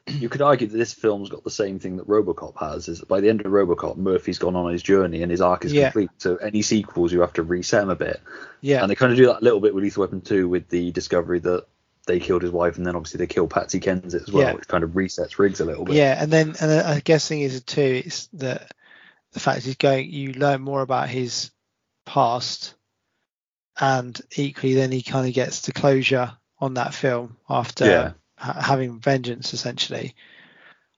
you 0.07 0.29
could 0.29 0.43
argue 0.43 0.67
that 0.67 0.77
this 0.77 0.93
film's 0.93 1.29
got 1.29 1.45
the 1.45 1.51
same 1.51 1.79
thing 1.79 1.97
that 1.97 2.09
RoboCop 2.09 2.59
has. 2.59 2.89
Is 2.89 3.01
that 3.01 3.09
by 3.09 3.21
the 3.21 3.29
end 3.29 3.41
of 3.41 3.53
RoboCop, 3.53 3.97
Murphy's 3.97 4.39
gone 4.39 4.57
on 4.57 4.73
his 4.73 4.83
journey 4.83 5.23
and 5.23 5.31
his 5.31 5.41
arc 5.41 5.65
is 5.65 5.73
Yeah. 5.73 5.91
complete. 5.91 6.11
So 6.19 6.37
any 6.37 6.63
sequels, 6.63 7.13
you 7.13 7.21
have 7.21 7.33
to 7.35 7.43
reset 7.43 7.83
him 7.83 7.91
a 7.91 7.97
bit. 7.97 8.21
Yeah. 8.61 8.83
And 8.83 8.91
they 8.91 8.95
kind 8.95 9.13
of 9.13 9.19
do 9.19 9.27
that 9.27 9.41
a 9.41 9.45
little 9.45 9.61
bit 9.61 9.75
with 9.75 9.85
Lethal 9.85 10.03
Weapon 10.03 10.21
2 10.21 10.49
with 10.49 10.69
the 10.69 10.91
discovery 10.93 11.39
that 11.41 11.67
they 12.07 12.19
killed 12.19 12.43
his 12.43 12.51
wife 12.51 12.77
and 12.77 12.87
then 12.87 12.97
obviously 12.97 13.19
they 13.19 13.27
kill 13.29 13.47
Patsy 13.47 13.79
Kensit 13.79 14.23
as 14.23 14.33
well, 14.33 14.49
Yeah. 14.49 14.55
which 14.55 14.67
kind 14.67 14.83
of 14.83 14.91
resets 14.91 15.39
Riggs 15.39 15.61
a 15.61 15.65
little 15.65 15.85
bit. 15.85 15.95
Yeah, 15.95 16.21
and 16.21 16.33
then 16.33 16.49
and 16.49 16.71
then 16.71 16.85
I 16.85 16.99
guess 17.01 17.29
thing 17.29 17.41
is 17.43 17.63
too 17.63 18.03
it's 18.05 18.27
that 18.35 18.73
the 19.33 19.41
fact 19.41 19.63
he's 19.63 19.77
going 19.77 20.11
you 20.11 20.33
learn 20.33 20.63
more 20.63 20.83
about 20.83 21.09
his 21.09 21.51
past 22.05 22.75
and 23.81 24.21
equally 24.37 24.75
then 24.75 24.91
he 24.93 25.03
kind 25.03 25.27
of 25.29 25.33
gets 25.35 25.63
to 25.63 25.73
closure 25.73 26.33
on 26.59 26.75
that 26.75 26.93
film 26.93 27.37
after 27.49 27.87
Yeah. 27.87 28.13
Ha- 28.43 28.61
having 28.61 28.99
vengeance 28.99 29.55
essentially. 29.55 30.15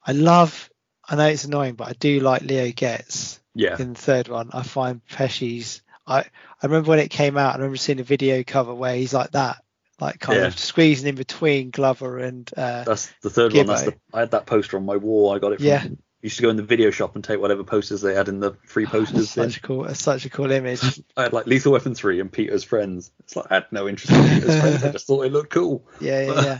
I 0.05 0.11
love 0.11 0.69
I 1.07 1.15
know 1.15 1.27
it's 1.27 1.45
annoying 1.45 1.75
but 1.75 1.87
I 1.87 1.93
do 1.93 2.19
like 2.19 2.41
Leo 2.41 2.71
Getz 2.71 3.39
Yeah. 3.53 3.75
in 3.79 3.93
the 3.93 3.99
third 3.99 4.27
one. 4.27 4.49
I 4.53 4.63
find 4.63 5.01
Pesci's 5.05 5.81
I 6.07 6.19
I 6.19 6.25
remember 6.63 6.89
when 6.89 6.99
it 6.99 7.09
came 7.09 7.37
out 7.37 7.53
I 7.53 7.57
remember 7.57 7.77
seeing 7.77 7.99
a 7.99 8.03
video 8.03 8.43
cover 8.43 8.73
where 8.73 8.95
he's 8.95 9.13
like 9.13 9.31
that 9.31 9.57
like 9.99 10.19
kind 10.19 10.39
Yeah. 10.39 10.47
of 10.47 10.59
squeezing 10.59 11.07
in 11.07 11.15
between 11.15 11.69
Glover 11.71 12.17
and 12.19 12.49
uh 12.57 12.83
That's 12.83 13.13
the 13.21 13.29
third 13.29 13.53
one. 13.53 13.67
That's 13.67 13.83
the, 13.83 13.95
I 14.13 14.19
had 14.21 14.31
that 14.31 14.45
poster 14.45 14.77
on 14.77 14.85
my 14.85 14.97
wall. 14.97 15.33
I 15.33 15.39
got 15.39 15.53
it 15.53 15.57
from. 15.59 15.65
Yeah. 15.67 15.85
Used 16.21 16.37
to 16.37 16.41
go 16.41 16.49
in 16.49 16.55
the 16.57 16.63
video 16.63 16.89
shop 16.89 17.13
and 17.13 17.23
take 17.23 17.39
whatever 17.39 17.63
posters 17.63 18.01
they 18.01 18.15
had 18.15 18.29
in 18.29 18.39
the 18.39 18.53
free 18.65 18.87
posters. 18.87 19.35
bin. 19.35 19.43
such 19.51 19.57
a 19.57 19.61
cool 19.61 19.93
such 19.93 20.25
a 20.25 20.29
cool 20.31 20.49
image. 20.51 20.81
I 21.17 21.23
had 21.23 21.33
like 21.33 21.45
Lethal 21.45 21.71
Weapon 21.73 21.93
3 21.93 22.19
and 22.19 22.31
Peter's 22.31 22.63
Friends. 22.63 23.11
It's 23.19 23.35
like 23.35 23.45
I 23.51 23.55
had 23.55 23.67
no 23.71 23.87
interest 23.87 24.11
in 24.11 24.23
Peter's 24.39 24.59
Friends. 24.59 24.83
I 24.83 24.91
just 24.91 25.05
thought 25.05 25.21
it 25.23 25.31
looked 25.31 25.51
cool. 25.51 25.85
Yeah, 26.01 26.21
yeah, 26.23 26.41
yeah. 26.43 26.59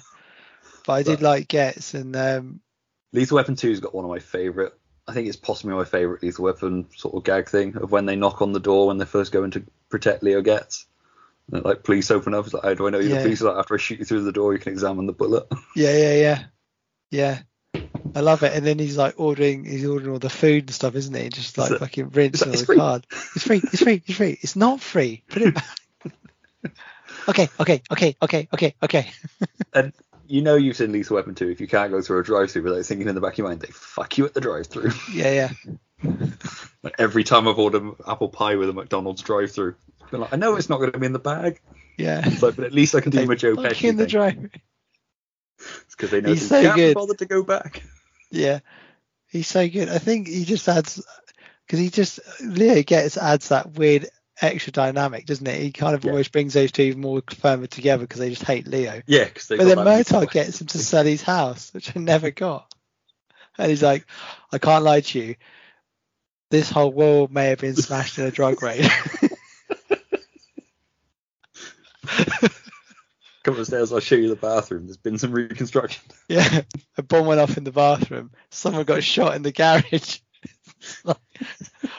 But 0.86 0.94
I 0.94 1.04
did 1.04 1.22
like 1.22 1.48
Getz 1.48 1.94
and 1.94 2.16
um 2.16 2.62
Lethal 3.14 3.36
Weapon 3.36 3.56
2's 3.56 3.80
got 3.80 3.94
one 3.96 4.06
of 4.06 4.12
my 4.12 4.20
favourite. 4.20 4.74
I 5.08 5.14
think 5.14 5.28
it's 5.28 5.38
possibly 5.38 5.76
my 5.76 5.86
favourite 5.86 6.22
Lethal 6.24 6.46
Weapon 6.46 6.88
sort 6.96 7.16
of 7.16 7.24
gag 7.24 7.48
thing 7.50 7.78
of 7.78 7.92
when 7.92 8.06
they 8.06 8.16
knock 8.16 8.42
on 8.42 8.52
the 8.54 8.60
door 8.60 8.88
when 8.88 8.98
they 8.98 9.06
first 9.06 9.32
go 9.32 9.44
in 9.44 9.52
to 9.52 9.64
protect 9.90 10.24
Leo 10.24 10.42
Getz. 10.42 10.86
Like, 11.50 11.84
police 11.84 12.10
open 12.10 12.34
up. 12.34 12.46
It's 12.46 12.54
like, 12.56 12.64
how 12.64 12.74
do 12.74 12.88
I 12.88 12.90
know 12.90 12.98
you're 13.00 13.10
Yeah. 13.10 13.16
the 13.18 13.22
police? 13.22 13.42
Like, 13.42 13.56
after 13.56 13.76
I 13.76 13.78
shoot 13.78 14.00
you 14.00 14.06
through 14.06 14.24
the 14.24 14.32
door, 14.32 14.54
you 14.54 14.60
can 14.60 14.74
examine 14.74 15.06
the 15.06 15.14
bullet. 15.14 15.46
yeah, 15.76 15.96
yeah, 15.96 16.14
yeah. 16.16 16.44
Yeah. 17.12 17.40
I 18.16 18.22
love 18.22 18.42
it. 18.44 18.54
And 18.54 18.66
then 18.66 18.80
he's 18.80 18.98
like 18.98 19.14
ordering 19.18 19.64
he's 19.66 19.86
ordering 19.86 20.12
all 20.12 20.20
the 20.20 20.30
food 20.30 20.64
and 20.64 20.72
stuff, 20.74 20.96
isn't 20.96 21.14
he? 21.16 21.30
Just 21.30 21.58
like 21.58 21.72
It's 21.72 21.80
fucking 21.80 22.06
all 22.06 22.12
it's 22.16 22.44
the 22.44 22.66
free. 22.66 22.78
card. 22.78 23.06
It's 23.36 23.46
free, 23.46 23.62
it's 23.64 23.84
free, 23.84 24.02
it's 24.06 24.18
free. 24.18 24.38
It's 24.42 24.56
not 24.56 24.82
free. 24.82 25.24
Put 25.30 25.42
it 25.44 25.54
back. 25.54 25.78
okay, 27.30 27.50
okay, 27.60 27.82
okay, 27.92 28.16
okay, 28.22 28.48
okay, 28.54 28.76
okay. 28.82 29.12
And 29.74 29.94
you 30.28 30.42
know 30.42 30.56
you've 30.56 30.78
seen 30.78 30.92
Lethal 30.92 31.16
Weapon 31.16 31.36
2 31.36 31.50
if 31.50 31.62
you 31.62 31.68
can't 31.68 31.92
go 31.92 32.02
through 32.02 32.20
a 32.20 32.24
drive-through 32.24 32.64
without 32.64 32.86
thinking 32.86 33.08
in 33.08 33.16
the 33.16 33.22
back 33.22 33.34
of 33.34 33.38
your 33.40 33.48
mind, 33.48 33.62
they 33.62 33.68
fuck 33.68 34.18
you 34.18 34.26
at 34.26 34.34
the 34.34 34.42
drive-through. 34.42 34.92
Yeah, 35.14 35.52
yeah. 36.04 36.12
like 36.84 36.96
every 37.00 37.24
time 37.24 37.48
I've 37.48 37.58
ordered 37.60 37.84
apple 38.08 38.30
pie 38.30 38.56
with 38.56 38.70
a 38.70 38.74
McDonald's 38.74 39.22
drive-through, 39.22 39.76
been 40.12 40.22
like, 40.22 40.34
I 40.34 40.38
know 40.38 40.56
it's 40.56 40.70
not 40.70 40.78
going 40.78 40.92
to 40.92 41.00
be 41.00 41.06
in 41.06 41.14
the 41.14 41.20
bag. 41.20 41.60
Yeah. 41.98 42.24
Like, 42.42 42.56
but 42.56 42.66
at 42.66 42.74
least 42.74 42.96
I 42.96 43.02
can 43.02 43.12
do 43.12 43.20
They 43.20 43.26
my 43.26 43.36
Joe 43.36 43.56
Pesci 43.56 43.90
in 43.90 43.98
the 43.98 44.06
thing. 44.08 44.52
It's 45.58 45.96
because 45.96 46.12
they 46.12 46.22
know 46.22 46.30
He's 46.30 46.50
they 46.50 46.62
so 46.62 46.68
can't 46.68 46.76
be 46.76 46.82
good. 46.82 46.96
bothered 46.96 47.18
to 47.20 47.26
go 47.26 47.44
back. 47.44 47.84
Yeah. 48.32 48.60
He's 49.28 49.48
so 49.48 49.70
good. 49.70 49.88
I 49.88 49.98
think 50.00 50.28
he 50.28 50.44
just 50.44 50.68
adds 50.68 51.02
because 51.66 51.80
he 51.80 51.90
just 51.90 52.20
Leo 52.42 52.82
Getz 52.84 53.18
adds 53.18 53.50
that 53.50 53.74
weird 53.74 54.08
extra 54.42 54.72
dynamic, 54.72 55.26
doesn't 55.26 55.48
it? 55.48 55.62
He 55.62 55.72
kind 55.72 55.96
of 55.96 56.04
Yeah. 56.04 56.12
always 56.12 56.28
brings 56.28 56.54
those 56.54 56.72
two 56.72 56.96
more 56.96 57.22
firmer 57.30 57.68
together 57.68 58.04
because 58.04 58.20
they 58.20 58.30
just 58.30 58.44
hate 58.44 58.68
Leo. 58.68 59.02
Yeah, 59.08 59.26
because. 59.26 59.48
But 59.48 59.64
then 59.66 59.78
Murtaugh 59.78 60.30
gets 60.32 60.62
him 60.62 60.68
to 60.68 60.78
sell 60.78 61.06
his 61.06 61.22
house, 61.22 61.74
which 61.74 61.96
I 61.96 62.00
never 62.00 62.32
got. 62.32 62.72
And 63.58 63.70
he's 63.70 63.84
like, 63.84 64.06
I 64.52 64.58
can't 64.58 64.84
lie 64.84 65.02
to 65.02 65.20
you. 65.20 65.36
This 66.52 66.70
whole 66.70 66.92
world 66.92 67.32
may 67.32 67.48
have 67.48 67.60
been 67.60 67.76
smashed 67.76 68.18
in 68.18 68.26
a 68.26 68.32
drug 68.32 68.62
raid. 68.62 68.86
Come 73.44 73.60
upstairs, 73.60 73.92
I'll 73.94 74.00
show 74.00 74.16
you 74.16 74.30
the 74.30 74.36
bathroom. 74.36 74.86
There's 74.88 74.98
been 74.98 75.20
some 75.20 75.32
reconstruction. 75.32 76.04
yeah. 76.28 76.62
A 76.98 77.04
bomb 77.04 77.28
went 77.28 77.40
off 77.40 77.58
in 77.58 77.64
the 77.64 77.72
bathroom. 77.72 78.32
Someone 78.50 78.86
got 78.86 79.04
shot 79.04 79.36
in 79.36 79.44
the 79.44 79.52
garage. 79.52 80.20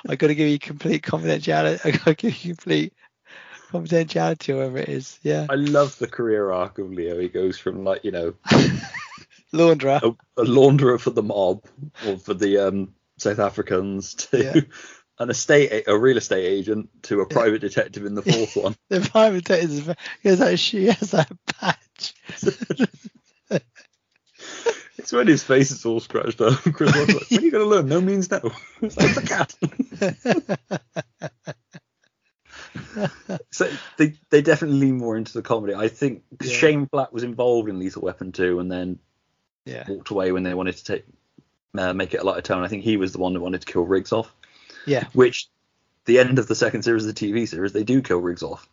I 0.09 0.17
got 0.17 0.29
to 0.29 0.35
give 0.37 0.49
you 0.49 0.59
complete 0.59 1.03
confidentiality. 1.03 1.81
I 1.85 1.91
got 1.93 2.05
to 2.05 2.15
give 2.15 2.45
you 2.45 2.55
complete 2.55 2.93
confidentiality, 3.73 4.51
or 4.55 4.57
whatever 4.57 4.79
it 4.79 4.89
is. 4.89 5.19
Yeah. 5.23 5.47
I 5.51 5.55
love 5.57 5.99
the 5.99 6.07
career 6.09 6.51
arc 6.51 6.79
of 6.79 6.91
Leo. 6.93 7.19
He 7.19 7.29
goes 7.29 7.59
from 7.59 7.85
like 7.85 8.05
you 8.05 8.13
know 8.13 8.35
Laundra. 9.53 10.03
a, 10.03 10.41
a 10.41 10.45
launderer 10.45 11.01
for 11.01 11.11
the 11.11 11.23
mob 11.23 11.65
or 12.07 12.19
for 12.19 12.35
the 12.35 12.59
um 12.59 12.95
South 13.19 13.39
Africans 13.39 14.15
to 14.15 14.43
Yeah. 14.43 14.61
an 15.19 15.31
estate, 15.31 15.85
a 15.87 15.97
real 15.99 16.19
estate 16.19 16.45
agent 16.45 16.91
to 17.05 17.23
a 17.23 17.27
private 17.27 17.61
detective 17.61 18.05
in 18.05 18.15
the 18.15 18.21
fourth 18.23 18.55
one. 18.57 18.77
The 18.91 19.01
private 19.01 19.45
detective 19.45 19.97
has 20.23 20.39
that 20.41 20.59
she 20.59 20.87
has 20.87 21.13
that 21.13 21.33
patch. 21.47 22.15
It's 25.07 25.13
when 25.13 25.29
his 25.29 25.45
face 25.45 25.71
is 25.71 25.87
all 25.87 26.01
scratched 26.01 26.41
up. 26.41 26.55
Chris 26.73 26.93
Rock's 26.97 27.15
like, 27.15 27.31
when 27.31 27.41
are 27.41 27.45
you 27.45 27.51
going 27.53 27.63
to 27.63 27.71
learn? 27.71 27.87
No 27.89 28.01
means 28.01 28.29
no. 28.29 28.41
It's 28.83 28.97
like, 28.97 29.11
"It's 29.11 29.19
a 29.19 29.23
cat. 29.23 29.55
so 33.53 33.71
they 33.99 34.15
they 34.31 34.43
definitely 34.43 34.79
lean 34.81 34.97
more 34.99 35.17
into 35.17 35.33
the 35.33 35.43
comedy. 35.43 35.75
I 35.77 35.87
think 35.87 36.25
Yeah. 36.43 36.51
Shane 36.53 36.85
Black 36.87 37.13
was 37.13 37.23
involved 37.23 37.69
in 37.69 37.79
Lethal 37.79 38.03
Weapon 38.03 38.33
2 38.33 38.59
and 38.59 38.69
then 38.71 38.99
Yeah. 39.65 39.85
walked 39.89 40.11
away 40.11 40.33
when 40.33 40.43
they 40.43 40.55
wanted 40.55 40.77
to 40.79 40.85
take 40.85 41.05
uh, 41.79 41.93
make 41.93 42.13
it 42.13 42.19
a 42.21 42.25
lighter 42.25 42.41
tone. 42.43 42.65
I 42.65 42.69
think 42.69 42.83
he 42.83 42.97
was 42.97 43.13
the 43.13 43.19
one 43.19 43.33
that 43.35 43.41
wanted 43.41 43.61
to 43.61 43.73
kill 43.73 43.85
Riggs 43.85 44.13
off. 44.13 44.35
Yeah. 44.87 45.05
Which 45.13 45.49
the 46.07 46.19
end 46.19 46.41
of 46.41 46.49
the 46.49 46.55
second 46.57 46.83
series 46.83 47.07
of 47.07 47.15
the 47.15 47.27
TV 47.33 47.47
series, 47.47 47.73
they 47.73 47.85
do 47.85 48.03
kill 48.03 48.19
Riggs 48.19 48.43
off. 48.43 48.69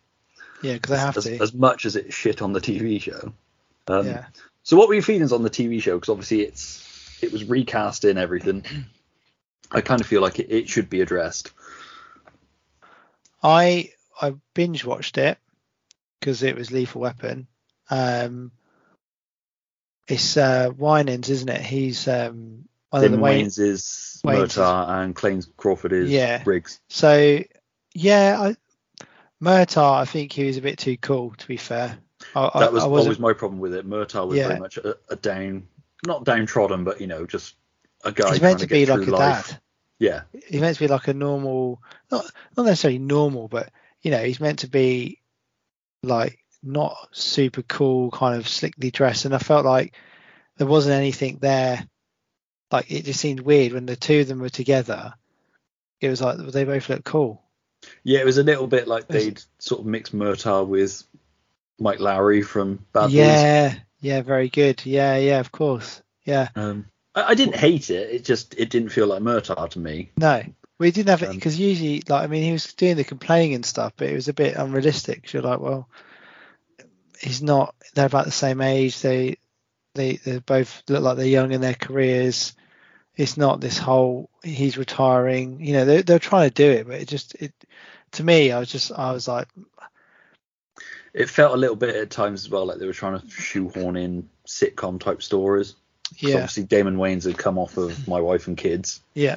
Yeah, 0.62 0.72
because 0.74 0.90
they 0.90 0.98
have 0.98 1.16
as, 1.16 1.24
to. 1.26 1.38
as 1.40 1.54
much 1.54 1.84
as 1.84 1.94
it's 1.94 2.12
shit 2.14 2.42
on 2.42 2.52
the 2.52 2.60
TV 2.60 3.00
show. 3.00 3.32
Um, 3.86 4.06
Yeah. 4.06 4.24
So 4.64 4.76
what 4.76 4.88
were 4.88 4.94
your 4.94 5.02
feelings 5.02 5.32
on 5.32 5.42
the 5.42 5.50
TV 5.50 5.80
show? 5.80 5.96
Because 5.96 6.08
obviously 6.08 6.40
it's 6.42 6.82
it 7.22 7.32
was 7.32 7.44
recast 7.44 8.04
and 8.04 8.18
everything. 8.18 8.64
I 9.70 9.80
kind 9.80 10.00
of 10.00 10.06
feel 10.06 10.20
like 10.22 10.38
it, 10.40 10.50
it 10.50 10.68
should 10.68 10.90
be 10.90 11.00
addressed. 11.00 11.52
I 13.42 13.90
I 14.20 14.34
binge 14.54 14.84
watched 14.84 15.18
it 15.18 15.38
because 16.18 16.42
it 16.42 16.56
was 16.56 16.70
Lethal 16.70 17.02
Weapon. 17.02 17.46
Um, 17.90 18.52
it's 20.08 20.36
uh, 20.36 20.70
Winans, 20.76 21.28
isn't 21.30 21.48
it? 21.48 21.60
He's 21.60 22.08
um, 22.08 22.64
one 22.90 23.02
of 23.04 23.10
the 23.10 23.16
Damon 23.16 23.20
Wayne. 23.20 23.44
Wayans 23.46 23.58
is 23.58 24.20
Wayans 24.24 24.44
is- 24.44 24.56
Murtaugh 24.56 24.88
and 25.02 25.14
Clayne 25.14 25.42
Crawford 25.56 25.92
is 25.92 26.10
Yeah. 26.10 26.42
Riggs. 26.44 26.80
So 26.88 27.40
yeah, 27.94 28.36
I, 28.40 29.04
Murtaugh, 29.42 30.00
I 30.00 30.04
think 30.06 30.32
he 30.32 30.44
was 30.44 30.56
a 30.56 30.62
bit 30.62 30.78
too 30.78 30.96
cool. 30.96 31.34
To 31.36 31.46
be 31.46 31.56
fair, 31.58 31.98
I, 32.34 32.60
That 32.60 32.72
was 32.72 32.82
always 32.84 33.18
my 33.18 33.32
problem 33.32 33.60
with 33.60 33.74
it. 33.74 33.88
Murtaugh 33.88 34.28
was 34.28 34.36
Yeah. 34.38 34.48
very 34.48 34.60
much 34.60 34.76
a, 34.78 34.96
a 35.08 35.16
down, 35.16 35.66
not 36.06 36.24
downtrodden, 36.24 36.84
but 36.84 37.00
you 37.00 37.06
know, 37.06 37.26
just 37.26 37.54
a 38.04 38.12
guy 38.12 38.32
He's 38.32 38.42
meant 38.42 38.60
to 38.60 38.66
get 38.66 38.74
be 38.74 38.86
like 38.86 39.06
a 39.06 39.10
life. 39.10 39.48
dad. 39.50 39.60
Yeah, 40.00 40.22
He's 40.48 40.60
meant 40.60 40.74
to 40.76 40.80
be 40.84 40.88
like 40.88 41.08
a 41.08 41.14
normal, 41.14 41.80
not 42.10 42.26
not 42.56 42.66
necessarily 42.66 42.98
normal, 42.98 43.46
but 43.48 43.70
you 44.02 44.10
know, 44.10 44.22
he's 44.22 44.40
meant 44.40 44.58
to 44.60 44.66
be 44.68 45.20
like 46.02 46.38
not 46.62 46.96
super 47.12 47.62
cool, 47.62 48.10
kind 48.10 48.36
of 48.36 48.48
slickly 48.48 48.90
dressed. 48.90 49.24
And 49.24 49.34
I 49.34 49.38
felt 49.38 49.64
like 49.64 49.94
there 50.56 50.66
wasn't 50.66 50.96
anything 50.96 51.38
there. 51.40 51.86
Like 52.72 52.90
it 52.90 53.04
just 53.04 53.20
seemed 53.20 53.40
weird 53.40 53.72
when 53.72 53.86
the 53.86 53.94
two 53.96 54.20
of 54.20 54.28
them 54.28 54.40
were 54.40 54.48
together. 54.48 55.14
It 56.00 56.08
was 56.08 56.20
like 56.20 56.38
they 56.38 56.64
both 56.64 56.88
looked 56.88 57.04
cool. 57.04 57.42
yeah. 58.02 58.18
It 58.18 58.26
was 58.26 58.38
a 58.38 58.42
little 58.42 58.66
bit 58.66 58.88
like 58.88 59.06
they'd 59.06 59.40
sort 59.58 59.80
of 59.80 59.86
mixed 59.86 60.14
Murtaugh 60.14 60.66
with 60.66 61.04
Mike 61.78 62.00
Lowry 62.00 62.42
from 62.42 62.84
Bad 62.92 63.06
Boys. 63.06 63.12
yeah, 63.12 63.74
yeah, 64.00 64.22
very 64.22 64.48
good. 64.48 64.84
Yeah, 64.84 65.16
yeah, 65.16 65.40
of 65.40 65.50
course. 65.52 66.02
Yeah. 66.24 66.48
Um, 66.54 66.86
I, 67.14 67.30
I 67.30 67.34
didn't 67.34 67.56
hate 67.56 67.90
it. 67.90 68.10
It 68.10 68.24
just 68.24 68.54
it 68.58 68.70
didn't 68.70 68.90
feel 68.90 69.06
like 69.06 69.22
Murtaugh 69.22 69.70
to 69.70 69.78
me. 69.78 70.10
No, 70.16 70.42
we 70.78 70.90
didn't 70.90 71.08
have 71.10 71.22
it 71.22 71.30
Um, 71.30 71.34
because 71.36 71.58
usually, 71.58 72.02
like, 72.08 72.22
I 72.22 72.26
mean, 72.26 72.42
he 72.42 72.52
was 72.52 72.72
doing 72.74 72.96
the 72.96 73.04
complaining 73.04 73.54
and 73.54 73.64
stuff, 73.66 73.92
but 73.96 74.08
it 74.08 74.14
was 74.14 74.28
a 74.28 74.32
bit 74.34 74.56
unrealistic. 74.56 75.22
'cause 75.24 75.32
You're 75.34 75.42
like, 75.42 75.60
well, 75.60 75.88
he's 77.20 77.42
not. 77.42 77.74
They're 77.94 78.06
about 78.06 78.24
the 78.26 78.30
same 78.32 78.60
age. 78.60 79.00
They, 79.00 79.36
they, 79.94 80.16
they 80.16 80.38
both 80.38 80.82
look 80.88 81.02
like 81.02 81.16
they're 81.16 81.26
young 81.26 81.52
in 81.52 81.60
their 81.60 81.74
careers. 81.74 82.54
It's 83.16 83.36
not 83.36 83.60
this 83.60 83.78
whole 83.78 84.28
he's 84.42 84.76
retiring. 84.76 85.60
You 85.64 85.74
know, 85.74 85.84
they're 85.84 86.02
they're 86.02 86.18
trying 86.18 86.50
to 86.50 86.54
do 86.54 86.68
it, 86.70 86.86
but 86.86 87.00
it 87.00 87.08
just 87.08 87.36
it. 87.36 87.52
To 88.12 88.24
me, 88.24 88.50
I 88.50 88.58
was 88.58 88.70
just 88.70 88.90
I 88.92 89.12
was 89.12 89.28
like, 89.28 89.46
It 91.14 91.30
felt 91.30 91.54
a 91.54 91.56
little 91.56 91.76
bit 91.76 91.94
at 91.94 92.10
times 92.10 92.44
as 92.44 92.50
well 92.50 92.66
like 92.66 92.78
they 92.78 92.86
were 92.86 92.92
trying 92.92 93.20
to 93.20 93.30
shoehorn 93.30 93.96
in 93.96 94.28
sitcom 94.46 95.00
type 95.00 95.22
stories. 95.22 95.76
yeah, 96.18 96.34
Obviously, 96.34 96.64
Damon 96.64 96.96
Wayans 96.96 97.24
had 97.24 97.38
come 97.38 97.56
off 97.56 97.76
of 97.76 98.06
My 98.08 98.20
Wife 98.20 98.48
and 98.48 98.56
Kids, 98.56 99.00
yeah, 99.14 99.36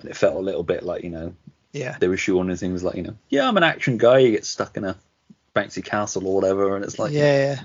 and 0.00 0.08
it 0.08 0.16
felt 0.16 0.36
a 0.36 0.40
little 0.40 0.62
bit 0.62 0.82
like 0.84 1.02
you 1.04 1.10
know 1.10 1.34
yeah, 1.72 1.96
they 1.98 2.08
were 2.08 2.16
shoehorning 2.16 2.58
things 2.58 2.82
like 2.82 2.94
you 2.94 3.02
know 3.02 3.16
yeah 3.28 3.46
I'm 3.48 3.56
an 3.56 3.64
action 3.64 3.98
guy. 3.98 4.18
You 4.18 4.30
get 4.30 4.46
stuck 4.46 4.76
in 4.76 4.84
a 4.84 4.96
bouncy 5.54 5.84
castle 5.84 6.26
or 6.26 6.34
whatever, 6.36 6.76
and 6.76 6.84
it's 6.84 6.98
like 6.98 7.12
yeah, 7.12 7.36
yeah, 7.36 7.60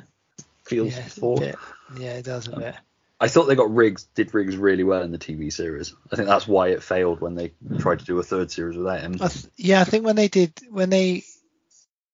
feels 0.64 0.96
yeah, 0.96 1.06
it's 1.06 1.18
a 1.18 1.20
forced. 1.20 1.44
bit- 1.44 1.56
yeah, 1.98 2.14
it 2.14 2.26
does 2.26 2.48
a 2.48 2.56
um, 2.56 2.60
bit. 2.60 2.76
I 3.20 3.28
thought 3.28 3.46
they 3.46 3.56
got 3.56 3.74
Riggs 3.74 4.08
did 4.16 4.34
Riggs 4.34 4.58
really 4.58 4.84
well 4.84 5.04
in 5.04 5.12
the 5.12 5.18
TV 5.18 5.54
series. 5.54 5.94
I 6.12 6.16
think 6.16 6.28
that's 6.28 6.48
why 6.48 6.70
it 6.70 6.84
failed 6.84 7.22
when 7.22 7.36
they 7.36 7.54
tried 7.80 8.00
to 8.00 8.06
do 8.06 8.18
a 8.20 8.24
third 8.24 8.52
series 8.52 8.76
without 8.76 9.02
him. 9.02 9.16
I 9.22 9.28
th- 9.28 9.46
yeah, 9.56 9.80
I 9.80 9.84
think 9.84 10.06
when 10.06 10.16
they 10.16 10.28
did 10.28 10.54
when 10.70 10.90
they 10.90 11.24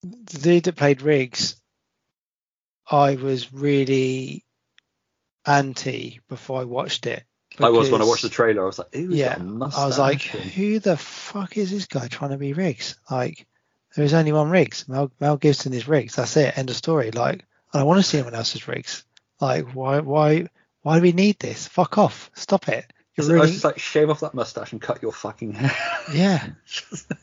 the 0.02 0.38
dude 0.38 0.64
that 0.64 0.76
played 0.76 1.02
Riggs, 1.02 1.56
I 2.90 3.16
was 3.16 3.52
really 3.52 4.44
anti 5.46 6.20
before 6.28 6.60
I 6.60 6.64
watched 6.64 7.06
it. 7.06 7.24
I 7.58 7.68
was 7.70 7.90
when 7.90 8.00
I 8.00 8.04
watched 8.04 8.22
the 8.22 8.28
trailer. 8.28 8.62
I 8.62 8.66
was 8.66 8.78
like, 8.78 8.88
Yeah, 8.92 9.36
I 9.38 9.86
was 9.86 9.98
like, 9.98 10.22
who 10.22 10.78
the 10.78 10.96
fuck 10.96 11.58
is 11.58 11.70
this 11.70 11.86
guy 11.86 12.08
trying 12.08 12.30
to 12.30 12.38
be 12.38 12.52
Riggs? 12.52 12.96
Like, 13.10 13.46
there 13.94 14.04
is 14.04 14.14
only 14.14 14.32
one 14.32 14.50
Riggs. 14.50 14.88
Mel, 14.88 15.10
Mel 15.20 15.36
Gibson 15.36 15.74
is 15.74 15.88
Riggs. 15.88 16.16
That's 16.16 16.36
it. 16.36 16.56
End 16.56 16.70
of 16.70 16.76
story. 16.76 17.10
Like, 17.10 17.44
I 17.72 17.78
don't 17.78 17.88
want 17.88 17.98
to 17.98 18.02
see 18.08 18.18
anyone 18.18 18.34
else's 18.34 18.68
Riggs. 18.68 19.04
Like, 19.40 19.74
why, 19.74 20.00
why, 20.00 20.48
why 20.82 20.96
do 20.96 21.02
we 21.02 21.12
need 21.12 21.38
this? 21.38 21.66
Fuck 21.66 21.98
off. 21.98 22.30
Stop 22.34 22.68
it. 22.68 22.90
You're 23.16 23.36
I 23.36 23.40
was 23.40 23.50
just 23.50 23.64
like, 23.64 23.78
shave 23.78 24.08
off 24.08 24.20
that 24.20 24.34
mustache 24.34 24.72
and 24.72 24.80
cut 24.80 25.02
your 25.02 25.12
fucking 25.12 25.52
hair. 25.52 25.72
Yeah. 26.14 26.46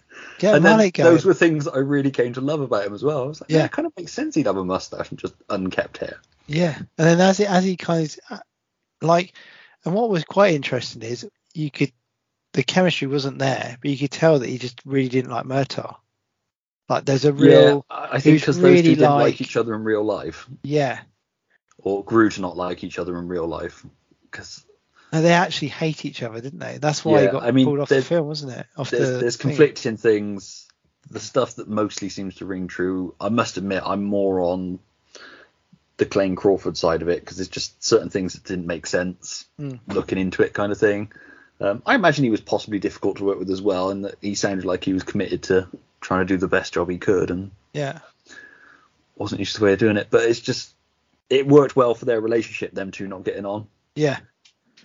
And 0.42 0.64
then 0.64 0.92
those 0.96 1.26
were 1.26 1.34
things 1.34 1.66
that 1.66 1.74
I 1.74 1.80
really 1.80 2.12
came 2.12 2.34
to 2.34 2.42
love 2.42 2.62
about 2.62 2.86
him 2.86 2.94
as 2.94 3.04
well. 3.04 3.24
I 3.24 3.28
was 3.28 3.42
like, 3.42 3.50
yeah, 3.50 3.60
Yeah. 3.60 3.66
it 3.66 3.72
kind 3.72 3.86
of 3.88 3.94
makes 3.98 4.12
sense 4.14 4.36
he'd 4.36 4.46
have 4.46 4.58
a 4.58 4.64
mustache 4.66 5.10
and 5.10 5.18
just 5.20 5.34
unkept 5.50 5.98
hair. 5.98 6.20
Yeah, 6.48 6.76
and 6.78 6.88
then 6.98 7.20
as 7.20 7.40
it 7.40 7.50
as 7.50 7.64
he 7.64 7.76
kind 7.76 8.06
of 8.06 8.38
uh, 8.38 8.42
like, 9.02 9.34
and 9.84 9.94
what 9.94 10.10
was 10.10 10.24
quite 10.24 10.54
interesting 10.54 11.02
is 11.02 11.28
you 11.54 11.70
could 11.72 11.92
the 12.54 12.64
chemistry 12.64 13.08
wasn't 13.08 13.40
there, 13.40 13.78
but 13.82 13.92
you 13.92 13.98
could 13.98 14.12
tell 14.12 14.40
that 14.40 14.48
he 14.48 14.58
just 14.58 14.82
really 14.86 15.10
didn't 15.10 15.32
like 15.32 15.46
Murtaugh. 15.46 15.96
Like 16.88 17.04
there's 17.06 17.26
a 17.26 17.34
real 17.34 17.86
yeah, 17.90 17.98
I 18.12 18.20
think 18.20 18.40
because 18.40 18.56
those 18.58 18.64
really 18.64 18.82
two 18.82 18.90
didn't 18.96 19.12
like 19.12 19.22
like- 19.24 19.42
each 19.42 19.58
other 19.58 19.76
in 19.76 19.84
real 19.84 20.04
life, 20.04 20.48
yeah. 20.64 21.00
or 21.80 22.04
grew 22.04 22.30
to 22.30 22.42
not 22.42 22.56
like 22.56 22.84
each 22.84 22.98
other 23.00 23.18
in 23.18 23.28
real 23.28 23.48
life. 23.48 23.86
Because 24.32 24.66
No, 25.14 25.22
they 25.22 25.32
actually 25.34 25.70
hate 25.70 26.06
each 26.06 26.22
other, 26.22 26.42
didn't 26.42 26.60
they? 26.60 26.80
That's 26.80 27.06
why 27.06 27.22
he 27.22 27.28
got 27.28 27.44
I 27.44 27.52
mean, 27.52 27.66
pulled 27.66 27.80
off 27.80 27.90
the 27.90 28.02
film, 28.02 28.28
wasn't 28.28 28.54
it? 28.54 28.66
Off 28.78 28.90
there's, 28.90 29.10
the 29.10 29.18
there's 29.20 29.38
thing. 29.38 29.50
conflicting 29.52 29.98
things. 29.98 30.68
The 31.10 31.22
stuff 31.22 31.56
that 31.56 31.70
mostly 31.70 32.10
seems 32.10 32.36
to 32.36 32.46
ring 32.46 32.68
true. 32.68 33.16
I 33.22 33.30
must 33.30 33.56
admit, 33.56 33.84
I'm 33.86 34.04
more 34.04 34.42
on 34.42 34.80
the 35.96 36.06
Clayne 36.06 36.36
Crawford 36.36 36.78
side 36.78 37.02
of 37.02 37.08
it 37.08 37.22
because 37.22 37.38
there's 37.38 37.48
just 37.48 37.82
certain 37.84 38.10
things 38.10 38.34
that 38.34 38.44
didn't 38.44 38.68
make 38.68 38.86
sense 38.86 39.46
Mm. 39.60 39.80
looking 39.88 40.18
into 40.18 40.44
it, 40.44 40.54
kind 40.54 40.72
of 40.72 40.78
thing. 40.78 41.12
Um, 41.60 41.82
I 41.86 41.96
imagine 41.96 42.24
he 42.26 42.30
was 42.30 42.42
possibly 42.42 42.78
difficult 42.78 43.18
to 43.18 43.24
work 43.24 43.40
with 43.40 43.50
as 43.50 43.62
well, 43.62 43.90
and 43.90 44.06
that 44.06 44.16
he 44.22 44.36
sounded 44.36 44.66
like 44.66 44.84
he 44.84 44.94
was 44.94 45.04
committed 45.04 45.44
to 45.44 45.68
trying 46.02 46.28
to 46.28 46.34
do 46.34 46.38
the 46.38 46.48
best 46.48 46.74
job 46.74 46.90
he 46.90 46.98
could, 47.00 47.32
and 47.32 47.50
Yeah, 47.74 48.00
wasn't 49.16 49.40
used 49.40 49.54
to 49.54 49.60
the 49.60 49.66
way 49.66 49.74
of 49.74 49.80
doing 49.80 49.98
it. 49.98 50.08
But 50.12 50.26
it's 50.26 50.40
just 50.42 50.70
it 51.30 51.48
worked 51.48 51.76
well 51.76 51.96
for 51.96 52.06
their 52.06 52.22
relationship, 52.22 52.74
them 52.74 52.92
two 52.92 53.08
not 53.08 53.24
getting 53.24 53.46
on. 53.46 53.68
yeah, 53.96 54.20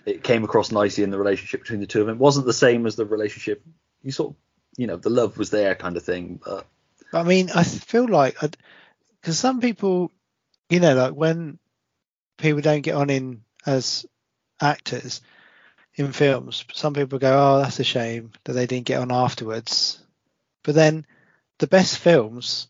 It 0.05 0.23
came 0.23 0.43
across 0.43 0.71
nicely 0.71 1.03
in 1.03 1.11
the 1.11 1.17
relationship 1.17 1.61
between 1.61 1.79
the 1.79 1.87
two 1.87 2.01
of 2.01 2.07
them. 2.07 2.17
It 2.17 2.19
wasn't 2.19 2.45
the 2.45 2.53
same 2.53 2.85
as 2.85 2.95
the 2.95 3.05
relationship 3.05 3.63
you 4.03 4.11
sort 4.11 4.31
of, 4.31 4.35
you 4.77 4.87
know, 4.87 4.97
the 4.97 5.09
love 5.09 5.37
was 5.37 5.49
there 5.49 5.75
kind 5.75 5.97
of 5.97 6.03
thing. 6.03 6.39
But 6.43 6.67
But 7.11 7.21
I 7.21 7.23
mean, 7.23 7.49
I 7.53 7.63
feel 7.63 8.07
like 8.07 8.37
because 9.21 9.39
some 9.39 9.61
people, 9.61 10.11
you 10.69 10.79
know, 10.79 10.93
like 10.93 11.13
when 11.13 11.57
people 12.37 12.61
don't 12.61 12.81
get 12.81 12.95
on 12.95 13.09
in 13.09 13.43
as 13.65 14.05
actors 14.61 15.21
in 15.95 16.11
films, 16.11 16.65
some 16.73 16.93
people 16.93 17.19
go, 17.19 17.31
"Oh, 17.31 17.61
that's 17.61 17.79
a 17.79 17.83
shame 17.83 18.31
that 18.43 18.53
they 18.53 18.65
didn't 18.65 18.87
get 18.87 18.99
on 18.99 19.11
afterwards." 19.11 19.99
But 20.63 20.75
then 20.75 21.05
the 21.59 21.67
best 21.67 21.97
films, 21.97 22.67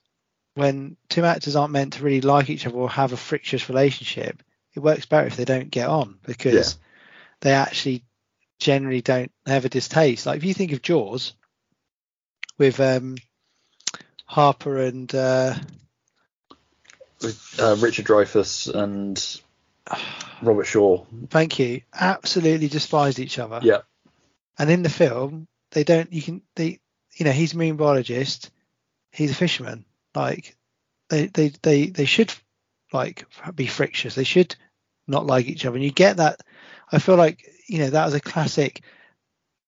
when 0.56 0.98
two 1.10 1.26
actors 1.26 1.56
aren't 1.56 1.74
meant 1.74 1.94
to 1.94 2.04
really 2.04 2.22
like 2.22 2.50
each 2.50 2.68
other 2.68 2.76
or 2.76 2.90
have 2.90 3.14
a 3.14 3.18
frictious 3.18 3.70
relationship, 3.70 4.44
it 4.74 4.82
works 4.82 5.06
better 5.06 5.28
if 5.28 5.36
they 5.36 5.46
don't 5.46 5.72
get 5.72 5.88
on 5.88 6.20
because 6.26 6.78
they 7.44 7.52
actually 7.52 8.04
generally 8.58 9.02
don't 9.02 9.32
have 9.46 9.66
a 9.66 9.70
distaste. 9.70 10.26
Like 10.26 10.38
if 10.38 10.46
you 10.46 10.54
think 10.54 10.72
of 10.72 10.82
Jaws 10.82 11.34
with 12.58 12.80
um, 12.80 13.18
Harper 14.26 14.78
and 14.78 15.14
uh, 15.14 15.54
with 17.22 17.60
uh, 17.60 17.76
Richard 17.80 18.06
Dreyfuss 18.06 18.74
and 18.74 19.42
Robert 20.42 20.66
Shaw, 20.66 21.06
thank 21.30 21.60
you, 21.60 21.82
absolutely 21.94 22.70
despised 22.70 23.20
each 23.20 23.38
other. 23.38 23.60
yeah, 23.62 23.82
And 24.58 24.72
in 24.72 24.82
the 24.82 24.90
film, 24.90 25.48
they 25.72 25.84
don't. 25.84 26.12
You 26.12 26.22
can 26.22 26.42
they, 26.56 26.80
you 27.16 27.26
know, 27.26 27.32
he's 27.32 27.54
a 27.54 27.58
marine 27.58 27.76
biologist, 27.76 28.52
he's 29.12 29.32
a 29.32 29.36
fisherman. 29.36 29.84
Like 30.16 30.56
they 31.10 31.28
they 31.28 31.52
they 31.62 31.88
they 31.88 32.06
should 32.06 32.34
like 32.94 33.26
be 33.54 33.68
frictious. 33.68 34.16
They 34.16 34.24
should 34.24 34.56
not 35.08 35.26
like 35.26 35.48
each 35.48 35.66
other. 35.66 35.76
And 35.76 35.84
you 35.84 35.92
get 35.92 36.18
that. 36.18 36.40
I 36.92 37.00
feel 37.00 37.16
like 37.16 37.46
you 37.68 37.80
know 37.80 37.90
that 37.90 38.06
was 38.06 38.14
a 38.14 38.20
classic 38.20 38.82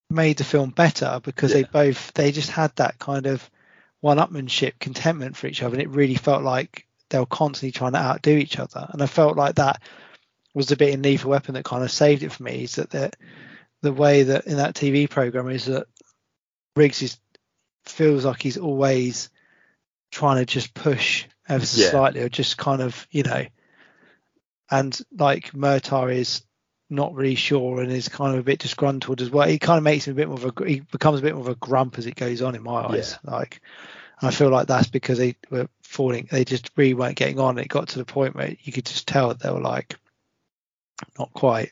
made 0.09 0.37
the 0.37 0.43
film 0.43 0.69
better 0.69 1.19
because 1.23 1.51
they 1.51 1.63
both 1.63 2.13
they 2.13 2.31
just 2.31 2.51
had 2.51 2.75
that 2.75 2.99
kind 2.99 3.25
of 3.25 3.49
one-upmanship 4.01 4.73
contentment 4.79 5.35
for 5.35 5.47
each 5.47 5.63
other, 5.63 5.73
and 5.73 5.81
it 5.81 5.89
really 5.89 6.15
felt 6.15 6.43
like 6.43 6.85
they 7.09 7.17
were 7.19 7.25
constantly 7.25 7.71
trying 7.71 7.93
to 7.93 7.99
outdo 7.99 8.31
each 8.37 8.59
other. 8.59 8.87
And 8.91 9.01
I 9.01 9.07
felt 9.07 9.35
like 9.35 9.55
that 9.55 9.81
was 10.53 10.67
the 10.67 10.75
bit 10.75 10.93
in 10.93 11.01
Lethal 11.01 11.31
Weapon 11.31 11.55
that 11.55 11.65
kind 11.65 11.83
of 11.83 11.91
saved 11.91 12.23
it 12.23 12.31
for 12.31 12.43
me. 12.43 12.63
Is 12.63 12.75
that 12.75 12.89
the 12.91 13.11
the 13.81 13.93
way 13.93 14.23
that 14.23 14.47
in 14.47 14.57
that 14.57 14.75
TV 14.75 15.09
program 15.09 15.49
is 15.49 15.65
that 15.65 15.87
Riggs 16.75 17.01
is 17.01 17.17
feels 17.85 18.25
like 18.25 18.41
he's 18.41 18.57
always 18.57 19.29
trying 20.11 20.37
to 20.37 20.45
just 20.45 20.73
push 20.73 21.25
ever 21.47 21.65
so 21.65 21.81
Yeah. 21.81 21.89
slightly, 21.89 22.21
or 22.21 22.29
just 22.29 22.57
kind 22.57 22.81
of 22.81 23.07
you 23.11 23.23
know, 23.23 23.45
and 24.69 24.99
like 25.17 25.51
Murtaugh 25.53 26.13
is 26.13 26.43
not 26.89 27.15
really 27.15 27.35
sure 27.35 27.81
and 27.81 27.91
is 27.91 28.09
kind 28.09 28.33
of 28.33 28.39
a 28.39 28.43
bit 28.43 28.59
disgruntled 28.59 29.21
as 29.21 29.29
well. 29.29 29.47
He 29.47 29.59
kind 29.59 29.77
of 29.77 29.83
makes 29.83 30.07
him 30.07 30.13
a 30.13 30.15
bit 30.15 30.27
more 30.27 30.37
of 30.37 30.45
a 30.57 30.65
he 30.65 30.79
becomes 30.81 31.19
a 31.19 31.23
bit 31.23 31.33
more 31.33 31.41
of 31.41 31.47
a 31.49 31.55
grump 31.55 31.97
as 31.97 32.05
it 32.05 32.15
goes 32.15 32.41
on 32.41 32.55
in 32.55 32.63
my 32.63 32.83
eyes. 32.85 33.17
Like, 33.23 33.61
and 34.21 34.29
I 34.29 34.31
feel 34.31 34.49
like 34.49 34.67
that's 34.67 34.87
because 34.87 35.17
they 35.17 35.35
were 35.49 35.67
falling. 35.81 36.27
They 36.31 36.45
just 36.45 36.71
really 36.75 36.93
weren't 36.93 37.17
getting 37.17 37.39
on. 37.39 37.57
It 37.57 37.67
got 37.67 37.89
to 37.89 37.99
the 37.99 38.05
point 38.05 38.35
where 38.35 38.55
you 38.61 38.71
could 38.71 38.85
just 38.85 39.07
tell 39.07 39.29
that 39.29 39.39
they 39.39 39.49
were 39.49 39.61
like 39.61 39.97
not 41.17 41.33
quite. 41.33 41.71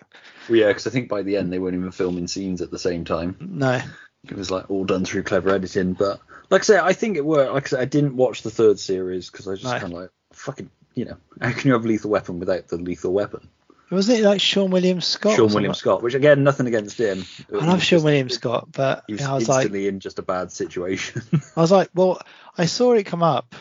Well, 0.49 0.57
yeah, 0.57 0.68
because 0.68 0.88
I 0.88 0.90
think 0.90 1.10
by 1.10 1.22
the 1.22 1.38
end 1.38 1.52
they 1.53 1.60
weren't 1.60 1.76
even 1.76 1.91
filming 1.91 2.27
scenes 2.27 2.61
at 2.61 2.72
the 2.72 2.80
same 2.80 3.06
time. 3.06 3.38
No. 3.40 3.80
It 4.27 4.35
was 4.35 4.49
like 4.52 4.69
all 4.69 4.85
done 4.85 5.06
through 5.06 5.23
clever 5.23 5.49
editing. 5.49 5.94
But 5.94 6.19
like 6.49 6.61
I 6.61 6.64
say, 6.64 6.80
I 6.80 6.94
think 6.94 7.18
it 7.18 7.26
worked. 7.26 7.53
Like 7.53 7.65
I 7.65 7.68
said, 7.68 7.80
I 7.80 7.85
didn't 7.85 8.15
watch 8.15 8.41
the 8.41 8.52
third 8.52 8.80
series 8.80 9.30
because 9.30 9.48
I 9.48 9.52
was 9.52 9.61
just 9.61 9.73
No. 9.73 9.80
kind 9.80 9.94
of 9.94 9.99
like, 9.99 10.10
fucking, 10.31 10.69
you 10.95 11.06
know, 11.06 11.18
how 11.41 11.52
can 11.52 11.68
you 11.68 11.73
have 11.73 11.85
Lethal 11.85 12.10
Weapon 12.10 12.40
without 12.40 12.68
the 12.68 12.77
Lethal 12.77 13.14
Weapon? 13.14 13.48
Wasn't 13.91 14.19
it 14.19 14.23
like 14.23 14.39
Seann 14.41 14.69
William 14.69 15.01
Scott? 15.01 15.38
Seann? 15.38 15.53
William 15.53 15.73
Scott, 15.73 16.01
which 16.01 16.15
again, 16.15 16.43
nothing 16.43 16.65
against 16.68 16.97
him. 16.99 17.26
I 17.53 17.65
love 17.65 17.80
Seann 17.80 17.89
just- 17.89 18.05
William 18.05 18.30
Scott, 18.30 18.69
but 18.72 19.03
He 19.07 19.14
was 19.14 19.22
I 19.23 19.34
was 19.35 19.47
like, 19.49 19.57
instantly 19.65 19.88
in 19.88 19.99
just 19.99 20.18
a 20.19 20.23
bad 20.23 20.51
situation. 20.51 21.22
I 21.55 21.61
was 21.61 21.72
like, 21.72 21.89
well, 21.93 22.19
I 22.57 22.65
saw 22.65 22.93
it 22.93 23.03
come 23.05 23.22
up 23.23 23.53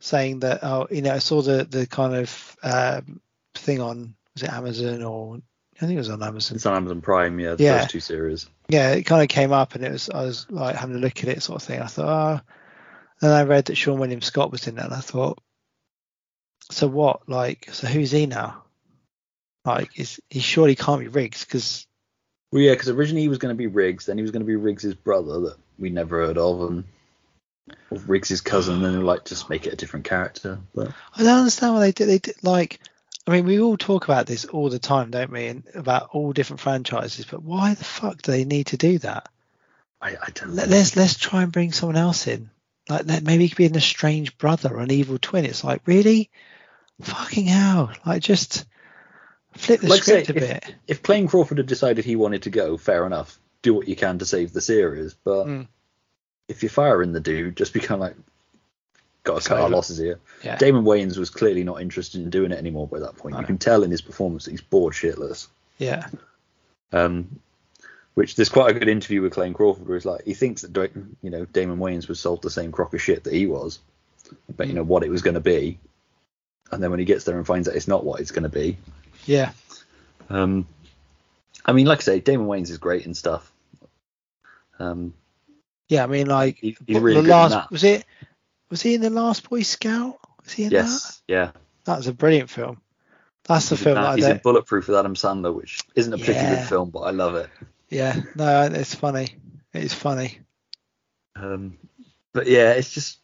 saying 0.00 0.40
that, 0.40 0.60
oh, 0.62 0.86
you 0.90 1.02
know, 1.02 1.14
I 1.14 1.18
saw 1.20 1.40
the 1.42 1.64
the 1.64 1.86
kind 1.86 2.14
of 2.14 2.56
um, 2.62 3.20
thing 3.54 3.80
on 3.80 4.14
was 4.34 4.42
it 4.42 4.50
Amazon 4.52 5.02
or 5.02 5.38
I 5.80 5.86
think 5.86 5.92
it 5.94 5.98
was 5.98 6.10
on 6.10 6.22
Amazon. 6.22 6.56
it's 6.56 6.66
on 6.66 6.74
Amazon 6.76 7.00
Prime, 7.00 7.38
yeah, 7.40 7.54
the 7.54 7.64
Yeah. 7.64 7.78
first 7.80 7.90
two 7.90 8.00
series. 8.00 8.46
Yeah, 8.68 8.90
it 8.92 9.04
kind 9.04 9.22
of 9.22 9.28
came 9.28 9.52
up 9.52 9.74
and 9.74 9.84
it 9.84 9.92
was 9.92 10.10
I 10.10 10.22
was 10.24 10.46
like 10.50 10.76
having 10.76 10.96
a 10.96 10.98
look 10.98 11.22
at 11.22 11.28
it 11.30 11.42
sort 11.42 11.62
of 11.62 11.66
thing. 11.66 11.80
I 11.80 11.86
thought, 11.86 12.40
oh, 12.42 12.52
and 13.22 13.32
I 13.32 13.44
read 13.44 13.64
that 13.66 13.76
Seann 13.76 13.98
William 13.98 14.20
Scott 14.20 14.52
was 14.52 14.66
in 14.68 14.76
it, 14.78 14.84
and 14.84 14.92
I 14.92 15.00
thought, 15.00 15.40
so 16.70 16.86
what? 16.86 17.28
Like, 17.28 17.68
so 17.72 17.86
who's 17.86 18.10
he 18.10 18.26
now? 18.26 18.62
Like, 19.68 19.98
is 19.98 20.20
he 20.30 20.40
surely 20.40 20.74
can't 20.74 21.00
be 21.00 21.08
Riggs 21.08 21.44
because 21.44 21.86
Well, 22.52 22.62
yeah, 22.62 22.72
because 22.72 22.88
originally 22.88 23.22
he 23.22 23.28
was 23.28 23.38
going 23.38 23.54
to 23.54 23.58
be 23.58 23.66
Riggs, 23.66 24.06
then 24.06 24.16
he 24.18 24.22
was 24.22 24.30
going 24.30 24.42
to 24.42 24.46
be 24.46 24.56
Riggs's 24.56 24.94
brother 24.94 25.40
that 25.40 25.56
we 25.78 25.90
never 25.90 26.26
heard 26.26 26.38
of, 26.38 26.62
and 26.62 26.84
or 27.90 27.98
Riggs's 27.98 28.40
cousin, 28.40 28.76
and 28.76 28.84
then 28.84 29.04
like 29.04 29.24
just 29.24 29.50
make 29.50 29.66
it 29.66 29.72
a 29.72 29.76
different 29.76 30.06
character. 30.06 30.58
But 30.74 30.92
I 31.14 31.22
don't 31.22 31.38
understand 31.38 31.74
why 31.74 31.80
they 31.80 31.92
did. 31.92 32.06
They 32.06 32.18
did 32.18 32.36
like, 32.42 32.80
I 33.26 33.32
mean, 33.32 33.44
we 33.44 33.60
all 33.60 33.76
talk 33.76 34.04
about 34.04 34.26
this 34.26 34.44
all 34.44 34.70
the 34.70 34.78
time, 34.78 35.10
don't 35.10 35.30
we? 35.30 35.46
And 35.46 35.64
about 35.74 36.10
all 36.12 36.32
different 36.32 36.60
franchises, 36.60 37.26
but 37.26 37.42
why 37.42 37.74
the 37.74 37.84
fuck 37.84 38.22
do 38.22 38.32
they 38.32 38.44
need 38.44 38.68
to 38.68 38.76
do 38.76 38.98
that? 38.98 39.28
I, 40.00 40.10
I 40.10 40.30
don't. 40.34 40.54
Let, 40.54 40.68
let's 40.68 40.96
let's 40.96 41.18
try 41.18 41.42
and 41.42 41.52
bring 41.52 41.72
someone 41.72 41.96
else 41.96 42.26
in. 42.26 42.50
Like 42.88 43.06
let, 43.06 43.22
maybe 43.22 43.44
he 43.44 43.48
could 43.48 43.58
be 43.58 43.66
an 43.66 43.76
estranged 43.76 44.38
brother 44.38 44.74
or 44.74 44.80
an 44.80 44.90
evil 44.90 45.18
twin. 45.20 45.44
It's 45.44 45.64
like 45.64 45.82
really, 45.86 46.30
fucking 47.02 47.46
hell! 47.46 47.92
Like 48.06 48.22
just 48.22 48.64
flip 49.58 49.80
the 49.80 49.88
Like 49.88 50.00
I 50.00 50.04
say, 50.04 50.16
a 50.18 50.20
if, 50.20 50.34
bit. 50.34 50.74
if 50.86 51.02
Clayne 51.02 51.28
Crawford 51.28 51.58
had 51.58 51.66
decided 51.66 52.04
he 52.04 52.16
wanted 52.16 52.42
to 52.42 52.50
go, 52.50 52.76
fair 52.76 53.06
enough. 53.06 53.38
Do 53.62 53.74
what 53.74 53.88
you 53.88 53.96
can 53.96 54.18
to 54.20 54.24
save 54.24 54.52
the 54.52 54.60
series, 54.60 55.14
but 55.24 55.46
Mm. 55.46 55.66
if 56.46 56.62
you're 56.62 56.70
firing 56.70 57.12
the 57.12 57.20
dude, 57.20 57.56
just 57.56 57.72
be 57.74 57.80
kind 57.80 58.00
of 58.00 58.08
like, 58.08 58.16
got 59.24 59.42
to 59.42 59.48
cut 59.48 59.58
our 59.58 59.68
losses 59.68 59.98
here. 59.98 60.20
Yeah. 60.44 60.56
Damon 60.56 60.84
Wayans 60.84 61.18
was 61.18 61.28
clearly 61.30 61.64
not 61.64 61.82
interested 61.82 62.22
in 62.22 62.30
doing 62.30 62.52
it 62.52 62.58
anymore 62.58 62.86
by 62.86 63.00
that 63.00 63.16
point. 63.16 63.36
You 63.36 63.44
can 63.44 63.58
tell 63.58 63.82
in 63.82 63.90
his 63.90 64.00
performance 64.00 64.44
that 64.44 64.52
he's 64.52 64.60
bored 64.60 64.94
shitless. 64.94 65.48
Yeah. 65.76 66.06
Um, 66.92 67.40
which 68.14 68.36
there's 68.36 68.48
quite 68.48 68.74
a 68.74 68.78
good 68.78 68.88
interview 68.88 69.22
with 69.22 69.32
Clayne 69.34 69.54
Crawford 69.54 69.86
where 69.86 69.96
he's 69.96 70.04
like, 70.06 70.24
he 70.24 70.34
thinks 70.34 70.62
that 70.62 70.92
you 71.22 71.30
know 71.30 71.44
Damon 71.44 71.78
Wayans 71.78 72.08
was 72.08 72.18
sold 72.20 72.42
the 72.42 72.50
same 72.50 72.72
crock 72.72 72.94
of 72.94 73.02
shit 73.02 73.24
that 73.24 73.32
he 73.32 73.46
was, 73.46 73.78
but 74.56 74.66
you 74.68 74.72
know 74.74 74.82
what 74.82 75.02
it 75.04 75.10
was 75.10 75.22
going 75.22 75.34
to 75.34 75.40
be, 75.40 75.78
and 76.72 76.82
then 76.82 76.90
when 76.90 76.98
he 76.98 77.04
gets 77.04 77.24
there 77.24 77.36
and 77.36 77.46
finds 77.46 77.68
out 77.68 77.76
it's 77.76 77.86
not 77.88 78.04
what 78.04 78.20
it's 78.20 78.30
going 78.32 78.42
to 78.44 78.48
be, 78.48 78.76
Yeah. 79.28 79.52
um, 80.30 80.66
I 81.64 81.72
mean, 81.72 81.86
like 81.86 81.98
I 81.98 82.02
say, 82.02 82.20
Damon 82.20 82.46
Wayans 82.46 82.70
is 82.70 82.78
great 82.78 83.04
and 83.06 83.16
stuff. 83.16 83.52
Um, 84.78 85.12
Yeah. 85.88 86.04
I 86.04 86.06
mean, 86.06 86.26
like 86.26 86.58
he- 86.58 86.76
he's 86.86 86.98
really 86.98 87.20
the 87.22 87.28
last 87.28 87.70
was 87.70 87.84
it? 87.84 88.04
Was 88.70 88.82
he 88.82 88.94
in 88.94 89.00
the 89.00 89.10
Last 89.10 89.48
Boy 89.48 89.62
Scout? 89.62 90.18
Was 90.44 90.52
he 90.52 90.64
in 90.64 90.70
that? 90.70 90.76
Yes, 90.76 91.22
yeah. 91.28 91.50
That's 91.84 92.06
a 92.06 92.12
brilliant 92.12 92.50
film. 92.50 92.80
That's 93.44 93.68
the 93.70 93.76
He's 93.76 93.84
film 93.84 93.94
that- 93.96 94.02
that 94.02 94.10
I 94.12 94.16
he's 94.16 94.26
in. 94.26 94.40
Bulletproof 94.42 94.88
with 94.88 94.96
Adam 94.96 95.14
Sandler, 95.14 95.54
which 95.54 95.80
isn't 95.94 96.12
a 96.12 96.18
particularly 96.18 96.54
Yeah. 96.56 96.60
good 96.62 96.68
film, 96.68 96.90
but 96.90 97.00
I 97.00 97.10
love 97.10 97.34
it. 97.34 97.48
Yeah. 97.88 98.20
No, 98.34 98.64
it's 98.64 98.94
funny. 98.94 99.36
It's 99.72 99.94
funny. 99.94 100.38
Um, 101.36 101.78
but 102.32 102.46
yeah, 102.46 102.72
it's 102.72 102.90
just 102.90 103.18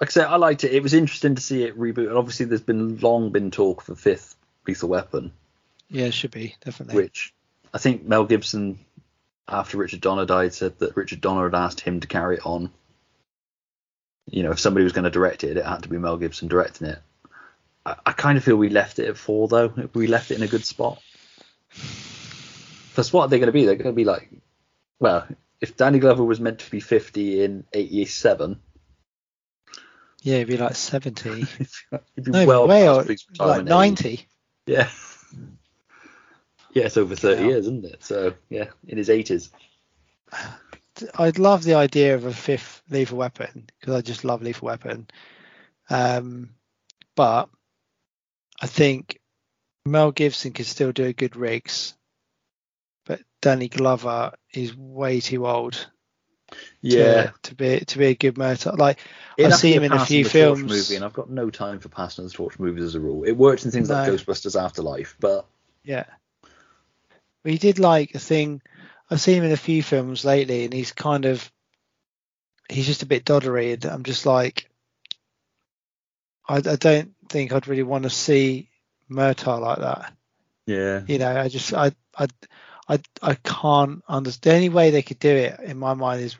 like 0.00 0.10
I 0.10 0.12
said, 0.12 0.26
I 0.26 0.36
liked 0.36 0.64
it. 0.64 0.72
It 0.72 0.82
was 0.82 0.92
interesting 0.94 1.34
to 1.36 1.40
see 1.42 1.62
it 1.64 1.78
reboot, 1.78 2.08
and 2.08 2.16
obviously 2.18 2.46
there's 2.46 2.60
been 2.60 2.98
long 2.98 3.30
been 3.30 3.50
talk 3.50 3.82
for 3.82 3.94
fifth 3.94 4.36
Lethal 4.66 4.88
Weapon, 4.88 5.32
Yeah, 5.88 6.06
it 6.06 6.14
should 6.14 6.30
be 6.30 6.54
definitely. 6.64 6.96
which 7.02 7.34
I 7.74 7.78
think 7.78 8.04
Mel 8.04 8.24
Gibson, 8.24 8.78
after 9.48 9.76
Richard 9.78 10.00
Donner 10.00 10.26
died, 10.26 10.54
said 10.54 10.78
that 10.78 10.96
Richard 10.96 11.20
Donner 11.20 11.44
had 11.44 11.54
asked 11.54 11.80
him 11.80 12.00
to 12.00 12.06
carry 12.08 12.36
it 12.36 12.46
on. 12.46 12.70
You 14.30 14.42
know, 14.44 14.52
if 14.52 14.60
somebody 14.60 14.84
was 14.84 14.92
going 14.92 15.04
to 15.04 15.10
direct 15.10 15.42
it, 15.44 15.56
it 15.56 15.64
had 15.64 15.82
to 15.82 15.88
be 15.88 15.98
Mel 15.98 16.16
Gibson 16.16 16.48
directing 16.48 16.86
it. 16.86 16.98
I, 17.84 17.96
I 18.06 18.12
kind 18.12 18.38
of 18.38 18.44
feel 18.44 18.56
we 18.56 18.68
left 18.68 18.98
it 18.98 19.08
at 19.08 19.16
four 19.16 19.48
though. 19.48 19.72
We 19.94 20.06
left 20.06 20.30
it 20.30 20.36
in 20.36 20.42
a 20.42 20.48
good 20.48 20.64
spot. 20.64 21.02
Plus, 22.94 23.12
what 23.12 23.22
are 23.24 23.28
they 23.28 23.38
going 23.38 23.46
to 23.48 23.52
be? 23.52 23.64
They're 23.64 23.74
going 23.74 23.86
to 23.86 23.96
be 23.96 24.04
like, 24.04 24.28
well, 25.00 25.26
if 25.60 25.76
Danny 25.76 25.98
Glover 25.98 26.22
was 26.24 26.40
meant 26.40 26.58
to 26.60 26.70
be 26.70 26.80
50 26.80 27.42
in 27.42 27.64
87, 27.72 28.60
Yeah, 30.22 30.34
it'd 30.36 30.48
be 30.48 30.56
like 30.58 30.74
seventy. 30.76 31.40
he'd 32.14 32.24
be 32.24 32.30
no, 32.30 32.46
well 32.46 32.68
way 32.68 32.88
or, 32.88 33.02
like 33.02 33.18
retirement 33.30 33.62
age. 33.62 33.68
ninety. 33.68 34.26
Yeah. 34.66 34.88
Yeah, 36.74 36.84
it's 36.84 36.96
over 36.96 37.14
30 37.14 37.42
Yeah. 37.42 37.48
years, 37.48 37.66
isn't 37.66 37.84
it? 37.84 38.02
So, 38.02 38.32
yeah, 38.48 38.70
in 38.88 38.96
his 38.96 39.10
80s. 39.10 39.50
I'd 41.14 41.38
love 41.38 41.64
the 41.64 41.74
idea 41.74 42.14
of 42.14 42.24
a 42.24 42.32
fifth 42.32 42.82
lethal 42.88 43.18
weapon 43.18 43.68
because 43.78 43.94
I 43.94 44.00
just 44.00 44.24
love 44.24 44.40
lethal 44.42 44.66
weapon. 44.66 45.08
Um, 45.90 46.54
but 47.14 47.50
I 48.60 48.66
think 48.66 49.20
Mel 49.84 50.12
Gibson 50.12 50.52
could 50.52 50.64
still 50.66 50.92
do 50.92 51.04
a 51.04 51.12
good 51.12 51.36
Riggs, 51.36 51.94
but 53.04 53.20
Danny 53.42 53.68
Glover 53.68 54.32
is 54.54 54.74
way 54.76 55.20
too 55.20 55.46
old. 55.46 55.90
To- 56.52 56.58
Yeah. 56.82 57.30
To, 57.42 57.54
be 57.54 57.80
to 57.80 57.98
be 57.98 58.06
a 58.06 58.14
good 58.14 58.38
murder. 58.38 58.72
Like 58.72 58.98
I 59.38 59.42
to 59.44 59.52
see 59.52 59.72
him 59.74 59.82
in 59.82 59.92
a 59.92 60.04
few 60.04 60.24
films. 60.24 60.62
movie, 60.62 60.96
and 60.96 61.04
I've 61.04 61.12
got 61.12 61.30
no 61.30 61.50
time 61.50 61.78
for 61.80 61.88
passing 61.88 62.24
the 62.24 62.30
torch 62.30 62.58
movies 62.58 62.84
as 62.84 62.94
a 62.94 63.00
rule. 63.00 63.24
It 63.24 63.32
works 63.32 63.64
in 63.64 63.70
things 63.70 63.90
like 63.90 64.08
Ghostbusters 64.10 64.60
Afterlife, 64.60 65.16
but 65.20 65.46
Yeah. 65.84 66.04
But 67.42 67.52
he 67.52 67.58
did 67.58 67.78
like 67.78 68.14
a 68.14 68.18
thing. 68.18 68.62
I've 69.10 69.20
seen 69.20 69.38
him 69.38 69.44
in 69.44 69.52
a 69.52 69.56
few 69.56 69.82
films 69.82 70.24
lately, 70.24 70.64
and 70.64 70.72
he's 70.72 70.92
kind 70.92 71.24
of 71.24 71.50
he's 72.68 72.86
just 72.86 73.02
a 73.02 73.06
bit 73.06 73.24
doddery, 73.24 73.72
and 73.74 73.84
I'm 73.84 74.04
just 74.04 74.24
like, 74.26 74.70
I, 76.48 76.56
I 76.56 76.76
don't 76.76 77.14
think 77.28 77.52
I'd 77.52 77.66
really 77.68 77.82
want 77.82 78.04
to 78.04 78.10
see 78.10 78.68
Murtaugh 79.10 79.60
like 79.60 79.78
that. 79.78 80.12
yeah. 80.66 81.02
You 81.06 81.18
know, 81.18 81.36
I 81.40 81.48
just 81.48 81.72
I 81.74 81.92
I 82.16 82.26
I 82.92 83.00
I 83.22 83.34
can't 83.36 84.02
understand. 84.06 84.52
The 84.52 84.56
only 84.56 84.68
way 84.68 84.90
they 84.90 85.02
could 85.02 85.18
do 85.18 85.30
it 85.30 85.60
in 85.60 85.78
my 85.78 85.94
mind 85.94 86.22
is 86.22 86.36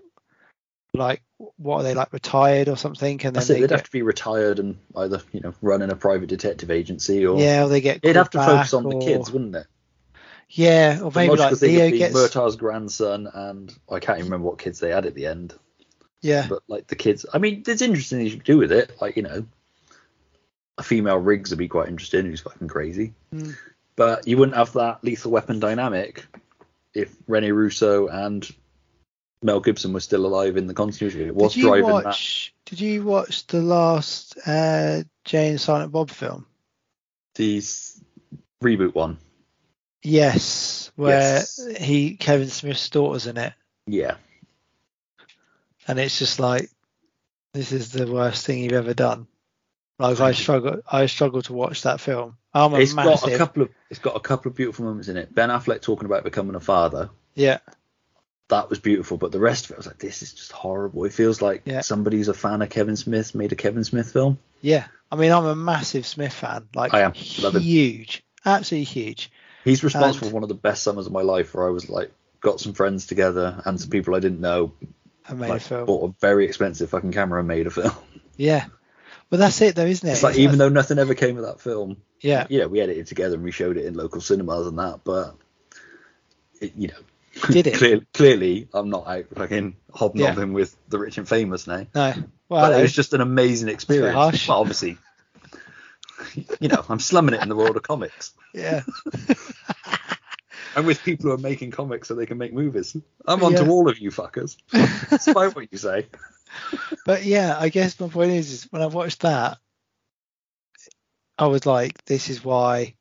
like 0.95 1.23
what 1.57 1.79
are 1.79 1.83
they 1.83 1.95
like 1.95 2.13
retired 2.13 2.69
or 2.69 2.77
something, 2.77 3.25
and 3.25 3.35
then 3.35 3.43
it. 3.43 3.47
they 3.47 3.55
They'd 3.55 3.61
get, 3.61 3.71
have 3.71 3.85
to 3.85 3.91
be 3.91 4.03
retired 4.03 4.59
and 4.59 4.77
either, 4.97 5.23
you 5.33 5.41
know, 5.41 5.55
running 5.63 5.91
a 5.91 5.97
private 5.97 6.29
detective 6.29 6.71
agency 6.71 7.25
or. 7.27 7.41
yeah, 7.41 7.65
or 7.65 7.69
they 7.69 7.81
get 7.81 8.01
It'd 8.03 8.17
have 8.17 8.31
to 8.31 8.39
focus 8.39 8.75
on 8.75 8.85
back 8.85 9.01
the 9.01 9.07
kids, 9.07 9.33
wouldn't 9.33 9.53
they? 9.53 9.63
Yeah, 10.51 11.01
or 11.03 11.11
maybe 11.15 11.35
like 11.37 11.57
thing 11.57 11.75
Leo 11.75 11.91
gets 11.91 12.15
Murtaugh's 12.15 12.57
grandson 12.57 13.27
and 13.33 13.75
I 13.91 14.01
can't 14.01 14.19
even 14.19 14.31
remember 14.31 14.49
what 14.49 14.59
kids 14.59 14.81
they 14.81 14.91
had 14.91 15.07
at 15.07 15.15
the 15.15 15.27
end. 15.27 15.55
yeah. 16.21 16.47
But 16.47 16.63
like 16.69 16.87
the 16.89 16.97
kids, 16.97 17.25
I 17.33 17.39
mean, 17.39 17.63
there's 17.63 17.81
interesting 17.81 18.19
things 18.19 18.33
you 18.33 18.37
could 18.37 18.47
do 18.47 18.59
with 18.59 18.73
it. 18.73 18.93
Like 19.01 19.17
you 19.17 19.23
know, 19.23 19.47
a 20.77 20.83
female 20.83 21.17
Riggs 21.17 21.49
would 21.51 21.59
be 21.59 21.69
quite 21.69 21.89
interesting. 21.89 22.27
Who's 22.27 22.43
fucking 22.43 22.69
crazy. 22.69 23.15
Mm. 23.35 23.57
But 23.97 24.27
you 24.27 24.37
wouldn't 24.37 24.57
have 24.57 24.75
that 24.75 25.03
lethal 25.03 25.31
weapon 25.31 25.59
dynamic 25.59 26.27
if 26.95 27.15
Rene 27.27 27.51
Russo 27.53 28.07
and 28.09 28.49
Mel 29.43 29.61
Gibson 29.61 29.93
were 29.93 30.01
still 30.01 30.27
alive 30.27 30.57
in 30.57 30.67
the 30.67 30.75
continuity. 30.75 31.25
It 31.25 31.35
was 31.35 31.55
did 31.55 31.61
you 31.63 31.67
driving 31.69 31.91
watch? 31.91 32.55
Did 32.67 32.81
you 32.81 33.03
watch 33.03 33.47
the 33.49 33.61
last 33.61 34.39
uh, 34.47 35.03
Jay 35.25 35.49
and 35.51 35.61
Silent 35.61 35.93
Bob 35.93 36.11
film? 36.11 36.47
the 37.35 37.63
reboot 38.63 38.95
one. 38.95 39.19
Yes, 40.03 40.93
where 40.97 41.19
Yes. 41.39 41.59
he 41.81 42.17
Kevin 42.17 42.49
Smith's 42.49 42.91
daughter's 42.91 43.27
in 43.27 43.37
it. 43.39 43.53
Yeah. 43.87 44.17
and 45.89 45.99
it's 45.99 46.19
just 46.19 46.39
like 46.39 46.69
this 47.55 47.73
is 47.73 47.91
the 47.91 48.11
worst 48.11 48.47
thing 48.47 48.59
you've 48.63 48.73
ever 48.73 48.95
done. 48.95 49.27
Like 50.03 50.21
I 50.21 50.33
struggle, 50.33 50.81
I 50.91 51.07
struggle 51.07 51.43
to 51.43 51.53
watch 51.53 51.83
that 51.83 52.01
film. 52.01 52.37
I'm 52.55 52.75
a 52.75 52.79
It's 52.81 52.93
massive, 52.95 53.21
got 53.31 53.33
a 53.33 53.39
couple 53.39 53.63
of 53.63 53.69
it's 53.91 54.01
got 54.01 54.17
a 54.17 54.21
couple 54.21 54.51
of 54.51 54.57
beautiful 54.57 54.85
moments 54.85 55.09
in 55.09 55.17
it. 55.17 55.35
Ben 55.35 55.49
Affleck 55.49 55.81
talking 55.81 56.07
about 56.07 56.25
becoming 56.25 56.55
a 56.55 56.61
father. 56.61 57.09
yeah, 57.35 57.59
That 58.49 58.69
was 58.69 58.79
beautiful, 58.79 59.17
but 59.17 59.33
the 59.33 59.39
rest 59.41 59.65
of 59.67 59.71
it 59.71 59.75
I 59.75 59.79
was 59.79 59.87
like, 59.87 59.99
this 59.99 60.23
is 60.23 60.35
just 60.35 60.53
horrible. 60.53 61.05
It 61.05 61.13
feels 61.15 61.41
like 61.41 61.63
Yeah. 61.65 61.81
somebody 61.81 62.19
who's 62.19 62.29
a 62.29 62.35
fan 62.35 62.61
of 62.61 62.69
Kevin 62.69 62.97
Smith 62.97 63.35
made 63.35 63.53
a 63.53 63.57
Kevin 63.57 63.85
Smith 63.85 64.13
film. 64.13 64.39
yeah. 64.61 64.87
I 65.11 65.17
mean, 65.17 65.31
I'm 65.31 65.45
a 65.45 65.55
massive 65.55 66.07
Smith 66.07 66.33
fan, 66.33 66.69
like 66.75 66.95
I 66.95 67.01
am. 67.03 67.13
Huge, 67.13 68.25
absolutely 68.47 68.85
huge. 68.85 69.31
He's 69.63 69.85
responsible 69.85 70.25
And- 70.27 70.31
for 70.31 70.35
one 70.35 70.43
of 70.43 70.49
the 70.49 70.55
best 70.55 70.83
summers 70.83 71.07
of 71.07 71.13
my 71.13 71.21
life 71.23 71.55
where 71.55 71.67
I 71.67 71.71
was 71.71 71.89
like 71.91 72.11
got 72.41 72.61
some 72.61 72.73
friends 72.73 73.07
together 73.07 73.63
and 73.65 73.81
some 73.81 73.91
people 73.91 74.15
I 74.15 74.21
didn't 74.21 74.41
know. 74.41 74.73
I 75.29 75.35
made 75.35 75.51
a 75.51 75.61
film. 75.61 75.87
bought 75.87 76.11
a 76.11 76.15
very 76.21 76.45
expensive 76.47 76.91
fucking 76.91 77.13
camera 77.13 77.39
and 77.39 77.47
made 77.49 77.67
a 77.67 77.71
film. 77.71 77.93
Yeah, 78.37 78.65
well, 79.33 79.39
that's 79.41 79.61
it 79.63 79.75
though, 79.75 79.87
isn't 79.87 80.07
it? 80.09 80.13
It's 80.13 80.23
like 80.23 80.37
even 80.37 80.59
though 80.59 80.69
nothing 80.69 80.99
ever 80.99 81.15
came 81.15 81.39
of 81.39 81.45
that 81.45 81.61
film, 81.61 81.97
yeah, 82.21 82.47
you 82.51 82.61
know, 82.61 82.69
we 82.69 82.81
edited 82.81 83.07
together 83.09 83.35
and 83.35 83.43
we 83.43 83.51
showed 83.51 83.77
it 83.79 83.87
in 83.87 83.95
local 83.95 84.21
cinemas 84.21 84.67
and 84.67 84.79
that, 84.79 85.01
but 85.05 85.35
it, 86.61 86.75
you 86.77 86.89
know, 86.89 87.49
Did 87.51 87.67
it? 87.67 87.75
clearly, 87.79 88.07
clearly, 88.13 88.69
I'm 88.75 88.91
not 88.91 89.07
out 89.09 89.25
fucking 89.35 89.75
hobnobbing 89.93 90.53
with 90.53 90.77
the 90.89 90.99
rich 90.99 91.17
and 91.19 91.27
famous 91.29 91.67
now. 91.67 91.87
no, 91.95 92.13
well, 92.51 92.71
but 92.71 92.79
it 92.79 92.83
was 92.83 92.93
just 92.93 93.15
an 93.15 93.23
amazing 93.23 93.71
experience. 93.71 94.15
harsh. 94.15 94.49
Well, 94.49 94.61
obviously, 94.61 94.99
you 96.61 96.69
know, 96.69 96.85
I'm 96.89 97.01
slumming 97.01 97.35
it 97.35 97.43
in 97.43 97.49
the 97.49 97.57
world 97.57 97.77
of 97.77 97.83
comics. 97.83 98.33
yeah, 98.55 98.83
I'm 100.77 100.87
with 100.87 101.03
people 101.03 101.27
who 101.27 101.33
are 101.33 101.39
making 101.39 101.71
comics 101.71 102.09
so 102.09 102.15
they 102.15 102.27
can 102.27 102.39
make 102.39 102.53
movies. 102.53 102.97
I'm 103.27 103.43
on 103.43 103.53
to 103.55 103.65
Yeah. 103.65 103.71
all 103.71 103.89
of 103.89 103.99
you 103.99 104.11
fuckers. 104.11 104.57
Despite 105.11 105.55
what 105.57 105.69
you 105.71 105.79
say. 105.79 106.07
But 107.05 107.25
yeah, 107.25 107.57
I 107.59 107.69
guess 107.69 107.99
my 108.01 108.09
point 108.09 108.33
is, 108.33 108.53
is 108.53 108.65
when 108.71 108.83
I 108.83 108.87
watched 108.87 109.21
that, 109.21 109.59
I 111.39 111.47
was 111.47 111.67
like, 111.67 112.05
this 112.05 112.31
is 112.31 112.45
why 112.45 112.95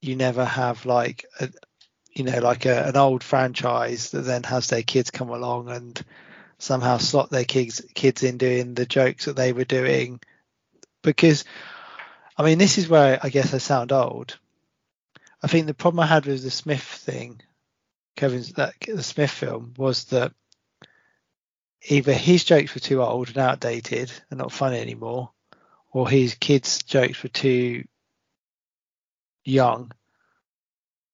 you 0.00 0.16
never 0.16 0.44
have 0.44 0.84
like 0.84 1.24
a, 1.40 1.48
you 2.14 2.24
know, 2.24 2.38
like 2.40 2.66
a, 2.66 2.88
an 2.88 2.96
old 2.96 3.22
franchise 3.22 4.10
that 4.10 4.22
then 4.22 4.42
has 4.44 4.68
their 4.68 4.82
kids 4.82 5.10
come 5.10 5.30
along 5.30 5.70
and 5.70 6.04
somehow 6.58 6.98
slot 6.98 7.30
their 7.30 7.44
kids 7.44 7.82
kids 7.94 8.22
in 8.22 8.38
doing 8.38 8.74
the 8.74 8.86
jokes 8.86 9.24
that 9.24 9.36
they 9.36 9.52
were 9.52 9.64
doing, 9.64 10.20
because 11.02 11.44
I 12.36 12.44
mean, 12.44 12.58
this 12.58 12.78
is 12.78 12.88
where 12.88 13.18
I 13.22 13.28
guess 13.28 13.54
I 13.54 13.58
sound 13.58 13.92
old. 13.92 14.38
I 15.42 15.48
think 15.48 15.66
the 15.66 15.74
problem 15.74 16.00
I 16.00 16.06
had 16.06 16.26
with 16.26 16.42
the 16.42 16.50
Smith 16.50 16.82
thing, 16.82 17.40
Kevin's 18.16 18.52
that 18.54 18.74
the 18.86 19.02
Smith 19.02 19.30
film 19.30 19.74
was 19.76 20.04
that 20.06 20.32
either 21.88 22.12
his 22.12 22.44
jokes 22.44 22.74
were 22.74 22.80
too 22.80 23.02
old 23.02 23.28
and 23.28 23.38
outdated 23.38 24.12
and 24.30 24.38
not 24.38 24.52
funny 24.52 24.78
anymore, 24.78 25.30
or 25.90 26.08
his 26.08 26.34
kids' 26.34 26.82
jokes 26.82 27.22
were 27.22 27.28
too 27.28 27.84
young, 29.44 29.92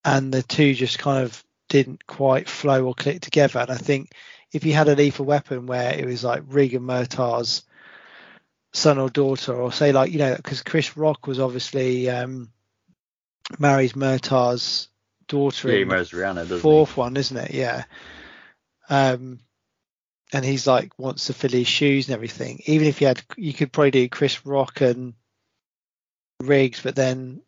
and 0.05 0.32
the 0.32 0.43
two 0.43 0.74
just 0.74 0.99
kind 0.99 1.24
of 1.24 1.43
didn't 1.69 2.07
quite 2.07 2.49
flow 2.49 2.86
or 2.86 2.95
click 2.95 3.20
together. 3.20 3.61
And 3.61 3.70
I 3.70 3.77
think 3.77 4.12
if 4.53 4.65
you 4.65 4.73
had 4.73 4.89
a 4.89 4.97
lethal 4.97 5.24
weapon 5.27 5.66
where 5.66 5.95
it 5.95 6.07
was 6.07 6.24
like 6.24 6.43
Regan 6.47 6.82
Murtaugh's 6.82 7.62
son 8.73 8.99
or 8.99 9.11
daughter, 9.11 9.55
or 9.55 9.73
say 9.73 9.93
like 9.93 10.12
you 10.12 10.19
know, 10.19 10.36
because 10.36 10.62
Chris 10.62 10.97
Rock 10.97 11.27
was 11.27 11.40
obviously 11.40 12.09
um, 12.09 12.51
marries 13.59 13.97
Murtaugh's 13.97 14.89
daughter 15.27 15.70
Yeah, 15.70 15.78
he 15.78 15.85
marries 15.85 16.11
Rianne, 16.11 16.36
doesn't 16.36 16.57
he? 16.57 16.61
fourth 16.61 16.97
one, 16.97 17.16
isn't 17.16 17.36
it? 17.36 17.53
Yeah. 17.53 17.85
Um, 18.89 19.40
and 20.33 20.45
he's 20.45 20.67
like 20.67 20.93
wants 20.99 21.27
to 21.27 21.33
fill 21.35 21.51
his 21.51 21.67
shoes 21.67 22.09
and 22.09 22.15
everything. 22.15 22.61
Even 22.67 22.87
if 22.87 23.01
you 23.01 23.07
had, 23.07 23.23
you 23.37 23.53
could 23.53 23.73
probably 23.73 23.91
do 23.91 24.09
Chris 24.09 24.45
Rock 24.47 24.81
and 24.81 25.15
Riggs, 26.41 26.81
but 26.83 26.95
then 26.97 27.41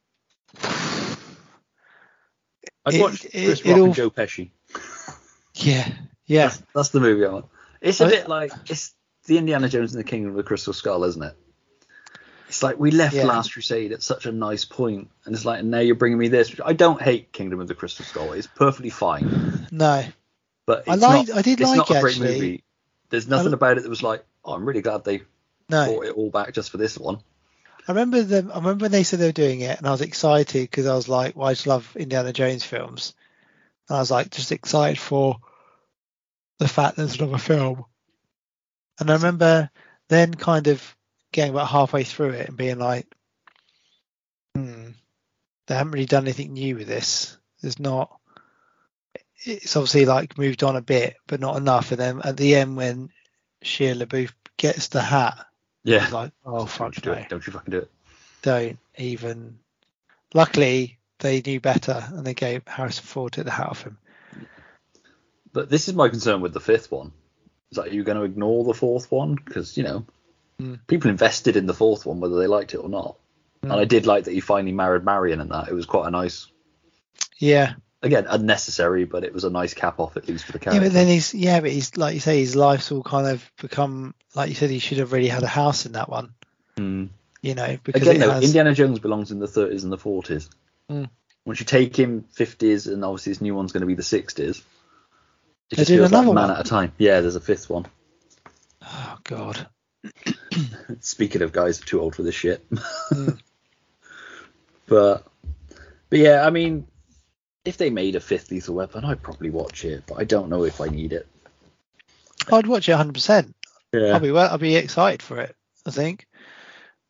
I'd 2.86 2.94
It- 2.94 3.00
watch 3.00 3.24
it- 3.26 3.30
Chris 3.32 3.60
it 3.60 3.66
Rock 3.68 3.78
all- 3.78 3.84
and 3.86 3.94
Joe 3.94 4.10
Pesci. 4.10 4.50
yeah, 5.54 5.88
yeah, 6.26 6.48
That's, 6.48 6.62
that's 6.74 6.88
the 6.90 7.00
movie 7.00 7.24
I 7.24 7.28
want. 7.30 7.46
It's 7.80 8.00
a 8.00 8.06
I- 8.06 8.10
bit 8.10 8.28
like 8.28 8.52
it's 8.68 8.94
the 9.26 9.38
Indiana 9.38 9.68
Jones 9.68 9.94
and 9.94 10.00
the 10.02 10.08
Kingdom 10.08 10.30
of 10.30 10.36
the 10.36 10.42
Crystal 10.42 10.72
Skull, 10.72 11.04
isn't 11.04 11.22
it? 11.22 11.36
It's 12.48 12.62
like 12.64 12.80
we 12.80 12.90
left 12.90 13.14
Yeah. 13.14 13.26
Last 13.26 13.52
Crusade 13.52 13.92
at 13.92 14.02
such 14.02 14.26
a 14.26 14.32
nice 14.32 14.64
point, 14.64 15.08
and 15.24 15.34
it's 15.34 15.44
like 15.44 15.62
now 15.64 15.78
you're 15.78 15.94
bringing 15.94 16.18
me 16.18 16.28
this. 16.28 16.52
I 16.64 16.72
don't 16.72 17.00
hate 17.00 17.32
Kingdom 17.32 17.60
of 17.60 17.68
the 17.68 17.74
Crystal 17.76 18.04
Skull; 18.04 18.32
it's 18.32 18.48
perfectly 18.48 18.90
fine. 18.90 19.68
no, 19.70 20.04
But 20.66 20.88
I 20.88 20.94
it's 20.94 21.02
liked- 21.02 21.28
not, 21.28 21.38
I 21.38 21.42
did 21.42 21.60
it's 21.60 21.70
like 21.70 21.76
not 21.76 21.90
a 21.90 21.96
it, 21.98 22.00
great 22.00 22.12
actually. 22.14 22.64
There's 23.10 23.28
nothing 23.28 23.52
about 23.52 23.76
it 23.76 23.82
that 23.82 23.90
was 23.90 24.02
like, 24.02 24.24
oh, 24.44 24.54
I'm 24.54 24.64
really 24.64 24.82
glad 24.82 25.04
they 25.04 25.22
no. 25.68 25.84
brought 25.84 26.06
it 26.06 26.14
all 26.14 26.30
back 26.30 26.54
just 26.54 26.70
for 26.70 26.78
this 26.78 26.96
one. 26.96 27.18
I 27.86 27.92
remember 27.92 28.22
them. 28.22 28.50
I 28.52 28.56
remember 28.56 28.84
when 28.84 28.92
they 28.92 29.02
said 29.02 29.18
they 29.18 29.26
were 29.26 29.32
doing 29.32 29.60
it, 29.60 29.78
and 29.78 29.86
I 29.86 29.90
was 29.90 30.00
excited 30.00 30.62
because 30.62 30.86
I 30.86 30.94
was 30.94 31.08
like, 31.08 31.36
"Well, 31.36 31.48
I 31.48 31.54
just 31.54 31.66
love 31.66 31.96
Indiana 31.96 32.32
Jones 32.32 32.64
films," 32.64 33.14
and 33.88 33.96
I 33.96 34.00
was 34.00 34.10
like, 34.10 34.30
just 34.30 34.52
excited 34.52 34.98
for 34.98 35.36
the 36.58 36.68
fact 36.68 36.96
there's 36.96 37.18
another 37.18 37.38
film. 37.38 37.84
And 38.98 39.10
I 39.10 39.14
remember 39.14 39.70
then 40.08 40.34
kind 40.34 40.68
of 40.68 40.96
getting 41.32 41.52
about 41.52 41.68
halfway 41.68 42.04
through 42.04 42.30
it 42.30 42.48
and 42.48 42.56
being 42.56 42.78
like, 42.78 43.06
"Hmm, 44.54 44.90
they 45.66 45.74
haven't 45.74 45.92
really 45.92 46.06
done 46.06 46.24
anything 46.24 46.52
new 46.52 46.76
with 46.76 46.86
this. 46.86 47.36
There's 47.62 47.80
not. 47.80 48.19
It's 49.44 49.76
obviously 49.76 50.04
like 50.06 50.36
moved 50.38 50.62
on 50.62 50.76
a 50.76 50.82
bit, 50.82 51.16
but 51.26 51.40
not 51.40 51.56
enough." 51.56 51.90
And 51.92 52.00
then 52.00 52.20
at 52.22 52.36
the 52.36 52.54
end, 52.56 52.76
when 52.76 53.10
Shia 53.64 53.94
LaBeouf 54.00 54.32
gets 54.56 54.88
the 54.88 55.00
hat, 55.02 55.46
Yeah, 55.84 56.06
like, 56.10 56.32
"Oh 56.44 56.58
don't 56.58 56.68
fuck 56.70 56.96
you 56.96 57.02
do 57.02 57.12
it. 57.12 57.28
don't 57.28 57.46
you 57.46 57.52
fucking 57.52 57.70
do 57.72 57.78
it? 57.78 57.90
don't 58.42 58.78
even. 58.96 59.58
Luckily, 60.32 60.98
they 61.18 61.42
knew 61.42 61.60
better 61.60 62.04
and 62.12 62.26
they 62.26 62.34
gave 62.34 62.62
Harrison 62.66 63.04
Ford 63.04 63.32
the 63.34 63.50
hat 63.50 63.68
off 63.68 63.82
him. 63.82 63.98
But 65.52 65.68
this 65.68 65.88
is 65.88 65.94
my 65.94 66.08
concern 66.08 66.40
with 66.40 66.52
the 66.54 66.60
fifth 66.60 66.90
one. 66.92 67.12
Is 67.70 67.76
that 67.76 67.92
you're 67.92 68.04
going 68.04 68.18
to 68.18 68.24
ignore 68.24 68.64
the 68.64 68.74
fourth 68.74 69.10
one 69.10 69.34
because 69.34 69.76
you 69.76 69.82
know 69.82 70.06
Mm. 70.60 70.78
people 70.86 71.08
invested 71.08 71.56
in 71.56 71.64
the 71.64 71.72
fourth 71.72 72.04
one 72.04 72.20
whether 72.20 72.36
they 72.38 72.46
liked 72.46 72.74
it 72.74 72.78
or 72.78 72.88
not. 72.90 73.16
And 73.62 73.72
I 73.72 73.86
did 73.86 74.04
like 74.06 74.24
that 74.24 74.32
he 74.32 74.40
finally 74.40 74.72
married 74.72 75.04
Marion 75.04 75.40
and 75.40 75.50
that. 75.50 75.68
It 75.68 75.74
was 75.74 75.86
quite 75.86 76.06
a 76.06 76.10
nice, 76.10 76.48
Yeah, 77.38 77.74
again, 78.02 78.26
unnecessary, 78.28 79.04
but 79.04 79.24
it 79.24 79.32
was 79.34 79.44
a 79.44 79.50
nice 79.50 79.74
cap 79.74 79.98
off 80.00 80.16
at 80.16 80.28
least 80.28 80.44
for 80.44 80.52
the 80.52 80.58
character. 80.58 80.82
yeah, 80.82 80.88
but 80.88 80.92
then 80.94 81.06
he's 81.08 81.34
yeah, 81.34 81.60
but 81.60 81.70
he's 81.70 81.96
like 81.96 82.14
you 82.14 82.20
say, 82.20 82.40
his 82.40 82.56
life's 82.56 82.90
all 82.92 83.02
kind 83.02 83.26
of 83.26 83.50
become 83.60 84.14
like 84.34 84.48
you 84.48 84.54
said. 84.54 84.70
He 84.70 84.78
should 84.78 84.98
have 84.98 85.12
really 85.12 85.28
had 85.28 85.42
a 85.42 85.46
house 85.48 85.86
in 85.86 85.92
that 85.92 86.08
one, 86.08 86.34
Hmm. 86.76 87.06
you 87.42 87.54
know, 87.54 87.78
because 87.82 88.02
Again, 88.02 88.20
though, 88.20 88.30
has. 88.30 88.44
Indiana 88.44 88.74
Jones 88.74 88.98
belongs 88.98 89.30
in 89.30 89.38
the 89.38 89.46
30s 89.46 89.82
and 89.82 89.92
the 89.92 89.98
40s. 89.98 90.48
Mm. 90.90 91.08
Once 91.46 91.60
you 91.60 91.66
take 91.66 91.96
him 91.96 92.24
50s, 92.36 92.92
and 92.92 93.04
obviously 93.04 93.32
this 93.32 93.40
new 93.40 93.54
one's 93.54 93.72
going 93.72 93.80
to 93.80 93.86
be 93.86 93.94
the 93.94 94.02
60s. 94.02 94.38
It 94.38 94.64
They're 95.76 95.84
just 95.84 95.88
feels 95.90 96.00
like 96.00 96.08
another 96.10 96.34
man 96.34 96.48
one? 96.48 96.50
at 96.50 96.60
a 96.66 96.68
time. 96.68 96.92
Yeah, 96.98 97.20
there's 97.20 97.36
a 97.36 97.40
fifth 97.40 97.70
one. 97.70 97.86
oh 98.82 99.18
God, 99.24 99.66
Speaking 101.00 101.42
of 101.42 101.52
guys 101.52 101.78
too 101.78 102.00
old 102.00 102.14
for 102.16 102.22
this 102.22 102.34
shit. 102.34 102.68
Mm. 102.70 103.38
but 104.86 105.26
but 106.08 106.18
yeah, 106.18 106.44
I 106.46 106.50
mean, 106.50 106.86
if 107.64 107.76
they 107.76 107.90
made 107.90 108.16
a 108.16 108.20
fifth 108.20 108.50
Lethal 108.50 108.74
Weapon, 108.74 109.04
I'd 109.04 109.22
probably 109.22 109.50
watch 109.50 109.84
it, 109.84 110.04
but 110.06 110.18
I 110.18 110.24
don't 110.24 110.48
know 110.48 110.64
if 110.64 110.80
I 110.80 110.88
need 110.88 111.12
it. 111.12 111.26
I'd 112.50 112.66
watch 112.66 112.88
it 112.88 112.92
100. 112.92 113.12
percent 113.12 113.54
Yeah, 113.92 114.14
I'll 114.14 114.20
be 114.20 114.30
well, 114.30 114.50
I'll 114.50 114.58
be 114.58 114.76
excited 114.76 115.22
for 115.22 115.38
it. 115.38 115.54
I 115.86 115.90
think, 115.90 116.26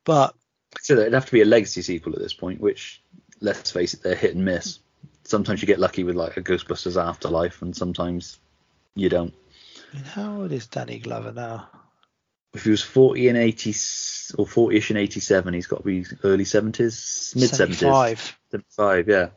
but 0.04 0.34
so 0.80 0.94
it'd 0.94 1.12
have 1.12 1.26
to 1.26 1.32
be 1.32 1.42
a 1.42 1.46
legacy 1.46 1.82
sequel 1.82 2.14
at 2.14 2.20
this 2.20 2.34
point, 2.34 2.60
which 2.60 3.02
let's 3.40 3.70
face 3.70 3.94
it, 3.94 4.02
they're 4.02 4.14
hit 4.14 4.34
and 4.34 4.44
miss. 4.44 4.78
Sometimes 5.24 5.62
you 5.62 5.66
get 5.66 5.78
lucky 5.78 6.04
with 6.04 6.16
like 6.16 6.36
a 6.36 6.42
Ghostbusters 6.42 7.00
Afterlife, 7.00 7.62
and 7.62 7.76
sometimes 7.76 8.38
you 8.94 9.08
don't. 9.08 9.34
I 9.92 9.96
mean, 9.96 10.04
how 10.04 10.40
old 10.42 10.52
is 10.52 10.66
Danny 10.66 10.98
Glover 10.98 11.32
now? 11.32 11.68
If 12.52 12.64
he 12.64 12.70
was 12.70 12.82
40 12.82 13.28
and 13.28 13.38
80 13.38 13.70
or 14.38 14.46
40ish 14.46 14.90
and 14.90 14.98
87, 14.98 15.54
he's 15.54 15.68
got 15.68 15.78
to 15.78 15.82
be 15.84 16.04
early 16.24 16.44
70s, 16.44 17.36
mid 17.36 17.50
70s. 17.50 17.54
75. 17.54 18.38
75, 18.50 19.08
yeah. 19.08 19.28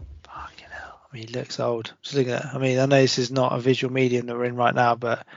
I 1.14 1.18
mean, 1.18 1.28
he 1.28 1.34
looks 1.34 1.60
old. 1.60 1.94
Just 2.02 2.16
looking 2.16 2.34
at, 2.34 2.56
I 2.56 2.58
mean, 2.58 2.80
I 2.80 2.88
know 2.88 3.00
this 3.00 3.20
is 3.20 3.30
not 3.30 3.54
a 3.54 3.60
visual 3.60 3.94
medium 3.94 4.26
that 4.26 4.36
we're 4.36 4.46
in 4.46 4.56
right 4.56 4.74
now, 4.74 4.96
but 4.96 5.28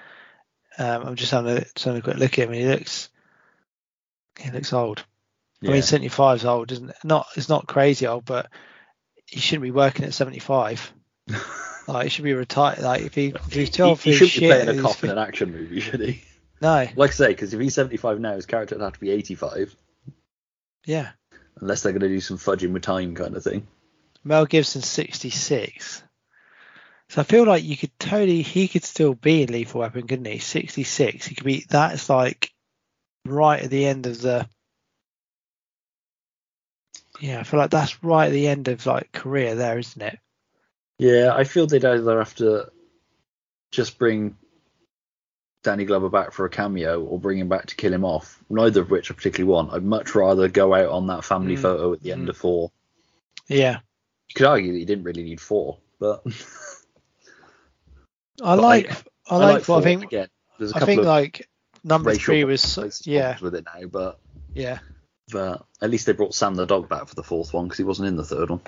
um, 0.78 1.02
I'm 1.08 1.16
just 1.16 1.32
having 1.32 1.58
a, 1.58 1.60
just 1.60 1.84
having 1.84 2.00
a 2.00 2.02
quick 2.02 2.16
look 2.16 2.38
at 2.38 2.48
him. 2.48 2.54
He 2.54 2.64
looks, 2.64 3.10
he 4.38 4.50
looks 4.50 4.72
old. 4.72 5.00
I 5.62 5.66
yeah. 5.66 5.72
mean, 5.72 5.82
75 5.82 6.38
is 6.38 6.44
old, 6.46 6.72
isn't 6.72 6.88
it? 6.88 6.96
Not, 7.04 7.26
it's 7.36 7.50
not 7.50 7.66
crazy 7.66 8.06
old, 8.06 8.24
but 8.24 8.48
he 9.26 9.38
shouldn't 9.38 9.64
be 9.64 9.70
working 9.70 10.06
at 10.06 10.14
75. 10.14 10.92
like, 11.86 12.04
he 12.04 12.08
should 12.08 12.24
be 12.24 12.32
retired. 12.32 12.78
Like, 12.78 13.02
if 13.02 13.14
he, 13.14 13.26
if 13.26 13.52
he's 13.52 13.68
12 13.68 14.02
he, 14.02 14.12
he 14.12 14.16
for 14.16 14.24
shouldn't 14.26 14.40
be 14.40 14.64
playing 14.64 14.78
a 14.78 14.82
cop 14.82 15.04
in 15.04 15.10
an 15.10 15.18
action 15.18 15.52
movie, 15.52 15.80
should 15.80 16.00
he? 16.00 16.24
no, 16.62 16.88
Like 16.96 17.10
I 17.10 17.12
say, 17.12 17.28
because 17.28 17.52
if 17.52 17.60
he's 17.60 17.74
75 17.74 18.18
now, 18.18 18.34
his 18.34 18.46
character 18.46 18.76
would 18.76 18.82
have 18.82 18.94
to 18.94 19.00
be 19.00 19.10
85, 19.10 19.76
yeah. 20.86 21.10
unless 21.60 21.82
they're 21.82 21.92
going 21.92 22.00
to 22.00 22.08
do 22.08 22.20
some 22.20 22.38
fudging 22.38 22.72
with 22.72 22.82
time 22.82 23.14
kind 23.14 23.36
of 23.36 23.44
thing. 23.44 23.66
Mel 24.26 24.44
Gibson 24.44 24.82
66. 24.82 26.02
So 27.10 27.20
I 27.20 27.24
feel 27.24 27.44
like 27.44 27.62
you 27.62 27.76
could 27.76 27.96
totally, 27.98 28.42
he 28.42 28.66
could 28.66 28.82
still 28.82 29.14
be 29.14 29.42
in 29.42 29.52
Lethal 29.52 29.80
Weapon, 29.80 30.08
couldn't 30.08 30.24
he? 30.24 30.38
66. 30.38 31.26
He 31.26 31.34
could 31.36 31.46
be, 31.46 31.64
that's 31.68 32.10
like 32.10 32.50
right 33.24 33.62
at 33.62 33.70
the 33.70 33.86
end 33.86 34.06
of 34.06 34.20
the, 34.20 34.48
yeah, 37.20 37.38
I 37.38 37.44
feel 37.44 37.60
like 37.60 37.70
that's 37.70 38.02
right 38.02 38.26
at 38.26 38.32
the 38.32 38.48
end 38.48 38.66
of 38.66 38.84
like 38.84 39.12
career 39.12 39.54
there, 39.54 39.78
isn't 39.78 40.02
it? 40.02 40.18
Yeah, 40.98 41.32
I 41.32 41.44
feel 41.44 41.68
they'd 41.68 41.84
either 41.84 42.18
have 42.18 42.34
to 42.36 42.72
just 43.70 43.96
bring 43.96 44.36
Danny 45.62 45.84
Glover 45.84 46.08
back 46.08 46.32
for 46.32 46.46
a 46.46 46.50
cameo 46.50 47.00
or 47.00 47.20
bring 47.20 47.38
him 47.38 47.48
back 47.48 47.66
to 47.66 47.76
kill 47.76 47.94
him 47.94 48.04
off. 48.04 48.42
Neither 48.50 48.80
of 48.80 48.90
which 48.90 49.10
I 49.10 49.14
particularly 49.14 49.52
want. 49.52 49.72
I'd 49.72 49.84
much 49.84 50.16
rather 50.16 50.48
go 50.48 50.74
out 50.74 50.90
on 50.90 51.06
that 51.06 51.24
family 51.24 51.54
Mm, 51.54 51.62
photo 51.62 51.92
at 51.92 52.02
the 52.02 52.10
end 52.10 52.26
mm. 52.26 52.30
of 52.30 52.36
four. 52.36 52.72
Yeah. 53.46 53.78
Could 54.36 54.44
argue 54.44 54.72
that 54.72 54.78
you 54.78 54.84
didn't 54.84 55.04
really 55.04 55.22
need 55.22 55.40
four, 55.40 55.78
but 55.98 56.22
I 58.42 58.54
like, 58.54 58.92
I, 59.30 59.36
like, 59.38 59.64
four 59.64 59.78
I 59.78 59.82
think, 59.82 60.04
again. 60.04 60.28
There's 60.58 60.72
a 60.72 60.76
I 60.76 60.80
think 60.80 61.00
of 61.00 61.06
like 61.06 61.48
number 61.82 62.14
three 62.14 62.44
was, 62.44 63.02
yeah, 63.06 63.38
with 63.40 63.54
it 63.54 63.64
now, 63.64 63.86
but 63.88 64.20
yeah. 64.52 64.80
but 65.32 65.64
at 65.80 65.88
least 65.88 66.04
they 66.04 66.12
brought 66.12 66.34
Sam 66.34 66.54
the 66.54 66.66
dog 66.66 66.86
back 66.86 67.08
for 67.08 67.14
the 67.14 67.22
fourth 67.22 67.54
one 67.54 67.64
because 67.64 67.78
he 67.78 67.84
wasn't 67.84 68.08
in 68.08 68.16
the 68.16 68.24
third 68.24 68.50
one. 68.50 68.60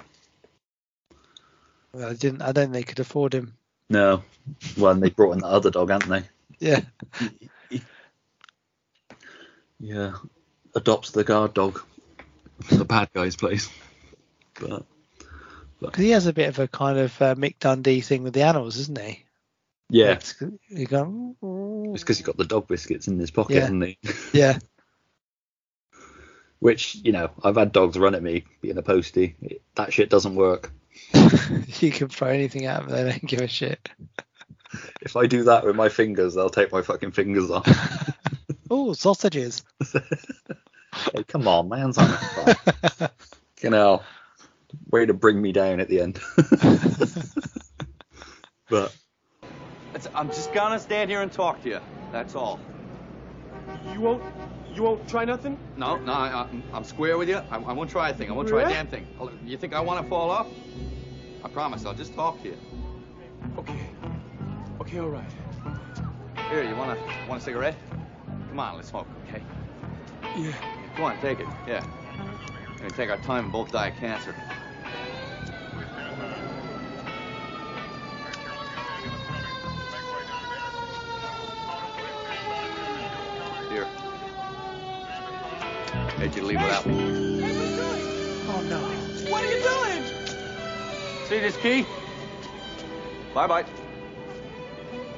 Well, 1.92 2.08
I 2.08 2.14
didn't, 2.14 2.40
I 2.40 2.52
don't 2.52 2.72
think 2.72 2.72
they 2.72 2.82
could 2.82 3.00
afford 3.00 3.34
him. 3.34 3.52
No, 3.90 4.22
well, 4.78 4.92
and 4.92 5.02
they 5.02 5.10
brought 5.10 5.32
in 5.32 5.40
the 5.40 5.48
other 5.48 5.70
dog, 5.70 5.90
hadn't 5.90 6.08
they? 6.08 6.22
Yeah. 6.60 6.80
Yeah, 9.80 10.14
adopts 10.74 11.10
the 11.10 11.24
guard 11.24 11.52
dog 11.52 11.82
from 12.62 12.78
the 12.78 12.86
bad 12.86 13.10
guy's 13.12 13.36
place. 13.36 13.68
But 14.58 14.86
Because 15.80 16.02
he 16.04 16.10
has 16.10 16.26
a 16.26 16.32
bit 16.32 16.48
of 16.48 16.58
a 16.58 16.66
kind 16.68 16.98
of 16.98 17.22
uh, 17.22 17.34
Mick 17.36 17.58
Dundee 17.60 18.00
thing 18.00 18.22
with 18.24 18.34
the 18.34 18.42
animals, 18.42 18.76
isn't 18.78 18.98
he? 18.98 19.24
yeah, 19.90 20.12
It's- 20.12 20.34
because 20.38 22.18
he's 22.18 22.26
got 22.26 22.36
the 22.36 22.44
dog 22.44 22.66
biscuits 22.68 23.08
in 23.08 23.18
his 23.18 23.30
pocket, 23.30 23.54
Yeah. 23.54 23.60
hasn't 23.60 23.84
he? 23.84 23.98
yeah, 24.32 24.58
Which 26.58 26.96
you 26.96 27.12
know, 27.12 27.30
I've 27.42 27.56
had 27.56 27.72
dogs 27.72 27.96
run 27.98 28.14
at 28.14 28.22
me 28.22 28.44
being 28.60 28.76
a 28.78 28.82
postie. 28.82 29.36
It, 29.40 29.62
that 29.76 29.92
shit 29.92 30.10
doesn't 30.10 30.34
work. 30.34 30.72
you 31.80 31.90
can 31.92 32.08
throw 32.08 32.28
anything 32.28 32.66
at 32.66 32.80
them, 32.80 32.90
they 32.90 33.10
don't 33.10 33.24
give 33.26 33.40
a 33.40 33.48
shit. 33.48 33.88
If 35.00 35.16
I 35.16 35.26
do 35.26 35.44
that 35.44 35.64
with 35.64 35.76
my 35.76 35.88
fingers, 35.88 36.34
they'll 36.34 36.50
take 36.50 36.70
my 36.70 36.82
fucking 36.82 37.12
fingers 37.12 37.50
off. 37.50 37.66
Oh, 38.70 38.92
sausages. 38.92 39.64
hey, 40.92 41.22
come 41.26 41.48
on, 41.48 41.70
man's 41.70 41.96
on 41.96 42.10
it. 42.46 43.10
You 43.62 43.70
know, 43.70 44.02
way 44.90 45.06
to 45.06 45.14
bring 45.14 45.40
me 45.40 45.52
down 45.52 45.80
at 45.80 45.88
the 45.88 46.00
end. 46.00 46.20
but 48.70 48.94
It's- 49.94 50.08
I'm 50.14 50.28
just 50.28 50.52
gonna 50.52 50.78
stand 50.78 51.10
here 51.10 51.22
and 51.22 51.32
talk 51.32 51.62
to 51.62 51.68
you. 51.68 51.80
That's 52.12 52.34
all. 52.34 52.60
You 53.92 54.00
won't, 54.00 54.22
you 54.74 54.82
won't 54.82 55.06
try 55.08 55.24
nothing? 55.24 55.58
No, 55.76 55.96
no, 55.96 56.12
I, 56.12 56.42
I'm, 56.42 56.62
I'm 56.72 56.84
square 56.84 57.18
with 57.18 57.28
you. 57.28 57.36
I, 57.50 57.56
I 57.56 57.72
won't 57.72 57.90
try 57.90 58.10
a 58.10 58.14
thing. 58.14 58.30
I 58.30 58.32
won't 58.34 58.48
try 58.48 58.62
a 58.62 58.68
damn 58.68 58.86
thing. 58.86 59.06
You 59.44 59.56
think 59.56 59.74
I 59.74 59.80
want 59.80 60.02
to 60.02 60.08
fall 60.08 60.30
off? 60.30 60.46
I 61.44 61.48
promise. 61.48 61.84
I'll 61.84 61.94
just 61.94 62.14
talk 62.14 62.40
to 62.42 62.48
you. 62.48 62.56
Okay. 63.58 63.78
Okay, 64.80 64.98
all 64.98 65.08
right. 65.08 65.30
Here, 66.50 66.62
you 66.62 66.74
wanna 66.76 66.96
want 67.28 67.42
a 67.42 67.44
cigarette? 67.44 67.76
Come 68.48 68.60
on, 68.60 68.76
let's 68.76 68.88
smoke, 68.88 69.06
okay? 69.28 69.42
Yeah. 70.36 70.52
Come 70.96 71.04
on, 71.04 71.20
take 71.20 71.40
it. 71.40 71.46
Yeah. 71.66 71.84
We're 72.72 72.78
gonna 72.78 72.90
take 72.90 73.10
our 73.10 73.18
time 73.18 73.44
and 73.44 73.52
both 73.52 73.70
die 73.70 73.88
of 73.88 73.96
cancer. 73.96 74.34
Hate 86.18 86.34
you 86.34 86.40
to 86.42 86.46
leave 86.46 86.60
without 86.60 86.86
me. 86.86 86.94
Hey, 86.94 87.54
what 87.54 87.62
are 87.62 87.68
you 87.68 87.76
doing? 87.76 88.02
Oh 88.48 88.62
no. 88.68 89.30
What 89.30 89.44
are 89.44 89.46
you 89.46 89.62
doing? 89.62 91.26
See 91.28 91.38
this 91.38 91.56
key? 91.58 91.86
Bye 93.34 93.46
bye. 93.46 93.64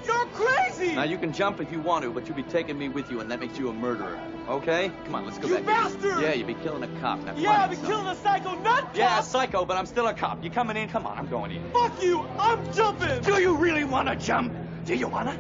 You're 0.05 0.27
crazy! 0.27 0.95
Now 0.95 1.05
you 1.05 1.17
can 1.19 1.33
jump 1.33 1.61
if 1.61 1.71
you 1.71 1.81
want 1.81 2.05
to, 2.05 2.11
but 2.11 2.27
you'll 2.27 2.37
be 2.37 2.43
taking 2.43 2.77
me 2.79 2.89
with 2.89 3.11
you, 3.11 3.21
and 3.21 3.31
that 3.31 3.39
makes 3.39 3.59
you 3.59 3.69
a 3.69 3.73
murderer. 3.73 4.19
Okay? 4.49 4.91
Come 5.05 5.15
on, 5.15 5.25
let's 5.25 5.39
go 5.39 5.47
You 5.49 5.57
back. 5.59 5.67
bastard! 5.67 6.21
Yeah, 6.23 6.33
you'd 6.33 6.47
be 6.47 6.55
killing 6.55 6.83
a 6.83 7.01
cop. 7.01 7.21
Now, 7.21 7.35
Yeah, 7.37 7.51
on, 7.51 7.61
I've 7.61 7.71
been 7.71 7.79
son. 7.81 7.89
killing 7.91 8.07
a 8.09 8.17
psycho 8.17 8.55
nut 8.61 8.89
Yeah, 8.95 9.09
cop! 9.17 9.25
psycho, 9.25 9.65
but 9.65 9.77
I'm 9.77 9.87
still 9.87 10.09
a 10.09 10.15
cop. 10.15 10.43
You 10.43 10.51
coming 10.51 10.77
in? 10.77 10.89
Come 10.89 11.07
on, 11.07 11.17
I'm 11.19 11.29
going 11.29 11.53
in. 11.53 11.71
Fuck 11.71 12.03
you! 12.03 12.27
I'm 12.39 12.73
jumping! 12.73 13.21
Do 13.23 13.41
you 13.41 13.57
really 13.57 13.85
want 13.85 14.09
to 14.09 14.17
jump? 14.17 14.53
Do 14.85 14.95
you 14.97 15.07
wanna? 15.07 15.39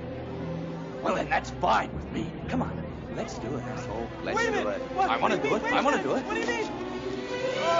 Well, 1.02 1.16
then 1.16 1.28
that's 1.30 1.50
fine 1.52 1.92
with 1.94 2.10
me. 2.12 2.30
Come 2.48 2.62
on, 2.62 2.79
let's 3.20 3.38
do 3.38 3.54
it, 3.54 3.62
asshole. 3.64 4.08
Let's 4.24 4.36
Wait 4.38 4.48
a 4.48 4.52
do 4.62 4.68
it. 4.68 4.80
What? 4.96 5.10
I 5.10 5.16
want 5.18 5.34
to 5.34 5.40
do 5.42 5.48
do 5.50 5.54
it. 5.56 5.62
mean? 5.62 5.72
Wait 5.72 5.72
I 5.74 5.80
a 5.80 5.84
want 5.84 5.96
to 5.96 6.02
do 6.02 6.14
it. 6.16 6.24
What 6.24 6.34
do 6.34 6.40
you 6.40 6.46
mean? 6.46 7.70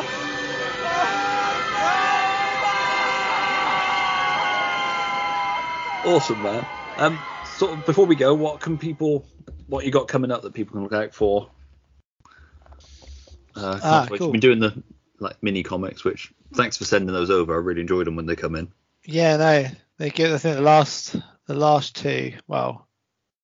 awesome, 6.05 6.43
man. 6.43 6.67
Um, 6.99 7.19
sort 7.57 7.73
of 7.79 7.87
before 7.87 8.07
we 8.07 8.15
go, 8.17 8.35
what 8.35 8.61
can 8.61 8.79
people, 8.79 9.25
what 9.67 9.85
you 9.85 9.91
got 9.91 10.09
coming 10.09 10.31
up 10.31 10.43
that 10.43 10.55
people 10.55 10.73
can 10.75 10.83
look 10.83 10.93
out 10.93 11.15
for? 11.15 11.51
Uh, 13.57 13.79
Ah, 13.83 14.07
we've 14.11 14.21
cool. 14.21 14.33
been 14.33 14.41
doing 14.41 14.61
the 14.61 14.83
like 15.19 15.43
mini 15.43 15.63
comics, 15.63 16.05
which 16.05 16.33
thanks 16.55 16.77
for 16.77 16.85
sending 16.85 17.13
those 17.13 17.31
over. 17.31 17.55
I 17.55 17.59
really 17.59 17.81
enjoyed 17.83 18.07
them 18.07 18.17
when 18.17 18.27
they 18.27 18.37
come 18.37 18.55
in. 18.55 18.73
Yeah, 19.05 19.37
no, 19.37 19.67
they 19.99 20.11
get. 20.11 20.33
I 20.33 20.39
think 20.39 20.57
the 20.57 20.63
last, 20.63 21.17
the 21.47 21.55
last 21.55 21.97
two. 21.97 22.35
Well, 22.47 22.87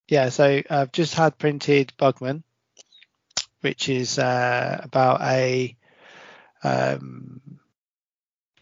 yeah. 0.08 0.28
So 0.28 0.62
I've 0.68 0.92
just 0.92 1.14
had 1.14 1.38
printed 1.38 1.92
Bugman, 1.98 2.42
which 3.60 3.88
is 3.88 4.18
uh, 4.18 4.80
about 4.82 5.20
a 5.22 5.76
um, 6.62 7.40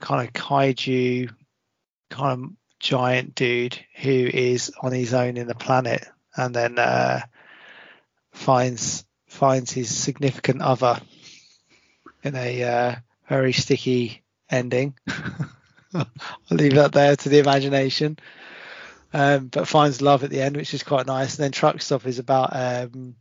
kind 0.01 0.27
of 0.27 0.35
kaiju, 0.35 1.31
kind 2.11 2.45
of 2.45 2.51
giant 2.79 3.35
dude 3.35 3.79
who 3.97 4.11
is 4.11 4.73
on 4.83 4.93
his 4.93 5.15
own 5.15 5.37
in 5.37 5.47
the 5.47 5.55
planet, 5.55 6.07
and 6.37 6.55
then 6.55 6.79
uh, 6.79 7.21
finds 8.33 9.05
finds 9.27 9.73
his 9.73 9.95
significant 9.95 10.63
other 10.63 11.01
in 12.23 12.37
a 12.37 12.63
uh, 12.63 12.95
very 13.29 13.53
sticky 13.53 14.23
ending. 14.51 14.95
I'll 15.95 16.07
leave 16.51 16.75
that 16.75 16.93
there 16.93 17.17
to 17.17 17.29
the 17.29 17.39
imagination. 17.39 18.19
Um, 19.15 19.47
but 19.47 19.69
finds 19.69 20.03
love 20.03 20.25
at 20.25 20.31
the 20.31 20.43
end, 20.43 20.57
which 20.57 20.75
is 20.75 20.83
quite 20.83 21.07
nice. 21.07 21.39
And 21.39 21.45
then 21.45 21.53
Truck 21.53 21.81
Stop 21.81 22.05
is 22.05 22.19
about, 22.19 22.51
um, 22.53 23.15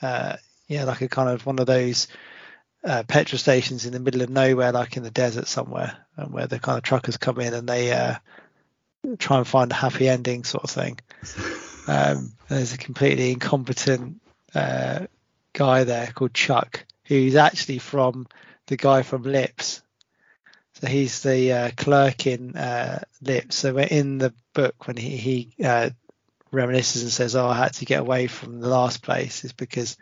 uh, 0.00 0.36
yeah, 0.68 0.84
like 0.84 1.02
a 1.02 1.08
kind 1.08 1.28
of 1.28 1.44
one 1.44 1.58
of 1.58 1.66
those 1.66 2.06
uh, 2.84 3.02
petrol 3.02 3.38
stations 3.38 3.84
in 3.84 3.92
the 3.92 3.98
middle 3.98 4.22
of 4.22 4.30
nowhere, 4.30 4.70
like 4.70 4.96
in 4.96 5.02
the 5.02 5.10
desert 5.10 5.48
somewhere, 5.48 5.96
and 6.16 6.32
where 6.32 6.46
the 6.46 6.60
kind 6.60 6.78
of 6.78 6.84
truckers 6.84 7.16
come 7.16 7.40
in 7.40 7.52
and 7.52 7.68
they 7.68 7.92
uh, 7.92 8.14
try 9.18 9.38
and 9.38 9.46
find 9.46 9.72
a 9.72 9.74
happy 9.74 10.08
ending, 10.08 10.44
sort 10.44 10.64
of 10.64 10.70
thing. 10.70 10.98
Um, 11.88 12.34
there's 12.48 12.74
a 12.74 12.78
completely 12.78 13.32
incompetent 13.32 14.20
uh, 14.54 15.06
guy 15.54 15.84
there 15.84 16.08
called 16.14 16.34
Chuck, 16.34 16.84
who's 17.06 17.34
actually 17.34 17.78
from 17.78 18.26
the 18.66 18.76
guy 18.76 19.00
from 19.00 19.22
Lips. 19.22 19.80
So 20.80 20.86
he's 20.86 21.22
the 21.22 21.52
uh, 21.52 21.70
clerk 21.76 22.26
in 22.26 22.56
uh, 22.56 23.02
Lips. 23.20 23.56
So 23.56 23.74
we're 23.74 23.88
in 23.90 24.18
the 24.18 24.32
book 24.54 24.86
when 24.86 24.96
he, 24.96 25.16
he 25.16 25.64
uh, 25.64 25.90
reminisces 26.52 27.02
and 27.02 27.10
says, 27.10 27.34
"Oh, 27.34 27.48
I 27.48 27.56
had 27.56 27.74
to 27.74 27.84
get 27.84 28.00
away 28.00 28.28
from 28.28 28.60
the 28.60 28.68
last 28.68 29.02
place," 29.02 29.44
is 29.44 29.52
because 29.52 29.96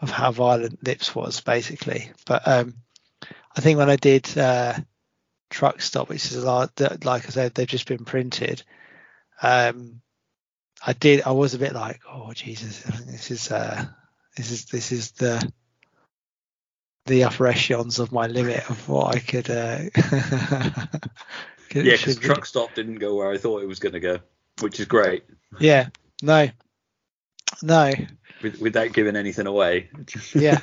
of 0.00 0.10
how 0.10 0.32
violent 0.32 0.82
Lips 0.86 1.14
was, 1.14 1.40
basically. 1.40 2.10
But 2.24 2.48
um, 2.48 2.76
I 3.54 3.60
think 3.60 3.78
when 3.78 3.90
I 3.90 3.96
did 3.96 4.38
uh, 4.38 4.74
Truck 5.50 5.82
Stop, 5.82 6.08
which 6.08 6.24
is 6.24 6.36
a 6.36 6.46
lot, 6.46 6.80
like 7.04 7.26
I 7.26 7.30
said, 7.30 7.54
they've 7.54 7.66
just 7.66 7.86
been 7.86 8.06
printed. 8.06 8.62
Um, 9.42 10.00
I 10.86 10.94
did. 10.94 11.22
I 11.26 11.32
was 11.32 11.52
a 11.52 11.58
bit 11.58 11.74
like, 11.74 12.00
"Oh 12.08 12.32
Jesus, 12.32 12.82
this 13.06 13.30
is 13.30 13.52
uh, 13.52 13.84
this 14.34 14.50
is 14.50 14.64
this 14.66 14.92
is 14.92 15.10
the." 15.12 15.52
The 17.06 17.24
upper 17.24 17.46
echelons 17.46 17.98
of 17.98 18.12
my 18.12 18.26
limit 18.26 18.68
of 18.70 18.88
what 18.88 19.14
I 19.16 19.18
could. 19.20 19.50
Uh, 19.50 19.78
could- 21.70 21.84
Yeah, 21.86 21.96
because 21.96 22.18
be- 22.18 22.26
Truck 22.26 22.46
Stop 22.46 22.74
didn't 22.74 22.96
go 22.96 23.14
where 23.16 23.30
I 23.30 23.38
thought 23.38 23.62
it 23.62 23.66
was 23.68 23.78
going 23.78 23.92
to 23.94 24.00
go, 24.00 24.18
which 24.60 24.80
is 24.80 24.86
great. 24.86 25.24
Yeah, 25.58 25.88
no, 26.22 26.48
no, 27.62 27.92
With, 28.42 28.60
without 28.60 28.92
giving 28.92 29.16
anything 29.16 29.46
away. 29.46 29.90
yeah. 30.34 30.60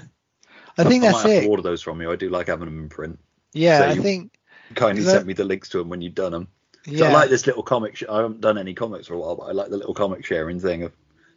I 0.78 0.84
think 0.84 1.04
I 1.04 1.08
that's 1.12 1.24
might 1.24 1.30
have 1.34 1.44
it. 1.44 1.46
to 1.46 1.50
order 1.50 1.64
those 1.64 1.82
from 1.82 2.00
you. 2.02 2.12
I 2.12 2.16
do 2.16 2.30
like 2.30 2.48
having 2.48 2.66
them 2.66 2.80
in 2.84 2.90
print. 2.90 3.20
Yeah, 3.54 3.80
So 3.80 3.86
I 3.88 3.96
think. 4.04 4.34
Kindly 4.76 5.04
That- 5.04 5.12
sent 5.12 5.28
me 5.28 5.34
the 5.34 5.44
links 5.46 5.70
to 5.70 5.78
them 5.80 5.90
when 5.90 6.02
you've 6.02 6.16
done 6.16 6.32
them. 6.32 6.48
So 6.86 6.92
Yeah, 6.94 7.06
I 7.10 7.14
like 7.14 7.30
this 7.30 7.48
little 7.48 7.64
comic. 7.64 7.96
Sh- 7.98 8.04
I 8.10 8.18
haven't 8.18 8.42
done 8.42 8.58
any 8.58 8.74
comics 8.74 9.08
for 9.08 9.16
a 9.16 9.20
while, 9.20 9.36
but 9.36 9.46
I 9.46 9.52
like 9.52 9.70
the 9.70 9.78
little 9.78 9.94
comic 9.94 10.24
sharing 10.26 10.60
thing 10.60 10.84
of. 10.84 10.94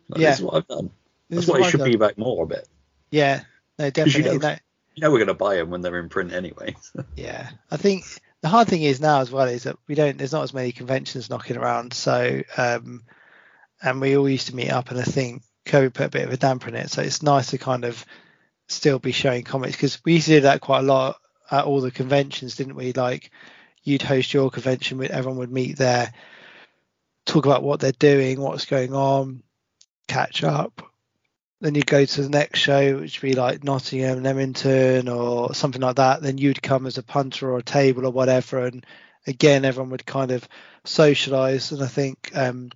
Like, 0.08 0.20
Yeah. 0.20 0.30
This 0.30 0.38
is 0.38 0.44
what 0.44 0.54
I've 0.54 0.68
done. 0.68 0.90
This 1.28 1.38
That's 1.38 1.46
what 1.48 1.52
what 1.54 1.60
it 1.60 1.64
I've 1.64 1.70
should 1.70 1.78
done. 1.78 1.88
be 1.90 1.94
about 1.94 2.18
more 2.18 2.44
a 2.44 2.46
bit. 2.46 2.68
yeah, 3.10 3.42
no, 3.78 3.90
'Cause 3.90 4.06
you 4.14 4.22
definitely. 4.22 4.38
know, 4.38 4.48
no, 4.54 4.56
you 5.00 5.06
know 5.06 5.12
we're 5.12 5.18
going 5.18 5.28
to 5.28 5.34
buy 5.34 5.56
them 5.56 5.70
when 5.70 5.80
they're 5.80 5.98
in 5.98 6.10
print 6.10 6.30
anyway. 6.30 6.76
yeah, 7.16 7.48
I 7.70 7.78
think 7.78 8.04
the 8.42 8.48
hard 8.48 8.68
thing 8.68 8.82
is 8.82 9.00
now 9.00 9.20
as 9.20 9.30
well 9.30 9.48
is 9.48 9.62
that 9.62 9.78
we 9.88 9.94
don't 9.94 10.18
there's 10.18 10.34
not 10.34 10.42
as 10.42 10.52
many 10.52 10.72
conventions 10.72 11.30
knocking 11.30 11.56
around. 11.56 11.94
So 11.94 12.42
um 12.58 13.04
and 13.82 13.98
we 14.02 14.18
all 14.18 14.28
used 14.28 14.48
to 14.48 14.54
meet 14.54 14.68
up 14.68 14.90
and 14.90 15.00
i 15.00 15.04
think 15.04 15.42
covid 15.64 15.94
put 15.94 16.06
a 16.06 16.10
bit 16.10 16.26
of 16.26 16.32
a 16.34 16.36
damper 16.36 16.68
in 16.68 16.74
it. 16.74 16.90
So 16.90 17.00
it's 17.00 17.22
nice 17.22 17.50
to 17.50 17.58
kind 17.58 17.86
of 17.86 18.04
still 18.68 18.98
be 18.98 19.12
showing 19.12 19.42
comics 19.42 19.74
because 19.74 19.98
we 20.04 20.14
used 20.14 20.26
to 20.26 20.34
do 20.34 20.40
that 20.42 20.60
quite 20.60 20.80
a 20.80 20.82
lot 20.82 21.16
at 21.50 21.64
all 21.64 21.80
the 21.80 21.90
conventions 21.90 22.56
didn't 22.56 22.76
we? 22.76 22.92
Like 22.92 23.30
you'd 23.82 24.02
host 24.02 24.34
your 24.34 24.50
convention 24.50 25.02
everyone 25.10 25.38
would 25.38 25.50
meet 25.50 25.78
there 25.78 26.12
talk 27.24 27.46
about 27.46 27.62
what 27.62 27.80
they're 27.80 27.92
doing 27.92 28.38
what's 28.38 28.66
going 28.66 28.92
on 28.92 29.42
catch 30.08 30.44
up 30.44 30.89
then 31.60 31.74
you 31.74 31.82
go 31.82 32.04
to 32.04 32.22
the 32.22 32.28
next 32.28 32.58
show, 32.58 32.96
which 32.98 33.20
would 33.20 33.28
be 33.28 33.34
like 33.34 33.62
Nottingham, 33.62 34.22
Leamington, 34.22 35.08
or 35.08 35.54
something 35.54 35.82
like 35.82 35.96
that. 35.96 36.22
Then 36.22 36.38
you'd 36.38 36.62
come 36.62 36.86
as 36.86 36.96
a 36.96 37.02
punter 37.02 37.50
or 37.50 37.58
a 37.58 37.62
table 37.62 38.06
or 38.06 38.10
whatever, 38.10 38.64
and 38.64 38.84
again, 39.26 39.64
everyone 39.64 39.90
would 39.90 40.06
kind 40.06 40.30
of 40.30 40.48
socialise. 40.84 41.72
And 41.72 41.82
I 41.82 41.86
think, 41.86 42.30
um, 42.34 42.70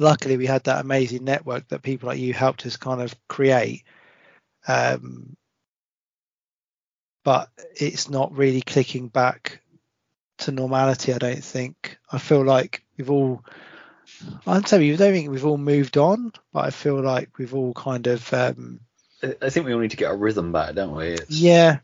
luckily, 0.00 0.36
we 0.36 0.46
had 0.46 0.64
that 0.64 0.80
amazing 0.80 1.24
network 1.24 1.68
that 1.68 1.82
people 1.82 2.08
like 2.08 2.18
you 2.18 2.34
helped 2.34 2.66
us 2.66 2.76
kind 2.76 3.00
of 3.00 3.14
create. 3.28 3.84
Um, 4.66 5.36
but 7.24 7.48
it's 7.76 8.10
not 8.10 8.36
really 8.36 8.62
clicking 8.62 9.08
back 9.08 9.60
to 10.38 10.50
normality. 10.50 11.12
I 11.12 11.18
don't 11.18 11.44
think. 11.44 11.98
I 12.10 12.18
feel 12.18 12.44
like 12.44 12.84
we've 12.96 13.10
all 13.10 13.44
I'd 14.46 14.68
say 14.68 14.78
we 14.78 14.96
don't 14.96 15.12
think 15.12 15.30
we've 15.30 15.46
all 15.46 15.58
moved 15.58 15.96
on, 15.96 16.32
but 16.52 16.64
I 16.64 16.70
feel 16.70 17.00
like 17.00 17.38
we've 17.38 17.54
all 17.54 17.72
kind 17.74 18.06
of. 18.06 18.32
Um, 18.32 18.80
I 19.42 19.50
think 19.50 19.66
we 19.66 19.72
all 19.74 19.80
need 19.80 19.90
to 19.92 19.96
get 19.96 20.08
our 20.10 20.16
rhythm 20.16 20.52
back, 20.52 20.74
don't 20.74 20.94
we? 20.94 21.08
It's, 21.08 21.30
yeah. 21.40 21.78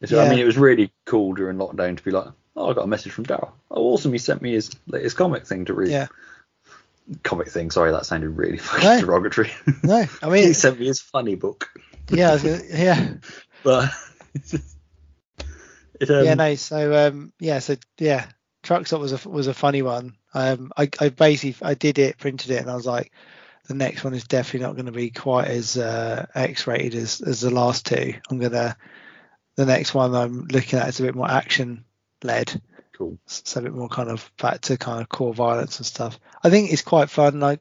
It's, 0.00 0.10
yeah. 0.12 0.22
I 0.22 0.28
mean, 0.28 0.38
it 0.40 0.44
was 0.44 0.58
really 0.58 0.90
cool 1.04 1.32
during 1.34 1.56
lockdown 1.58 1.96
to 1.96 2.02
be 2.02 2.10
like, 2.10 2.26
oh, 2.56 2.70
I 2.70 2.74
got 2.74 2.84
a 2.84 2.88
message 2.88 3.12
from 3.12 3.24
Darrell. 3.24 3.54
Oh, 3.70 3.92
awesome! 3.92 4.12
He 4.12 4.18
sent 4.18 4.42
me 4.42 4.52
his 4.52 4.70
latest 4.86 5.16
comic 5.16 5.46
thing 5.46 5.64
to 5.66 5.74
read. 5.74 5.90
Yeah. 5.90 6.08
Comic 7.22 7.48
thing. 7.50 7.70
Sorry, 7.70 7.90
that 7.92 8.06
sounded 8.06 8.30
really 8.30 8.56
fucking 8.58 8.84
No. 8.84 9.00
derogatory. 9.00 9.50
No, 9.82 10.04
I 10.22 10.28
mean, 10.28 10.44
he 10.48 10.52
sent 10.52 10.78
me 10.80 10.86
his 10.86 11.00
funny 11.00 11.34
book. 11.34 11.68
yeah, 12.10 12.36
gonna, 12.36 12.60
yeah, 12.68 13.14
But 13.62 13.90
it, 16.00 16.10
um, 16.10 16.24
yeah, 16.24 16.34
no. 16.34 16.54
So 16.56 17.08
um, 17.08 17.32
yeah, 17.38 17.58
so 17.60 17.76
yeah, 17.98 18.26
truck 18.62 18.86
stop 18.86 19.00
was 19.00 19.24
a 19.24 19.28
was 19.28 19.46
a 19.46 19.54
funny 19.54 19.82
one. 19.82 20.16
Um, 20.34 20.72
I 20.76 20.88
I 21.00 21.08
basically 21.10 21.66
I 21.66 21.74
did 21.74 21.98
it, 21.98 22.18
printed 22.18 22.50
it, 22.50 22.60
and 22.60 22.70
I 22.70 22.74
was 22.74 22.86
like, 22.86 23.12
the 23.68 23.74
next 23.74 24.04
one 24.04 24.14
is 24.14 24.24
definitely 24.24 24.66
not 24.66 24.74
going 24.74 24.86
to 24.86 24.92
be 24.92 25.10
quite 25.10 25.48
as 25.48 25.76
uh, 25.76 26.26
X-rated 26.34 26.94
as 26.94 27.20
as 27.20 27.40
the 27.40 27.50
last 27.50 27.86
two. 27.86 28.14
I'm 28.30 28.38
gonna 28.38 28.76
the 29.56 29.66
next 29.66 29.94
one 29.94 30.14
I'm 30.14 30.46
looking 30.46 30.78
at 30.78 30.88
is 30.88 31.00
a 31.00 31.04
bit 31.04 31.14
more 31.14 31.30
action 31.30 31.84
led. 32.22 32.60
Cool. 32.92 33.18
So 33.26 33.60
a 33.60 33.62
bit 33.62 33.74
more 33.74 33.88
kind 33.88 34.10
of 34.10 34.30
back 34.40 34.62
to 34.62 34.76
kind 34.76 35.00
of 35.00 35.08
core 35.08 35.34
violence 35.34 35.78
and 35.78 35.86
stuff. 35.86 36.18
I 36.42 36.50
think 36.50 36.72
it's 36.72 36.82
quite 36.82 37.10
fun. 37.10 37.40
Like 37.40 37.60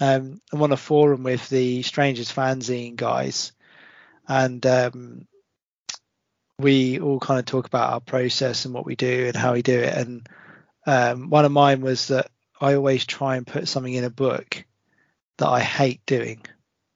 um, 0.00 0.40
I'm 0.52 0.62
on 0.62 0.72
a 0.72 0.76
forum 0.76 1.22
with 1.22 1.48
the 1.48 1.82
Strangers 1.82 2.32
fanzine 2.32 2.96
guys, 2.96 3.52
and 4.28 4.64
um, 4.66 5.26
we 6.58 7.00
all 7.00 7.20
kind 7.20 7.38
of 7.38 7.46
talk 7.46 7.66
about 7.66 7.92
our 7.92 8.00
process 8.00 8.64
and 8.64 8.74
what 8.74 8.86
we 8.86 8.96
do 8.96 9.26
and 9.26 9.36
how 9.36 9.52
we 9.52 9.62
do 9.62 9.78
it. 9.78 9.94
And 9.94 10.28
um, 10.86 11.28
one 11.30 11.44
of 11.44 11.52
mine 11.52 11.80
was 11.80 12.08
that 12.08 12.30
I 12.60 12.74
always 12.74 13.04
try 13.04 13.36
and 13.36 13.46
put 13.46 13.68
something 13.68 13.92
in 13.92 14.04
a 14.04 14.10
book 14.10 14.64
that 15.38 15.48
I 15.48 15.60
hate 15.60 16.00
doing, 16.06 16.40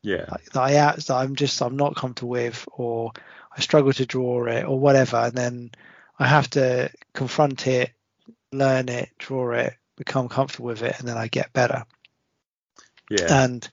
yeah. 0.03 0.25
like, 0.31 0.45
that 0.53 0.63
I 0.63 0.73
that 0.73 1.11
I'm 1.11 1.37
just 1.37 1.61
I'm 1.61 1.77
not 1.77 1.97
comfortable 1.97 2.31
with, 2.31 2.67
or 2.73 3.13
I 3.55 3.61
struggle 3.61 3.93
to 3.93 4.07
draw 4.07 4.47
it, 4.47 4.65
or 4.65 4.79
whatever. 4.79 5.19
And 5.19 5.35
then 5.35 5.71
I 6.19 6.27
have 6.27 6.49
to 6.51 6.91
confront 7.13 7.67
it, 7.67 7.91
learn 8.53 8.89
it, 8.89 9.11
draw 9.19 9.53
it, 9.53 9.75
become 9.97 10.29
comfortable 10.29 10.69
with 10.69 10.83
it, 10.83 10.99
and 10.99 11.07
then 11.07 11.19
I 11.19 11.29
get 11.29 11.53
better. 11.53 11.85
Yeah. 13.11 13.45
And 13.45 13.69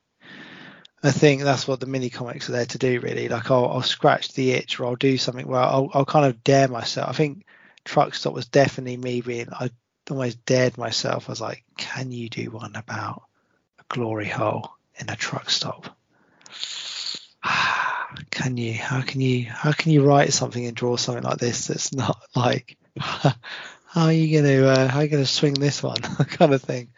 I 1.03 1.11
think 1.11 1.43
that's 1.43 1.67
what 1.67 1.79
the 1.79 1.85
mini 1.85 2.09
comics 2.09 2.49
are 2.49 2.53
there 2.53 2.65
to 2.65 2.77
do, 2.77 2.99
really. 2.99 3.29
Like 3.29 3.49
I'll, 3.51 3.67
I'll 3.67 3.81
scratch 3.83 4.33
the 4.33 4.51
itch, 4.51 4.79
or 4.79 4.87
I'll 4.87 4.95
do 4.95 5.17
something 5.17 5.47
where 5.47 5.61
I'll, 5.61 5.89
I'll 5.93 6.05
kind 6.05 6.25
of 6.25 6.43
dare 6.43 6.67
myself. 6.67 7.07
I 7.07 7.13
think 7.13 7.45
Truck 7.85 8.15
Stop 8.15 8.33
was 8.33 8.47
definitely 8.47 8.97
me 8.97 9.21
being. 9.21 9.47
I 9.53 9.69
almost 10.11 10.45
dared 10.45 10.77
myself. 10.77 11.29
I 11.29 11.31
was 11.31 11.41
like, 11.41 11.63
"Can 11.77 12.11
you 12.11 12.29
do 12.29 12.51
one 12.51 12.75
about 12.75 13.23
a 13.79 13.83
glory 13.89 14.27
hole 14.27 14.71
in 14.95 15.09
a 15.09 15.15
truck 15.15 15.49
stop?" 15.49 15.97
can 18.31 18.57
you? 18.57 18.73
How 18.73 19.01
can 19.01 19.21
you? 19.21 19.45
How 19.45 19.71
can 19.71 19.91
you 19.91 20.03
write 20.03 20.33
something 20.33 20.65
and 20.65 20.75
draw 20.75 20.95
something 20.97 21.23
like 21.23 21.37
this 21.37 21.67
that's 21.67 21.93
not 21.93 22.17
like? 22.35 22.77
How 22.99 24.05
are 24.05 24.11
you 24.13 24.41
gonna? 24.41 24.65
Uh, 24.67 24.87
how 24.87 24.99
are 24.99 25.03
you 25.03 25.09
gonna 25.09 25.25
swing 25.25 25.53
this 25.53 25.81
one? 25.81 26.01
kind 26.01 26.53
of 26.53 26.61
thing. 26.61 26.89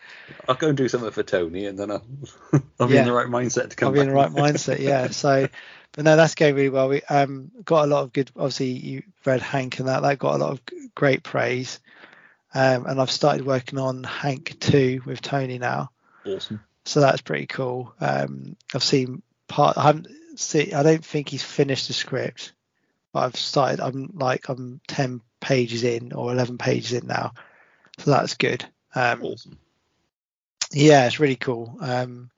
I'll 0.47 0.55
go 0.55 0.69
and 0.69 0.77
do 0.77 0.87
something 0.89 1.11
for 1.11 1.23
Tony, 1.23 1.65
and 1.65 1.77
then 1.77 1.91
I'll, 1.91 2.03
I'll 2.79 2.87
be 2.87 2.95
Yeah. 2.95 3.01
in 3.01 3.05
the 3.05 3.13
right 3.13 3.27
mindset 3.27 3.69
to 3.69 3.75
come 3.75 3.87
I'll 3.87 3.93
be 3.93 4.01
in 4.01 4.07
the 4.07 4.13
right 4.13 4.31
mindset. 4.31 4.79
Yeah. 4.79 5.07
So, 5.09 5.47
but 5.93 6.03
no, 6.03 6.15
that's 6.15 6.35
going 6.35 6.55
really 6.55 6.69
well. 6.69 6.89
We 6.89 7.01
um 7.03 7.51
got 7.63 7.85
a 7.85 7.87
lot 7.87 8.03
of 8.03 8.11
good. 8.11 8.31
Obviously, 8.35 8.71
you 8.71 9.03
read 9.23 9.41
Hank 9.41 9.79
and 9.79 9.87
that. 9.87 10.01
That 10.01 10.19
got 10.19 10.35
a 10.35 10.43
lot 10.43 10.51
of 10.51 10.61
great 10.95 11.23
praise. 11.23 11.79
Um, 12.53 12.85
and 12.87 12.99
I've 12.99 13.11
started 13.11 13.45
working 13.45 13.77
on 13.77 14.03
Hank 14.03 14.57
two 14.59 15.01
with 15.05 15.21
Tony 15.21 15.59
now. 15.59 15.91
Awesome. 16.25 16.61
So 16.85 16.99
that's 17.01 17.21
pretty 17.21 17.45
cool. 17.45 17.93
Um, 17.99 18.55
I've 18.73 18.83
seen 18.83 19.21
part. 19.47 19.77
I 19.77 19.83
haven't 19.83 20.07
see. 20.35 20.73
I 20.73 20.83
don't 20.83 21.05
think 21.05 21.29
he's 21.29 21.43
finished 21.43 21.87
the 21.87 21.93
script, 21.93 22.53
but 23.13 23.19
I've 23.21 23.35
started. 23.35 23.79
I'm 23.79 24.11
like 24.15 24.49
I'm 24.49 24.81
ten 24.87 25.21
pages 25.39 25.83
in 25.83 26.13
or 26.13 26.31
eleven 26.31 26.57
pages 26.57 26.93
in 26.93 27.07
now, 27.07 27.33
so 27.99 28.11
that's 28.11 28.35
good. 28.35 28.65
Um, 28.95 29.23
awesome. 29.23 29.59
Yeah, 30.71 31.05
it's 31.05 31.19
really 31.19 31.35
cool. 31.35 31.77
Um, 31.79 32.31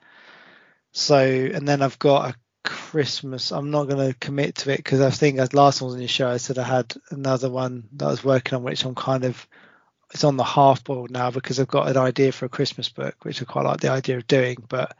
so 0.92 1.18
and 1.18 1.66
then 1.66 1.82
I've 1.82 2.00
got 2.00 2.32
a 2.32 2.36
Christmas. 2.64 3.52
I'm 3.52 3.72
not 3.72 3.88
going 3.88 4.12
to 4.12 4.18
commit 4.20 4.56
to 4.56 4.74
it 4.74 4.78
because 4.78 5.02
I 5.02 5.10
think 5.10 5.40
as 5.40 5.54
last 5.54 5.82
one 5.82 5.88
was 5.88 5.96
in 5.96 6.02
the 6.02 6.08
show, 6.08 6.28
I 6.28 6.38
said 6.38 6.58
I 6.58 6.64
had 6.64 6.94
another 7.10 7.50
one 7.50 7.88
that 7.94 8.06
I 8.06 8.12
was 8.12 8.24
working 8.24 8.56
on, 8.56 8.64
which 8.64 8.84
I'm 8.86 8.96
kind 8.96 9.24
of 9.24 9.48
it's 10.14 10.24
on 10.24 10.38
the 10.38 10.44
half 10.44 10.84
board 10.84 11.12
now 11.12 11.32
because 11.32 11.60
I've 11.60 11.68
got 11.68 11.88
an 11.88 11.98
idea 11.98 12.32
for 12.32 12.46
a 12.46 12.50
Christmas 12.50 12.90
book, 12.90 13.16
which 13.24 13.42
I 13.42 13.46
quite 13.46 13.66
like 13.66 13.80
the 13.80 13.92
idea 13.92 14.18
of 14.18 14.28
doing, 14.28 14.58
but 14.68 14.96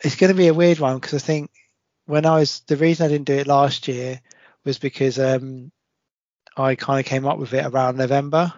it's 0.00 0.16
going 0.16 0.32
to 0.32 0.36
be 0.36 0.48
a 0.48 0.54
weird 0.54 0.78
one 0.78 0.96
because 0.96 1.14
I 1.14 1.24
think 1.24 1.50
when 2.06 2.26
I 2.26 2.40
was 2.40 2.60
the 2.60 2.76
reason 2.76 3.06
I 3.06 3.08
didn't 3.08 3.26
do 3.26 3.34
it 3.34 3.46
last 3.46 3.88
year 3.88 4.20
was 4.64 4.78
because 4.78 5.18
um, 5.18 5.70
I 6.56 6.74
kind 6.74 7.00
of 7.00 7.06
came 7.06 7.26
up 7.26 7.38
with 7.38 7.54
it 7.54 7.64
around 7.64 7.98
November, 7.98 8.52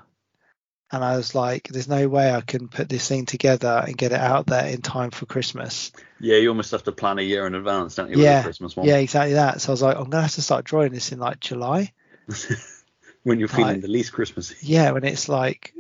and 0.93 1.05
I 1.05 1.17
was 1.17 1.35
like, 1.35 1.69
"There's 1.69 1.89
no 1.89 2.09
way 2.09 2.33
I 2.33 2.41
can 2.41 2.69
put 2.69 2.89
this 2.89 3.07
thing 3.07 3.27
together 3.27 3.83
and 3.87 3.97
get 3.97 4.13
it 4.13 4.21
out 4.21 4.47
there 4.47 4.67
in 4.67 4.81
time 4.81 5.11
for 5.11 5.27
Christmas." 5.27 5.93
Yeah, 6.19 6.37
you 6.37 6.49
almost 6.49 6.71
have 6.71 6.85
to 6.85 6.93
plan 6.93 7.19
a 7.19 7.23
year 7.23 7.47
in 7.47 7.55
advance, 7.55 7.95
don't 7.95 8.11
you? 8.11 8.23
yeah, 8.23 8.43
Christmas 8.43 8.77
one. 8.77 8.87
yeah, 8.87 8.97
exactly 8.97 9.35
that. 9.35 9.61
So 9.61 9.71
I 9.71 9.73
was 9.73 9.83
like, 9.83 9.97
"I'm 9.97 10.09
gonna 10.09 10.23
have 10.23 10.35
to 10.35 10.43
start 10.43 10.65
drawing 10.65 10.93
this 10.93 11.13
in 11.13 11.19
like 11.19 11.41
July." 11.41 11.93
when 13.23 13.39
you're 13.39 13.49
feeling 13.49 13.67
Right. 13.67 13.83
the 13.83 13.89
least 13.89 14.13
Christmassy. 14.13 14.57
Yeah, 14.63 14.93
when 14.93 15.05
it's 15.05 15.29
like 15.29 15.75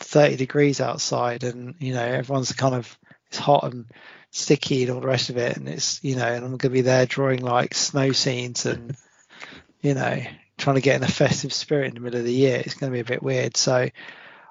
30 0.00 0.36
degrees 0.36 0.80
outside 0.80 1.44
and 1.44 1.74
you 1.80 1.92
know 1.92 2.04
everyone's 2.04 2.52
kind 2.52 2.74
of 2.74 2.96
it's 3.28 3.38
hot 3.38 3.64
and 3.64 3.86
sticky 4.30 4.82
and 4.84 4.92
all 4.92 5.00
the 5.00 5.06
rest 5.06 5.28
of 5.30 5.36
it 5.36 5.56
and 5.56 5.68
it's 5.68 6.02
you 6.04 6.14
know 6.14 6.26
and 6.26 6.44
I'm 6.44 6.56
gonna 6.56 6.72
be 6.72 6.82
there 6.82 7.04
drawing 7.06 7.40
like 7.40 7.74
snow 7.74 8.12
scenes 8.12 8.64
and 8.66 8.96
you 9.82 9.94
know 9.94 10.22
trying 10.56 10.76
to 10.76 10.82
get 10.82 10.96
in 10.96 11.02
a 11.02 11.08
festive 11.08 11.52
spirit 11.52 11.88
in 11.88 11.94
the 11.94 12.00
middle 12.00 12.20
of 12.20 12.26
the 12.26 12.32
year 12.32 12.62
it's 12.64 12.74
gonna 12.74 12.92
be 12.92 13.00
a 13.00 13.04
bit 13.04 13.22
weird 13.22 13.56
so 13.56 13.74
I 13.74 13.90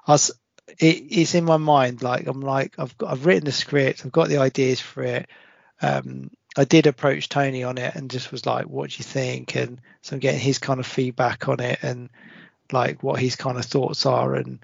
was 0.06 0.30
it, 0.78 1.02
it's 1.10 1.34
in 1.34 1.44
my 1.44 1.56
mind 1.56 2.02
like 2.02 2.26
I'm 2.26 2.42
like 2.42 2.74
I've 2.78 2.96
got 2.98 3.10
I've 3.12 3.24
written 3.26 3.44
the 3.44 3.52
script 3.52 4.04
I've 4.04 4.12
got 4.12 4.28
the 4.28 4.38
ideas 4.38 4.80
for 4.80 5.02
it 5.02 5.28
um 5.80 6.30
I 6.58 6.64
did 6.64 6.88
approach 6.88 7.28
Tony 7.28 7.62
on 7.62 7.78
it 7.78 7.94
and 7.94 8.10
just 8.10 8.32
was 8.32 8.44
like 8.44 8.66
what 8.66 8.90
do 8.90 8.96
you 8.98 9.04
think? 9.04 9.54
And 9.54 9.80
so 10.02 10.16
I'm 10.16 10.20
getting 10.20 10.40
his 10.40 10.58
kind 10.58 10.80
of 10.80 10.86
feedback 10.86 11.46
on 11.48 11.60
it 11.60 11.78
and 11.82 12.10
like 12.72 13.00
what 13.00 13.20
his 13.20 13.36
kind 13.36 13.56
of 13.56 13.64
thoughts 13.64 14.06
are. 14.06 14.34
And 14.34 14.58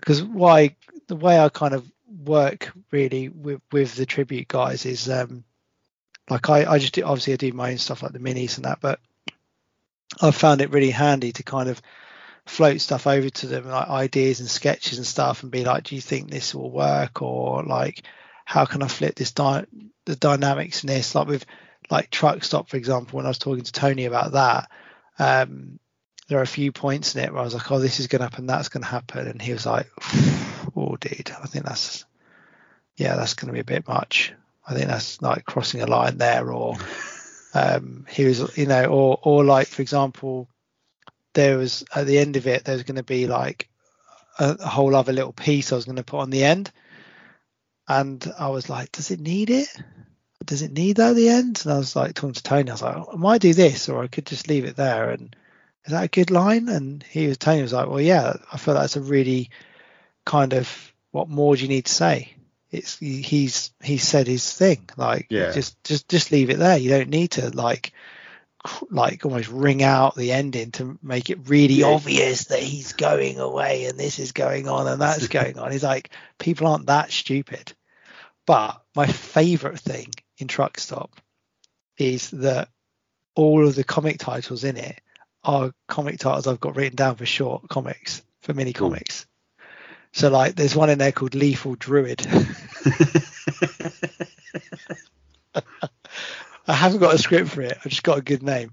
because 0.00 0.24
why 0.24 0.74
the 1.06 1.14
way 1.14 1.38
I 1.38 1.48
kind 1.48 1.72
of 1.72 1.88
work 2.24 2.72
really 2.90 3.28
with 3.28 3.60
with 3.70 3.94
the 3.94 4.06
tribute 4.06 4.48
guys 4.48 4.84
is 4.86 5.08
um 5.08 5.44
like 6.28 6.50
I 6.50 6.64
I 6.68 6.78
just 6.80 6.94
do, 6.94 7.04
obviously 7.04 7.34
I 7.34 7.36
do 7.36 7.52
my 7.52 7.70
own 7.70 7.78
stuff 7.78 8.02
like 8.02 8.12
the 8.12 8.18
minis 8.18 8.56
and 8.56 8.64
that 8.64 8.80
but 8.80 8.98
I 10.20 10.32
found 10.32 10.60
it 10.60 10.70
really 10.70 10.90
handy 10.90 11.30
to 11.30 11.44
kind 11.44 11.68
of 11.68 11.80
float 12.44 12.80
stuff 12.80 13.06
over 13.06 13.30
to 13.30 13.46
them 13.46 13.68
like 13.68 13.88
ideas 13.88 14.40
and 14.40 14.48
sketches 14.48 14.98
and 14.98 15.06
stuff 15.06 15.44
and 15.44 15.52
be 15.52 15.64
like 15.64 15.84
do 15.84 15.94
you 15.94 16.00
think 16.00 16.28
this 16.28 16.56
will 16.56 16.72
work? 16.72 17.22
Or 17.22 17.62
like 17.62 18.02
how 18.46 18.64
can 18.64 18.82
I 18.82 18.88
flip 18.88 19.14
this 19.16 19.32
dy- 19.32 19.66
the 20.06 20.16
dynamics 20.16 20.82
in 20.82 20.88
this 20.88 21.14
like 21.14 21.28
with 21.28 21.44
like 21.90 22.10
truck 22.10 22.42
stop 22.42 22.70
for 22.70 22.78
example 22.78 23.18
when 23.18 23.26
I 23.26 23.30
was 23.30 23.38
talking 23.38 23.64
to 23.64 23.72
Tony 23.72 24.06
about 24.06 24.32
that 24.32 24.70
um 25.18 25.78
there 26.28 26.38
are 26.38 26.42
a 26.42 26.46
few 26.46 26.72
points 26.72 27.14
in 27.14 27.22
it 27.22 27.32
where 27.32 27.40
I 27.40 27.44
was 27.44 27.54
like, 27.54 27.70
oh, 27.70 27.78
this 27.78 28.00
is 28.00 28.08
going 28.08 28.20
to 28.20 28.24
happen, 28.24 28.46
that's 28.46 28.68
going 28.68 28.82
to 28.82 28.88
happen. 28.88 29.28
And 29.28 29.40
he 29.40 29.52
was 29.52 29.66
like, 29.66 29.90
oh, 30.76 30.96
dude, 30.96 31.30
I 31.30 31.46
think 31.46 31.64
that's, 31.64 32.04
yeah, 32.96 33.14
that's 33.16 33.34
going 33.34 33.46
to 33.46 33.52
be 33.52 33.60
a 33.60 33.64
bit 33.64 33.86
much. 33.86 34.32
I 34.66 34.74
think 34.74 34.88
that's 34.88 35.22
like 35.22 35.44
crossing 35.44 35.82
a 35.82 35.86
line 35.86 36.18
there. 36.18 36.50
Or 36.50 36.76
um, 37.54 38.06
he 38.08 38.24
was, 38.24 38.56
you 38.58 38.66
know, 38.66 38.86
or, 38.86 39.20
or 39.22 39.44
like, 39.44 39.68
for 39.68 39.82
example, 39.82 40.48
there 41.34 41.58
was 41.58 41.84
at 41.94 42.06
the 42.06 42.18
end 42.18 42.36
of 42.36 42.46
it, 42.46 42.64
there 42.64 42.74
was 42.74 42.82
going 42.82 42.96
to 42.96 43.04
be 43.04 43.28
like 43.28 43.68
a, 44.38 44.56
a 44.58 44.68
whole 44.68 44.96
other 44.96 45.12
little 45.12 45.32
piece 45.32 45.70
I 45.70 45.76
was 45.76 45.84
going 45.84 45.96
to 45.96 46.02
put 46.02 46.20
on 46.20 46.30
the 46.30 46.42
end, 46.42 46.72
and 47.88 48.32
I 48.38 48.48
was 48.48 48.68
like, 48.68 48.92
does 48.92 49.10
it 49.10 49.20
need 49.20 49.50
it? 49.50 49.68
Does 50.44 50.62
it 50.62 50.72
need 50.72 50.96
that 50.96 51.10
at 51.10 51.16
the 51.16 51.28
end? 51.28 51.62
And 51.64 51.72
I 51.72 51.78
was 51.78 51.96
like 51.96 52.14
talking 52.14 52.34
to 52.34 52.42
Tony, 52.42 52.70
I 52.70 52.74
was 52.74 52.82
like, 52.82 52.96
I 53.12 53.16
might 53.16 53.40
do 53.40 53.54
this, 53.54 53.88
or 53.88 54.02
I 54.02 54.06
could 54.06 54.26
just 54.26 54.48
leave 54.48 54.64
it 54.64 54.76
there. 54.76 55.10
And 55.10 55.34
is 55.84 55.92
that 55.92 56.04
a 56.04 56.08
good 56.08 56.30
line? 56.30 56.68
And 56.68 57.02
he 57.02 57.26
was 57.26 57.38
Tony 57.38 57.62
was 57.62 57.72
like, 57.72 57.88
well, 57.88 58.00
yeah, 58.00 58.34
I 58.52 58.58
feel 58.58 58.74
that's 58.74 58.96
a 58.96 59.00
really 59.00 59.50
kind 60.24 60.52
of 60.52 60.92
what 61.10 61.28
more 61.28 61.56
do 61.56 61.62
you 61.62 61.68
need 61.68 61.86
to 61.86 61.94
say? 61.94 62.34
It's 62.70 62.98
he's 62.98 63.72
he 63.82 63.96
said 63.96 64.26
his 64.26 64.52
thing. 64.52 64.88
Like 64.96 65.26
Yeah. 65.30 65.52
just 65.52 65.82
just 65.84 66.08
just 66.08 66.32
leave 66.32 66.50
it 66.50 66.58
there. 66.58 66.76
You 66.76 66.90
don't 66.90 67.08
need 67.08 67.32
to 67.32 67.50
like 67.50 67.92
like 68.90 69.24
almost 69.24 69.48
ring 69.48 69.82
out 69.82 70.14
the 70.14 70.32
ending 70.32 70.70
to 70.72 70.98
make 71.02 71.30
it 71.30 71.48
really 71.48 71.74
Yeah. 71.74 71.86
obvious 71.86 72.46
that 72.46 72.62
he's 72.62 72.92
going 72.92 73.38
away 73.38 73.86
and 73.86 73.98
this 73.98 74.18
is 74.18 74.32
going 74.32 74.68
on 74.68 74.86
and 74.86 75.00
that's 75.00 75.28
going 75.28 75.58
on. 75.58 75.72
He's 75.72 75.82
like 75.82 76.10
people 76.38 76.66
aren't 76.66 76.86
that 76.86 77.10
stupid. 77.10 77.72
But 78.46 78.80
my 78.94 79.06
favorite 79.06 79.80
thing 79.80 80.12
in 80.38 80.48
Truck 80.48 80.78
Stop 80.78 81.20
is 81.98 82.30
that 82.30 82.68
all 83.34 83.66
of 83.66 83.74
the 83.74 83.84
comic 83.84 84.18
titles 84.18 84.64
in 84.64 84.76
it 84.76 85.00
are 85.42 85.72
comic 85.88 86.18
titles 86.18 86.46
I've 86.46 86.60
got 86.60 86.76
written 86.76 86.96
down 86.96 87.16
for 87.16 87.26
short 87.26 87.68
comics, 87.68 88.22
for 88.42 88.54
mini 88.54 88.72
comics. 88.72 89.26
So 90.12 90.30
like 90.30 90.54
there's 90.54 90.76
one 90.76 90.90
in 90.90 90.98
there 90.98 91.12
called 91.12 91.34
Lethal 91.34 91.74
Druid. 91.74 92.26
I 96.68 96.72
haven't 96.74 97.00
got 97.00 97.14
a 97.14 97.18
script 97.18 97.50
for 97.50 97.62
it. 97.62 97.78
I 97.84 97.88
just 97.88 98.02
got 98.02 98.18
a 98.18 98.22
good 98.22 98.42
name. 98.42 98.72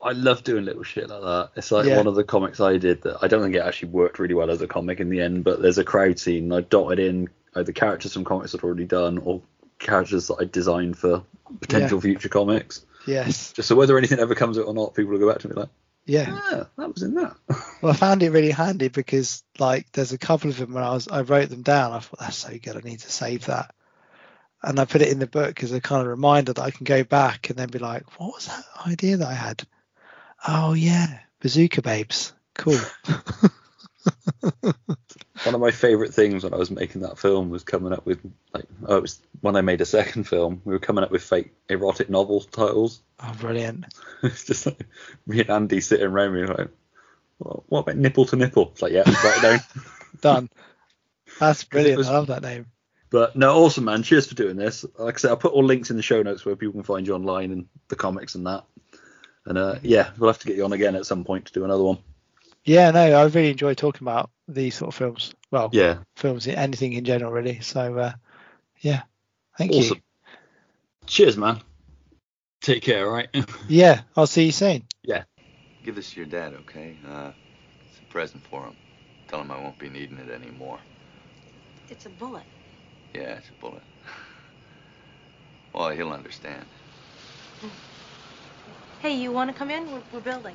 I 0.00 0.12
love 0.12 0.42
doing 0.42 0.64
little 0.64 0.82
shit 0.82 1.08
like 1.08 1.20
that. 1.22 1.50
It's 1.56 1.70
like 1.70 1.86
Yeah. 1.86 1.96
one 1.96 2.08
of 2.08 2.16
the 2.16 2.24
comics 2.24 2.58
I 2.60 2.76
did 2.76 3.02
that 3.02 3.18
I 3.22 3.28
don't 3.28 3.42
think 3.42 3.54
it 3.54 3.60
actually 3.60 3.90
worked 3.90 4.18
really 4.18 4.34
well 4.34 4.50
as 4.50 4.60
a 4.60 4.66
comic 4.66 4.98
in 4.98 5.10
the 5.10 5.20
end, 5.20 5.44
but 5.44 5.62
there's 5.62 5.78
a 5.78 5.84
crowd 5.84 6.18
scene. 6.18 6.44
and 6.44 6.54
I 6.54 6.60
dotted 6.62 6.98
in 6.98 7.28
either 7.54 7.70
characters 7.72 8.12
from 8.14 8.24
comics 8.24 8.54
I'd 8.54 8.64
already 8.64 8.84
done 8.84 9.18
or 9.18 9.42
characters 9.78 10.26
that 10.26 10.36
I 10.40 10.44
designed 10.44 10.98
for 10.98 11.22
potential 11.60 11.98
Yeah. 11.98 12.02
future 12.02 12.28
comics. 12.28 12.84
Yes. 13.06 13.52
Just 13.52 13.68
so 13.68 13.76
whether 13.76 13.96
anything 13.96 14.18
ever 14.18 14.34
comes 14.34 14.58
out 14.58 14.66
or 14.66 14.74
not, 14.74 14.94
people 14.94 15.12
will 15.12 15.20
go 15.20 15.28
back 15.30 15.40
to 15.42 15.48
me 15.48 15.54
like, 15.54 15.68
Yeah. 16.06 16.26
ah, 16.30 16.66
that 16.78 16.92
was 16.94 17.02
in 17.04 17.14
that. 17.14 17.36
Well, 17.82 17.92
I 17.92 17.96
found 17.96 18.22
it 18.24 18.30
really 18.30 18.50
handy 18.52 18.88
because 18.88 19.42
like 19.58 19.90
there's 19.92 20.12
a 20.12 20.18
couple 20.18 20.50
of 20.50 20.56
them 20.56 20.72
when 20.72 20.82
I 20.84 20.92
was 20.94 21.06
I 21.08 21.22
wrote 21.22 21.48
them 21.50 21.62
down. 21.62 21.92
I 21.92 21.98
thought 22.00 22.18
that's 22.20 22.38
so 22.38 22.56
good. 22.60 22.76
I 22.76 22.80
need 22.88 23.00
to 23.00 23.10
save 23.10 23.46
that, 23.46 23.74
and 24.62 24.78
I 24.78 24.84
put 24.84 25.02
it 25.02 25.08
in 25.08 25.18
the 25.18 25.26
book 25.26 25.62
as 25.62 25.72
a 25.72 25.80
kind 25.80 26.02
of 26.02 26.08
reminder 26.08 26.52
that 26.52 26.62
I 26.62 26.70
can 26.70 26.84
go 26.84 27.02
back 27.04 27.50
and 27.50 27.58
then 27.58 27.68
be 27.68 27.78
like, 27.78 28.20
what 28.20 28.34
was 28.34 28.46
that 28.46 28.64
idea 28.86 29.16
that 29.18 29.28
I 29.28 29.34
had? 29.34 29.62
Oh 30.46 30.72
yeah, 30.74 31.18
Bazooka 31.40 31.82
Babes. 31.82 32.32
Cool. 32.54 32.78
One 35.44 35.54
of 35.54 35.60
my 35.60 35.70
favourite 35.70 36.12
things 36.14 36.44
when 36.44 36.54
I 36.54 36.56
was 36.56 36.70
making 36.70 37.02
that 37.02 37.18
film 37.18 37.50
was 37.50 37.64
coming 37.64 37.92
up 37.92 38.04
with 38.06 38.20
like 38.52 38.66
oh 38.86 38.96
it 38.96 39.02
was 39.02 39.20
when 39.40 39.56
I 39.56 39.60
made 39.60 39.80
a 39.80 39.86
second 39.86 40.24
film, 40.24 40.60
we 40.64 40.72
were 40.72 40.78
coming 40.78 41.02
up 41.04 41.10
with 41.10 41.22
fake 41.22 41.52
erotic 41.68 42.10
novel 42.10 42.40
titles. 42.40 43.02
oh, 43.20 43.32
brilliant. 43.40 43.86
it's 44.22 44.44
just 44.44 44.66
like 44.66 44.86
me 45.26 45.40
and 45.40 45.50
Andy 45.50 45.80
sitting 45.80 46.06
around 46.06 46.34
me 46.34 46.44
like, 46.44 46.68
well, 47.38 47.64
what 47.68 47.80
about 47.80 47.96
nipple 47.96 48.24
to 48.26 48.36
nipple? 48.36 48.70
It's 48.72 48.82
like, 48.82 48.92
yeah, 48.92 49.02
write 49.06 49.38
it 49.38 49.42
down. 49.42 49.60
Done. 50.20 50.50
That's 51.40 51.64
brilliant. 51.70 51.98
was- 51.98 52.08
I 52.08 52.12
love 52.12 52.28
that 52.28 52.42
name. 52.42 52.66
But 53.12 53.36
no, 53.36 53.62
awesome, 53.62 53.84
man. 53.84 54.02
Cheers 54.02 54.26
for 54.26 54.34
doing 54.34 54.56
this. 54.56 54.86
Like 54.98 55.14
I 55.14 55.18
said, 55.18 55.28
I'll 55.30 55.36
put 55.36 55.52
all 55.52 55.62
links 55.62 55.90
in 55.90 55.96
the 55.98 56.02
show 56.02 56.22
notes 56.22 56.46
where 56.46 56.56
people 56.56 56.72
can 56.72 56.82
find 56.82 57.06
you 57.06 57.14
online 57.14 57.52
and 57.52 57.68
the 57.88 57.94
comics 57.94 58.34
and 58.34 58.46
that. 58.46 58.64
And 59.44 59.58
uh, 59.58 59.74
yeah, 59.82 60.10
we'll 60.18 60.30
have 60.30 60.38
to 60.38 60.46
get 60.46 60.56
you 60.56 60.64
on 60.64 60.72
again 60.72 60.96
at 60.96 61.04
some 61.04 61.22
point 61.22 61.44
to 61.46 61.52
do 61.52 61.64
another 61.64 61.82
one. 61.82 61.98
Yeah, 62.64 62.90
no, 62.90 63.00
I 63.00 63.24
really 63.24 63.50
enjoy 63.50 63.74
talking 63.74 64.02
about 64.06 64.30
these 64.48 64.76
sort 64.76 64.88
of 64.88 64.94
films. 64.94 65.34
Well, 65.50 65.68
Yeah, 65.72 65.98
films, 66.16 66.46
anything 66.48 66.94
in 66.94 67.04
general, 67.04 67.32
really. 67.32 67.60
So, 67.60 67.98
uh, 67.98 68.12
yeah, 68.80 69.02
thank 69.58 69.72
awesome. 69.72 69.98
you. 69.98 70.02
Cheers, 71.06 71.36
man. 71.36 71.60
Take 72.62 72.82
care, 72.82 73.06
all 73.06 73.12
right? 73.12 73.28
Yeah, 73.68 74.02
I'll 74.16 74.26
see 74.26 74.46
you 74.46 74.52
soon. 74.52 74.84
yeah. 75.02 75.24
Give 75.84 75.96
this 75.96 76.12
to 76.12 76.16
your 76.16 76.26
dad, 76.26 76.54
okay? 76.60 76.96
Uh, 77.06 77.32
it's 77.86 77.98
a 77.98 78.12
present 78.12 78.46
for 78.46 78.62
him. 78.64 78.76
Tell 79.28 79.40
him 79.40 79.50
I 79.50 79.60
won't 79.60 79.78
be 79.78 79.88
needing 79.90 80.16
it 80.18 80.30
anymore. 80.30 80.78
It's 81.90 82.06
a 82.06 82.10
bullet. 82.10 82.44
Yeah, 83.14 83.36
it's 83.36 83.48
a 83.50 83.52
bullet. 83.60 83.82
Well, 85.74 85.88
he'll 85.88 86.12
understand. 86.12 86.66
Hey, 89.00 89.14
you 89.16 89.32
want 89.32 89.50
to 89.50 89.56
come 89.56 89.70
in? 89.70 89.90
We're, 89.90 90.02
we're 90.12 90.20
building. 90.20 90.54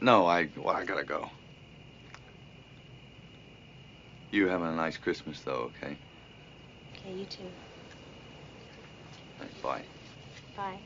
No, 0.00 0.26
I 0.26 0.48
well, 0.56 0.74
I 0.74 0.84
gotta 0.84 1.04
go. 1.04 1.30
You 4.32 4.48
having 4.48 4.66
a 4.66 4.74
nice 4.74 4.96
Christmas, 4.96 5.40
though, 5.40 5.70
okay? 5.82 5.96
Okay, 6.98 7.16
you 7.16 7.24
too. 7.24 7.44
Right, 9.40 9.62
bye. 9.62 9.82
Bye. 10.56 10.78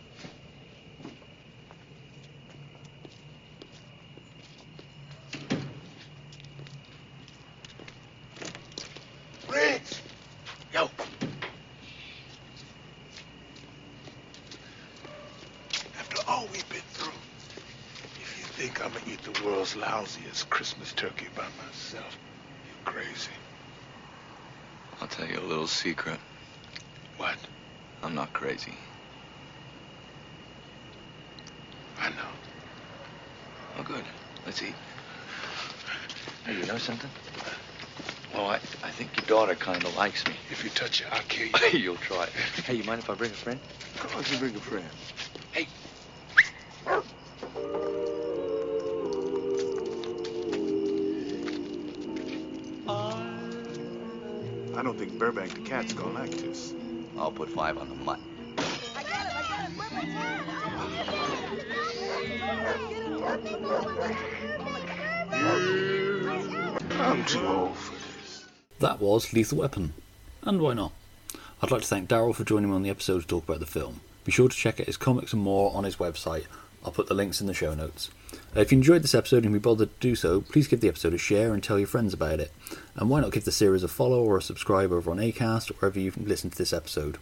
Riggs! 9.50 10.00
Yo! 10.74 10.90
After 15.98 16.18
all 16.28 16.46
we've 16.52 16.68
been 16.68 16.80
through, 16.92 17.12
if 18.20 18.38
you 18.38 18.44
think 18.44 18.84
I'm 18.84 18.92
gonna 18.92 19.04
eat 19.10 19.22
the 19.22 19.44
world's 19.44 19.74
turkey 20.98 21.28
by 21.36 21.44
myself, 21.64 22.18
you're 22.66 22.92
crazy. 22.92 23.30
I'll 25.00 25.06
tell 25.06 25.28
you 25.28 25.38
a 25.38 25.46
little 25.46 25.68
secret. 25.68 26.18
What? 27.18 27.36
I'm 28.02 28.16
not 28.16 28.32
crazy. 28.32 28.74
I 32.00 32.08
know. 32.08 32.32
Oh, 33.78 33.84
good. 33.84 34.02
Let's 34.44 34.60
eat. 34.60 34.74
Hey, 36.44 36.56
you 36.56 36.66
know 36.66 36.78
something? 36.78 37.10
Well, 38.34 38.46
I, 38.46 38.54
I 38.56 38.90
think 38.90 39.16
your 39.16 39.26
daughter 39.26 39.54
kind 39.54 39.84
of 39.84 39.96
likes 39.96 40.26
me. 40.26 40.34
If 40.50 40.64
you 40.64 40.70
touch 40.70 41.02
her, 41.02 41.14
I'll 41.14 41.22
kill 41.28 41.46
you. 41.74 41.78
You'll 41.78 41.96
try. 41.96 42.26
Hey, 42.64 42.74
you 42.74 42.82
mind 42.82 42.98
if 42.98 43.08
I 43.08 43.14
bring 43.14 43.30
a 43.30 43.34
friend? 43.34 43.60
Of 44.02 44.10
course 44.10 44.32
you 44.32 44.38
bring 44.38 44.56
a 44.56 44.58
friend. 44.58 44.84
Burbank 55.18 55.52
the 55.54 55.60
cat's 55.62 55.92
gonna 55.92 56.12
like 56.12 56.30
this. 56.30 56.74
I'll 57.18 57.32
put 57.32 57.50
five 57.50 57.76
on 57.76 57.88
the 57.88 57.96
mutt. 57.96 58.20
I'm 67.00 67.24
too 67.24 67.46
old 67.46 67.76
for 67.76 67.94
That 68.78 69.00
was 69.00 69.32
Lethal 69.32 69.58
Weapon. 69.58 69.92
And 70.42 70.60
why 70.60 70.74
not? 70.74 70.92
I'd 71.60 71.72
like 71.72 71.82
to 71.82 71.88
thank 71.88 72.06
Darrell 72.08 72.32
for 72.32 72.44
joining 72.44 72.70
me 72.70 72.76
on 72.76 72.84
the 72.84 72.90
episode 72.90 73.22
to 73.22 73.26
talk 73.26 73.42
about 73.42 73.58
the 73.58 73.66
film. 73.66 74.00
Be 74.24 74.30
sure 74.30 74.48
to 74.48 74.56
check 74.56 74.78
out 74.78 74.86
his 74.86 74.96
comics 74.96 75.32
and 75.32 75.42
more 75.42 75.74
on 75.74 75.82
his 75.82 75.96
website. 75.96 76.44
I'll 76.84 76.92
put 76.92 77.08
the 77.08 77.14
links 77.14 77.40
in 77.40 77.48
the 77.48 77.54
show 77.54 77.74
notes. 77.74 78.10
If 78.58 78.72
you 78.72 78.78
enjoyed 78.78 79.04
this 79.04 79.14
episode 79.14 79.44
and 79.44 79.52
be 79.52 79.60
bothered 79.60 79.88
to 79.88 80.00
do 80.00 80.16
so, 80.16 80.40
please 80.40 80.66
give 80.66 80.80
the 80.80 80.88
episode 80.88 81.14
a 81.14 81.18
share 81.18 81.54
and 81.54 81.62
tell 81.62 81.78
your 81.78 81.86
friends 81.86 82.12
about 82.12 82.40
it. 82.40 82.50
And 82.96 83.08
why 83.08 83.20
not 83.20 83.30
give 83.30 83.44
the 83.44 83.52
series 83.52 83.84
a 83.84 83.88
follow 83.88 84.24
or 84.24 84.36
a 84.36 84.42
subscribe 84.42 84.90
over 84.90 85.12
on 85.12 85.18
Acast 85.18 85.70
or 85.70 85.74
wherever 85.74 86.00
you've 86.00 86.16
listened 86.26 86.50
to 86.52 86.58
this 86.58 86.72
episode. 86.72 87.18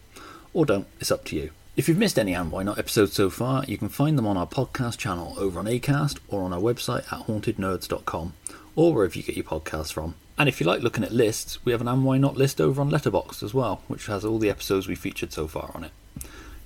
Or 0.55 0.65
don't, 0.65 0.87
it's 0.99 1.11
up 1.11 1.27
to 1.27 1.37
you. 1.37 1.51
If 1.77 1.89
you've 1.89 1.99
missed 1.99 2.19
any 2.19 2.33
And 2.33 2.51
Why 2.51 2.63
Not 2.63 2.79
episodes 2.79 3.13
so 3.13 3.29
far, 3.29 3.65
you 3.65 3.77
can 3.77 3.91
find 3.91 4.17
them 4.17 4.27
on 4.27 4.39
our 4.39 4.47
podcast 4.47 4.97
channel 4.97 5.35
over 5.37 5.59
on 5.59 5.67
Acast 5.67 6.21
or 6.29 6.41
on 6.41 6.55
our 6.55 6.59
website 6.59 7.13
at 7.13 7.27
hauntednerds.com 7.27 8.33
or 8.75 8.95
wherever 8.95 9.15
you 9.15 9.23
get 9.23 9.37
your 9.37 9.45
podcasts 9.45 9.93
from. 9.93 10.15
And 10.39 10.49
if 10.49 10.59
you 10.59 10.67
like 10.67 10.81
looking 10.81 11.05
at 11.05 11.13
lists, 11.13 11.63
we 11.67 11.73
have 11.73 11.83
an 11.83 11.89
And 11.89 12.03
Why 12.03 12.17
Not 12.17 12.39
list 12.39 12.63
over 12.63 12.81
on 12.81 12.91
Letterboxd 12.91 13.43
as 13.43 13.53
well, 13.53 13.83
which 13.89 14.07
has 14.07 14.25
all 14.25 14.39
the 14.39 14.49
episodes 14.49 14.89
we 14.89 14.95
featured 14.95 15.35
so 15.35 15.47
far 15.47 15.71
on 15.75 15.85
it. 15.85 15.93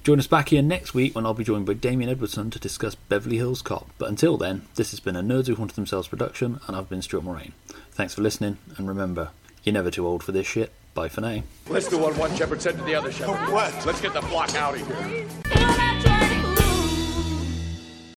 Join 0.02 0.18
us 0.18 0.26
back 0.26 0.48
here 0.48 0.62
next 0.62 0.94
week 0.94 1.14
when 1.14 1.26
I'll 1.26 1.34
be 1.34 1.44
joined 1.44 1.66
by 1.66 1.74
Damien 1.74 2.10
Edwardson 2.10 2.50
to 2.52 2.58
discuss 2.58 2.94
Beverly 2.94 3.36
Hills 3.36 3.60
Cop. 3.60 3.90
But 3.98 4.08
until 4.08 4.38
then, 4.38 4.62
this 4.76 4.92
has 4.92 5.00
been 5.00 5.14
a 5.14 5.22
Nerds 5.22 5.46
Who 5.46 5.56
Haunted 5.56 5.76
Themselves 5.76 6.08
production, 6.08 6.58
and 6.66 6.74
I've 6.74 6.88
been 6.88 7.02
Stuart 7.02 7.24
Moraine. 7.24 7.52
Thanks 7.92 8.14
for 8.14 8.22
listening, 8.22 8.56
and 8.78 8.88
remember, 8.88 9.28
you're 9.62 9.74
never 9.74 9.90
too 9.90 10.06
old 10.06 10.22
for 10.22 10.32
this 10.32 10.46
shit. 10.46 10.72
Bye 10.94 11.10
for 11.10 11.20
now. 11.20 11.42
Let's 11.68 11.88
do 11.88 11.98
what 11.98 12.16
one 12.16 12.34
shepherd 12.34 12.62
said 12.62 12.78
to 12.78 12.84
the 12.84 12.94
other 12.94 13.12
shepherd. 13.12 13.52
What? 13.52 13.74
Let's 13.84 14.00
get 14.00 14.14
the 14.14 14.22
flock 14.22 14.54
out 14.54 14.80
of 14.80 14.86
here. 14.86 15.59